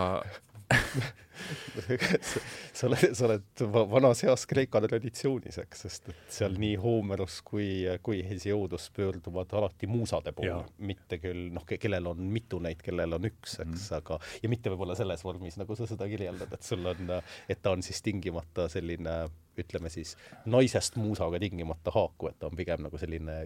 sa 2.73 2.87
oled, 2.87 3.15
sa 3.17 3.27
oled 3.27 3.63
vanas 3.91 4.23
heas 4.27 4.45
Kreeka 4.51 4.81
traditsioonis, 4.85 5.59
eks, 5.63 5.85
sest 5.87 6.11
et 6.13 6.37
seal 6.37 6.57
nii 6.61 6.77
Homerus 6.83 7.41
kui, 7.47 7.69
kui 8.05 8.23
Hesiodus 8.27 8.89
pöörduvad 8.97 9.55
alati 9.59 9.89
muusade 9.91 10.35
poole, 10.37 10.65
mitte 10.87 11.19
küll 11.23 11.51
noh, 11.55 11.67
kellel 11.67 12.11
on 12.13 12.23
mitu 12.33 12.61
neid, 12.63 12.83
kellel 12.85 13.19
on 13.19 13.31
üks, 13.31 13.59
eks 13.65 13.89
mm., 13.89 13.97
aga 13.99 14.21
ja 14.43 14.53
mitte 14.53 14.73
võib-olla 14.73 14.97
selles 14.99 15.25
vormis, 15.27 15.59
nagu 15.61 15.79
sa 15.79 15.89
seda 15.91 16.09
kirjeldad, 16.11 16.53
et 16.55 16.67
sul 16.67 16.93
on, 16.93 17.17
et 17.49 17.63
ta 17.63 17.75
on 17.75 17.85
siis 17.85 18.03
tingimata 18.05 18.69
selline 18.73 19.23
ütleme 19.59 19.91
siis 19.93 20.15
naisest 20.49 20.97
muusaga 20.97 21.41
tingimata 21.43 21.93
haaku, 21.95 22.31
et 22.31 22.39
ta 22.41 22.49
on 22.49 22.57
pigem 22.57 22.87
nagu 22.87 23.01
selline 23.01 23.43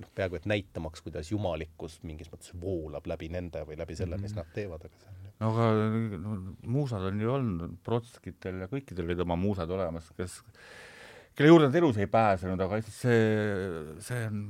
noh, 0.00 0.10
peaaegu 0.14 0.38
et 0.38 0.46
näitamaks, 0.50 1.02
kuidas 1.04 1.30
jumalikkus 1.32 2.00
mingis 2.06 2.30
mõttes 2.32 2.54
voolab 2.60 3.08
läbi 3.10 3.30
nende 3.32 3.64
või 3.68 3.78
läbi 3.80 3.98
selle, 3.98 4.20
mis 4.20 4.34
mm. 4.34 4.42
nad 4.42 4.54
teevad, 4.54 4.86
aga 4.86 5.02
see 5.02 5.19
no 5.40 5.52
aga 5.54 5.68
muusad 6.68 7.06
on 7.08 7.22
ju 7.22 7.32
olnud, 7.32 7.78
Trotskitel 7.86 8.62
ja 8.64 8.68
kõikidel 8.70 9.08
olid 9.08 9.24
oma 9.24 9.38
muusad 9.40 9.70
olemas, 9.72 10.10
kes, 10.16 10.40
kelle 11.34 11.52
juurde 11.52 11.70
nad 11.70 11.80
elus 11.80 12.00
ei 12.00 12.10
pääsenud, 12.10 12.60
aga 12.60 12.80
lihtsalt 12.80 12.98
see, 12.98 13.96
see 14.04 14.26
on 14.28 14.44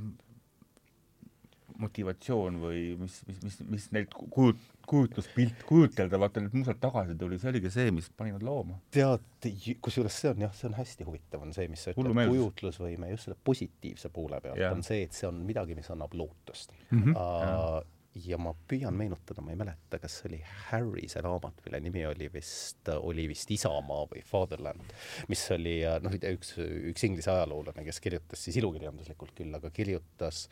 motivatsioon 1.81 2.59
või 2.61 2.81
mis, 2.99 3.21
mis, 3.27 3.39
mis, 3.45 3.55
mis 3.71 3.87
neilt 3.95 4.13
kujut-, 4.13 4.67
kujutluspilt, 4.89 5.63
kujutelda, 5.67 6.19
vaata 6.21 6.43
need 6.43 6.55
muusad 6.57 6.79
tagasi 6.81 7.15
tuli, 7.19 7.39
see 7.41 7.51
oligi 7.53 7.71
see, 7.73 7.93
mis 7.95 8.09
pani 8.17 8.35
nad 8.35 8.43
looma. 8.45 8.77
tead, 8.93 9.47
kusjuures 9.83 10.19
see 10.23 10.33
on 10.33 10.45
jah, 10.45 10.53
see 10.57 10.67
on 10.69 10.77
hästi 10.77 11.07
huvitav, 11.07 11.45
on 11.45 11.55
see, 11.55 11.69
mis 11.71 11.87
sa 11.87 11.95
ütled, 11.95 12.19
kujutlusvõime 12.19 13.13
just 13.13 13.29
selle 13.29 13.39
positiivse 13.47 14.11
poole 14.13 14.41
pealt 14.43 14.59
yeah. 14.59 14.75
on 14.75 14.85
see, 14.85 15.05
et 15.07 15.17
see 15.17 15.29
on 15.29 15.41
midagi, 15.47 15.77
mis 15.77 15.89
annab 15.93 16.13
lootust 16.17 16.75
mm. 16.89 17.01
-hmm. 17.01 17.17
Uh, 17.17 17.81
ja 18.15 18.37
ma 18.41 18.51
püüan 18.67 18.95
meenutada, 18.97 19.43
ma 19.43 19.53
ei 19.53 19.59
mäleta, 19.59 19.99
kas 20.01 20.17
see 20.19 20.27
oli 20.29 20.39
Harry, 20.67 21.07
see 21.11 21.23
raamat, 21.23 21.61
mille 21.65 21.79
nimi 21.83 22.03
oli 22.09 22.27
vist, 22.33 22.89
oli 22.97 23.27
vist 23.31 23.51
Isamaa 23.55 24.05
või 24.11 24.23
Fatherland, 24.27 24.91
mis 25.31 25.43
oli 25.55 25.77
noh, 26.03 26.17
üks, 26.33 26.55
üks 26.91 27.07
inglise 27.07 27.31
ajaloolane, 27.31 27.85
kes 27.87 28.01
kirjutas 28.03 28.43
siis 28.43 28.59
ilukirjanduslikult 28.59 29.35
küll, 29.37 29.55
aga 29.55 29.71
kirjutas, 29.75 30.43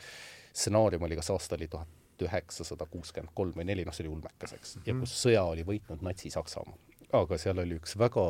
stsenaarium 0.53 1.03
oli, 1.07 1.19
kas 1.19 1.31
aasta 1.35 1.59
oli 1.59 1.67
tuhat 1.71 2.23
üheksasada 2.23 2.87
kuuskümmend 2.91 3.35
kolm 3.35 3.55
või 3.55 3.67
neli, 3.67 3.85
noh, 3.87 3.95
see 3.95 4.05
oli 4.05 4.15
ulmekas, 4.15 4.55
eks, 4.55 4.77
ja 4.85 4.93
mhm. 4.93 5.03
kus 5.03 5.15
sõja 5.19 5.43
oli 5.47 5.67
võitnud 5.67 6.03
Natsi-Saksamaa. 6.05 6.79
aga 7.19 7.39
seal 7.41 7.59
oli 7.59 7.79
üks 7.79 7.95
väga 7.99 8.23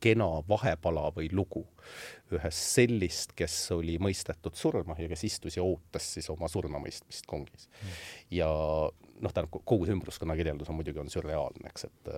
kena 0.00 0.28
vahepala 0.48 1.08
või 1.16 1.30
lugu. 1.32 1.64
Ühest 2.34 2.74
sellist, 2.74 3.36
kes 3.38 3.54
oli 3.76 3.96
mõistetud 4.02 4.56
surma 4.58 4.96
ja 4.98 5.06
kes 5.10 5.22
istus 5.28 5.56
ja 5.58 5.62
ootas 5.62 6.08
siis 6.16 6.26
oma 6.32 6.48
surmamõistmist 6.50 7.28
kongis. 7.30 7.68
Mm.. 7.70 7.98
ja 8.34 8.48
noh, 9.22 9.32
tähendab 9.32 9.62
kogu 9.64 9.86
see 9.86 9.94
ümbruskonna 9.96 10.36
kirjeldus 10.38 10.68
on 10.70 10.78
muidugi 10.78 11.00
on 11.00 11.10
sürreaalne, 11.12 11.70
eks, 11.70 11.86
et 11.88 12.10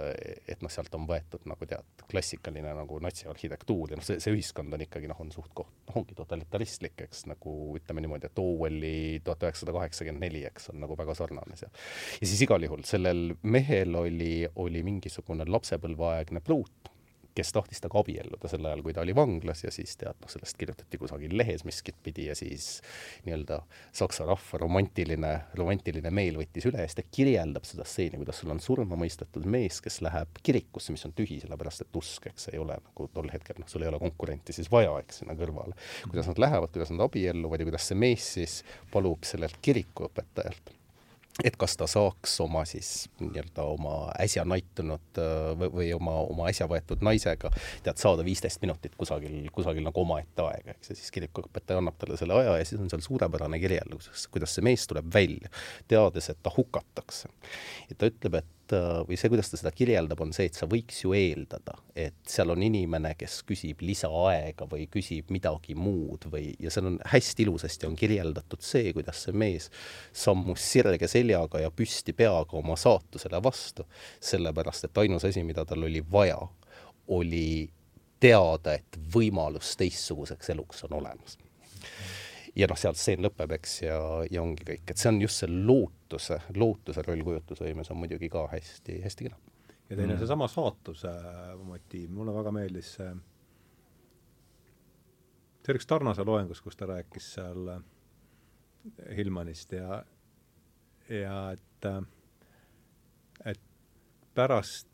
et 0.54 0.64
noh, 0.64 0.72
sealt 0.72 0.94
on 0.98 1.06
võetud 1.08 1.44
nagu 1.48 1.68
tead, 1.68 2.04
klassikaline 2.10 2.72
nagu 2.80 2.98
natsiarhitektuur 3.04 3.92
ja 3.92 4.00
noh, 4.00 4.06
see, 4.06 4.18
see 4.22 4.34
ühiskond 4.34 4.74
on 4.74 4.84
ikkagi 4.84 5.10
noh, 5.10 5.20
on 5.22 5.30
suht 5.34 5.52
koht, 5.56 5.70
noh, 5.88 6.00
ongi 6.00 6.16
totalitaristlik, 6.18 7.04
eks, 7.06 7.26
nagu 7.30 7.54
ütleme 7.78 8.04
niimoodi, 8.04 8.30
et 8.30 8.42
Orwelli 8.42 8.94
tuhat 9.24 9.46
üheksasada 9.46 9.76
kaheksakümmend 9.76 10.26
neli, 10.26 10.44
eks, 10.48 10.70
on 10.72 10.82
nagu 10.82 10.98
väga 10.98 11.16
sarnane 11.18 11.58
seal. 11.60 11.72
ja 12.18 12.30
siis 12.30 12.44
igal 12.48 12.64
juhul 12.66 12.84
sellel 12.88 13.34
mehel 13.42 13.98
oli, 13.98 14.32
oli 14.56 14.84
mingisugune 14.86 15.46
lapsepõlveaegne 15.48 16.42
pruut 16.44 16.94
kes 17.38 17.52
tahtis 17.54 17.82
temaga 17.82 18.02
abielluda 18.02 18.50
sel 18.50 18.66
ajal, 18.66 18.82
kui 18.84 18.94
ta 18.96 19.02
oli 19.04 19.14
vanglas 19.16 19.62
ja 19.64 19.72
siis 19.74 19.94
tead, 20.00 20.18
noh, 20.22 20.30
sellest 20.32 20.58
kirjutati 20.58 21.00
kusagil 21.00 21.36
lehes 21.38 21.64
miskit 21.68 21.98
pidi 22.02 22.28
ja 22.28 22.36
siis 22.38 22.80
nii-öelda 23.26 23.60
saksa 23.96 24.26
rahva 24.28 24.60
romantiline, 24.64 25.32
romantiline 25.58 26.12
meel 26.14 26.40
võttis 26.40 26.68
üle 26.70 26.82
ja 26.82 26.88
siis 26.88 26.98
ta 26.98 27.06
kirjeldab 27.18 27.66
seda 27.68 27.86
stseeni, 27.88 28.20
kuidas 28.22 28.42
sul 28.42 28.54
on 28.54 28.62
surma 28.62 28.98
mõistetud 28.98 29.46
mees, 29.48 29.80
kes 29.84 30.00
läheb 30.04 30.40
kirikusse, 30.42 30.94
mis 30.94 31.06
on 31.08 31.14
tühi, 31.18 31.40
sellepärast 31.44 31.86
et 31.86 32.00
usk, 32.00 32.30
eks 32.32 32.50
ei 32.52 32.62
ole 32.62 32.78
nagu 32.82 33.10
tol 33.14 33.30
hetkel, 33.32 33.60
noh, 33.62 33.70
sul 33.70 33.86
ei 33.86 33.92
ole 33.92 34.02
konkurenti 34.02 34.56
siis 34.56 34.70
vaja, 34.72 34.96
eks, 35.02 35.22
sinna 35.22 35.38
kõrvale. 35.38 35.76
kuidas 36.08 36.30
nad 36.32 36.42
lähevad, 36.42 36.74
kuidas 36.74 36.92
nad 36.94 37.06
abielluvad 37.06 37.62
ja 37.62 37.70
kuidas 37.70 37.90
see 37.90 38.02
mees 38.06 38.32
siis 38.38 38.58
palub 38.92 39.26
sellelt 39.28 39.60
kirikuõpetajalt 39.62 40.77
et 41.44 41.56
kas 41.58 41.76
ta 41.78 41.86
saaks 41.86 42.34
oma 42.42 42.64
siis 42.66 43.06
nii-öelda 43.20 43.62
oma 43.70 43.94
äsja 44.18 44.42
naitunud 44.48 45.20
äh, 45.22 45.52
või, 45.60 45.70
või 45.76 45.88
oma, 45.94 46.16
oma 46.26 46.48
äsja 46.50 46.66
võetud 46.70 47.04
naisega 47.06 47.52
tead, 47.84 48.00
saada 48.00 48.26
viisteist 48.26 48.62
minutit 48.64 48.96
kusagil, 48.98 49.36
kusagil 49.54 49.86
nagu 49.86 50.02
omaette 50.02 50.42
aega, 50.48 50.74
eks, 50.74 50.92
ja 50.92 50.98
siis 50.98 51.14
kirikuõpetaja 51.14 51.78
annab 51.82 51.98
talle 52.00 52.18
selle 52.18 52.34
aja 52.40 52.58
ja 52.58 52.66
siis 52.66 52.82
on 52.82 52.90
seal 52.90 53.04
suurepärane 53.06 53.60
kirjeldus, 53.62 54.26
kuidas 54.34 54.56
see 54.56 54.66
mees 54.66 54.86
tuleb 54.90 55.10
välja, 55.14 55.52
teades, 55.90 56.30
et 56.32 56.42
ta 56.42 56.52
hukatakse. 56.56 57.30
ja 57.90 57.98
ta 57.98 58.10
ütleb, 58.10 58.40
et 58.42 58.54
või 58.72 59.16
see, 59.18 59.30
kuidas 59.32 59.50
ta 59.50 59.58
seda 59.60 59.72
kirjeldab, 59.74 60.20
on 60.24 60.32
see, 60.36 60.48
et 60.50 60.58
sa 60.58 60.68
võiks 60.70 61.00
ju 61.04 61.14
eeldada, 61.16 61.76
et 61.96 62.18
seal 62.28 62.52
on 62.54 62.62
inimene, 62.64 63.14
kes 63.18 63.40
küsib 63.48 63.82
lisaaega 63.84 64.68
või 64.70 64.86
küsib 64.92 65.32
midagi 65.34 65.76
muud 65.78 66.28
või, 66.32 66.52
ja 66.60 66.72
seal 66.74 66.90
on 66.92 67.00
hästi 67.12 67.46
ilusasti 67.46 67.88
on 67.88 67.96
kirjeldatud 67.98 68.64
see, 68.64 68.92
kuidas 68.96 69.24
see 69.26 69.36
mees 69.36 69.70
sammus 70.12 70.64
sirge 70.64 71.08
seljaga 71.10 71.62
ja 71.64 71.72
püsti 71.74 72.14
peaga 72.16 72.60
oma 72.60 72.76
saatusele 72.78 73.42
vastu, 73.44 73.88
sellepärast 74.20 74.88
et 74.88 75.02
ainus 75.04 75.26
asi, 75.28 75.44
mida 75.46 75.64
tal 75.68 75.88
oli 75.88 76.04
vaja, 76.12 76.40
oli 77.14 77.68
teada, 78.20 78.74
et 78.74 78.98
võimalus 79.14 79.76
teistsuguseks 79.78 80.56
eluks 80.56 80.84
on 80.88 80.98
olemas 81.00 81.38
ja 82.58 82.66
noh, 82.66 82.78
sealt 82.78 82.98
stseen 82.98 83.22
lõpeb, 83.22 83.52
eks, 83.58 83.74
ja, 83.84 83.98
ja 84.30 84.42
ongi 84.42 84.66
kõik, 84.66 84.90
et 84.90 84.98
see 84.98 85.12
on 85.12 85.20
just 85.22 85.42
see 85.42 85.50
lootuse, 85.52 86.40
lootuse 86.56 87.04
roll 87.06 87.22
kujutlusvõimes 87.26 87.92
on 87.94 88.00
muidugi 88.02 88.30
ka 88.32 88.48
hästi, 88.52 88.98
hästi 89.04 89.28
kena. 89.28 89.38
ja 89.88 89.94
teine 89.94 90.14
mm. 90.14 90.18
seesama 90.22 90.48
saatuse 90.50 91.12
motiiv, 91.64 92.10
mulle 92.14 92.34
väga 92.34 92.54
meeldis 92.54 92.90
see, 92.98 93.12
see 95.62 95.72
oli 95.74 95.82
üks 95.82 95.90
Tarnase 95.90 96.26
loengus, 96.26 96.62
kus 96.64 96.78
ta 96.78 96.90
rääkis 96.90 97.32
seal 97.36 97.72
Hillmanist 99.14 99.72
ja, 99.76 100.02
ja 101.12 101.38
et, 101.54 101.90
et 103.46 103.62
pärast 104.34 104.88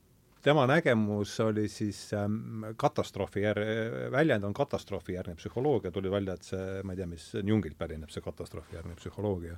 tema 0.45 0.67
nägemus 0.67 1.41
oli 1.41 1.69
siis 1.69 2.13
ähm, 2.13 2.65
katastroofi 2.77 3.41
jär-, 3.41 3.65
väljend 4.13 4.45
on 4.45 4.55
katastroofijärgne 4.55 5.35
psühholoogia, 5.41 5.91
tuli 5.91 6.11
välja, 6.11 6.35
et 6.35 6.45
see, 6.45 6.83
ma 6.85 6.93
ei 6.93 7.01
tea, 7.01 7.07
mis 7.09 7.31
Jungilt 7.41 7.79
pärineb, 7.81 8.13
see 8.13 8.25
katastroofijärgne 8.25 8.97
psühholoogia, 9.01 9.57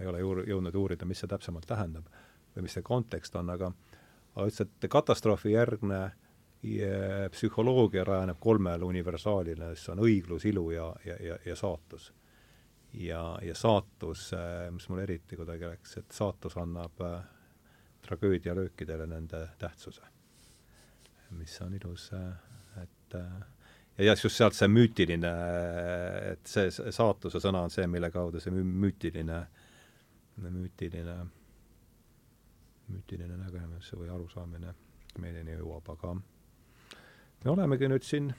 ei 0.00 0.08
ole 0.08 0.22
juur-, 0.22 0.44
jõudnud 0.48 0.78
uurida, 0.80 1.08
mis 1.08 1.20
see 1.20 1.28
täpsemalt 1.28 1.68
tähendab 1.68 2.08
või 2.54 2.64
mis 2.66 2.76
see 2.78 2.84
kontekst 2.84 3.36
on, 3.40 3.52
aga 3.52 3.72
aga 4.32 4.46
ütles, 4.48 4.64
et 4.64 4.88
katastroofijärgne 4.90 6.00
psühholoogia 7.34 8.04
rajaneb 8.06 8.38
kolmele 8.40 8.86
universaalile, 8.86 9.72
mis 9.74 9.84
on 9.92 10.00
õiglus, 10.06 10.46
ilu 10.48 10.70
ja, 10.70 10.86
ja, 11.04 11.16
ja, 11.20 11.38
ja 11.44 11.56
saatus. 11.58 12.12
ja, 12.94 13.38
ja 13.42 13.54
saatus, 13.54 14.30
äh, 14.32 14.70
mis 14.70 14.88
mulle 14.88 15.02
eriti 15.02 15.36
kuidagi 15.36 15.68
läks, 15.68 15.96
et 16.00 16.12
saatus 16.12 16.56
annab 16.56 17.04
äh, 17.04 17.20
tragöödialöökidele 18.06 19.06
nende 19.06 19.48
tähtsuse 19.58 20.11
mis 21.38 21.54
on 21.64 21.74
ilus, 21.74 22.10
et 22.82 23.16
ja 23.98 24.04
jah, 24.04 24.18
just 24.24 24.36
sealt 24.36 24.56
see 24.56 24.68
müütiline, 24.70 25.32
et 26.32 26.48
see 26.48 26.70
saatuse 26.72 27.40
sõna 27.42 27.64
on 27.66 27.72
see, 27.72 27.86
mille 27.90 28.10
kaudu 28.12 28.40
see 28.40 28.54
müütiline, 28.54 29.40
müütiline, 30.42 31.16
müütiline 32.92 33.36
nägemus 33.40 33.92
või 33.98 34.10
arusaamine 34.12 34.74
meieni 35.20 35.58
jõuab, 35.58 35.92
aga 35.92 36.14
me 36.16 37.52
olemegi 37.52 37.90
nüüd 37.90 38.06
siin 38.06 38.32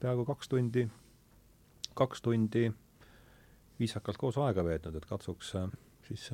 peaaegu 0.00 0.24
kaks 0.28 0.48
tundi, 0.48 0.86
kaks 1.94 2.24
tundi 2.24 2.70
viisakalt 3.78 4.20
koos 4.20 4.38
aega 4.40 4.64
veetnud, 4.64 4.96
et 4.96 5.08
katsuks 5.08 5.54
siis 6.08 6.30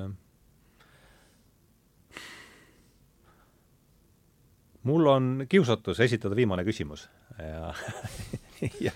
mul 4.88 5.06
on 5.06 5.32
kiusatus 5.48 6.00
esitada 6.00 6.36
viimane 6.36 6.64
küsimus 6.64 7.08
ja 7.38 7.74
ja, 8.86 8.92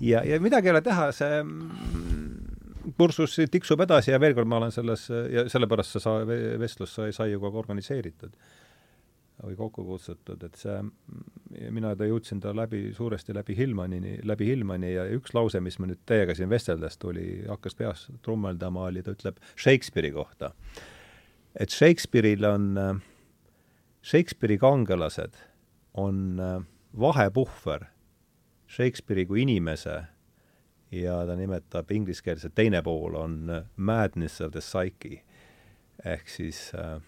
ja, 0.00 0.22
ja 0.24 0.40
midagi 0.40 0.70
ei 0.70 0.74
ole 0.74 0.82
teha, 0.84 1.08
see 1.14 1.40
mm, 1.42 2.92
kursus 2.98 3.38
tiksub 3.50 3.82
edasi 3.86 4.12
ja 4.14 4.20
veel 4.22 4.36
kord, 4.36 4.48
ma 4.50 4.60
olen 4.60 4.74
selles 4.74 5.08
ja 5.10 5.48
sellepärast 5.50 5.96
see 5.96 6.04
sa-, 6.04 6.20
vestlus 6.60 6.94
sai, 6.98 7.12
sai 7.16 7.32
ju 7.32 7.42
ka 7.42 7.52
organiseeritud 7.52 8.36
või 9.36 9.52
kokku 9.58 9.82
kutsutud, 9.84 10.40
et 10.46 10.54
see, 10.56 10.76
mm, 10.80 11.24
mina 11.76 11.90
ta 11.96 12.06
jõudsin 12.08 12.40
ta 12.40 12.54
läbi, 12.56 12.86
suuresti 12.96 13.34
läbi 13.36 13.56
Hillmanini, 13.58 14.14
läbi 14.24 14.48
Hillmani 14.48 14.94
ja 14.94 15.04
üks 15.12 15.34
lause, 15.36 15.60
mis 15.60 15.76
me 15.78 15.90
nüüd 15.90 16.00
teiega 16.08 16.34
siin 16.34 16.48
vesteldes 16.48 16.96
tuli, 17.02 17.42
hakkas 17.48 17.76
peas 17.76 18.06
trummeldama, 18.24 18.86
oli, 18.88 19.02
ta 19.04 19.12
ütleb 19.12 19.42
Shakespeare'i 19.52 20.14
kohta. 20.14 20.54
et 21.60 21.72
Shakespeare'il 21.72 22.44
on 22.48 22.64
äh, 22.80 22.96
Shakespeare'i 24.06 24.58
kangelased 24.62 25.38
on 25.98 26.40
äh, 26.40 26.60
vahepuhver 27.00 27.88
Shakespeare'i 28.70 29.26
kui 29.26 29.42
inimese 29.42 29.96
ja 30.94 31.16
ta 31.26 31.34
nimetab 31.36 31.90
ingliskeelse, 31.90 32.52
teine 32.54 32.82
pool 32.86 33.16
on 33.18 33.50
Madness 33.76 34.40
of 34.40 34.52
the 34.54 34.62
Psyche 34.62 35.22
ehk 36.04 36.30
siis 36.30 36.70
äh, 36.78 37.00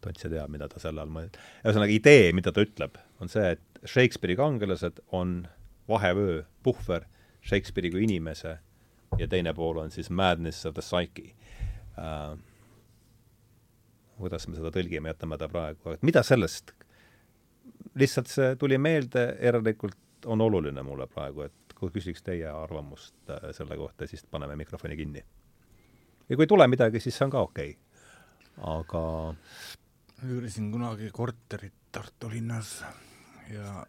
Tonts 0.00 0.24
ei 0.24 0.32
tea, 0.32 0.46
mida 0.48 0.64
ta 0.68 0.80
selle 0.80 1.02
all 1.02 1.10
mõtleb. 1.12 1.36
ühesõnaga, 1.60 1.92
idee, 1.92 2.30
mida 2.32 2.52
ta 2.56 2.62
ütleb, 2.64 2.94
on 3.20 3.28
see, 3.28 3.50
et 3.52 3.80
Shakespeare'i 3.84 4.36
kangelased 4.38 5.02
on 5.16 5.42
vahevöö, 5.88 6.42
puhver 6.64 7.04
Shakespeare'i 7.44 7.92
kui 7.92 8.06
inimese 8.06 8.58
ja 9.18 9.28
teine 9.28 9.52
pool 9.56 9.80
on 9.82 9.92
siis 9.92 10.08
Madness 10.10 10.64
of 10.68 10.76
the 10.78 10.84
Psyche 10.84 11.34
äh,. 11.96 12.49
Kuidas 14.20 14.46
me 14.48 14.58
seda 14.58 14.72
tõlgime, 14.74 15.12
jätame 15.12 15.38
ta 15.40 15.48
praegu, 15.50 15.94
et 15.94 16.06
mida 16.06 16.22
sellest, 16.26 16.74
lihtsalt 17.98 18.30
see 18.30 18.54
tuli 18.60 18.78
meelde, 18.78 19.26
järelikult 19.42 20.28
on 20.30 20.40
oluline 20.44 20.84
mulle 20.86 21.08
praegu, 21.10 21.46
et 21.48 21.76
kui 21.80 21.92
küsiks 21.94 22.24
teie 22.24 22.48
arvamust 22.52 23.32
äh, 23.32 23.50
selle 23.56 23.78
kohta, 23.80 24.08
siis 24.08 24.26
paneme 24.30 24.56
mikrofoni 24.60 24.96
kinni. 24.98 25.24
ja 26.28 26.36
kui 26.36 26.44
ei 26.44 26.50
tule 26.50 26.66
midagi, 26.68 27.00
siis 27.00 27.16
see 27.16 27.28
on 27.28 27.32
ka 27.34 27.44
okei 27.48 27.76
okay.. 27.76 28.74
aga 28.76 29.04
üürisin 30.28 30.72
kunagi 30.72 31.10
korterit 31.12 31.76
Tartu 31.90 32.28
linnas 32.30 32.84
ja 33.50 33.80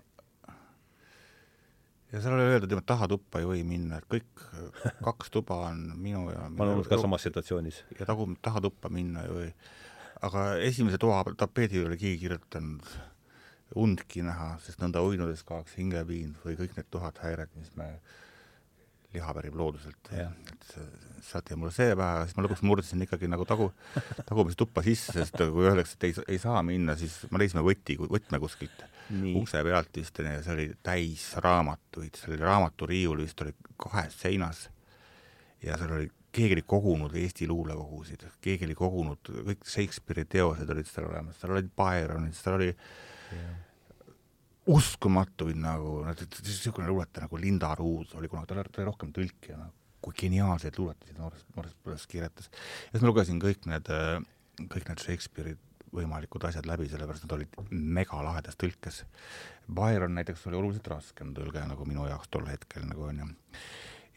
ja 2.12 2.22
seal 2.22 2.36
oli 2.36 2.48
öeldud, 2.50 2.74
et 2.76 2.88
tahatuppa 2.88 3.40
ei 3.40 3.48
või 3.48 3.62
minna, 3.68 4.02
et 4.02 4.08
kõik 4.12 4.44
kaks 5.06 5.32
tuba 5.34 5.60
on 5.70 5.84
minu 5.96 6.26
ja 6.32 6.48
ma 6.50 6.66
olen 6.66 6.80
olnud 6.80 6.90
ka 6.92 7.00
samas 7.02 7.28
situatsioonis. 7.28 7.84
ja 8.00 8.08
tagum-, 8.10 8.38
tahatuppa 8.42 8.92
minna 8.92 9.26
ei 9.28 9.36
või. 9.36 9.54
Aga 10.22 10.48
esimese 10.62 11.00
toa 11.02 11.24
tapeedile 11.38 11.90
oli 11.90 11.98
keegi 12.02 12.20
kirjutanud 12.26 12.92
undki 13.82 14.24
näha, 14.26 14.56
sest 14.64 14.82
nõnda 14.84 15.02
uinudes 15.06 15.46
kaoks 15.48 15.78
hingepiin 15.80 16.36
või 16.44 16.58
kõik 16.60 16.76
need 16.78 16.90
tuhat 16.92 17.22
häiret, 17.24 17.54
mis 17.56 17.72
me 17.80 17.88
liha 19.14 19.34
pärib 19.36 19.56
looduselt. 19.60 20.12
et 20.12 20.76
sealt 21.22 21.50
jäi 21.50 21.58
mulle 21.60 21.72
see 21.76 21.96
pähe, 21.96 22.26
siis 22.26 22.38
ma 22.38 22.46
lõpuks 22.46 22.64
murdsin 22.68 23.04
ikkagi 23.06 23.30
nagu 23.32 23.46
tagu, 23.48 23.70
tagumist 24.28 24.60
tuppa 24.60 24.84
sisse, 24.86 25.14
sest 25.16 25.38
kui 25.38 25.68
öeldakse, 25.68 25.98
et 26.00 26.08
ei, 26.10 26.16
ei 26.36 26.40
saa 26.42 26.62
minna, 26.66 26.96
siis 27.00 27.22
me 27.32 27.42
leidsime 27.42 27.64
võti, 27.66 27.98
võtme 28.02 28.40
kuskilt 28.42 28.86
Nii. 29.12 29.36
ukse 29.42 29.62
pealt 29.68 30.00
vist 30.00 30.22
ja 30.24 30.40
see 30.44 30.54
oli 30.56 30.68
täis 30.84 31.28
raamatuid, 31.44 32.18
seal 32.18 32.36
oli 32.36 32.46
raamaturiiul 32.48 33.24
vist 33.24 33.44
oli 33.44 33.54
kahes 33.80 34.18
seinas 34.24 34.66
ja 35.64 35.78
seal 35.80 35.96
oli, 35.98 36.10
keegi 36.32 36.56
oli 36.58 36.64
kogunud 36.68 37.16
Eesti 37.20 37.48
luulekogusid, 37.48 38.28
keegi 38.42 38.68
oli 38.70 38.76
kogunud, 38.78 39.34
kõik 39.50 39.68
Shakespeare'i 39.68 40.30
teosed 40.32 40.70
olid 40.72 40.88
seal 40.88 41.10
olemas, 41.10 41.40
seal 41.42 41.56
olid 41.58 41.68
Byronid, 41.76 42.38
seal 42.38 42.56
oli 42.60 42.70
ja 42.72 43.50
uskumatuid 44.70 45.58
nagu, 45.58 46.02
niisugune 46.06 46.88
luuletaja 46.88 47.26
nagu 47.26 47.40
Linda 47.42 47.74
Ruus 47.76 48.14
oli 48.16 48.30
kunagi, 48.30 48.48
ta 48.52 48.60
oli 48.62 48.88
rohkem 48.88 49.14
tõlkija 49.16 49.58
nagu,, 49.58 49.74
kui 50.02 50.16
geniaalseid 50.18 50.78
luuletusi 50.78 51.18
noores, 51.18 51.44
noores 51.56 51.74
põlves 51.84 52.08
kirjutas. 52.10 52.50
ja 52.52 52.94
siis 52.94 53.04
ma 53.04 53.10
lugesin 53.10 53.42
kõik 53.42 53.68
need, 53.70 53.90
kõik 54.62 54.88
need 54.90 55.04
Shakespeare'i 55.04 55.58
võimalikud 55.92 56.46
asjad 56.48 56.66
läbi, 56.70 56.88
sellepärast 56.90 57.26
nad 57.26 57.36
olid 57.36 57.58
megalahedas 57.70 58.56
tõlkes. 58.58 59.02
Byron 59.68 60.16
näiteks 60.16 60.46
oli 60.48 60.60
oluliselt 60.62 60.88
raskem 60.88 61.34
tõlge 61.36 61.66
nagu 61.68 61.86
minu 61.86 62.06
jaoks 62.08 62.32
tol 62.32 62.48
hetkel 62.48 62.86
nagu 62.88 63.10
onju. 63.10 63.28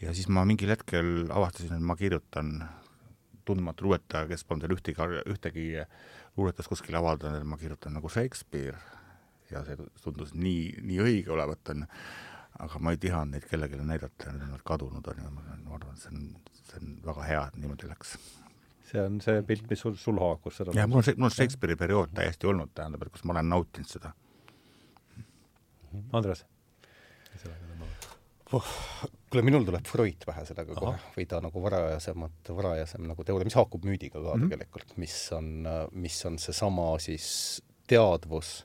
Ja 0.02 0.14
siis 0.14 0.28
ma 0.28 0.44
mingil 0.48 0.72
hetkel 0.74 1.28
avastasin, 1.30 1.76
et 1.76 1.84
ma 1.84 1.96
kirjutan 1.96 2.56
tundmatu 3.44 3.86
luuletaja, 3.86 4.28
kes 4.28 4.44
polnud 4.48 4.64
veel 4.64 4.76
ühtegi, 4.78 5.22
ühtegi 5.30 5.66
luuletust 6.36 6.70
kuskil 6.72 6.96
avaldanud, 6.98 7.42
et 7.42 7.48
ma 7.48 7.58
kirjutan 7.60 7.94
nagu 7.96 8.08
Shakespeare 8.08 8.78
ja 9.50 9.64
see 9.66 9.76
tundus 10.02 10.32
nii, 10.34 10.70
nii 10.82 11.02
õige 11.04 11.34
olevat, 11.34 11.74
on 11.74 11.84
aga 12.64 12.80
ma 12.80 12.94
ei 12.94 13.00
tihanud 13.02 13.34
neid 13.34 13.46
kellelegi 13.50 13.80
näidata, 13.82 14.32
need 14.32 14.54
on 14.54 14.62
kadunud, 14.66 15.10
on 15.10 15.20
ju, 15.20 15.30
ma 15.34 15.76
arvan, 15.76 15.96
et 15.96 16.02
see 16.04 16.12
on, 16.14 16.24
see 16.62 16.80
on 16.80 16.96
väga 17.08 17.28
hea, 17.28 17.42
et 17.48 17.60
niimoodi 17.60 17.90
läks. 17.90 18.14
see 18.90 19.02
on 19.02 19.18
see 19.24 19.42
pilt, 19.48 19.66
mis 19.70 19.82
sul, 19.82 19.96
sul 20.00 20.20
haakus 20.22 20.60
seda 20.60 20.74
jah, 20.76 20.88
mul 20.90 21.02
on 21.02 21.06
see, 21.06 21.16
mul 21.18 21.30
on 21.30 21.34
Shakespeare'i 21.34 21.78
periood 21.80 22.14
täiesti 22.14 22.50
olnud, 22.50 22.70
tähendab, 22.76 23.06
et 23.06 23.14
kus 23.14 23.24
ma 23.26 23.34
olen 23.36 23.50
nautinud 23.50 23.90
seda. 23.90 24.14
Andres? 26.14 26.44
oh, 28.54 28.70
kuule, 29.34 29.44
minul 29.50 29.66
tuleb 29.66 29.90
Freud 29.90 30.24
pähe 30.26 30.44
sellega 30.48 30.74
Aha. 30.76 30.80
kohe 30.80 31.12
või 31.16 31.26
ta 31.30 31.40
nagu 31.42 31.62
varajasemat, 31.64 32.52
varajasem 32.56 33.06
nagu 33.10 33.26
teooria, 33.26 33.50
mis 33.50 33.58
haakub 33.58 33.86
müüdiga 33.86 34.20
ka 34.20 34.22
mm 34.22 34.44
-hmm. 34.44 34.54
tegelikult, 34.54 34.96
mis 35.02 35.16
on, 35.36 35.68
mis 35.92 36.18
on 36.26 36.38
seesama 36.38 36.92
siis 37.02 37.26
teadvus 37.90 38.64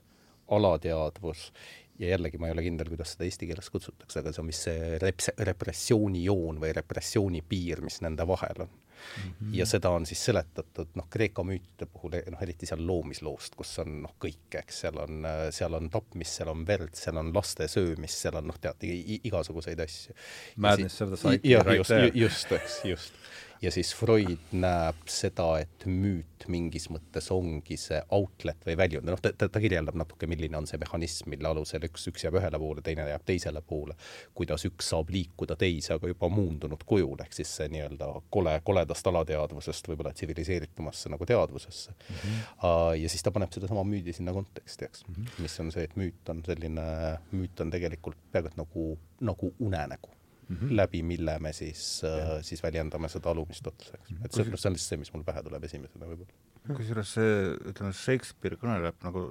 alateadvus 0.49 1.51
ja 1.99 2.13
jällegi 2.13 2.37
ma 2.37 2.47
ei 2.47 2.55
ole 2.55 2.63
kindel, 2.63 2.89
kuidas 2.89 3.13
seda 3.13 3.27
eesti 3.27 3.47
keeles 3.49 3.69
kutsutakse, 3.69 4.21
aga 4.21 4.31
see 4.33 4.41
on 4.41 4.51
vist 4.51 4.67
see 4.67 4.99
reps-, 5.03 5.33
repressioonijoon 5.51 6.61
või 6.61 6.71
repressiooni 6.77 7.41
piir, 7.41 7.81
mis 7.85 7.99
nende 8.05 8.27
vahel 8.27 8.65
on 8.65 8.71
mm. 8.99 9.31
-hmm. 9.31 9.55
ja 9.57 9.65
seda 9.65 9.89
on 9.89 10.05
siis 10.05 10.25
seletatud 10.25 10.95
noh, 10.95 11.07
Kreeka 11.09 11.43
müütide 11.43 11.85
puhul, 11.85 12.19
noh 12.31 12.41
eriti 12.41 12.69
seal 12.69 12.85
loomisloost, 12.87 13.55
kus 13.59 13.73
on 13.83 14.01
noh, 14.03 14.15
kõik, 14.19 14.47
eks, 14.61 14.81
seal 14.85 14.97
on, 15.01 15.27
seal 15.55 15.73
on 15.73 15.89
tapmist, 15.89 16.39
seal 16.39 16.53
on 16.53 16.65
verd, 16.67 16.95
seal 16.95 17.17
on 17.17 17.33
laste 17.35 17.67
söömist, 17.67 18.17
seal 18.25 18.39
on 18.39 18.47
noh, 18.51 18.59
tead, 18.61 18.87
igasuguseid 19.23 19.79
asju. 19.79 20.15
Madness 20.57 21.01
of 21.01 21.15
the 21.15 21.29
right 21.29 21.77
just, 21.77 22.15
just, 22.15 22.51
eks, 22.51 22.81
just 22.85 23.13
ja 23.61 23.71
siis 23.71 23.91
Freud 23.95 24.53
näeb 24.55 24.99
seda, 25.11 25.47
et 25.61 25.85
müüt 25.89 26.45
mingis 26.51 26.87
mõttes 26.91 27.27
ongi 27.33 27.75
see 27.79 27.99
outlet 28.15 28.63
või 28.67 28.75
väljund, 28.79 29.09
noh, 29.09 29.19
ta, 29.21 29.33
ta, 29.35 29.61
kirjeldab 29.61 29.97
natuke, 29.99 30.27
milline 30.31 30.57
on 30.59 30.67
see 30.69 30.79
mehhanism, 30.79 31.29
mille 31.33 31.49
alusel 31.49 31.83
üks, 31.89 32.07
üks 32.11 32.23
jääb 32.25 32.37
ühele 32.39 32.59
poole, 32.61 32.83
teine 32.85 33.07
jääb 33.09 33.25
teisele 33.27 33.61
poole, 33.65 33.97
kuidas 34.37 34.63
üks 34.69 34.91
saab 34.93 35.11
liikuda 35.13 35.57
teise, 35.59 35.97
aga 35.97 36.11
juba 36.11 36.29
muundunud 36.31 36.85
kujul, 36.87 37.17
ehk 37.25 37.35
siis 37.35 37.51
see 37.59 37.67
nii-öelda 37.73 38.11
kole, 38.31 38.55
koledast 38.67 39.11
alateadvusest 39.11 39.91
võib-olla 39.91 40.13
tsiviliseeritumasse 40.15 41.11
nagu 41.11 41.27
teadvusesse 41.27 41.91
mm. 41.91 42.21
-hmm. 42.21 43.01
ja 43.01 43.09
siis 43.09 43.25
ta 43.25 43.33
paneb 43.35 43.51
sedasama 43.53 43.83
müüdi 43.83 44.15
sinna 44.15 44.33
konteksti, 44.33 44.85
eks 44.85 45.03
mm, 45.07 45.15
-hmm. 45.15 45.41
mis 45.43 45.59
on 45.59 45.71
see, 45.75 45.83
et 45.83 45.97
müüt 45.99 46.31
on 46.31 46.43
selline, 46.45 46.87
müüt 47.31 47.59
on 47.59 47.71
tegelikult 47.71 48.17
peaaegu 48.31 48.53
et 48.53 48.57
nagu, 48.57 48.85
nagu 49.21 49.53
unenägu 49.59 50.18
mm, 50.49 50.57
-hmm. 50.57 50.75
läbi 50.75 51.03
mille 51.03 51.39
me 51.39 51.53
siis 51.53 52.01
äh,, 52.03 52.37
siis 52.41 52.63
väljendame 52.63 53.09
seda 53.09 53.31
alumist 53.31 53.67
otsa, 53.67 53.97
eks. 53.97 54.13
et 54.25 54.31
see, 54.31 54.43
see 54.43 54.69
on 54.69 54.77
lihtsalt 54.77 54.87
see, 54.89 55.01
mis 55.03 55.13
mul 55.13 55.25
pähe 55.27 55.43
tuleb 55.45 55.63
esimesena 55.63 56.09
võib-olla. 56.09 56.75
kusjuures 56.75 57.13
see, 57.17 57.35
ütleme, 57.71 57.93
Shakespeare 57.93 58.59
kõneleb 58.61 59.05
nagu 59.05 59.29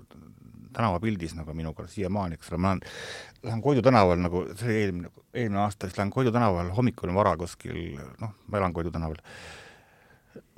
tänavapildis 0.73 1.35
nagu 1.35 1.55
minuga 1.57 1.87
siiamaani, 1.89 2.39
eks 2.39 2.53
ole, 2.53 2.61
ma 2.63 2.75
lähen, 2.75 2.83
lähen 3.47 3.63
Koidu 3.65 3.83
tänaval 3.83 4.21
nagu, 4.21 4.45
see 4.59 4.69
oli 4.69 4.81
eelmine, 4.83 5.13
eelmine 5.33 5.63
aasta, 5.65 5.89
siis 5.89 5.99
lähen 5.99 6.13
Koidu 6.15 6.33
tänaval 6.35 6.71
hommikul 6.77 7.15
vara 7.15 7.37
kuskil, 7.41 7.99
noh, 8.21 8.35
ma 8.47 8.61
elan 8.61 8.77
Koidu 8.77 8.93
tänaval, 8.95 9.23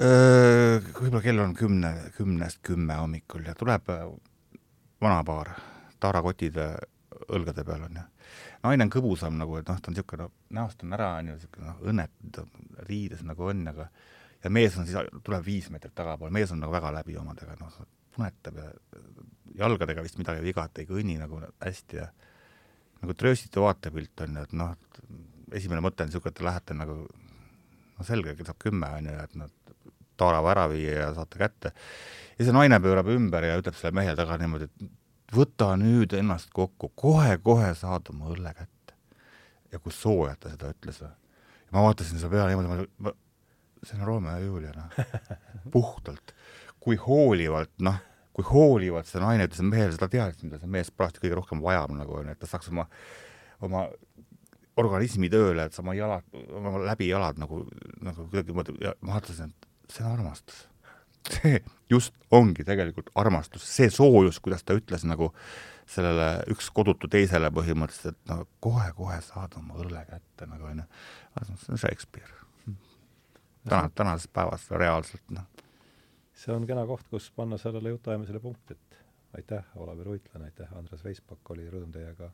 võib-olla 0.00 1.22
kell 1.24 1.42
on 1.44 1.54
kümne, 1.56 1.92
kümnest 2.16 2.60
kümme 2.66 2.96
hommikul 3.00 3.46
ja 3.46 3.54
tuleb 3.54 3.92
vanapaar 5.00 5.54
taarakotid 6.00 6.58
õlgade 7.28 7.64
peal, 7.64 7.86
on 7.88 8.00
ju 8.00 8.09
naine 8.64 8.86
on 8.86 8.92
kõbusam 8.92 9.36
nagu, 9.40 9.56
et 9.60 9.68
noh, 9.70 9.78
ta 9.80 9.90
on 9.90 9.96
niisugune, 9.96 10.26
noh, 10.26 10.32
näost 10.58 10.84
on 10.84 10.96
ära, 10.96 11.12
on 11.20 11.30
ju, 11.30 11.36
niisugune 11.38 11.68
noh, 11.68 11.78
õnnetu, 11.92 12.46
riides 12.88 13.22
nagu 13.26 13.46
on, 13.48 13.62
aga 13.72 13.88
ja 14.44 14.52
mees 14.52 14.76
on 14.80 14.88
siis, 14.88 15.10
tuleb 15.24 15.44
viis 15.46 15.70
meetrit 15.72 15.94
tagapool, 15.96 16.32
mees 16.34 16.52
on 16.54 16.60
nagu 16.62 16.74
väga 16.74 16.92
läbi 17.00 17.16
omadega, 17.20 17.56
noh, 17.60 17.80
punetab 18.16 18.60
ja 18.60 18.68
jalgadega 19.60 20.04
vist 20.04 20.18
midagi 20.20 20.44
vigat 20.44 20.78
ei 20.80 20.88
kõnni 20.88 21.16
nagu 21.20 21.40
hästi 21.60 22.00
ja 22.00 22.06
nagu 23.00 23.16
trööstitu 23.16 23.64
vaatepilt 23.64 24.24
on 24.26 24.38
ju, 24.38 24.46
et 24.48 24.56
noh, 24.60 24.76
esimene 25.56 25.82
mõte 25.84 26.04
on 26.04 26.10
niisugune, 26.10 26.32
et 26.34 26.40
te 26.40 26.46
lähete 26.46 26.76
nagu 26.76 26.96
no 27.04 28.06
selge, 28.06 28.36
saab 28.44 28.60
kümme, 28.60 28.88
on 28.98 29.10
ju, 29.10 29.16
et 29.24 29.36
noh, 29.40 29.52
taarava 30.20 30.52
ära 30.52 30.66
viia 30.70 30.96
ja 30.98 31.10
saate 31.16 31.40
kätte. 31.40 31.72
ja 32.38 32.44
see 32.44 32.54
naine 32.54 32.80
pöörab 32.80 33.08
ümber 33.12 33.44
ja 33.44 33.58
ütleb 33.60 33.76
selle 33.76 33.94
mehele 33.96 34.16
taga 34.18 34.36
niimoodi, 34.40 34.68
et 34.68 34.90
võta 35.34 35.72
nüüd 35.78 36.14
ennast 36.16 36.50
kokku 36.54 36.90
kohe,, 36.94 37.36
kohe-kohe 37.38 37.72
saad 37.78 38.10
oma 38.12 38.30
õlle 38.34 38.52
kätte. 38.54 38.94
ja 39.72 39.78
kui 39.78 39.92
soojalt 39.94 40.40
ta 40.42 40.50
seda 40.50 40.72
ütles 40.74 41.00
või. 41.02 41.10
ma 41.70 41.84
vaatasin 41.86 42.18
selle 42.18 42.32
peale 42.34 42.54
niimoodi, 42.54 42.86
ma, 42.98 43.10
ma, 43.10 43.14
see 43.86 43.98
on 43.98 44.06
Romeo 44.06 44.36
ja 44.36 44.44
Julia, 44.44 44.72
noh, 44.76 45.26
puhtalt. 45.74 46.34
kui 46.80 46.96
hoolivalt, 46.96 47.72
noh, 47.84 47.98
kui 48.36 48.46
hoolivalt 48.46 49.06
see 49.06 49.22
naine 49.22 49.46
ütles 49.48 49.62
mehele, 49.66 49.92
seda 49.94 50.08
teadis, 50.10 50.42
mida 50.46 50.60
see 50.60 50.70
mees 50.70 50.90
parajasti 50.90 51.24
kõige 51.24 51.38
rohkem 51.38 51.62
vajab 51.64 51.94
nagu 51.96 52.20
onju, 52.20 52.34
et 52.34 52.40
ta 52.40 52.50
saaks 52.50 52.70
oma, 52.72 52.86
oma 53.60 53.86
organismi 54.80 55.28
tööle, 55.30 55.66
et 55.66 55.76
sa 55.76 55.84
oma 55.84 55.94
jalad, 55.98 56.26
oma 56.56 56.78
läbijalad 56.88 57.40
nagu, 57.42 57.64
nagu 58.00 58.26
kuidagimoodi, 58.32 58.78
ja 58.82 58.94
ma 59.04 59.18
vaatasin, 59.18 59.52
et 59.52 59.94
see 59.94 60.06
on 60.06 60.14
armastus 60.14 60.69
see 61.28 61.60
just 61.90 62.14
ongi 62.30 62.64
tegelikult 62.64 63.10
armastus, 63.14 63.66
see 63.76 63.90
soojus, 63.90 64.40
kuidas 64.40 64.64
ta 64.64 64.76
ütles 64.78 65.04
nagu 65.08 65.32
sellele 65.90 66.28
üks 66.52 66.70
kodutu 66.74 67.08
teisele 67.10 67.50
põhimõtteliselt, 67.54 68.16
et 68.16 68.30
no 68.30 68.44
kohe-kohe 68.62 69.18
saad 69.26 69.56
oma 69.58 69.78
õlle 69.82 70.04
kätte 70.08 70.46
nagu 70.46 70.68
onju. 70.70 70.86
see 71.40 71.72
on 71.74 71.78
Shakespeare. 71.78 72.34
täna, 73.68 73.90
tänases 73.94 74.28
päevas 74.28 74.70
reaalselt 74.70 75.34
noh. 75.34 75.48
see 76.34 76.54
on 76.54 76.66
kena 76.66 76.86
koht, 76.86 77.08
kus 77.10 77.30
panna 77.36 77.58
sellele 77.58 77.96
jutuajamisele 77.96 78.40
punkt, 78.40 78.70
et 78.70 79.02
aitäh, 79.36 79.64
Olavi 79.76 80.04
Ruitlane, 80.04 80.44
aitäh, 80.44 80.70
Andres 80.78 81.04
Veispak, 81.04 81.50
oli 81.50 81.68
rõõm 81.70 81.90
teiega 81.92 82.30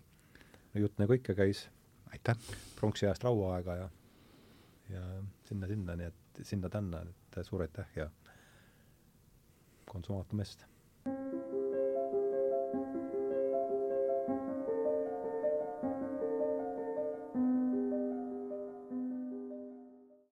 no 0.74 0.80
jutt 0.80 1.00
nagu 1.00 1.16
ikka 1.16 1.34
käis 1.34 1.66
aitäh! 2.12 2.36
pronksiajast 2.76 3.24
rauaaega 3.24 3.76
ja, 3.76 3.88
ja 4.92 5.02
sinna-sinna, 5.48 5.96
nii 5.96 6.12
et 6.12 6.44
sinna-tänna, 6.44 7.02
et 7.02 7.38
suur 7.46 7.64
aitäh 7.64 7.88
ja 7.96 8.10
konsumat 9.86 10.32
mest. 10.32 10.66